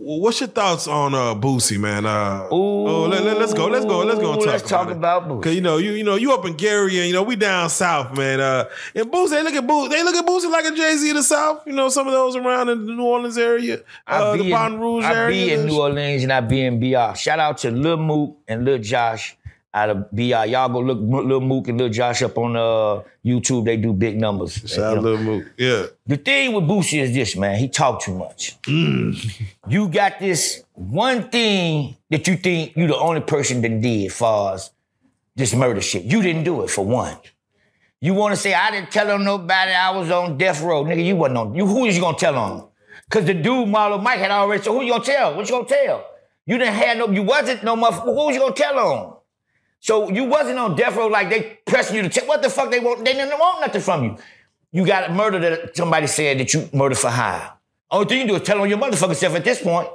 What's 0.00 0.38
your 0.38 0.48
thoughts 0.48 0.86
on 0.86 1.12
uh 1.12 1.34
Boosie, 1.34 1.76
man? 1.76 2.06
Uh, 2.06 2.46
oh, 2.52 3.06
let, 3.06 3.20
us 3.24 3.52
go, 3.52 3.66
let's 3.66 3.84
go, 3.84 3.98
let's 4.04 4.20
go. 4.20 4.34
And 4.34 4.40
talk 4.40 4.52
let's 4.52 4.68
talk 4.68 4.88
it. 4.90 4.92
about 4.92 5.28
Boosie. 5.28 5.42
Cause 5.42 5.54
you 5.56 5.60
know, 5.60 5.78
you 5.78 5.90
you 5.90 6.04
know, 6.04 6.14
you 6.14 6.32
up 6.32 6.46
in 6.46 6.52
Gary, 6.54 6.98
and 6.98 7.08
you 7.08 7.12
know, 7.12 7.24
we 7.24 7.34
down 7.34 7.68
south, 7.68 8.16
man. 8.16 8.40
Uh, 8.40 8.68
and 8.94 9.10
Boosie, 9.10 9.30
they 9.30 9.42
look 9.42 9.54
at 9.54 9.66
Boosie, 9.66 9.90
they 9.90 10.04
look 10.04 10.14
at 10.14 10.24
Boosie 10.24 10.48
like 10.52 10.66
a 10.66 10.70
Jay 10.70 10.94
Z 10.94 11.10
of 11.10 11.16
the 11.16 11.22
South. 11.24 11.66
You 11.66 11.72
know, 11.72 11.88
some 11.88 12.06
of 12.06 12.12
those 12.12 12.36
around 12.36 12.68
in 12.68 12.86
the 12.86 12.92
New 12.92 13.02
Orleans 13.02 13.36
area, 13.36 13.80
uh, 14.06 14.36
the 14.36 14.48
Baton 14.48 14.78
Rouge 14.78 15.04
I 15.04 15.14
area. 15.16 15.46
be 15.46 15.52
in 15.52 15.66
New 15.66 15.80
Orleans 15.80 16.22
and 16.22 16.32
I 16.32 16.42
be 16.42 16.64
in 16.64 16.78
BR. 16.78 17.16
Shout 17.16 17.40
out 17.40 17.58
to 17.58 17.72
Lil 17.72 17.96
Mook 17.96 18.38
and 18.46 18.64
Lil 18.64 18.78
Josh 18.78 19.36
out 19.82 19.90
of 19.90 20.10
BR. 20.10 20.46
Y'all 20.52 20.68
go 20.68 20.80
look 20.80 20.98
Lil 21.00 21.40
Mook 21.40 21.68
and 21.68 21.78
Lil 21.78 21.88
Josh 21.88 22.22
up 22.22 22.36
on 22.38 22.56
uh, 22.56 23.02
YouTube. 23.24 23.64
They 23.64 23.76
do 23.76 23.92
big 23.92 24.18
numbers. 24.20 24.54
Shout 24.54 24.78
out 24.78 24.90
You 24.90 24.96
know. 24.96 25.02
Lil 25.02 25.18
Mook. 25.18 25.44
Yeah, 25.56 25.86
The 26.06 26.16
thing 26.16 26.52
with 26.52 26.64
Boosie 26.64 27.00
is 27.00 27.12
this, 27.14 27.36
man. 27.36 27.58
He 27.58 27.68
talk 27.68 28.02
too 28.02 28.14
much. 28.14 28.56
You 28.66 29.88
got 29.88 30.18
this 30.20 30.62
one 30.74 31.28
thing 31.30 31.96
that 32.10 32.26
you 32.26 32.36
think 32.36 32.76
you 32.76 32.86
the 32.86 32.96
only 32.96 33.20
person 33.20 33.60
that 33.62 33.80
did 33.80 34.12
far 34.12 34.54
as 34.54 34.70
this 35.36 35.54
murder 35.54 35.80
shit. 35.80 36.04
You 36.04 36.22
didn't 36.22 36.44
do 36.44 36.62
it 36.64 36.70
for 36.70 36.84
one. 36.84 37.16
You 38.00 38.14
want 38.14 38.34
to 38.34 38.40
say 38.40 38.54
I 38.54 38.70
didn't 38.70 38.90
tell 38.92 39.10
on 39.10 39.24
nobody 39.24 39.72
I 39.72 39.90
was 39.90 40.10
on 40.10 40.38
death 40.38 40.62
row, 40.62 40.84
nigga? 40.84 41.04
You 41.04 41.16
wasn't 41.16 41.38
on. 41.38 41.54
You 41.54 41.66
who 41.66 41.84
is 41.86 41.96
you 41.96 42.02
gonna 42.02 42.16
tell 42.16 42.36
on? 42.36 42.68
Cause 43.10 43.24
the 43.24 43.34
dude 43.34 43.68
Marlo 43.68 44.02
Mike 44.02 44.18
had 44.18 44.30
already. 44.30 44.62
So 44.62 44.72
who 44.74 44.84
you 44.84 44.92
gonna 44.92 45.04
tell? 45.04 45.34
What 45.36 45.48
you 45.48 45.54
gonna 45.56 45.68
tell? 45.68 46.04
You 46.46 46.58
didn't 46.58 46.74
have 46.74 46.96
no. 46.98 47.08
You 47.10 47.22
wasn't 47.22 47.62
no 47.64 47.74
motherfucker. 47.76 48.04
Who 48.04 48.14
was 48.26 48.34
you 48.34 48.40
gonna 48.40 48.54
tell 48.54 48.78
on? 48.78 49.16
So 49.80 50.10
you 50.10 50.24
wasn't 50.24 50.58
on 50.58 50.76
death 50.76 50.96
row 50.96 51.06
like 51.06 51.30
they 51.30 51.58
pressing 51.66 51.96
you 51.96 52.02
to 52.02 52.08
tell. 52.08 52.26
What 52.26 52.42
the 52.42 52.50
fuck 52.50 52.70
they 52.70 52.80
want? 52.80 53.04
They 53.04 53.12
didn't 53.12 53.38
want 53.38 53.60
nothing 53.60 53.80
from 53.80 54.04
you. 54.04 54.16
You 54.72 54.86
got 54.86 55.10
a 55.10 55.12
murder 55.12 55.38
that 55.38 55.76
somebody 55.76 56.06
said 56.06 56.38
that 56.40 56.52
you 56.52 56.68
murdered 56.72 56.98
for 56.98 57.10
hire. 57.10 57.52
Only 57.90 58.06
thing 58.06 58.20
you 58.20 58.26
do 58.26 58.34
is 58.36 58.42
tell 58.42 58.60
on 58.60 58.68
your 58.68 58.78
motherfucking 58.78 59.16
self 59.16 59.34
at 59.34 59.44
this 59.44 59.62
point. 59.62 59.88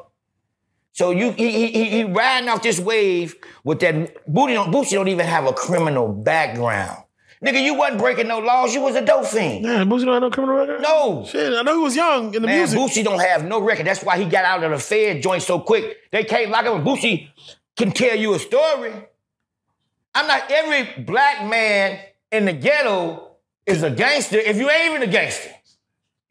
So 0.94 1.12
you 1.12 1.32
he 1.32 1.68
he, 1.72 1.90
he, 1.90 2.04
riding 2.04 2.50
off 2.50 2.62
this 2.62 2.80
wave 2.80 3.36
with 3.64 3.80
that 3.80 4.26
Booty 4.32 4.54
don't 4.54 4.72
Boosie 4.72 4.92
don't 4.92 5.08
even 5.08 5.26
have 5.26 5.46
a 5.46 5.54
criminal 5.54 6.08
background. 6.08 7.04
Nigga, 7.44 7.62
you 7.62 7.74
wasn't 7.74 8.00
breaking 8.00 8.28
no 8.28 8.40
laws. 8.40 8.74
You 8.74 8.82
was 8.82 8.96
a 8.96 9.04
dope 9.04 9.26
fiend. 9.26 9.66
Man, 9.66 9.90
Boosie 9.90 10.06
don't 10.06 10.14
have 10.14 10.22
no 10.22 10.30
criminal 10.30 10.56
record. 10.56 10.82
No. 10.82 11.26
shit. 11.28 11.52
I 11.52 11.62
know 11.64 11.78
he 11.78 11.84
was 11.84 11.96
young 11.96 12.34
in 12.34 12.42
the 12.42 12.48
Man, 12.48 12.58
music. 12.58 12.80
Boosie 12.80 13.04
don't 13.04 13.20
have 13.20 13.44
no 13.44 13.60
record. 13.60 13.86
That's 13.86 14.02
why 14.02 14.18
he 14.18 14.26
got 14.26 14.46
out 14.46 14.64
of 14.64 14.72
the 14.72 14.78
Fed 14.78 15.22
joint 15.22 15.42
so 15.42 15.60
quick. 15.60 15.98
They 16.12 16.24
can't 16.24 16.52
lock 16.52 16.66
him. 16.66 16.86
Boosie 16.86 17.28
can 17.76 17.92
tell 17.92 18.16
you 18.16 18.34
a 18.36 18.40
story. 18.40 18.94
I'm 20.16 20.28
not 20.28 20.50
every 20.52 21.04
black 21.04 21.46
man 21.46 22.00
in 22.32 22.46
the 22.46 22.54
ghetto 22.54 23.32
is 23.66 23.84
a 23.84 23.90
gangster 23.90 24.38
if 24.38 24.58
you 24.58 24.70
ain't 24.70 24.94
even 24.96 25.10
a 25.10 25.12
gangster. 25.12 25.50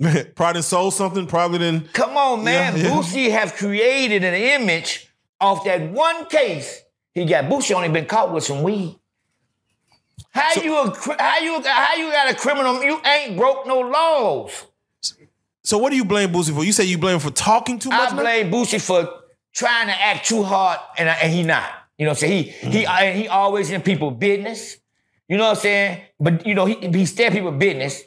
Probably 0.34 0.62
sold 0.62 0.94
something. 0.94 1.26
Probably 1.26 1.58
didn't. 1.58 1.92
Come 1.92 2.16
on, 2.16 2.44
man. 2.44 2.76
Yeah, 2.76 2.84
yeah. 2.84 2.90
Boosie 2.90 3.30
have 3.30 3.54
created 3.54 4.24
an 4.24 4.34
image 4.34 5.08
off 5.40 5.64
that 5.64 5.90
one 5.90 6.26
case. 6.26 6.82
He 7.14 7.24
got 7.24 7.44
Boosie 7.44 7.74
only 7.74 7.88
been 7.88 8.06
caught 8.06 8.32
with 8.32 8.44
some 8.44 8.62
weed. 8.62 8.98
How 10.30 10.60
you 10.62 10.76
a, 10.78 10.94
how 11.18 11.38
you 11.40 11.62
how 11.62 11.94
you 11.96 12.10
got 12.10 12.30
a 12.30 12.34
criminal? 12.34 12.82
You 12.82 13.00
ain't 13.04 13.36
broke 13.36 13.66
no 13.66 13.80
laws. 13.80 14.66
So 15.64 15.78
what 15.78 15.90
do 15.90 15.96
you 15.96 16.04
blame 16.04 16.32
Boosie 16.32 16.54
for? 16.54 16.64
You 16.64 16.72
say 16.72 16.84
you 16.84 16.98
blame 16.98 17.14
him 17.14 17.20
for 17.20 17.30
talking 17.30 17.78
too 17.78 17.90
much. 17.90 18.12
I 18.12 18.16
now? 18.16 18.22
blame 18.22 18.50
Boosie 18.50 18.80
for 18.80 19.08
trying 19.52 19.86
to 19.88 19.92
act 19.92 20.26
too 20.26 20.42
hard, 20.42 20.80
and, 20.96 21.08
I- 21.08 21.14
and 21.16 21.32
he 21.32 21.42
not. 21.42 21.70
You 21.98 22.06
know 22.06 22.10
what 22.10 22.22
I'm 22.22 22.28
saying? 22.28 22.44
He 22.44 22.50
he 22.50 22.84
mm-hmm. 22.84 23.04
and 23.04 23.18
he 23.18 23.28
always 23.28 23.70
in 23.70 23.82
people 23.82 24.10
business. 24.10 24.78
You 25.28 25.36
know 25.36 25.44
what 25.44 25.56
I'm 25.58 25.62
saying? 25.62 26.00
But 26.18 26.46
you 26.46 26.54
know 26.54 26.66
he 26.66 26.74
he 26.74 27.06
stay 27.06 27.30
people 27.30 27.52
business. 27.52 28.02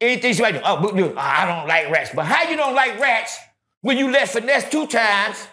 Anything 0.00 0.32
she 0.34 0.42
might 0.42 0.52
do, 0.52 0.60
oh, 0.64 0.92
dude, 0.94 1.16
I 1.16 1.44
don't 1.44 1.66
like 1.66 1.90
rats. 1.90 2.10
But 2.14 2.26
how 2.26 2.48
you 2.48 2.56
don't 2.56 2.74
like 2.74 3.00
rats 3.00 3.36
when 3.80 3.98
you 3.98 4.12
let 4.12 4.28
Finesse2Tymes 4.28 5.44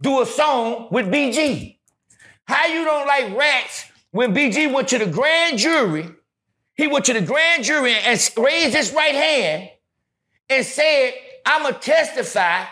do 0.00 0.20
a 0.22 0.26
song 0.26 0.88
with 0.90 1.06
BG? 1.06 1.76
How 2.44 2.66
you 2.66 2.84
don't 2.84 3.06
like 3.06 3.36
rats 3.36 3.84
when 4.10 4.34
BG 4.34 4.72
went 4.72 4.88
to 4.88 4.98
the 4.98 5.06
grand 5.06 5.58
jury? 5.58 6.08
He 6.74 6.88
went 6.88 7.04
to 7.04 7.12
the 7.12 7.20
grand 7.20 7.62
jury 7.62 7.94
and 7.94 8.30
raised 8.36 8.74
his 8.74 8.92
right 8.92 9.14
hand 9.14 9.70
and 10.48 10.66
said, 10.66 11.14
I'ma 11.46 11.70
testify 11.70 12.64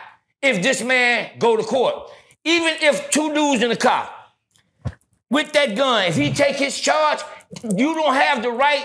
if 0.42 0.62
this 0.62 0.82
man 0.82 1.30
go 1.38 1.56
to 1.56 1.62
court. 1.62 2.10
Even 2.44 2.74
if 2.80 3.10
two 3.10 3.32
dudes 3.32 3.62
in 3.62 3.68
the 3.68 3.76
car 3.76 4.10
with 5.30 5.52
that 5.52 5.76
gun, 5.76 6.04
if 6.06 6.16
he 6.16 6.32
take 6.32 6.56
his 6.56 6.78
charge, 6.78 7.20
you 7.62 7.94
don't 7.94 8.14
have 8.14 8.42
the 8.42 8.50
right 8.50 8.84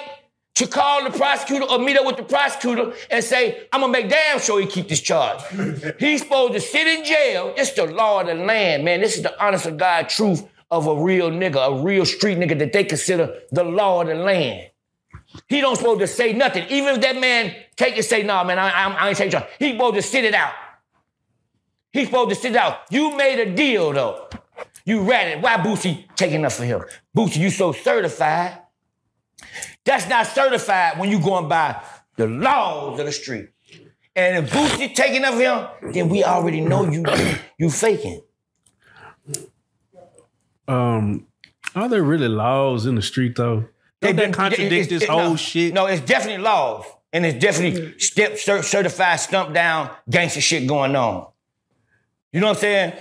to 0.55 0.67
call 0.67 1.03
the 1.03 1.17
prosecutor 1.17 1.65
or 1.65 1.79
meet 1.79 1.97
up 1.97 2.05
with 2.05 2.15
the 2.15 2.23
prosecutor 2.23 2.93
and 3.09 3.23
say, 3.23 3.67
I'm 3.73 3.81
gonna 3.81 3.91
make 3.91 4.09
damn 4.09 4.39
sure 4.39 4.61
he 4.61 4.67
keep 4.67 4.87
this 4.87 5.01
charge. 5.01 5.41
He's 5.99 6.21
supposed 6.21 6.53
to 6.53 6.61
sit 6.61 6.87
in 6.87 7.03
jail. 7.03 7.53
It's 7.57 7.73
the 7.73 7.85
law 7.85 8.21
of 8.21 8.27
the 8.27 8.35
land, 8.35 8.85
man. 8.85 9.01
This 9.01 9.17
is 9.17 9.23
the 9.23 9.43
honest 9.43 9.65
to 9.65 9.71
God 9.71 10.07
truth 10.07 10.47
of 10.71 10.87
a 10.87 10.95
real 10.95 11.29
nigga, 11.29 11.79
a 11.79 11.83
real 11.83 12.05
street 12.05 12.37
nigga 12.37 12.57
that 12.59 12.71
they 12.71 12.85
consider 12.85 13.41
the 13.51 13.63
law 13.63 14.01
of 14.01 14.07
the 14.07 14.15
land. 14.15 14.69
He 15.47 15.59
don't 15.59 15.75
supposed 15.75 15.99
to 15.99 16.07
say 16.07 16.31
nothing. 16.31 16.65
Even 16.69 16.95
if 16.95 17.01
that 17.01 17.19
man 17.19 17.53
take 17.75 17.95
and 17.95 18.05
say, 18.05 18.23
nah, 18.23 18.43
man, 18.43 18.57
I, 18.57 18.69
I, 18.69 18.93
I 18.93 19.09
ain't 19.09 19.17
taking 19.17 19.31
charge. 19.31 19.49
He 19.59 19.73
supposed 19.73 19.95
to 19.95 20.01
sit 20.01 20.23
it 20.23 20.33
out. 20.33 20.53
He's 21.91 22.07
supposed 22.07 22.29
to 22.29 22.35
sit 22.35 22.51
it 22.51 22.57
out. 22.57 22.79
You 22.89 23.15
made 23.15 23.39
a 23.39 23.53
deal, 23.53 23.91
though. 23.91 24.29
You 24.85 25.11
it. 25.11 25.41
Why 25.41 25.57
Boosie 25.57 26.05
taking 26.15 26.39
enough 26.39 26.53
for 26.53 26.63
him? 26.63 26.83
Boosie, 27.15 27.37
you 27.37 27.49
so 27.49 27.71
certified. 27.71 28.59
That's 29.83 30.07
not 30.07 30.27
certified 30.27 30.99
when 30.99 31.09
you 31.09 31.19
going 31.19 31.47
by 31.49 31.81
the 32.15 32.27
laws 32.27 32.99
of 32.99 33.05
the 33.05 33.11
street. 33.11 33.49
And 34.15 34.45
if 34.45 34.51
Boosie 34.53 34.93
taking 34.93 35.17
enough 35.17 35.33
for 35.35 35.41
him, 35.41 35.93
then 35.93 36.09
we 36.09 36.23
already 36.23 36.61
know 36.61 36.89
you 36.89 37.03
you 37.57 37.69
faking. 37.69 38.21
Um, 40.67 41.27
are 41.75 41.89
there 41.89 42.03
really 42.03 42.27
laws 42.27 42.85
in 42.85 42.95
the 42.95 43.01
street 43.01 43.35
though? 43.35 43.65
Don't 44.01 44.15
that 44.17 44.33
contradict 44.33 44.89
this 44.89 45.03
it- 45.03 45.09
whole 45.09 45.31
no, 45.31 45.35
shit? 45.35 45.73
No, 45.73 45.87
it's 45.87 46.01
definitely 46.01 46.43
laws. 46.43 46.85
And 47.11 47.25
it's 47.25 47.39
definitely 47.39 47.97
step 47.97 48.37
cer- 48.37 48.61
certified, 48.61 49.19
stump 49.21 49.53
down, 49.53 49.89
gangster 50.09 50.41
shit 50.41 50.67
going 50.67 50.95
on. 50.97 51.27
You 52.33 52.41
know 52.41 52.47
what 52.47 52.57
I'm 52.57 52.61
saying? 52.61 52.93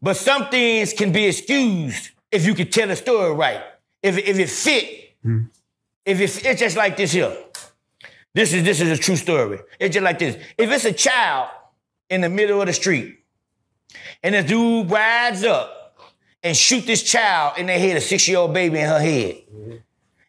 But 0.00 0.16
some 0.16 0.48
things 0.48 0.92
can 0.92 1.12
be 1.12 1.26
excused 1.26 2.10
if 2.30 2.46
you 2.46 2.54
can 2.54 2.70
tell 2.70 2.90
a 2.90 2.96
story 2.96 3.34
right. 3.34 3.62
If, 4.02 4.16
if 4.18 4.38
it 4.38 4.48
fit, 4.48 5.14
hmm. 5.22 5.44
if 6.04 6.20
it's, 6.20 6.38
it's 6.44 6.60
just 6.60 6.76
like 6.76 6.96
this 6.96 7.12
here. 7.12 7.36
This 8.34 8.52
is 8.52 8.62
this 8.62 8.80
is 8.80 8.96
a 8.96 9.02
true 9.02 9.16
story. 9.16 9.58
It's 9.80 9.94
just 9.94 10.04
like 10.04 10.18
this. 10.18 10.36
If 10.56 10.70
it's 10.70 10.84
a 10.84 10.92
child 10.92 11.48
in 12.08 12.20
the 12.20 12.28
middle 12.28 12.60
of 12.60 12.66
the 12.66 12.72
street, 12.72 13.18
and 14.22 14.34
the 14.34 14.42
dude 14.42 14.90
rides 14.90 15.42
up 15.44 15.98
and 16.42 16.56
shoot 16.56 16.86
this 16.86 17.02
child 17.02 17.58
in 17.58 17.66
the 17.66 17.72
head, 17.72 17.96
a 17.96 18.00
six-year-old 18.00 18.54
baby 18.54 18.78
in 18.78 18.86
her 18.86 19.00
head, 19.00 19.42
hmm. 19.50 19.76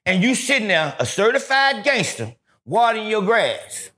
and 0.06 0.24
you 0.24 0.34
sitting 0.34 0.70
there, 0.70 0.96
a 0.98 1.06
certified 1.06 1.84
gangster, 1.84 2.34
watering 2.66 3.08
your 3.08 3.22
grass. 3.22 3.92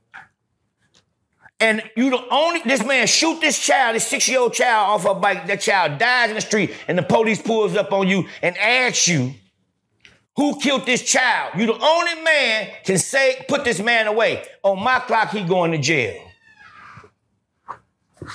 And 1.61 1.83
you 1.95 2.09
the 2.09 2.23
only 2.31 2.61
this 2.65 2.83
man 2.83 3.05
shoot 3.07 3.39
this 3.39 3.57
child, 3.57 3.95
this 3.95 4.07
six-year-old 4.07 4.53
child 4.53 4.89
off 4.89 5.05
a 5.05 5.19
bike. 5.19 5.47
That 5.47 5.61
child 5.61 5.99
dies 5.99 6.29
in 6.29 6.35
the 6.35 6.41
street, 6.41 6.73
and 6.87 6.97
the 6.97 7.03
police 7.03 7.41
pulls 7.41 7.75
up 7.75 7.91
on 7.93 8.07
you 8.07 8.27
and 8.41 8.57
asks 8.57 9.07
you, 9.07 9.35
who 10.35 10.59
killed 10.59 10.85
this 10.85 11.03
child? 11.03 11.53
You 11.59 11.67
the 11.67 11.77
only 11.79 12.23
man 12.23 12.69
can 12.83 12.97
say, 12.97 13.45
put 13.47 13.63
this 13.63 13.79
man 13.79 14.07
away. 14.07 14.43
On 14.63 14.81
my 14.81 14.99
clock, 14.99 15.29
he 15.29 15.43
going 15.43 15.71
to 15.71 15.77
jail. 15.77 16.19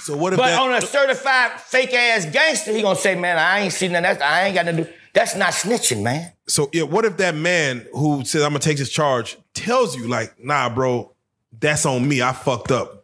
So 0.01 0.17
what 0.17 0.33
if 0.33 0.39
But 0.39 0.47
that? 0.47 0.61
on 0.61 0.75
a 0.75 0.81
certified 0.81 1.61
fake 1.61 1.95
ass 1.95 2.27
gangster, 2.27 2.73
he 2.73 2.83
gonna 2.83 2.97
say, 2.97 3.15
man, 3.15 3.39
I 3.39 3.61
ain't 3.61 3.73
seen 3.73 3.93
that. 3.93 4.03
That's, 4.03 4.21
I 4.21 4.47
ain't 4.47 4.55
got 4.55 4.65
to 4.65 4.73
do. 4.73 4.87
That's 5.15 5.35
not 5.37 5.53
snitching, 5.53 6.03
man. 6.03 6.33
so 6.47 6.69
yeah, 6.73 6.83
what 6.83 7.05
if 7.05 7.17
that 7.17 7.35
man 7.35 7.87
who 7.93 8.25
says 8.25 8.43
I'm 8.43 8.51
gonna 8.51 8.59
take 8.59 8.77
this 8.79 8.91
charge 8.91 9.39
tells 9.55 9.97
you 9.97 10.07
like, 10.09 10.35
nah, 10.43 10.69
bro, 10.69 11.15
that's 11.59 11.87
on 11.87 12.07
me. 12.07 12.21
I 12.21 12.33
fucked 12.33 12.71
up. 12.71 12.96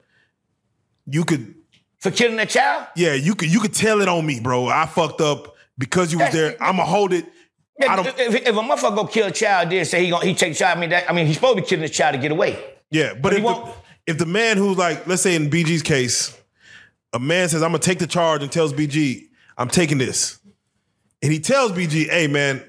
You 1.06 1.24
could, 1.24 1.54
For 1.98 2.10
killing 2.10 2.38
a 2.38 2.46
child? 2.46 2.86
yeah, 2.96 3.14
you 3.14 3.34
could, 3.34 3.52
you 3.52 3.60
could 3.60 3.74
tell 3.74 4.00
it 4.00 4.08
on 4.08 4.24
me, 4.24 4.40
bro. 4.40 4.68
I 4.68 4.86
fucked 4.86 5.20
up 5.20 5.56
because 5.78 6.12
you 6.12 6.18
was 6.18 6.32
there. 6.32 6.56
I'ma 6.60 6.84
hold 6.84 7.12
it. 7.12 7.26
I 7.80 7.96
don't. 7.96 8.06
if, 8.06 8.34
if 8.34 8.46
a 8.46 8.52
motherfucker 8.52 8.94
go 8.94 9.06
kill 9.06 9.26
a 9.26 9.30
child, 9.30 9.70
then 9.70 9.84
say 9.84 10.04
he 10.04 10.10
gonna 10.10 10.24
he 10.24 10.34
take 10.34 10.54
child. 10.54 10.78
I 10.78 10.80
mean, 10.80 10.90
that, 10.90 11.10
I 11.10 11.12
mean, 11.12 11.26
he's 11.26 11.36
supposed 11.36 11.56
to 11.56 11.62
be 11.62 11.68
killing 11.68 11.82
this 11.82 11.90
child 11.90 12.14
to 12.14 12.20
get 12.20 12.30
away. 12.30 12.62
Yeah, 12.90 13.14
but 13.14 13.32
he 13.32 13.38
if 13.38 13.44
the, 13.44 13.74
if 14.06 14.18
the 14.18 14.26
man 14.26 14.56
who's 14.56 14.76
like, 14.76 15.06
let's 15.06 15.22
say 15.22 15.34
in 15.34 15.50
BG's 15.50 15.82
case, 15.82 16.38
a 17.12 17.18
man 17.18 17.48
says, 17.48 17.62
I'm 17.62 17.70
gonna 17.70 17.78
take 17.78 17.98
the 17.98 18.06
charge 18.06 18.42
and 18.42 18.52
tells 18.52 18.72
BG, 18.72 19.28
I'm 19.56 19.68
taking 19.68 19.98
this. 19.98 20.38
And 21.22 21.32
he 21.32 21.40
tells 21.40 21.72
BG, 21.72 22.08
hey 22.08 22.26
man, 22.26 22.62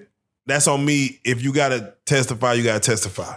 that's 0.45 0.67
on 0.67 0.83
me. 0.83 1.19
If 1.23 1.43
you 1.43 1.53
gotta 1.53 1.93
testify, 2.05 2.53
you 2.53 2.63
gotta 2.63 2.79
testify. 2.79 3.35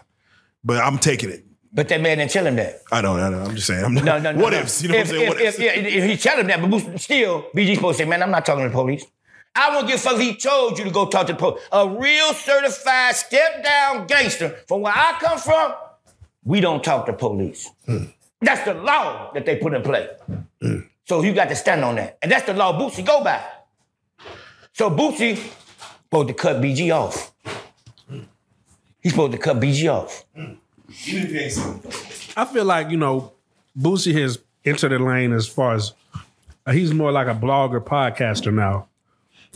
But 0.65 0.83
I'm 0.83 0.99
taking 0.99 1.31
it. 1.31 1.45
But 1.77 1.89
that 1.91 2.01
man 2.01 2.17
didn't 2.17 2.31
tell 2.31 2.47
him 2.47 2.57
that. 2.57 2.81
I 2.91 3.03
don't, 3.03 3.21
I 3.21 3.29
don't 3.29 3.43
I'm 3.51 3.55
just 3.55 3.67
saying. 3.67 3.85
I'm 3.85 3.93
No, 3.93 4.19
no, 4.19 4.33
no. 4.33 4.43
what 4.43 4.55
no. 4.55 4.61
ifs? 4.61 4.83
You 4.83 4.89
know 4.89 4.95
if, 4.95 5.09
what 5.09 5.15
I'm 5.15 5.21
saying? 5.21 5.23
If, 5.23 5.29
What 5.29 5.41
if, 5.43 5.49
ifs? 5.49 5.59
yeah, 5.59 5.73
if 5.73 6.05
he 6.05 6.17
tell 6.17 6.39
him 6.39 6.47
that, 6.47 6.71
but 6.71 6.99
still, 6.99 7.43
BG 7.55 7.75
supposed 7.75 7.99
to 7.99 8.05
say, 8.05 8.09
man, 8.09 8.23
I'm 8.23 8.31
not 8.31 8.47
talking 8.47 8.63
to 8.65 8.71
the 8.71 8.73
police. 8.73 9.05
I 9.55 9.75
won't 9.75 9.87
give 9.87 9.97
a 9.97 9.99
fuck 9.99 10.15
if 10.15 10.21
he 10.21 10.37
told 10.37 10.79
you 10.79 10.85
to 10.85 10.91
go 10.91 11.07
talk 11.07 11.27
to 11.27 11.35
the 11.35 11.39
police. 11.39 11.63
A 11.73 11.87
real 11.87 12.33
certified 12.33 13.15
step 13.15 13.63
down 13.63 14.07
gangster 14.07 14.57
from 14.67 14.81
where 14.81 14.95
I 14.97 15.19
come 15.21 15.39
from, 15.39 15.75
we 16.45 16.61
don't 16.63 16.83
talk 16.83 17.05
to 17.07 17.13
police. 17.13 17.69
Hmm. 17.85 18.05
That's 18.41 18.65
the 18.65 18.73
law 18.73 19.33
that 19.35 19.45
they 19.45 19.57
put 19.57 19.75
in 19.75 19.83
place. 19.83 20.09
Hmm. 20.63 20.79
So 21.05 21.23
you 21.23 21.35
got 21.35 21.51
to 21.51 21.57
stand 21.57 21.85
on 21.85 21.97
that. 21.97 22.17
And 22.23 22.33
that's 22.33 22.47
the 22.47 22.55
law 22.55 22.73
Boosie 22.81 23.05
go 23.05 23.23
by. 23.23 23.45
So 24.73 24.89
Boosie 24.91 25.37
supposed 26.05 26.29
to 26.29 26.35
cut 26.35 26.57
BG 26.63 26.91
off. 26.91 27.35
Hmm. 28.09 28.21
He's 29.01 29.13
supposed 29.13 29.33
to 29.33 29.39
cut 29.39 29.61
BG 29.61 29.93
off. 29.93 30.25
I 32.37 32.45
feel 32.45 32.65
like 32.65 32.91
you 32.91 32.97
know, 32.97 33.33
Boosie 33.79 34.19
has 34.21 34.39
entered 34.65 34.91
the 34.91 34.99
lane 34.99 35.33
as 35.33 35.47
far 35.47 35.75
as 35.75 35.93
uh, 36.67 36.73
he's 36.73 36.93
more 36.93 37.13
like 37.13 37.29
a 37.29 37.35
blogger, 37.35 37.83
podcaster 37.83 38.53
now. 38.53 38.89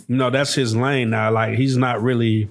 You 0.08 0.16
know, 0.16 0.30
that's 0.30 0.54
his 0.54 0.74
lane 0.74 1.10
now. 1.10 1.30
Like 1.30 1.56
he's 1.56 1.76
not 1.76 2.02
really 2.02 2.48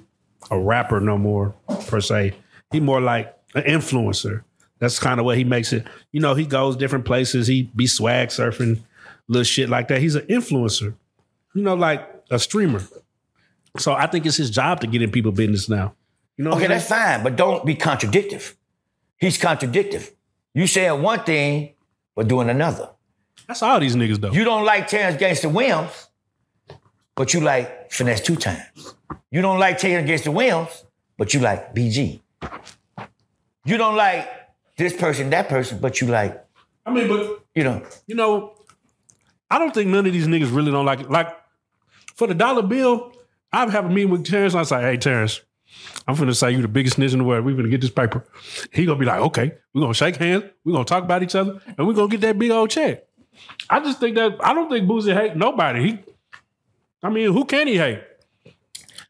a 0.51 0.59
rapper 0.59 0.99
no 0.99 1.17
more 1.17 1.53
per 1.87 2.01
se. 2.01 2.33
He 2.71 2.79
more 2.79 3.01
like 3.01 3.35
an 3.55 3.63
influencer. 3.63 4.43
That's 4.79 4.99
kind 4.99 5.19
of 5.19 5.25
what 5.25 5.37
he 5.37 5.43
makes 5.43 5.73
it. 5.73 5.85
You 6.11 6.21
know, 6.21 6.35
he 6.35 6.45
goes 6.45 6.77
different 6.77 7.05
places. 7.05 7.47
He 7.47 7.63
be 7.75 7.87
swag 7.87 8.29
surfing, 8.29 8.79
little 9.27 9.43
shit 9.43 9.69
like 9.69 9.87
that. 9.89 10.01
He's 10.01 10.15
an 10.15 10.25
influencer. 10.27 10.93
You 11.53 11.63
know, 11.63 11.73
like 11.75 12.07
a 12.29 12.39
streamer. 12.39 12.81
So 13.77 13.93
I 13.93 14.07
think 14.07 14.25
it's 14.25 14.37
his 14.37 14.49
job 14.49 14.79
to 14.81 14.87
get 14.87 15.01
in 15.01 15.11
people 15.11 15.31
business 15.31 15.67
now. 15.67 15.95
You 16.37 16.45
know, 16.45 16.51
Okay, 16.53 16.65
I'm 16.65 16.69
that's 16.71 16.87
fine, 16.87 17.23
but 17.23 17.35
don't 17.35 17.65
be 17.65 17.75
contradictive. 17.75 18.55
He's 19.19 19.37
contradictive. 19.37 20.11
You 20.53 20.67
saying 20.67 21.01
one 21.01 21.23
thing, 21.23 21.73
but 22.15 22.27
doing 22.27 22.49
another. 22.49 22.89
that's 23.47 23.61
all 23.61 23.79
these 23.79 23.95
niggas 23.95 24.19
though. 24.19 24.31
You 24.31 24.43
don't 24.43 24.65
like 24.65 24.87
Terrence 24.87 25.17
Gangster 25.17 25.49
Williams, 25.49 26.07
but 27.15 27.33
you 27.33 27.41
like 27.41 27.91
Finesse2Tymes. 27.91 28.95
You 29.31 29.41
don't 29.41 29.59
like 29.59 29.77
Terrence 29.77 30.07
Gangster 30.07 30.31
Williams, 30.31 30.85
but 31.17 31.33
you 31.33 31.39
like 31.39 31.75
BG. 31.75 32.21
You 33.65 33.77
don't 33.77 33.95
like 33.95 34.27
this 34.77 34.95
person, 34.95 35.29
that 35.31 35.49
person, 35.49 35.79
but 35.79 36.01
you 36.01 36.07
like, 36.07 36.43
I 36.85 36.91
mean, 36.91 37.07
but 37.07 37.43
you 37.53 37.63
know, 37.63 37.83
you 38.07 38.15
know, 38.15 38.53
I 39.49 39.59
don't 39.59 39.73
think 39.73 39.89
none 39.89 40.05
of 40.05 40.13
these 40.13 40.27
niggas 40.27 40.53
really 40.55 40.71
don't 40.71 40.85
like 40.85 41.01
it. 41.01 41.11
Like 41.11 41.27
for 42.15 42.27
the 42.27 42.33
dollar 42.33 42.63
bill, 42.63 43.11
I've 43.51 43.71
have 43.71 43.85
a 43.85 43.89
meeting 43.89 44.11
with 44.11 44.25
Terrence. 44.25 44.53
And 44.53 44.61
I 44.61 44.63
say, 44.63 44.81
hey 44.81 44.97
Terrence, 44.97 45.41
I'm 46.07 46.15
finna 46.15 46.35
say 46.35 46.51
you 46.51 46.61
the 46.61 46.67
biggest 46.67 46.95
snitch 46.95 47.13
in 47.13 47.19
the 47.19 47.25
world. 47.25 47.45
We 47.45 47.53
finna 47.53 47.69
get 47.69 47.81
this 47.81 47.91
paper. 47.91 48.23
He 48.71 48.85
gonna 48.85 48.99
be 48.99 49.05
like, 49.05 49.21
okay, 49.21 49.53
we're 49.73 49.81
gonna 49.81 49.93
shake 49.93 50.15
hands, 50.15 50.45
we're 50.63 50.73
gonna 50.73 50.85
talk 50.85 51.03
about 51.03 51.23
each 51.23 51.35
other, 51.35 51.61
and 51.77 51.87
we're 51.87 51.93
gonna 51.93 52.09
get 52.09 52.21
that 52.21 52.37
big 52.39 52.51
old 52.51 52.69
check. 52.69 53.05
I 53.69 53.79
just 53.79 53.99
think 53.99 54.15
that 54.15 54.37
I 54.43 54.53
don't 54.53 54.69
think 54.69 54.87
Boosie 54.87 55.13
hate 55.13 55.35
nobody. 55.35 55.83
He 55.83 55.99
I 57.01 57.09
mean, 57.09 57.31
who 57.31 57.45
can 57.45 57.67
he 57.67 57.77
hate? 57.77 58.01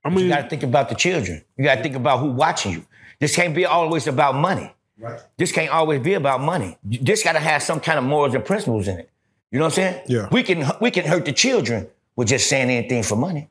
I 0.03 0.09
mean, 0.09 0.25
You 0.25 0.29
got 0.29 0.43
to 0.43 0.49
think 0.49 0.63
about 0.63 0.89
the 0.89 0.95
children. 0.95 1.43
You 1.57 1.63
got 1.63 1.75
to 1.75 1.83
think 1.83 1.95
about 1.95 2.19
who 2.19 2.31
watching 2.31 2.71
you. 2.71 2.85
This 3.19 3.35
can't 3.35 3.53
be 3.53 3.65
always 3.65 4.07
about 4.07 4.35
money. 4.35 4.73
Right. 4.97 5.19
This 5.37 5.51
can't 5.51 5.71
always 5.71 6.01
be 6.01 6.13
about 6.13 6.41
money. 6.41 6.77
This 6.83 7.23
got 7.23 7.33
to 7.33 7.39
have 7.39 7.63
some 7.63 7.79
kind 7.79 7.97
of 7.97 8.05
morals 8.05 8.33
and 8.33 8.45
principles 8.45 8.87
in 8.87 8.99
it. 8.99 9.09
You 9.51 9.59
know 9.59 9.65
what 9.65 9.77
I'm 9.79 9.83
saying? 9.83 10.03
Yeah. 10.07 10.27
We 10.31 10.43
can 10.43 10.69
we 10.79 10.91
can 10.91 11.05
hurt 11.05 11.25
the 11.25 11.33
children 11.33 11.87
with 12.15 12.27
just 12.27 12.47
saying 12.47 12.69
anything 12.69 13.01
for 13.01 13.15
money. 13.15 13.49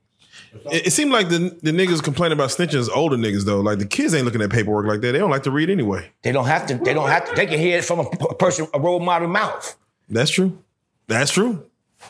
It, 0.71 0.89
it 0.89 0.93
seemed 0.93 1.13
like 1.13 1.29
the 1.29 1.57
the 1.63 1.71
niggas 1.71 2.03
complaining 2.03 2.39
about 2.39 2.51
snitching 2.51 2.75
is 2.75 2.89
older 2.89 3.17
niggas 3.17 3.45
though. 3.45 3.61
Like 3.61 3.79
the 3.79 3.87
kids 3.87 4.15
ain't 4.15 4.25
looking 4.25 4.43
at 4.43 4.51
paperwork 4.51 4.87
like 4.87 5.01
that. 5.01 5.13
They 5.13 5.19
don't 5.19 5.31
like 5.31 5.45
to 5.45 5.51
read 5.51 5.71
anyway. 5.71 6.11
They 6.23 6.33
don't 6.33 6.47
have 6.47 6.67
to. 6.67 6.75
They 6.75 6.95
don't 6.95 7.09
have 7.09 7.29
to. 7.29 7.35
They 7.35 7.47
can 7.47 7.59
hear 7.59 7.79
it 7.79 7.85
from 7.85 8.01
a 8.01 8.35
person, 8.35 8.67
a 8.75 8.81
role 8.81 9.01
model 9.01 9.29
mouth. 9.29 9.77
That's 10.09 10.31
true. 10.31 10.59
That's 11.07 11.33
true. 11.33 11.67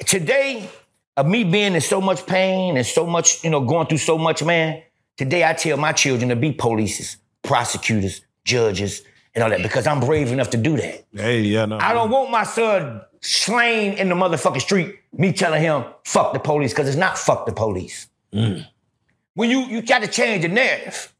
Today, 0.06 0.68
of 1.16 1.26
me 1.26 1.44
being 1.44 1.74
in 1.74 1.80
so 1.80 2.00
much 2.00 2.26
pain 2.26 2.76
and 2.76 2.86
so 2.86 3.06
much, 3.06 3.42
you 3.42 3.50
know, 3.50 3.60
going 3.60 3.86
through 3.86 3.98
so 3.98 4.18
much, 4.18 4.42
man. 4.42 4.82
Today, 5.16 5.44
I 5.44 5.52
tell 5.52 5.76
my 5.76 5.92
children 5.92 6.28
to 6.28 6.36
be 6.36 6.52
polices, 6.52 7.16
prosecutors, 7.42 8.20
judges, 8.44 9.02
and 9.34 9.42
all 9.42 9.50
that 9.50 9.62
because 9.62 9.86
I'm 9.86 10.00
brave 10.00 10.30
enough 10.30 10.50
to 10.50 10.56
do 10.56 10.76
that. 10.76 11.04
Hey, 11.12 11.40
yeah, 11.40 11.64
no. 11.64 11.78
I 11.78 11.92
don't 11.92 12.10
want 12.10 12.30
my 12.30 12.44
son 12.44 13.00
slain 13.20 13.94
in 13.94 14.08
the 14.08 14.14
motherfucking 14.14 14.60
street. 14.60 14.96
Me 15.12 15.32
telling 15.32 15.60
him 15.60 15.84
fuck 16.04 16.32
the 16.32 16.38
police 16.38 16.72
because 16.72 16.88
it's 16.88 16.96
not 16.96 17.18
fuck 17.18 17.46
the 17.46 17.52
police. 17.52 18.08
When 18.32 19.50
you 19.50 19.60
you 19.66 19.82
got 19.82 20.02
to 20.02 20.08
change 20.08 20.42
the 20.42 20.48
narrative. 20.48 21.14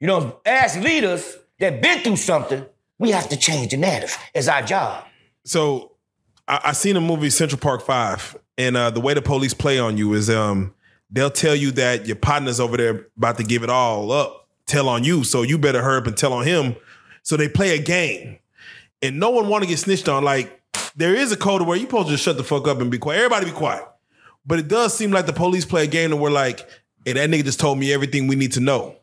You 0.00 0.06
know, 0.08 0.40
as 0.44 0.76
leaders 0.76 1.36
that 1.60 1.80
been 1.80 2.00
through 2.00 2.16
something, 2.16 2.66
we 2.98 3.10
have 3.10 3.28
to 3.30 3.36
change 3.36 3.70
the 3.70 3.76
narrative. 3.76 4.16
It's 4.34 4.48
our 4.48 4.62
job. 4.62 5.04
So 5.44 5.92
I, 6.46 6.60
I 6.64 6.72
seen 6.72 6.96
a 6.96 7.00
movie 7.00 7.30
Central 7.30 7.60
Park 7.60 7.82
Five, 7.82 8.36
and 8.58 8.76
uh, 8.76 8.90
the 8.90 9.00
way 9.00 9.14
the 9.14 9.22
police 9.22 9.54
play 9.54 9.78
on 9.78 9.96
you 9.96 10.14
is 10.14 10.28
um 10.30 10.74
they'll 11.10 11.30
tell 11.30 11.54
you 11.54 11.70
that 11.72 12.06
your 12.06 12.16
partner's 12.16 12.60
over 12.60 12.76
there 12.76 13.06
about 13.16 13.38
to 13.38 13.44
give 13.44 13.62
it 13.62 13.70
all 13.70 14.10
up, 14.12 14.48
tell 14.66 14.88
on 14.88 15.04
you, 15.04 15.24
so 15.24 15.42
you 15.42 15.58
better 15.58 15.82
hurry 15.82 15.98
up 15.98 16.06
and 16.06 16.16
tell 16.16 16.32
on 16.32 16.44
him. 16.46 16.76
So 17.22 17.36
they 17.36 17.48
play 17.48 17.74
a 17.76 17.82
game, 17.82 18.38
and 19.00 19.18
no 19.18 19.30
one 19.30 19.48
want 19.48 19.64
to 19.64 19.68
get 19.68 19.78
snitched 19.78 20.08
on. 20.08 20.24
Like 20.24 20.60
there 20.96 21.14
is 21.14 21.32
a 21.32 21.36
code 21.36 21.62
where 21.62 21.76
you 21.76 21.84
supposed 21.84 22.08
to 22.08 22.14
just 22.14 22.24
shut 22.24 22.36
the 22.36 22.44
fuck 22.44 22.68
up 22.68 22.80
and 22.80 22.90
be 22.90 22.98
quiet. 22.98 23.18
Everybody 23.18 23.46
be 23.46 23.52
quiet. 23.52 23.84
But 24.46 24.58
it 24.58 24.68
does 24.68 24.96
seem 24.96 25.10
like 25.10 25.26
the 25.26 25.32
police 25.32 25.64
play 25.64 25.84
a 25.84 25.86
game 25.86 26.10
that 26.10 26.16
we're 26.16 26.30
like, 26.30 26.68
hey, 27.04 27.12
that 27.14 27.30
nigga 27.30 27.44
just 27.44 27.60
told 27.60 27.78
me 27.78 27.92
everything 27.92 28.26
we 28.26 28.36
need 28.36 28.52
to 28.52 28.60
know, 28.60 28.96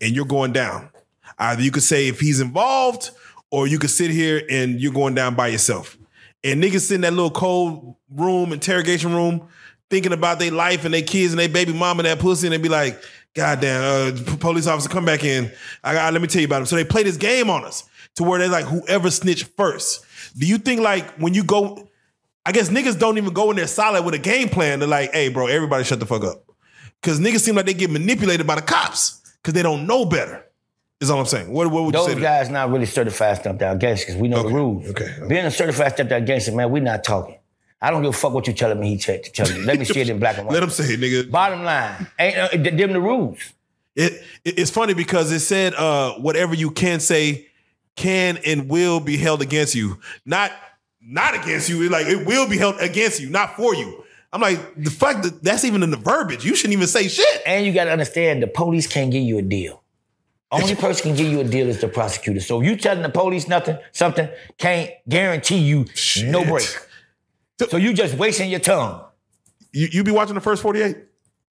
and 0.00 0.14
you're 0.14 0.24
going 0.24 0.52
down. 0.52 0.90
Either 1.38 1.62
you 1.62 1.70
could 1.70 1.82
say 1.82 2.08
if 2.08 2.20
he's 2.20 2.40
involved, 2.40 3.10
or 3.50 3.66
you 3.66 3.78
could 3.78 3.90
sit 3.90 4.10
here 4.10 4.42
and 4.50 4.80
you're 4.80 4.92
going 4.92 5.14
down 5.14 5.34
by 5.34 5.48
yourself. 5.48 5.96
And 6.42 6.62
niggas 6.62 6.88
sit 6.88 6.96
in 6.96 7.00
that 7.02 7.12
little 7.12 7.30
cold 7.30 7.96
room, 8.10 8.52
interrogation 8.52 9.14
room, 9.14 9.48
thinking 9.88 10.12
about 10.12 10.38
their 10.38 10.50
life 10.50 10.84
and 10.84 10.92
their 10.92 11.02
kids 11.02 11.32
and 11.32 11.40
their 11.40 11.48
baby 11.48 11.72
mama 11.72 12.00
and 12.00 12.06
that 12.06 12.18
pussy, 12.18 12.46
and 12.46 12.54
they 12.54 12.58
be 12.58 12.68
like, 12.68 13.00
God 13.34 13.60
damn, 13.60 14.14
uh, 14.14 14.36
police 14.38 14.66
officer, 14.66 14.88
come 14.88 15.04
back 15.04 15.22
in. 15.22 15.52
I 15.84 15.94
got, 15.94 16.12
let 16.12 16.22
me 16.22 16.28
tell 16.28 16.40
you 16.40 16.46
about 16.46 16.60
him. 16.60 16.66
So 16.66 16.76
they 16.76 16.84
play 16.84 17.02
this 17.02 17.16
game 17.16 17.50
on 17.50 17.64
us 17.64 17.84
to 18.16 18.24
where 18.24 18.38
they're 18.38 18.48
like, 18.48 18.64
whoever 18.64 19.10
snitched 19.10 19.48
first. 19.56 20.04
Do 20.36 20.46
you 20.46 20.58
think 20.58 20.80
like 20.80 21.08
when 21.18 21.34
you 21.34 21.44
go, 21.44 21.85
I 22.46 22.52
guess 22.52 22.68
niggas 22.70 22.98
don't 22.98 23.18
even 23.18 23.32
go 23.32 23.50
in 23.50 23.56
there 23.56 23.66
solid 23.66 24.04
with 24.04 24.14
a 24.14 24.18
game 24.18 24.48
plan. 24.48 24.78
They're 24.78 24.88
like, 24.88 25.12
hey, 25.12 25.28
bro, 25.30 25.48
everybody 25.48 25.82
shut 25.82 25.98
the 25.98 26.06
fuck 26.06 26.22
up. 26.24 26.44
Cause 27.02 27.18
niggas 27.20 27.40
seem 27.40 27.56
like 27.56 27.66
they 27.66 27.74
get 27.74 27.90
manipulated 27.90 28.46
by 28.46 28.54
the 28.54 28.62
cops 28.62 29.20
because 29.42 29.52
they 29.54 29.62
don't 29.62 29.86
know 29.86 30.04
better. 30.06 30.44
Is 31.00 31.10
all 31.10 31.20
I'm 31.20 31.26
saying. 31.26 31.50
What, 31.52 31.70
what 31.70 31.84
would 31.84 31.94
you 31.94 32.00
Those 32.00 32.06
say? 32.08 32.14
to 32.14 32.20
guys 32.20 32.48
not 32.48 32.70
really 32.70 32.86
certified 32.86 33.36
stepped 33.38 33.60
out 33.60 33.78
gangsters. 33.80 34.06
Because 34.06 34.22
we 34.22 34.28
know 34.28 34.42
the 34.44 34.54
rules. 34.54 34.88
okay, 34.90 35.04
okay. 35.18 35.26
Being 35.28 35.44
a 35.44 35.50
certified 35.50 35.92
stepped 35.92 36.10
out 36.12 36.24
gangster, 36.24 36.52
man, 36.52 36.70
we 36.70 36.80
not 36.80 37.04
talking. 37.04 37.36
I 37.82 37.90
don't 37.90 38.00
give 38.02 38.14
a 38.14 38.16
fuck 38.16 38.32
what 38.32 38.46
you 38.46 38.54
telling 38.54 38.80
me. 38.80 38.88
He 38.90 38.96
checked 38.96 39.26
to 39.26 39.32
tell 39.32 39.50
you. 39.50 39.62
Let 39.66 39.78
me 39.78 39.84
see 39.84 40.00
it 40.00 40.08
in 40.08 40.18
black 40.18 40.38
and 40.38 40.46
white. 40.46 40.54
Let 40.54 40.62
him 40.62 40.70
say 40.70 40.84
it, 40.94 41.00
nigga. 41.00 41.30
Bottom 41.30 41.64
line, 41.64 42.06
ain't 42.18 42.38
uh, 42.38 42.48
them 42.76 42.92
the 42.94 43.00
rules. 43.00 43.38
It, 43.94 44.12
it- 44.44 44.58
it's 44.58 44.70
funny 44.70 44.94
because 44.94 45.30
it 45.32 45.40
said 45.40 45.74
uh, 45.74 46.14
whatever 46.14 46.54
you 46.54 46.70
can 46.70 47.00
say 47.00 47.48
can 47.96 48.38
and 48.46 48.68
will 48.70 49.00
be 49.00 49.16
held 49.18 49.42
against 49.42 49.74
you. 49.74 49.98
Not 50.24 50.52
not 51.06 51.34
against 51.34 51.68
you. 51.68 51.82
It, 51.82 51.90
like 51.90 52.06
it 52.06 52.26
will 52.26 52.48
be 52.48 52.58
held 52.58 52.80
against 52.80 53.20
you, 53.20 53.30
not 53.30 53.56
for 53.56 53.74
you. 53.74 54.04
I'm 54.32 54.40
like 54.40 54.74
the 54.76 54.90
fuck, 54.90 55.22
that's 55.40 55.64
even 55.64 55.82
in 55.82 55.90
the 55.90 55.96
verbiage. 55.96 56.44
You 56.44 56.54
shouldn't 56.54 56.74
even 56.74 56.88
say 56.88 57.08
shit. 57.08 57.42
And 57.46 57.64
you 57.64 57.72
got 57.72 57.84
to 57.84 57.92
understand, 57.92 58.42
the 58.42 58.46
police 58.46 58.86
can't 58.86 59.10
give 59.10 59.22
you 59.22 59.38
a 59.38 59.42
deal. 59.42 59.82
Only 60.50 60.74
person 60.76 61.08
can 61.08 61.16
give 61.16 61.30
you 61.30 61.40
a 61.40 61.44
deal 61.44 61.68
is 61.68 61.80
the 61.80 61.88
prosecutor. 61.88 62.40
So 62.40 62.60
you 62.60 62.76
telling 62.76 63.02
the 63.02 63.08
police 63.08 63.48
nothing, 63.48 63.78
something 63.92 64.28
can't 64.58 64.90
guarantee 65.08 65.58
you 65.58 65.78
no 65.78 65.86
Shit. 65.94 66.48
break. 66.48 67.70
So 67.70 67.76
you 67.78 67.92
just 67.92 68.14
wasting 68.14 68.50
your 68.50 68.60
tongue. 68.60 69.02
You 69.72 69.88
you 69.90 70.04
be 70.04 70.12
watching 70.12 70.34
the 70.34 70.40
first 70.40 70.62
48? 70.62 70.96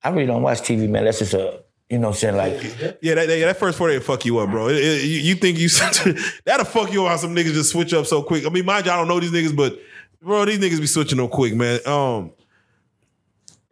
I 0.03 0.09
really 0.09 0.27
don't 0.27 0.41
watch 0.41 0.61
TV, 0.61 0.87
man. 0.87 1.05
That's 1.05 1.19
just 1.19 1.33
a, 1.33 1.63
you 1.89 1.99
know 1.99 2.07
what 2.09 2.15
I'm 2.15 2.19
saying? 2.19 2.35
Like, 2.35 2.97
Yeah, 3.01 3.15
that, 3.15 3.27
that, 3.27 3.39
that 3.39 3.57
first 3.57 3.77
48 3.77 4.03
fuck 4.03 4.25
you 4.25 4.39
up, 4.39 4.49
bro. 4.49 4.69
It- 4.69 4.77
it- 4.77 5.03
you, 5.05 5.35
think 5.35 5.59
you 5.59 5.69
that'll 6.45 6.65
fuck 6.65 6.91
you 6.91 7.03
up 7.05 7.11
how 7.11 7.17
some 7.17 7.35
niggas 7.35 7.53
just 7.53 7.71
switch 7.71 7.93
up 7.93 8.05
so 8.05 8.23
quick. 8.23 8.45
I 8.45 8.49
mean, 8.49 8.65
mind 8.65 8.85
you, 8.85 8.91
I 8.91 8.95
don't 8.97 9.07
know 9.07 9.19
these 9.19 9.31
niggas, 9.31 9.55
but 9.55 9.79
bro, 10.21 10.45
these 10.45 10.59
niggas 10.59 10.79
be 10.79 10.87
switching 10.87 11.19
up 11.19 11.29
quick, 11.31 11.53
man. 11.53 11.79
Um, 11.85 12.31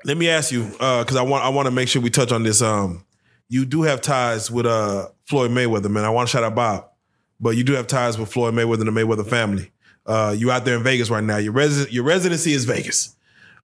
let 0.05 0.17
me 0.17 0.29
ask 0.29 0.51
you, 0.51 0.69
uh, 0.79 1.03
because 1.03 1.15
I 1.15 1.21
want 1.21 1.43
I 1.45 1.49
want 1.49 1.65
to 1.67 1.71
make 1.71 1.87
sure 1.87 2.01
we 2.01 2.09
touch 2.09 2.31
on 2.31 2.43
this. 2.43 2.61
Um, 2.61 3.05
you 3.49 3.65
do 3.65 3.83
have 3.83 4.01
ties 4.01 4.51
with 4.51 4.65
uh 4.65 5.07
Floyd 5.25 5.51
Mayweather, 5.51 5.89
man. 5.89 6.03
I 6.05 6.09
want 6.09 6.27
to 6.27 6.31
shout 6.31 6.43
out 6.43 6.55
Bob, 6.55 6.89
but 7.39 7.51
you 7.55 7.63
do 7.63 7.73
have 7.73 7.87
ties 7.87 8.17
with 8.17 8.31
Floyd 8.31 8.53
Mayweather 8.53 8.85
and 8.85 8.95
the 8.95 9.01
Mayweather 9.01 9.27
family. 9.27 9.71
Uh, 10.05 10.35
you 10.37 10.51
out 10.51 10.65
there 10.65 10.75
in 10.75 10.83
Vegas 10.83 11.09
right 11.09 11.23
now. 11.23 11.37
Your 11.37 11.53
resident 11.53 11.93
your 11.93 12.03
residency 12.03 12.51
is 12.53 12.65
Vegas. 12.65 13.15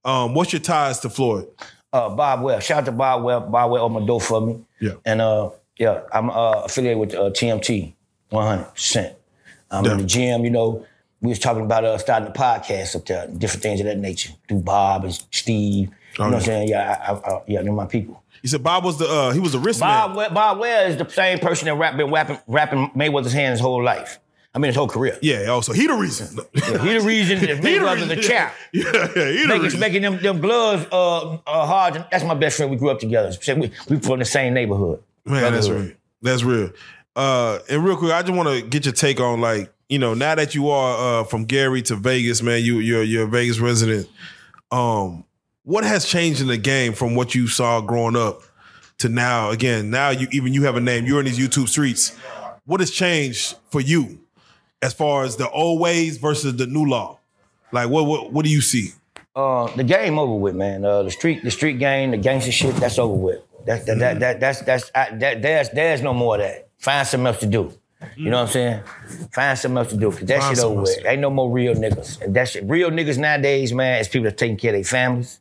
Um, 0.05 0.33
what's 0.33 0.53
your 0.53 0.61
ties 0.61 1.01
to 1.01 1.09
Floyd? 1.09 1.47
Uh, 1.93 2.09
Bob 2.09 2.41
Well. 2.41 2.59
Shout 2.59 2.79
out 2.79 2.85
to 2.85 2.91
Bob 2.91 3.23
Well. 3.23 3.41
Bob 3.41 3.71
Well 3.71 3.83
opened 3.83 4.01
my 4.01 4.07
door 4.07 4.21
for 4.21 4.41
me. 4.41 4.61
Yeah. 4.79 4.93
And 5.05 5.21
uh, 5.21 5.51
yeah, 5.77 6.01
I'm 6.13 6.29
uh, 6.29 6.63
affiliated 6.63 6.99
with 6.99 7.15
uh, 7.15 7.29
TMT, 7.31 7.93
100%. 8.31 9.15
I'm 9.71 9.85
in 9.85 9.97
the 9.99 10.03
gym, 10.03 10.43
you 10.43 10.49
know. 10.49 10.85
We 11.21 11.29
was 11.29 11.39
talking 11.39 11.63
about 11.63 11.83
uh, 11.83 11.97
starting 11.97 12.29
a 12.29 12.31
podcast 12.31 12.95
up 12.95 13.05
there, 13.05 13.27
different 13.27 13.61
things 13.61 13.79
of 13.81 13.85
that 13.87 13.97
nature. 13.97 14.31
Through 14.47 14.61
Bob 14.61 15.03
and 15.03 15.13
Steve. 15.31 15.89
You 16.17 16.23
know 16.23 16.25
what 16.25 16.35
I'm 16.35 16.41
saying? 16.41 16.69
Yeah, 16.69 16.97
I, 17.07 17.11
I, 17.11 17.17
I, 17.17 17.41
yeah, 17.47 17.61
they're 17.61 17.73
my 17.73 17.85
people. 17.85 18.23
You 18.41 18.49
said 18.49 18.63
Bob 18.63 18.85
was 18.85 18.97
the 18.97 19.07
uh, 19.07 19.31
he 19.31 19.39
was 19.39 19.51
the 19.51 19.59
wrist 19.59 19.81
Bob 19.81 20.11
man. 20.11 20.17
Well, 20.17 20.29
Bob 20.31 20.59
Well 20.59 20.87
is 20.87 20.97
the 20.97 21.09
same 21.09 21.39
person 21.39 21.65
that 21.65 21.75
rap, 21.75 21.97
been 21.97 22.09
rapping, 22.09 22.39
rapping 22.47 22.89
Mayweather's 22.95 23.33
hand 23.33 23.51
his 23.51 23.59
whole 23.59 23.83
life. 23.83 24.19
I 24.59 24.61
mean, 24.61 24.67
his 24.69 24.75
whole 24.75 24.89
career. 24.89 25.17
Yeah, 25.21 25.45
also 25.45 25.71
he 25.71 25.87
the 25.87 25.93
reason. 25.93 26.37
He 26.53 26.59
the 26.59 27.01
reason 27.03 27.39
that 27.39 27.49
He 27.49 27.55
the 27.55 27.61
Mayweather 27.79 28.07
the 28.09 28.15
reason. 28.17 28.31
champ. 28.31 28.53
Yeah, 28.73 28.83
yeah, 29.15 29.31
he 29.31 29.41
the 29.43 29.47
Making, 29.47 29.61
reason. 29.63 29.79
making 29.79 30.01
them, 30.01 30.17
them 30.21 30.41
gloves 30.41 30.85
uh, 30.91 31.35
uh, 31.35 31.65
hard. 31.65 32.05
That's 32.11 32.25
my 32.25 32.33
best 32.33 32.57
friend. 32.57 32.69
We 32.69 32.75
grew 32.77 32.89
up 32.89 32.99
together. 32.99 33.31
We, 33.55 33.71
we 33.87 33.99
from 33.99 34.19
the 34.19 34.25
same 34.25 34.53
neighborhood. 34.53 35.01
Man, 35.25 35.53
that's 35.53 35.69
real. 35.69 35.91
That's 36.21 36.43
real. 36.43 36.71
Uh, 37.15 37.59
and 37.69 37.85
real 37.85 37.95
quick, 37.95 38.11
I 38.11 38.21
just 38.21 38.33
want 38.33 38.49
to 38.49 38.61
get 38.61 38.83
your 38.85 38.93
take 38.93 39.21
on 39.21 39.39
like 39.39 39.71
you 39.87 39.97
know 39.97 40.13
now 40.13 40.35
that 40.35 40.53
you 40.55 40.69
are 40.69 41.21
uh, 41.21 41.23
from 41.23 41.45
Gary 41.45 41.81
to 41.83 41.95
Vegas, 41.95 42.41
man. 42.41 42.61
You 42.63 42.79
you're 42.79 43.03
you're 43.03 43.23
a 43.23 43.27
Vegas 43.27 43.59
resident. 43.59 44.09
Um, 44.71 45.23
what 45.63 45.83
has 45.85 46.05
changed 46.05 46.41
in 46.41 46.47
the 46.47 46.57
game 46.57 46.93
from 46.93 47.15
what 47.15 47.33
you 47.33 47.47
saw 47.47 47.79
growing 47.81 48.15
up 48.17 48.41
to 48.99 49.07
now? 49.09 49.51
Again, 49.51 49.89
now 49.89 50.09
you 50.09 50.27
even 50.31 50.53
you 50.53 50.63
have 50.63 50.75
a 50.75 50.81
name. 50.81 51.05
You're 51.05 51.19
in 51.19 51.25
these 51.25 51.39
YouTube 51.39 51.69
streets. 51.69 52.15
What 52.65 52.81
has 52.81 52.91
changed 52.91 53.55
for 53.71 53.81
you 53.81 54.19
as 54.81 54.93
far 54.93 55.23
as 55.23 55.35
the 55.37 55.49
old 55.49 55.79
ways 55.79 56.17
versus 56.17 56.55
the 56.55 56.67
new 56.67 56.85
law? 56.85 57.19
Like 57.71 57.89
what 57.89 58.05
what 58.05 58.31
what 58.31 58.45
do 58.45 58.51
you 58.51 58.61
see? 58.61 58.91
uh, 59.35 59.73
the 59.75 59.83
game 59.83 60.19
over 60.19 60.33
with, 60.33 60.55
man. 60.55 60.83
Uh, 60.83 61.03
the 61.03 61.11
street, 61.11 61.43
the 61.43 61.51
street 61.51 61.79
game, 61.79 62.11
the 62.11 62.17
gangster 62.17 62.51
shit, 62.51 62.75
that's 62.75 62.99
over 62.99 63.13
with. 63.13 63.39
That, 63.65 63.85
that, 63.85 63.99
that, 63.99 64.19
that, 64.19 64.39
that's, 64.39 64.61
that's, 64.61 64.91
I, 64.95 65.15
that, 65.17 65.41
there's, 65.41 65.69
there's 65.69 66.01
no 66.01 66.13
more 66.13 66.35
of 66.35 66.41
that. 66.41 66.67
Find 66.77 67.07
something 67.07 67.27
else 67.27 67.39
to 67.41 67.45
do. 67.45 67.71
You 68.17 68.31
know 68.31 68.37
what 68.37 68.47
I'm 68.47 68.51
saying? 68.53 68.83
Find 69.31 69.57
something 69.57 69.77
else 69.77 69.89
to 69.89 69.97
do. 69.97 70.11
Cause 70.11 70.21
that 70.21 70.41
Find 70.41 70.57
shit 70.57 70.65
over 70.65 70.81
with. 70.81 71.05
Ain't 71.05 71.21
no 71.21 71.29
more 71.29 71.49
real 71.51 71.73
niggas. 71.75 72.21
And 72.21 72.35
that 72.35 72.49
shit, 72.49 72.63
real 72.65 72.89
niggas 72.89 73.17
nowadays, 73.17 73.71
man, 73.71 73.99
is 74.01 74.07
people 74.09 74.25
that 74.25 74.37
taking 74.37 74.57
care 74.57 74.71
of 74.71 74.77
their 74.77 74.83
families, 74.83 75.39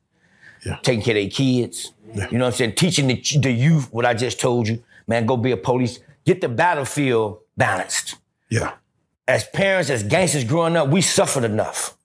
Yeah. 0.65 0.77
taking 0.83 1.03
care 1.03 1.17
of 1.17 1.23
their 1.23 1.31
kids. 1.31 1.93
You 2.15 2.39
know 2.39 2.45
what 2.45 2.53
I'm 2.53 2.53
saying? 2.53 2.75
Teaching 2.75 3.07
the, 3.09 3.21
the 3.41 3.51
youth 3.51 3.93
what 3.93 4.05
I 4.05 4.15
just 4.15 4.39
told 4.39 4.69
you. 4.69 4.83
Man, 5.09 5.27
go 5.27 5.37
be 5.37 5.51
a 5.53 5.57
police. 5.57 5.99
Get 6.25 6.41
the 6.41 6.49
battlefield 6.49 7.39
balanced 7.57 8.17
Yeah, 8.51 8.73
as 9.29 9.45
parents, 9.45 9.91
as 9.91 10.03
gangsters 10.03 10.43
growing 10.45 10.75
up, 10.77 10.89
we 10.89 11.03
suffered 11.03 11.45
enough. 11.45 11.97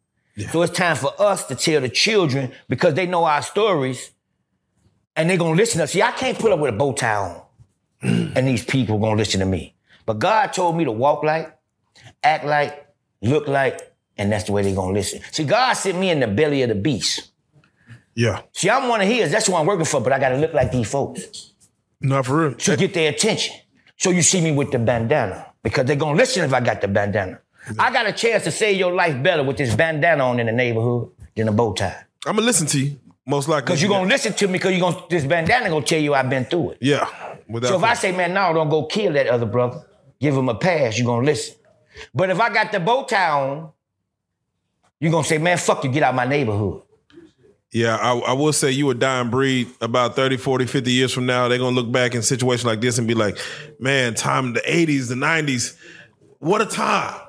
So 0.51 0.61
it's 0.63 0.75
time 0.75 0.95
for 0.95 1.13
us 1.19 1.45
to 1.47 1.55
tell 1.55 1.79
the 1.79 1.89
children 1.89 2.51
because 2.67 2.95
they 2.95 3.05
know 3.05 3.23
our 3.23 3.41
stories 3.41 4.11
and 5.15 5.29
they're 5.29 5.37
gonna 5.37 5.55
listen 5.55 5.77
to 5.77 5.85
us. 5.85 5.91
See, 5.91 6.01
I 6.01 6.11
can't 6.11 6.37
put 6.37 6.51
up 6.51 6.59
with 6.59 6.73
a 6.73 6.77
bow 6.77 6.91
tie 6.91 7.15
on 7.15 7.41
and 8.35 8.47
these 8.47 8.65
people 8.65 8.97
gonna 8.99 9.15
listen 9.15 9.39
to 9.39 9.45
me. 9.45 9.75
But 10.05 10.19
God 10.19 10.47
told 10.47 10.75
me 10.75 10.83
to 10.85 10.91
walk 10.91 11.23
like, 11.23 11.55
act 12.23 12.45
like, 12.45 12.87
look 13.21 13.47
like, 13.47 13.93
and 14.17 14.31
that's 14.31 14.45
the 14.45 14.51
way 14.51 14.63
they're 14.63 14.75
gonna 14.75 14.91
listen. 14.93 15.21
See, 15.31 15.45
God 15.45 15.73
sent 15.73 15.97
me 15.99 16.09
in 16.09 16.19
the 16.19 16.27
belly 16.27 16.63
of 16.63 16.69
the 16.69 16.75
beast. 16.75 17.31
yeah, 18.15 18.41
See, 18.51 18.69
I'm 18.69 18.89
one 18.89 19.01
of 19.01 19.07
his. 19.07 19.31
That's 19.31 19.47
who 19.47 19.55
I'm 19.55 19.67
working 19.67 19.85
for, 19.85 20.01
but 20.01 20.11
I 20.11 20.19
gotta 20.19 20.37
look 20.37 20.53
like 20.53 20.71
these 20.71 20.89
folks. 20.89 21.53
Not 22.01 22.25
for 22.25 22.49
real. 22.49 22.55
to 22.55 22.75
get 22.75 22.93
their 22.95 23.11
attention. 23.11 23.55
So 23.97 24.09
you 24.09 24.23
see 24.23 24.41
me 24.41 24.51
with 24.51 24.71
the 24.71 24.79
bandana 24.79 25.52
because 25.63 25.85
they're 25.85 25.95
gonna 25.95 26.17
listen 26.17 26.43
if 26.43 26.53
I 26.53 26.59
got 26.59 26.81
the 26.81 26.87
bandana. 26.87 27.39
I 27.79 27.91
got 27.91 28.05
a 28.05 28.11
chance 28.11 28.43
to 28.43 28.51
save 28.51 28.77
your 28.77 28.91
life 28.91 29.21
better 29.23 29.43
with 29.43 29.57
this 29.57 29.73
bandana 29.73 30.23
on 30.23 30.39
in 30.39 30.47
the 30.47 30.51
neighborhood 30.51 31.09
than 31.35 31.47
a 31.47 31.51
bow 31.51 31.73
tie. 31.73 32.03
I'm 32.25 32.35
gonna 32.35 32.45
listen 32.45 32.67
to 32.67 32.79
you. 32.79 32.99
Most 33.25 33.47
likely. 33.47 33.67
Cause 33.67 33.81
you're 33.81 33.89
gonna 33.89 34.09
listen 34.09 34.33
to 34.33 34.47
me 34.47 34.53
because 34.53 34.73
you 34.73 34.81
gonna 34.81 35.01
this 35.09 35.25
bandana 35.25 35.69
gonna 35.69 35.85
tell 35.85 35.99
you 35.99 36.13
I've 36.13 36.29
been 36.29 36.45
through 36.45 36.71
it. 36.71 36.77
Yeah. 36.81 37.07
Without 37.47 37.69
So 37.69 37.77
if 37.77 37.83
I 37.83 37.93
say, 37.93 38.11
man, 38.11 38.33
no, 38.33 38.53
don't 38.53 38.69
go 38.69 38.85
kill 38.85 39.13
that 39.13 39.27
other 39.27 39.45
brother, 39.45 39.85
give 40.19 40.35
him 40.35 40.49
a 40.49 40.55
pass, 40.55 40.97
you're 40.97 41.05
gonna 41.05 41.25
listen. 41.25 41.55
But 42.13 42.29
if 42.29 42.39
I 42.39 42.53
got 42.53 42.71
the 42.71 42.79
bow 42.79 43.05
tie 43.05 43.29
on, 43.29 43.71
you're 44.99 45.11
gonna 45.11 45.23
say, 45.23 45.37
man, 45.37 45.57
fuck 45.57 45.83
you, 45.83 45.91
get 45.91 46.03
out 46.03 46.15
my 46.15 46.25
neighborhood. 46.25 46.81
Yeah, 47.73 47.95
I, 47.95 48.15
I 48.15 48.33
will 48.33 48.53
say 48.53 48.69
you 48.69 48.89
a 48.91 48.93
dying 48.93 49.31
breed 49.31 49.67
about 49.81 50.15
30, 50.15 50.37
40, 50.37 50.67
50 50.67 50.91
years 50.91 51.11
from 51.11 51.25
now. 51.25 51.47
They're 51.47 51.57
going 51.57 51.73
to 51.73 51.81
look 51.81 51.91
back 51.91 52.13
in 52.13 52.19
a 52.19 52.23
situation 52.23 52.67
like 52.67 52.81
this 52.81 52.99
and 52.99 53.07
be 53.07 53.15
like, 53.15 53.39
man, 53.79 54.13
time 54.13 54.47
in 54.47 54.53
the 54.53 54.61
80s, 54.61 55.09
the 55.09 55.15
90s, 55.15 55.75
what 56.37 56.61
a 56.61 56.67
time. 56.67 57.19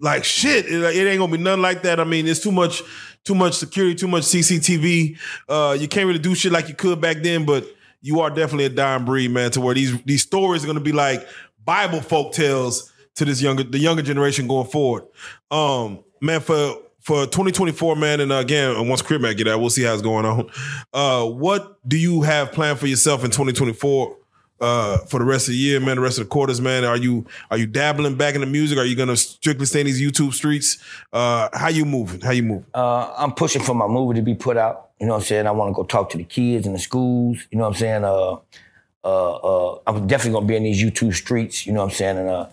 Like 0.00 0.24
shit, 0.24 0.66
it, 0.66 0.82
it 0.82 1.08
ain't 1.08 1.18
going 1.18 1.30
to 1.30 1.36
be 1.38 1.42
nothing 1.42 1.62
like 1.62 1.82
that. 1.82 2.00
I 2.00 2.04
mean, 2.04 2.26
it's 2.26 2.40
too 2.40 2.50
much 2.50 2.82
too 3.24 3.36
much 3.36 3.54
security, 3.54 3.94
too 3.94 4.08
much 4.08 4.24
CCTV. 4.24 5.16
Uh, 5.48 5.76
you 5.78 5.86
can't 5.86 6.08
really 6.08 6.18
do 6.18 6.34
shit 6.34 6.50
like 6.50 6.68
you 6.68 6.74
could 6.74 7.00
back 7.00 7.18
then, 7.22 7.46
but 7.46 7.64
you 8.00 8.18
are 8.20 8.30
definitely 8.30 8.64
a 8.64 8.70
dying 8.70 9.04
breed, 9.04 9.30
man, 9.30 9.52
to 9.52 9.60
where 9.60 9.76
these 9.76 10.02
these 10.02 10.22
stories 10.22 10.64
are 10.64 10.66
going 10.66 10.78
to 10.78 10.82
be 10.82 10.90
like 10.90 11.24
Bible 11.64 12.00
folk 12.00 12.32
tales 12.32 12.92
to 13.14 13.24
this 13.24 13.40
younger 13.40 13.62
the 13.62 13.78
younger 13.78 14.02
generation 14.02 14.48
going 14.48 14.66
forward. 14.66 15.04
Um, 15.52 16.02
man, 16.20 16.40
for 16.40 16.74
for 17.02 17.26
2024, 17.26 17.96
man, 17.96 18.20
and 18.20 18.32
again, 18.32 18.88
once 18.88 19.02
Crip 19.02 19.20
Mac 19.20 19.36
get 19.36 19.48
out, 19.48 19.60
we'll 19.60 19.70
see 19.70 19.82
how 19.82 19.92
it's 19.92 20.02
going 20.02 20.24
on. 20.24 20.48
Uh, 20.92 21.26
what 21.26 21.76
do 21.86 21.98
you 21.98 22.22
have 22.22 22.52
planned 22.52 22.78
for 22.78 22.86
yourself 22.86 23.24
in 23.24 23.30
2024? 23.30 24.16
Uh, 24.60 24.98
for 24.98 25.18
the 25.18 25.24
rest 25.24 25.48
of 25.48 25.52
the 25.52 25.58
year, 25.58 25.80
man, 25.80 25.96
the 25.96 26.00
rest 26.02 26.18
of 26.18 26.24
the 26.24 26.28
quarters, 26.28 26.60
man, 26.60 26.84
are 26.84 26.96
you 26.96 27.26
are 27.50 27.58
you 27.58 27.66
dabbling 27.66 28.14
back 28.14 28.36
in 28.36 28.40
the 28.40 28.46
music? 28.46 28.78
Are 28.78 28.84
you 28.84 28.94
gonna 28.94 29.16
strictly 29.16 29.66
stay 29.66 29.80
in 29.80 29.86
these 29.86 30.00
YouTube 30.00 30.32
streets? 30.32 30.78
Uh, 31.12 31.48
how 31.52 31.66
you 31.66 31.84
moving? 31.84 32.20
How 32.20 32.30
you 32.30 32.44
moving? 32.44 32.66
Uh, 32.72 33.12
I'm 33.18 33.32
pushing 33.32 33.60
for 33.60 33.74
my 33.74 33.88
movie 33.88 34.14
to 34.14 34.22
be 34.22 34.36
put 34.36 34.56
out. 34.56 34.90
You 35.00 35.06
know 35.06 35.14
what 35.14 35.22
I'm 35.22 35.24
saying? 35.24 35.48
I 35.48 35.50
want 35.50 35.70
to 35.70 35.74
go 35.74 35.82
talk 35.82 36.10
to 36.10 36.16
the 36.18 36.22
kids 36.22 36.64
in 36.68 36.74
the 36.74 36.78
schools. 36.78 37.44
You 37.50 37.58
know 37.58 37.64
what 37.64 37.70
I'm 37.70 37.74
saying? 37.74 38.04
Uh, 38.04 38.36
uh, 39.02 39.32
uh, 39.32 39.78
I'm 39.88 40.06
definitely 40.06 40.34
gonna 40.34 40.46
be 40.46 40.54
in 40.54 40.62
these 40.62 40.80
YouTube 40.80 41.14
streets. 41.14 41.66
You 41.66 41.72
know 41.72 41.80
what 41.80 41.90
I'm 41.90 41.96
saying? 41.96 42.18
And 42.18 42.46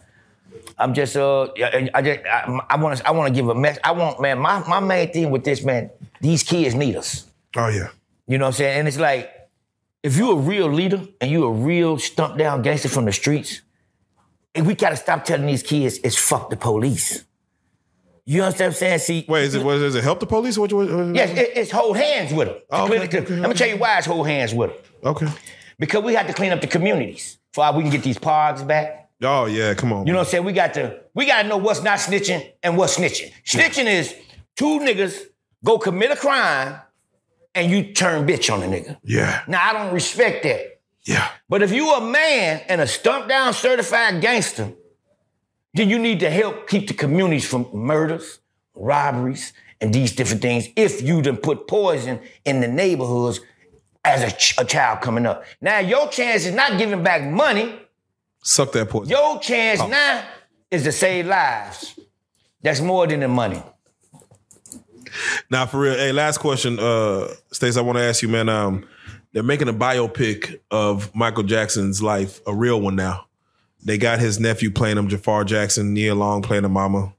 I'm 0.80 0.94
just 0.94 1.16
uh, 1.18 1.44
I, 1.94 2.02
just 2.02 2.20
I 2.26 2.78
want 2.80 2.98
to 2.98 3.08
I 3.08 3.12
want 3.12 3.28
to 3.28 3.34
give 3.34 3.50
a 3.50 3.56
mess. 3.56 3.78
I 3.84 3.92
want 3.92 4.22
man, 4.22 4.40
my 4.40 4.60
my 4.68 4.80
main 4.80 5.12
thing 5.12 5.30
with 5.30 5.44
this 5.44 5.64
man, 5.64 5.90
these 6.22 6.44
kids 6.44 6.74
need 6.76 6.96
us. 6.96 7.28
Oh 7.58 7.68
yeah, 7.68 7.90
You 8.28 8.38
know 8.38 8.46
what 8.46 8.50
I'm 8.50 8.54
saying? 8.54 8.80
And 8.80 8.88
it's 8.88 8.98
like, 9.00 9.30
if 10.04 10.16
you 10.18 10.32
a 10.32 10.36
real 10.36 10.72
leader 10.72 11.02
and 11.20 11.30
you 11.30 11.44
a 11.46 11.52
real 11.52 11.98
stumped 12.00 12.38
down 12.38 12.62
gangster 12.62 12.88
from 12.90 13.06
the 13.06 13.12
streets, 13.12 13.62
and 14.56 14.66
we 14.66 14.76
gotta 14.76 14.96
stop 14.96 15.26
telling 15.26 15.46
these 15.48 15.64
kids 15.64 16.00
it's 16.04 16.16
fuck 16.16 16.50
the 16.50 16.58
police. 16.58 17.26
You 18.26 18.44
understand 18.44 18.70
what 18.70 18.76
I'm 18.76 18.80
saying? 18.80 19.00
See, 19.00 19.26
wait, 19.28 19.46
is 19.46 19.56
it 19.56 19.64
was 19.64 19.82
is 19.82 19.96
it 19.96 20.04
help 20.04 20.20
the 20.20 20.28
police? 20.28 20.58
What, 20.58 20.72
what, 20.72 20.90
what- 20.92 21.16
Yes, 21.16 21.32
it, 21.38 21.52
it's 21.58 21.72
hold 21.72 21.98
hands 21.98 22.32
with 22.32 22.48
them. 22.48 22.58
Oh, 22.70 22.86
okay, 22.86 23.00
okay, 23.04 23.36
Let 23.36 23.50
me 23.50 23.56
tell 23.56 23.68
you 23.68 23.78
why 23.78 23.98
it's 23.98 24.06
hold 24.08 24.28
hands 24.28 24.54
with 24.54 24.70
them. 24.72 24.80
Okay. 25.12 25.28
Because 25.80 26.04
we 26.04 26.14
have 26.14 26.28
to 26.28 26.34
clean 26.34 26.52
up 26.52 26.62
the 26.62 26.68
communities 26.68 27.38
before 27.52 27.74
we 27.74 27.82
can 27.84 27.92
get 27.92 28.04
these 28.04 28.20
parks 28.20 28.62
back. 28.62 28.99
Oh 29.24 29.46
yeah, 29.46 29.74
come 29.74 29.92
on. 29.94 30.08
You 30.08 30.14
know 30.14 30.20
what 30.20 30.28
I'm 30.28 30.32
saying? 30.32 30.44
We 30.46 30.54
got 30.54 30.74
to 30.76 31.00
we 31.14 31.26
got 31.26 31.42
to 31.44 31.48
know 31.48 31.58
what's 31.58 31.82
not 31.84 32.00
snitching 32.00 32.52
and 32.64 32.78
what's 32.78 32.98
snitching. 32.98 33.32
Snitching 33.46 33.86
is 33.86 34.16
two 34.56 34.80
niggas 34.80 35.18
go 35.64 35.78
commit 35.78 36.12
a 36.12 36.16
crime 36.16 36.80
and 37.54 37.70
you 37.70 37.94
turn 37.94 38.26
bitch 38.26 38.54
on 38.54 38.64
a 38.64 38.68
nigga. 38.68 38.98
Yeah, 39.04 39.42
Now 39.48 39.70
I 39.70 39.74
don't 39.74 39.94
respect 39.94 40.44
that. 40.44 40.80
yeah. 41.04 41.28
But 41.50 41.62
if 41.64 41.72
you 41.74 41.92
a 41.92 42.00
man 42.02 42.62
and 42.70 42.80
a 42.80 42.88
stumped 42.88 43.28
down 43.28 43.54
certified 43.54 44.22
gangster, 44.22 44.72
then 45.74 45.90
you 45.90 46.00
need 46.00 46.20
to 46.22 46.30
help 46.30 46.68
keep 46.70 46.88
the 46.88 46.94
communities 46.94 47.46
from 47.46 47.68
murders, 47.74 48.40
robberies, 48.76 49.52
and 49.82 49.94
these 49.94 50.14
different 50.16 50.42
things. 50.42 50.68
If 50.76 51.02
you 51.02 51.22
done 51.22 51.38
put 51.38 51.68
poison 51.68 52.22
in 52.46 52.62
the 52.62 52.68
neighborhoods 52.68 53.42
as 54.06 54.24
a, 54.24 54.32
ch- 54.36 54.56
a 54.58 54.64
child 54.64 55.02
coming 55.02 55.26
up. 55.26 55.44
Now 55.60 55.80
your 55.80 56.08
chance 56.10 56.46
is 56.46 56.54
not 56.54 56.78
giving 56.78 57.04
back 57.04 57.24
money. 57.30 57.80
Suck 58.42 58.72
that 58.74 58.90
poison. 58.90 59.10
Your 59.10 59.40
chance 59.40 59.80
now 59.80 60.26
is 60.72 60.84
to 60.84 60.92
save 60.92 61.28
lives. 61.28 62.00
That's 62.62 62.82
more 62.82 63.08
than 63.08 63.22
the 63.22 63.28
money. 63.28 63.62
Now, 65.50 65.66
for 65.66 65.80
real, 65.82 65.96
hey, 65.96 66.12
last 66.12 66.38
question, 66.38 66.78
uh, 66.80 67.28
Stace, 67.52 67.78
I 67.78 67.82
want 67.82 67.98
to 67.98 68.04
ask 68.04 68.22
you, 68.22 68.28
man. 68.30 68.48
Um, 68.48 68.88
they're 69.34 69.44
making 69.44 69.68
a 69.68 69.74
biopic 69.74 70.60
of 70.72 71.14
Michael 71.16 71.44
Jackson's 71.44 72.02
life, 72.02 72.42
a 72.48 72.54
real 72.54 72.80
one 72.82 72.96
now. 72.96 73.26
They 73.84 73.98
got 73.98 74.20
his 74.20 74.40
nephew 74.40 74.72
playing 74.72 74.98
him, 74.98 75.08
Jaafar 75.08 75.46
Jackson, 75.46 75.94
Nia 75.94 76.16
Long 76.16 76.42
playing 76.42 76.64
the 76.64 76.70
mama. 76.70 77.14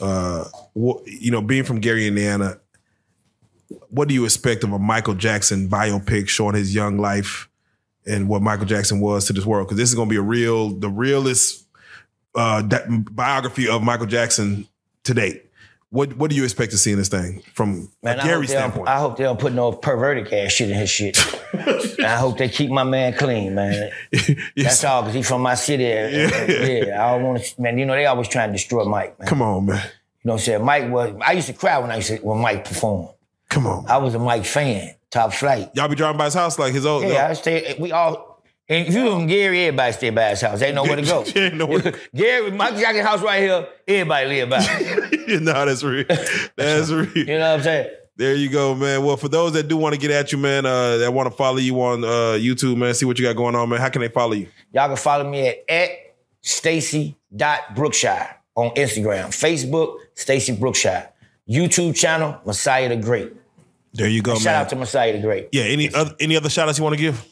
Uh, 0.00 0.44
wh- 0.78 1.02
you 1.06 1.30
know, 1.30 1.42
being 1.42 1.64
from 1.64 1.80
Gary, 1.80 2.06
Indiana, 2.06 2.58
what 3.88 4.08
do 4.08 4.14
you 4.14 4.24
expect 4.24 4.64
of 4.64 4.72
a 4.72 4.78
Michael 4.78 5.14
Jackson 5.14 5.68
biopic 5.68 6.28
showing 6.28 6.54
his 6.54 6.74
young 6.74 6.98
life 6.98 7.47
and 8.08 8.28
what 8.28 8.42
Michael 8.42 8.66
Jackson 8.66 9.00
was 9.00 9.26
to 9.26 9.32
this 9.32 9.44
world? 9.46 9.66
Because 9.66 9.78
this 9.78 9.88
is 9.88 9.94
going 9.94 10.08
to 10.08 10.12
be 10.12 10.18
a 10.18 10.22
real, 10.22 10.70
the 10.70 10.88
realest 10.88 11.66
uh, 12.34 12.62
biography 13.10 13.68
of 13.68 13.82
Michael 13.82 14.06
Jackson 14.06 14.66
to 15.04 15.14
date. 15.14 15.44
What 15.90 16.16
What 16.16 16.30
do 16.30 16.36
you 16.36 16.44
expect 16.44 16.72
to 16.72 16.78
see 16.78 16.92
in 16.92 16.98
this 16.98 17.08
thing 17.08 17.42
from 17.54 17.90
Man, 18.02 18.18
a 18.18 18.22
I 18.22 18.24
Gary 18.24 18.30
hope, 18.30 18.30
they 18.30 18.36
don't, 18.36 18.46
standpoint? 18.46 18.88
I 18.88 18.98
hope 18.98 19.16
they 19.16 19.24
don't 19.24 19.40
put 19.40 19.54
no 19.54 19.72
perverted 19.72 20.32
ass 20.32 20.52
shit 20.52 20.70
in 20.70 20.76
his 20.76 20.90
shit. 20.90 21.18
I 22.04 22.16
hope 22.16 22.36
they 22.36 22.48
keep 22.50 22.70
my 22.70 22.84
man 22.84 23.14
clean, 23.14 23.54
man. 23.54 23.90
That's 24.56 24.84
all, 24.84 25.02
because 25.02 25.14
he's 25.14 25.28
from 25.28 25.40
my 25.40 25.54
city. 25.54 25.84
Yeah. 25.84 27.02
I 27.02 27.12
don't 27.16 27.24
want 27.24 27.42
to, 27.42 27.62
man, 27.62 27.78
you 27.78 27.86
know, 27.86 27.94
they 27.94 28.04
always 28.04 28.28
trying 28.28 28.50
to 28.50 28.52
destroy 28.52 28.84
Mike, 28.84 29.18
man. 29.18 29.28
Come 29.28 29.40
on, 29.40 29.64
man. 29.64 29.76
You 29.76 29.90
know 30.24 30.32
what 30.34 30.40
I'm 30.40 30.44
saying? 30.44 30.64
Mike 30.64 30.90
was, 30.90 31.14
I 31.24 31.32
used 31.32 31.46
to 31.46 31.54
cry 31.54 31.78
when 31.78 31.90
I 31.90 31.96
used 31.96 32.08
to, 32.08 32.18
when 32.18 32.38
Mike 32.38 32.66
performed. 32.66 33.08
Come 33.48 33.66
on. 33.66 33.86
I 33.88 33.96
was 33.96 34.14
a 34.14 34.18
Mike 34.18 34.44
fan, 34.44 34.94
top 35.10 35.32
flight. 35.32 35.70
Y'all 35.74 35.88
be 35.88 35.94
driving 35.94 36.18
by 36.18 36.26
his 36.26 36.34
house 36.34 36.58
like 36.58 36.72
his 36.72 36.86
old. 36.86 37.02
Yeah, 37.04 37.28
I 37.28 37.32
stay, 37.34 37.76
we 37.78 37.92
all, 37.92 38.42
and 38.68 38.86
if 38.86 38.94
you 38.94 39.10
from 39.10 39.26
Gary, 39.26 39.64
everybody 39.66 39.92
stay 39.92 40.10
by 40.10 40.30
his 40.30 40.40
house. 40.40 40.60
They 40.60 40.72
know 40.72 40.82
where 40.82 40.96
to 40.96 41.02
go. 41.02 41.24
Yeah, 41.34 41.48
know 41.50 41.66
where- 41.66 41.94
Gary, 42.14 42.50
Mike 42.50 42.76
Jackson 42.76 43.04
house 43.04 43.22
right 43.22 43.40
here, 43.42 43.66
everybody 43.86 44.26
live 44.28 44.50
by. 44.50 44.58
it. 44.68 45.42
no, 45.42 45.64
that's 45.64 45.82
real. 45.82 46.04
That's 46.56 46.90
real. 46.90 47.08
You 47.16 47.24
know 47.26 47.38
what 47.50 47.58
I'm 47.58 47.62
saying? 47.62 47.90
There 48.16 48.34
you 48.34 48.50
go, 48.50 48.74
man. 48.74 49.04
Well, 49.04 49.16
for 49.16 49.28
those 49.28 49.52
that 49.52 49.68
do 49.68 49.76
want 49.76 49.94
to 49.94 50.00
get 50.00 50.10
at 50.10 50.32
you, 50.32 50.38
man, 50.38 50.66
uh, 50.66 50.96
that 50.96 51.14
want 51.14 51.30
to 51.30 51.36
follow 51.36 51.58
you 51.58 51.80
on 51.80 52.02
uh, 52.02 52.36
YouTube, 52.36 52.76
man, 52.76 52.92
see 52.94 53.06
what 53.06 53.16
you 53.16 53.24
got 53.24 53.36
going 53.36 53.54
on, 53.54 53.68
man. 53.68 53.78
How 53.80 53.90
can 53.90 54.02
they 54.02 54.08
follow 54.08 54.32
you? 54.32 54.48
Y'all 54.72 54.88
can 54.88 54.96
follow 54.96 55.30
me 55.30 55.46
at, 55.46 55.58
at 55.68 55.90
Stacy.Brookshire 56.42 58.36
on 58.56 58.70
Instagram, 58.74 59.26
Facebook, 59.28 59.98
Stacy 60.14 60.56
Brookshire, 60.56 61.10
YouTube 61.48 61.94
channel, 61.94 62.40
Messiah 62.44 62.88
the 62.88 62.96
Great. 62.96 63.32
There 63.92 64.08
you 64.08 64.22
go, 64.22 64.32
man. 64.32 64.40
Shout 64.40 64.52
man. 64.54 64.60
out 64.62 64.68
to 64.70 64.76
Messiah 64.76 65.12
the 65.12 65.20
Great. 65.20 65.48
yeah. 65.52 65.64
Any 65.64 65.92
other 65.94 66.14
any 66.20 66.36
other 66.36 66.48
shout 66.50 66.68
outs 66.68 66.78
you 66.78 66.84
want 66.84 66.94
to 66.96 67.00
give? 67.00 67.24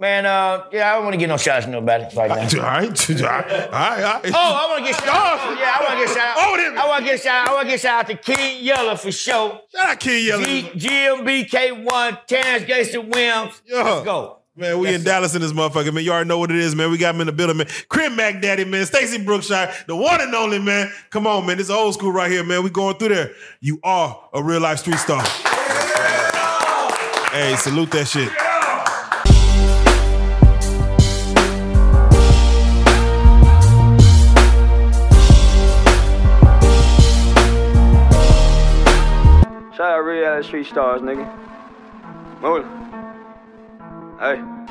Man, 0.00 0.26
uh, 0.26 0.64
yeah, 0.72 0.90
I 0.90 0.94
don't 0.96 1.04
want 1.04 1.14
to 1.14 1.18
get 1.18 1.28
no 1.28 1.36
shout 1.36 1.58
outs 1.58 1.66
to 1.66 1.70
nobody 1.70 2.04
right 2.16 2.28
now. 2.28 2.34
All 2.64 2.70
right, 2.70 3.10
all 3.10 3.16
right, 3.16 3.52
all 3.62 3.70
right. 3.70 4.22
Oh, 4.24 4.30
I 4.34 4.66
want 4.68 4.84
to 4.84 4.90
get 4.90 5.00
shout 5.00 5.08
out. 5.14 5.58
Yeah, 5.58 5.76
I 5.78 5.84
want 5.84 6.00
to 6.00 6.06
get 6.06 6.08
shout 6.08 6.28
out. 6.28 6.36
Oh. 6.38 6.74
I 6.82 6.88
want 6.88 7.04
to 7.04 7.10
get 7.12 7.20
shout 7.22 7.34
out. 7.42 7.48
I 7.48 7.52
want 7.54 7.66
to 7.66 7.70
get 7.70 7.80
shout 7.80 8.00
out 8.00 8.06
to 8.08 8.16
King 8.34 8.64
Yeller 8.64 8.96
for 8.96 9.12
sure. 9.12 9.60
Shout 9.72 9.90
out 9.90 10.00
King 10.00 10.26
Yellow. 10.26 10.44
G- 10.44 10.70
GMBK1, 10.74 12.26
Terrence 12.26 12.64
Gangster 12.64 13.00
Williams. 13.00 13.62
Yeah. 13.66 13.82
Let's 13.82 14.04
go. 14.04 14.38
Man, 14.56 14.78
we 14.80 14.92
in 14.94 15.02
Dallas 15.02 15.34
in 15.34 15.40
this 15.40 15.52
motherfucker, 15.52 15.94
man. 15.94 16.04
You 16.04 16.12
already 16.12 16.28
know 16.28 16.38
what 16.38 16.50
it 16.50 16.58
is, 16.58 16.74
man. 16.74 16.90
We 16.90 16.98
got 16.98 17.14
him 17.14 17.22
in 17.22 17.26
the 17.26 17.32
building, 17.32 17.56
man. 17.56 17.68
Crip 17.88 18.12
Mac 18.12 18.42
Daddy, 18.42 18.64
man. 18.66 18.84
Stacy 18.84 19.24
Brookshire, 19.24 19.72
the 19.86 19.96
one 19.96 20.20
and 20.20 20.34
only, 20.34 20.58
man. 20.58 20.92
Come 21.10 21.26
on, 21.26 21.46
man. 21.46 21.56
This 21.56 21.68
is 21.68 21.70
old 21.70 21.94
school 21.94 22.12
right 22.12 22.30
here, 22.30 22.44
man. 22.44 22.62
We 22.62 22.68
going 22.70 22.96
through 22.96 23.10
there. 23.14 23.30
You 23.60 23.78
are 23.82 24.28
a 24.34 24.42
real 24.42 24.60
life 24.60 24.80
street 24.80 24.98
star. 24.98 25.24
Hey, 27.32 27.56
salute 27.56 27.90
that 27.92 28.06
shit. 28.06 28.28
Shout 39.74 39.80
out 39.80 40.00
real 40.00 40.42
street 40.42 40.66
stars, 40.66 41.00
nigga. 41.00 41.26
Move. 42.42 42.66
Hey. 44.20 44.62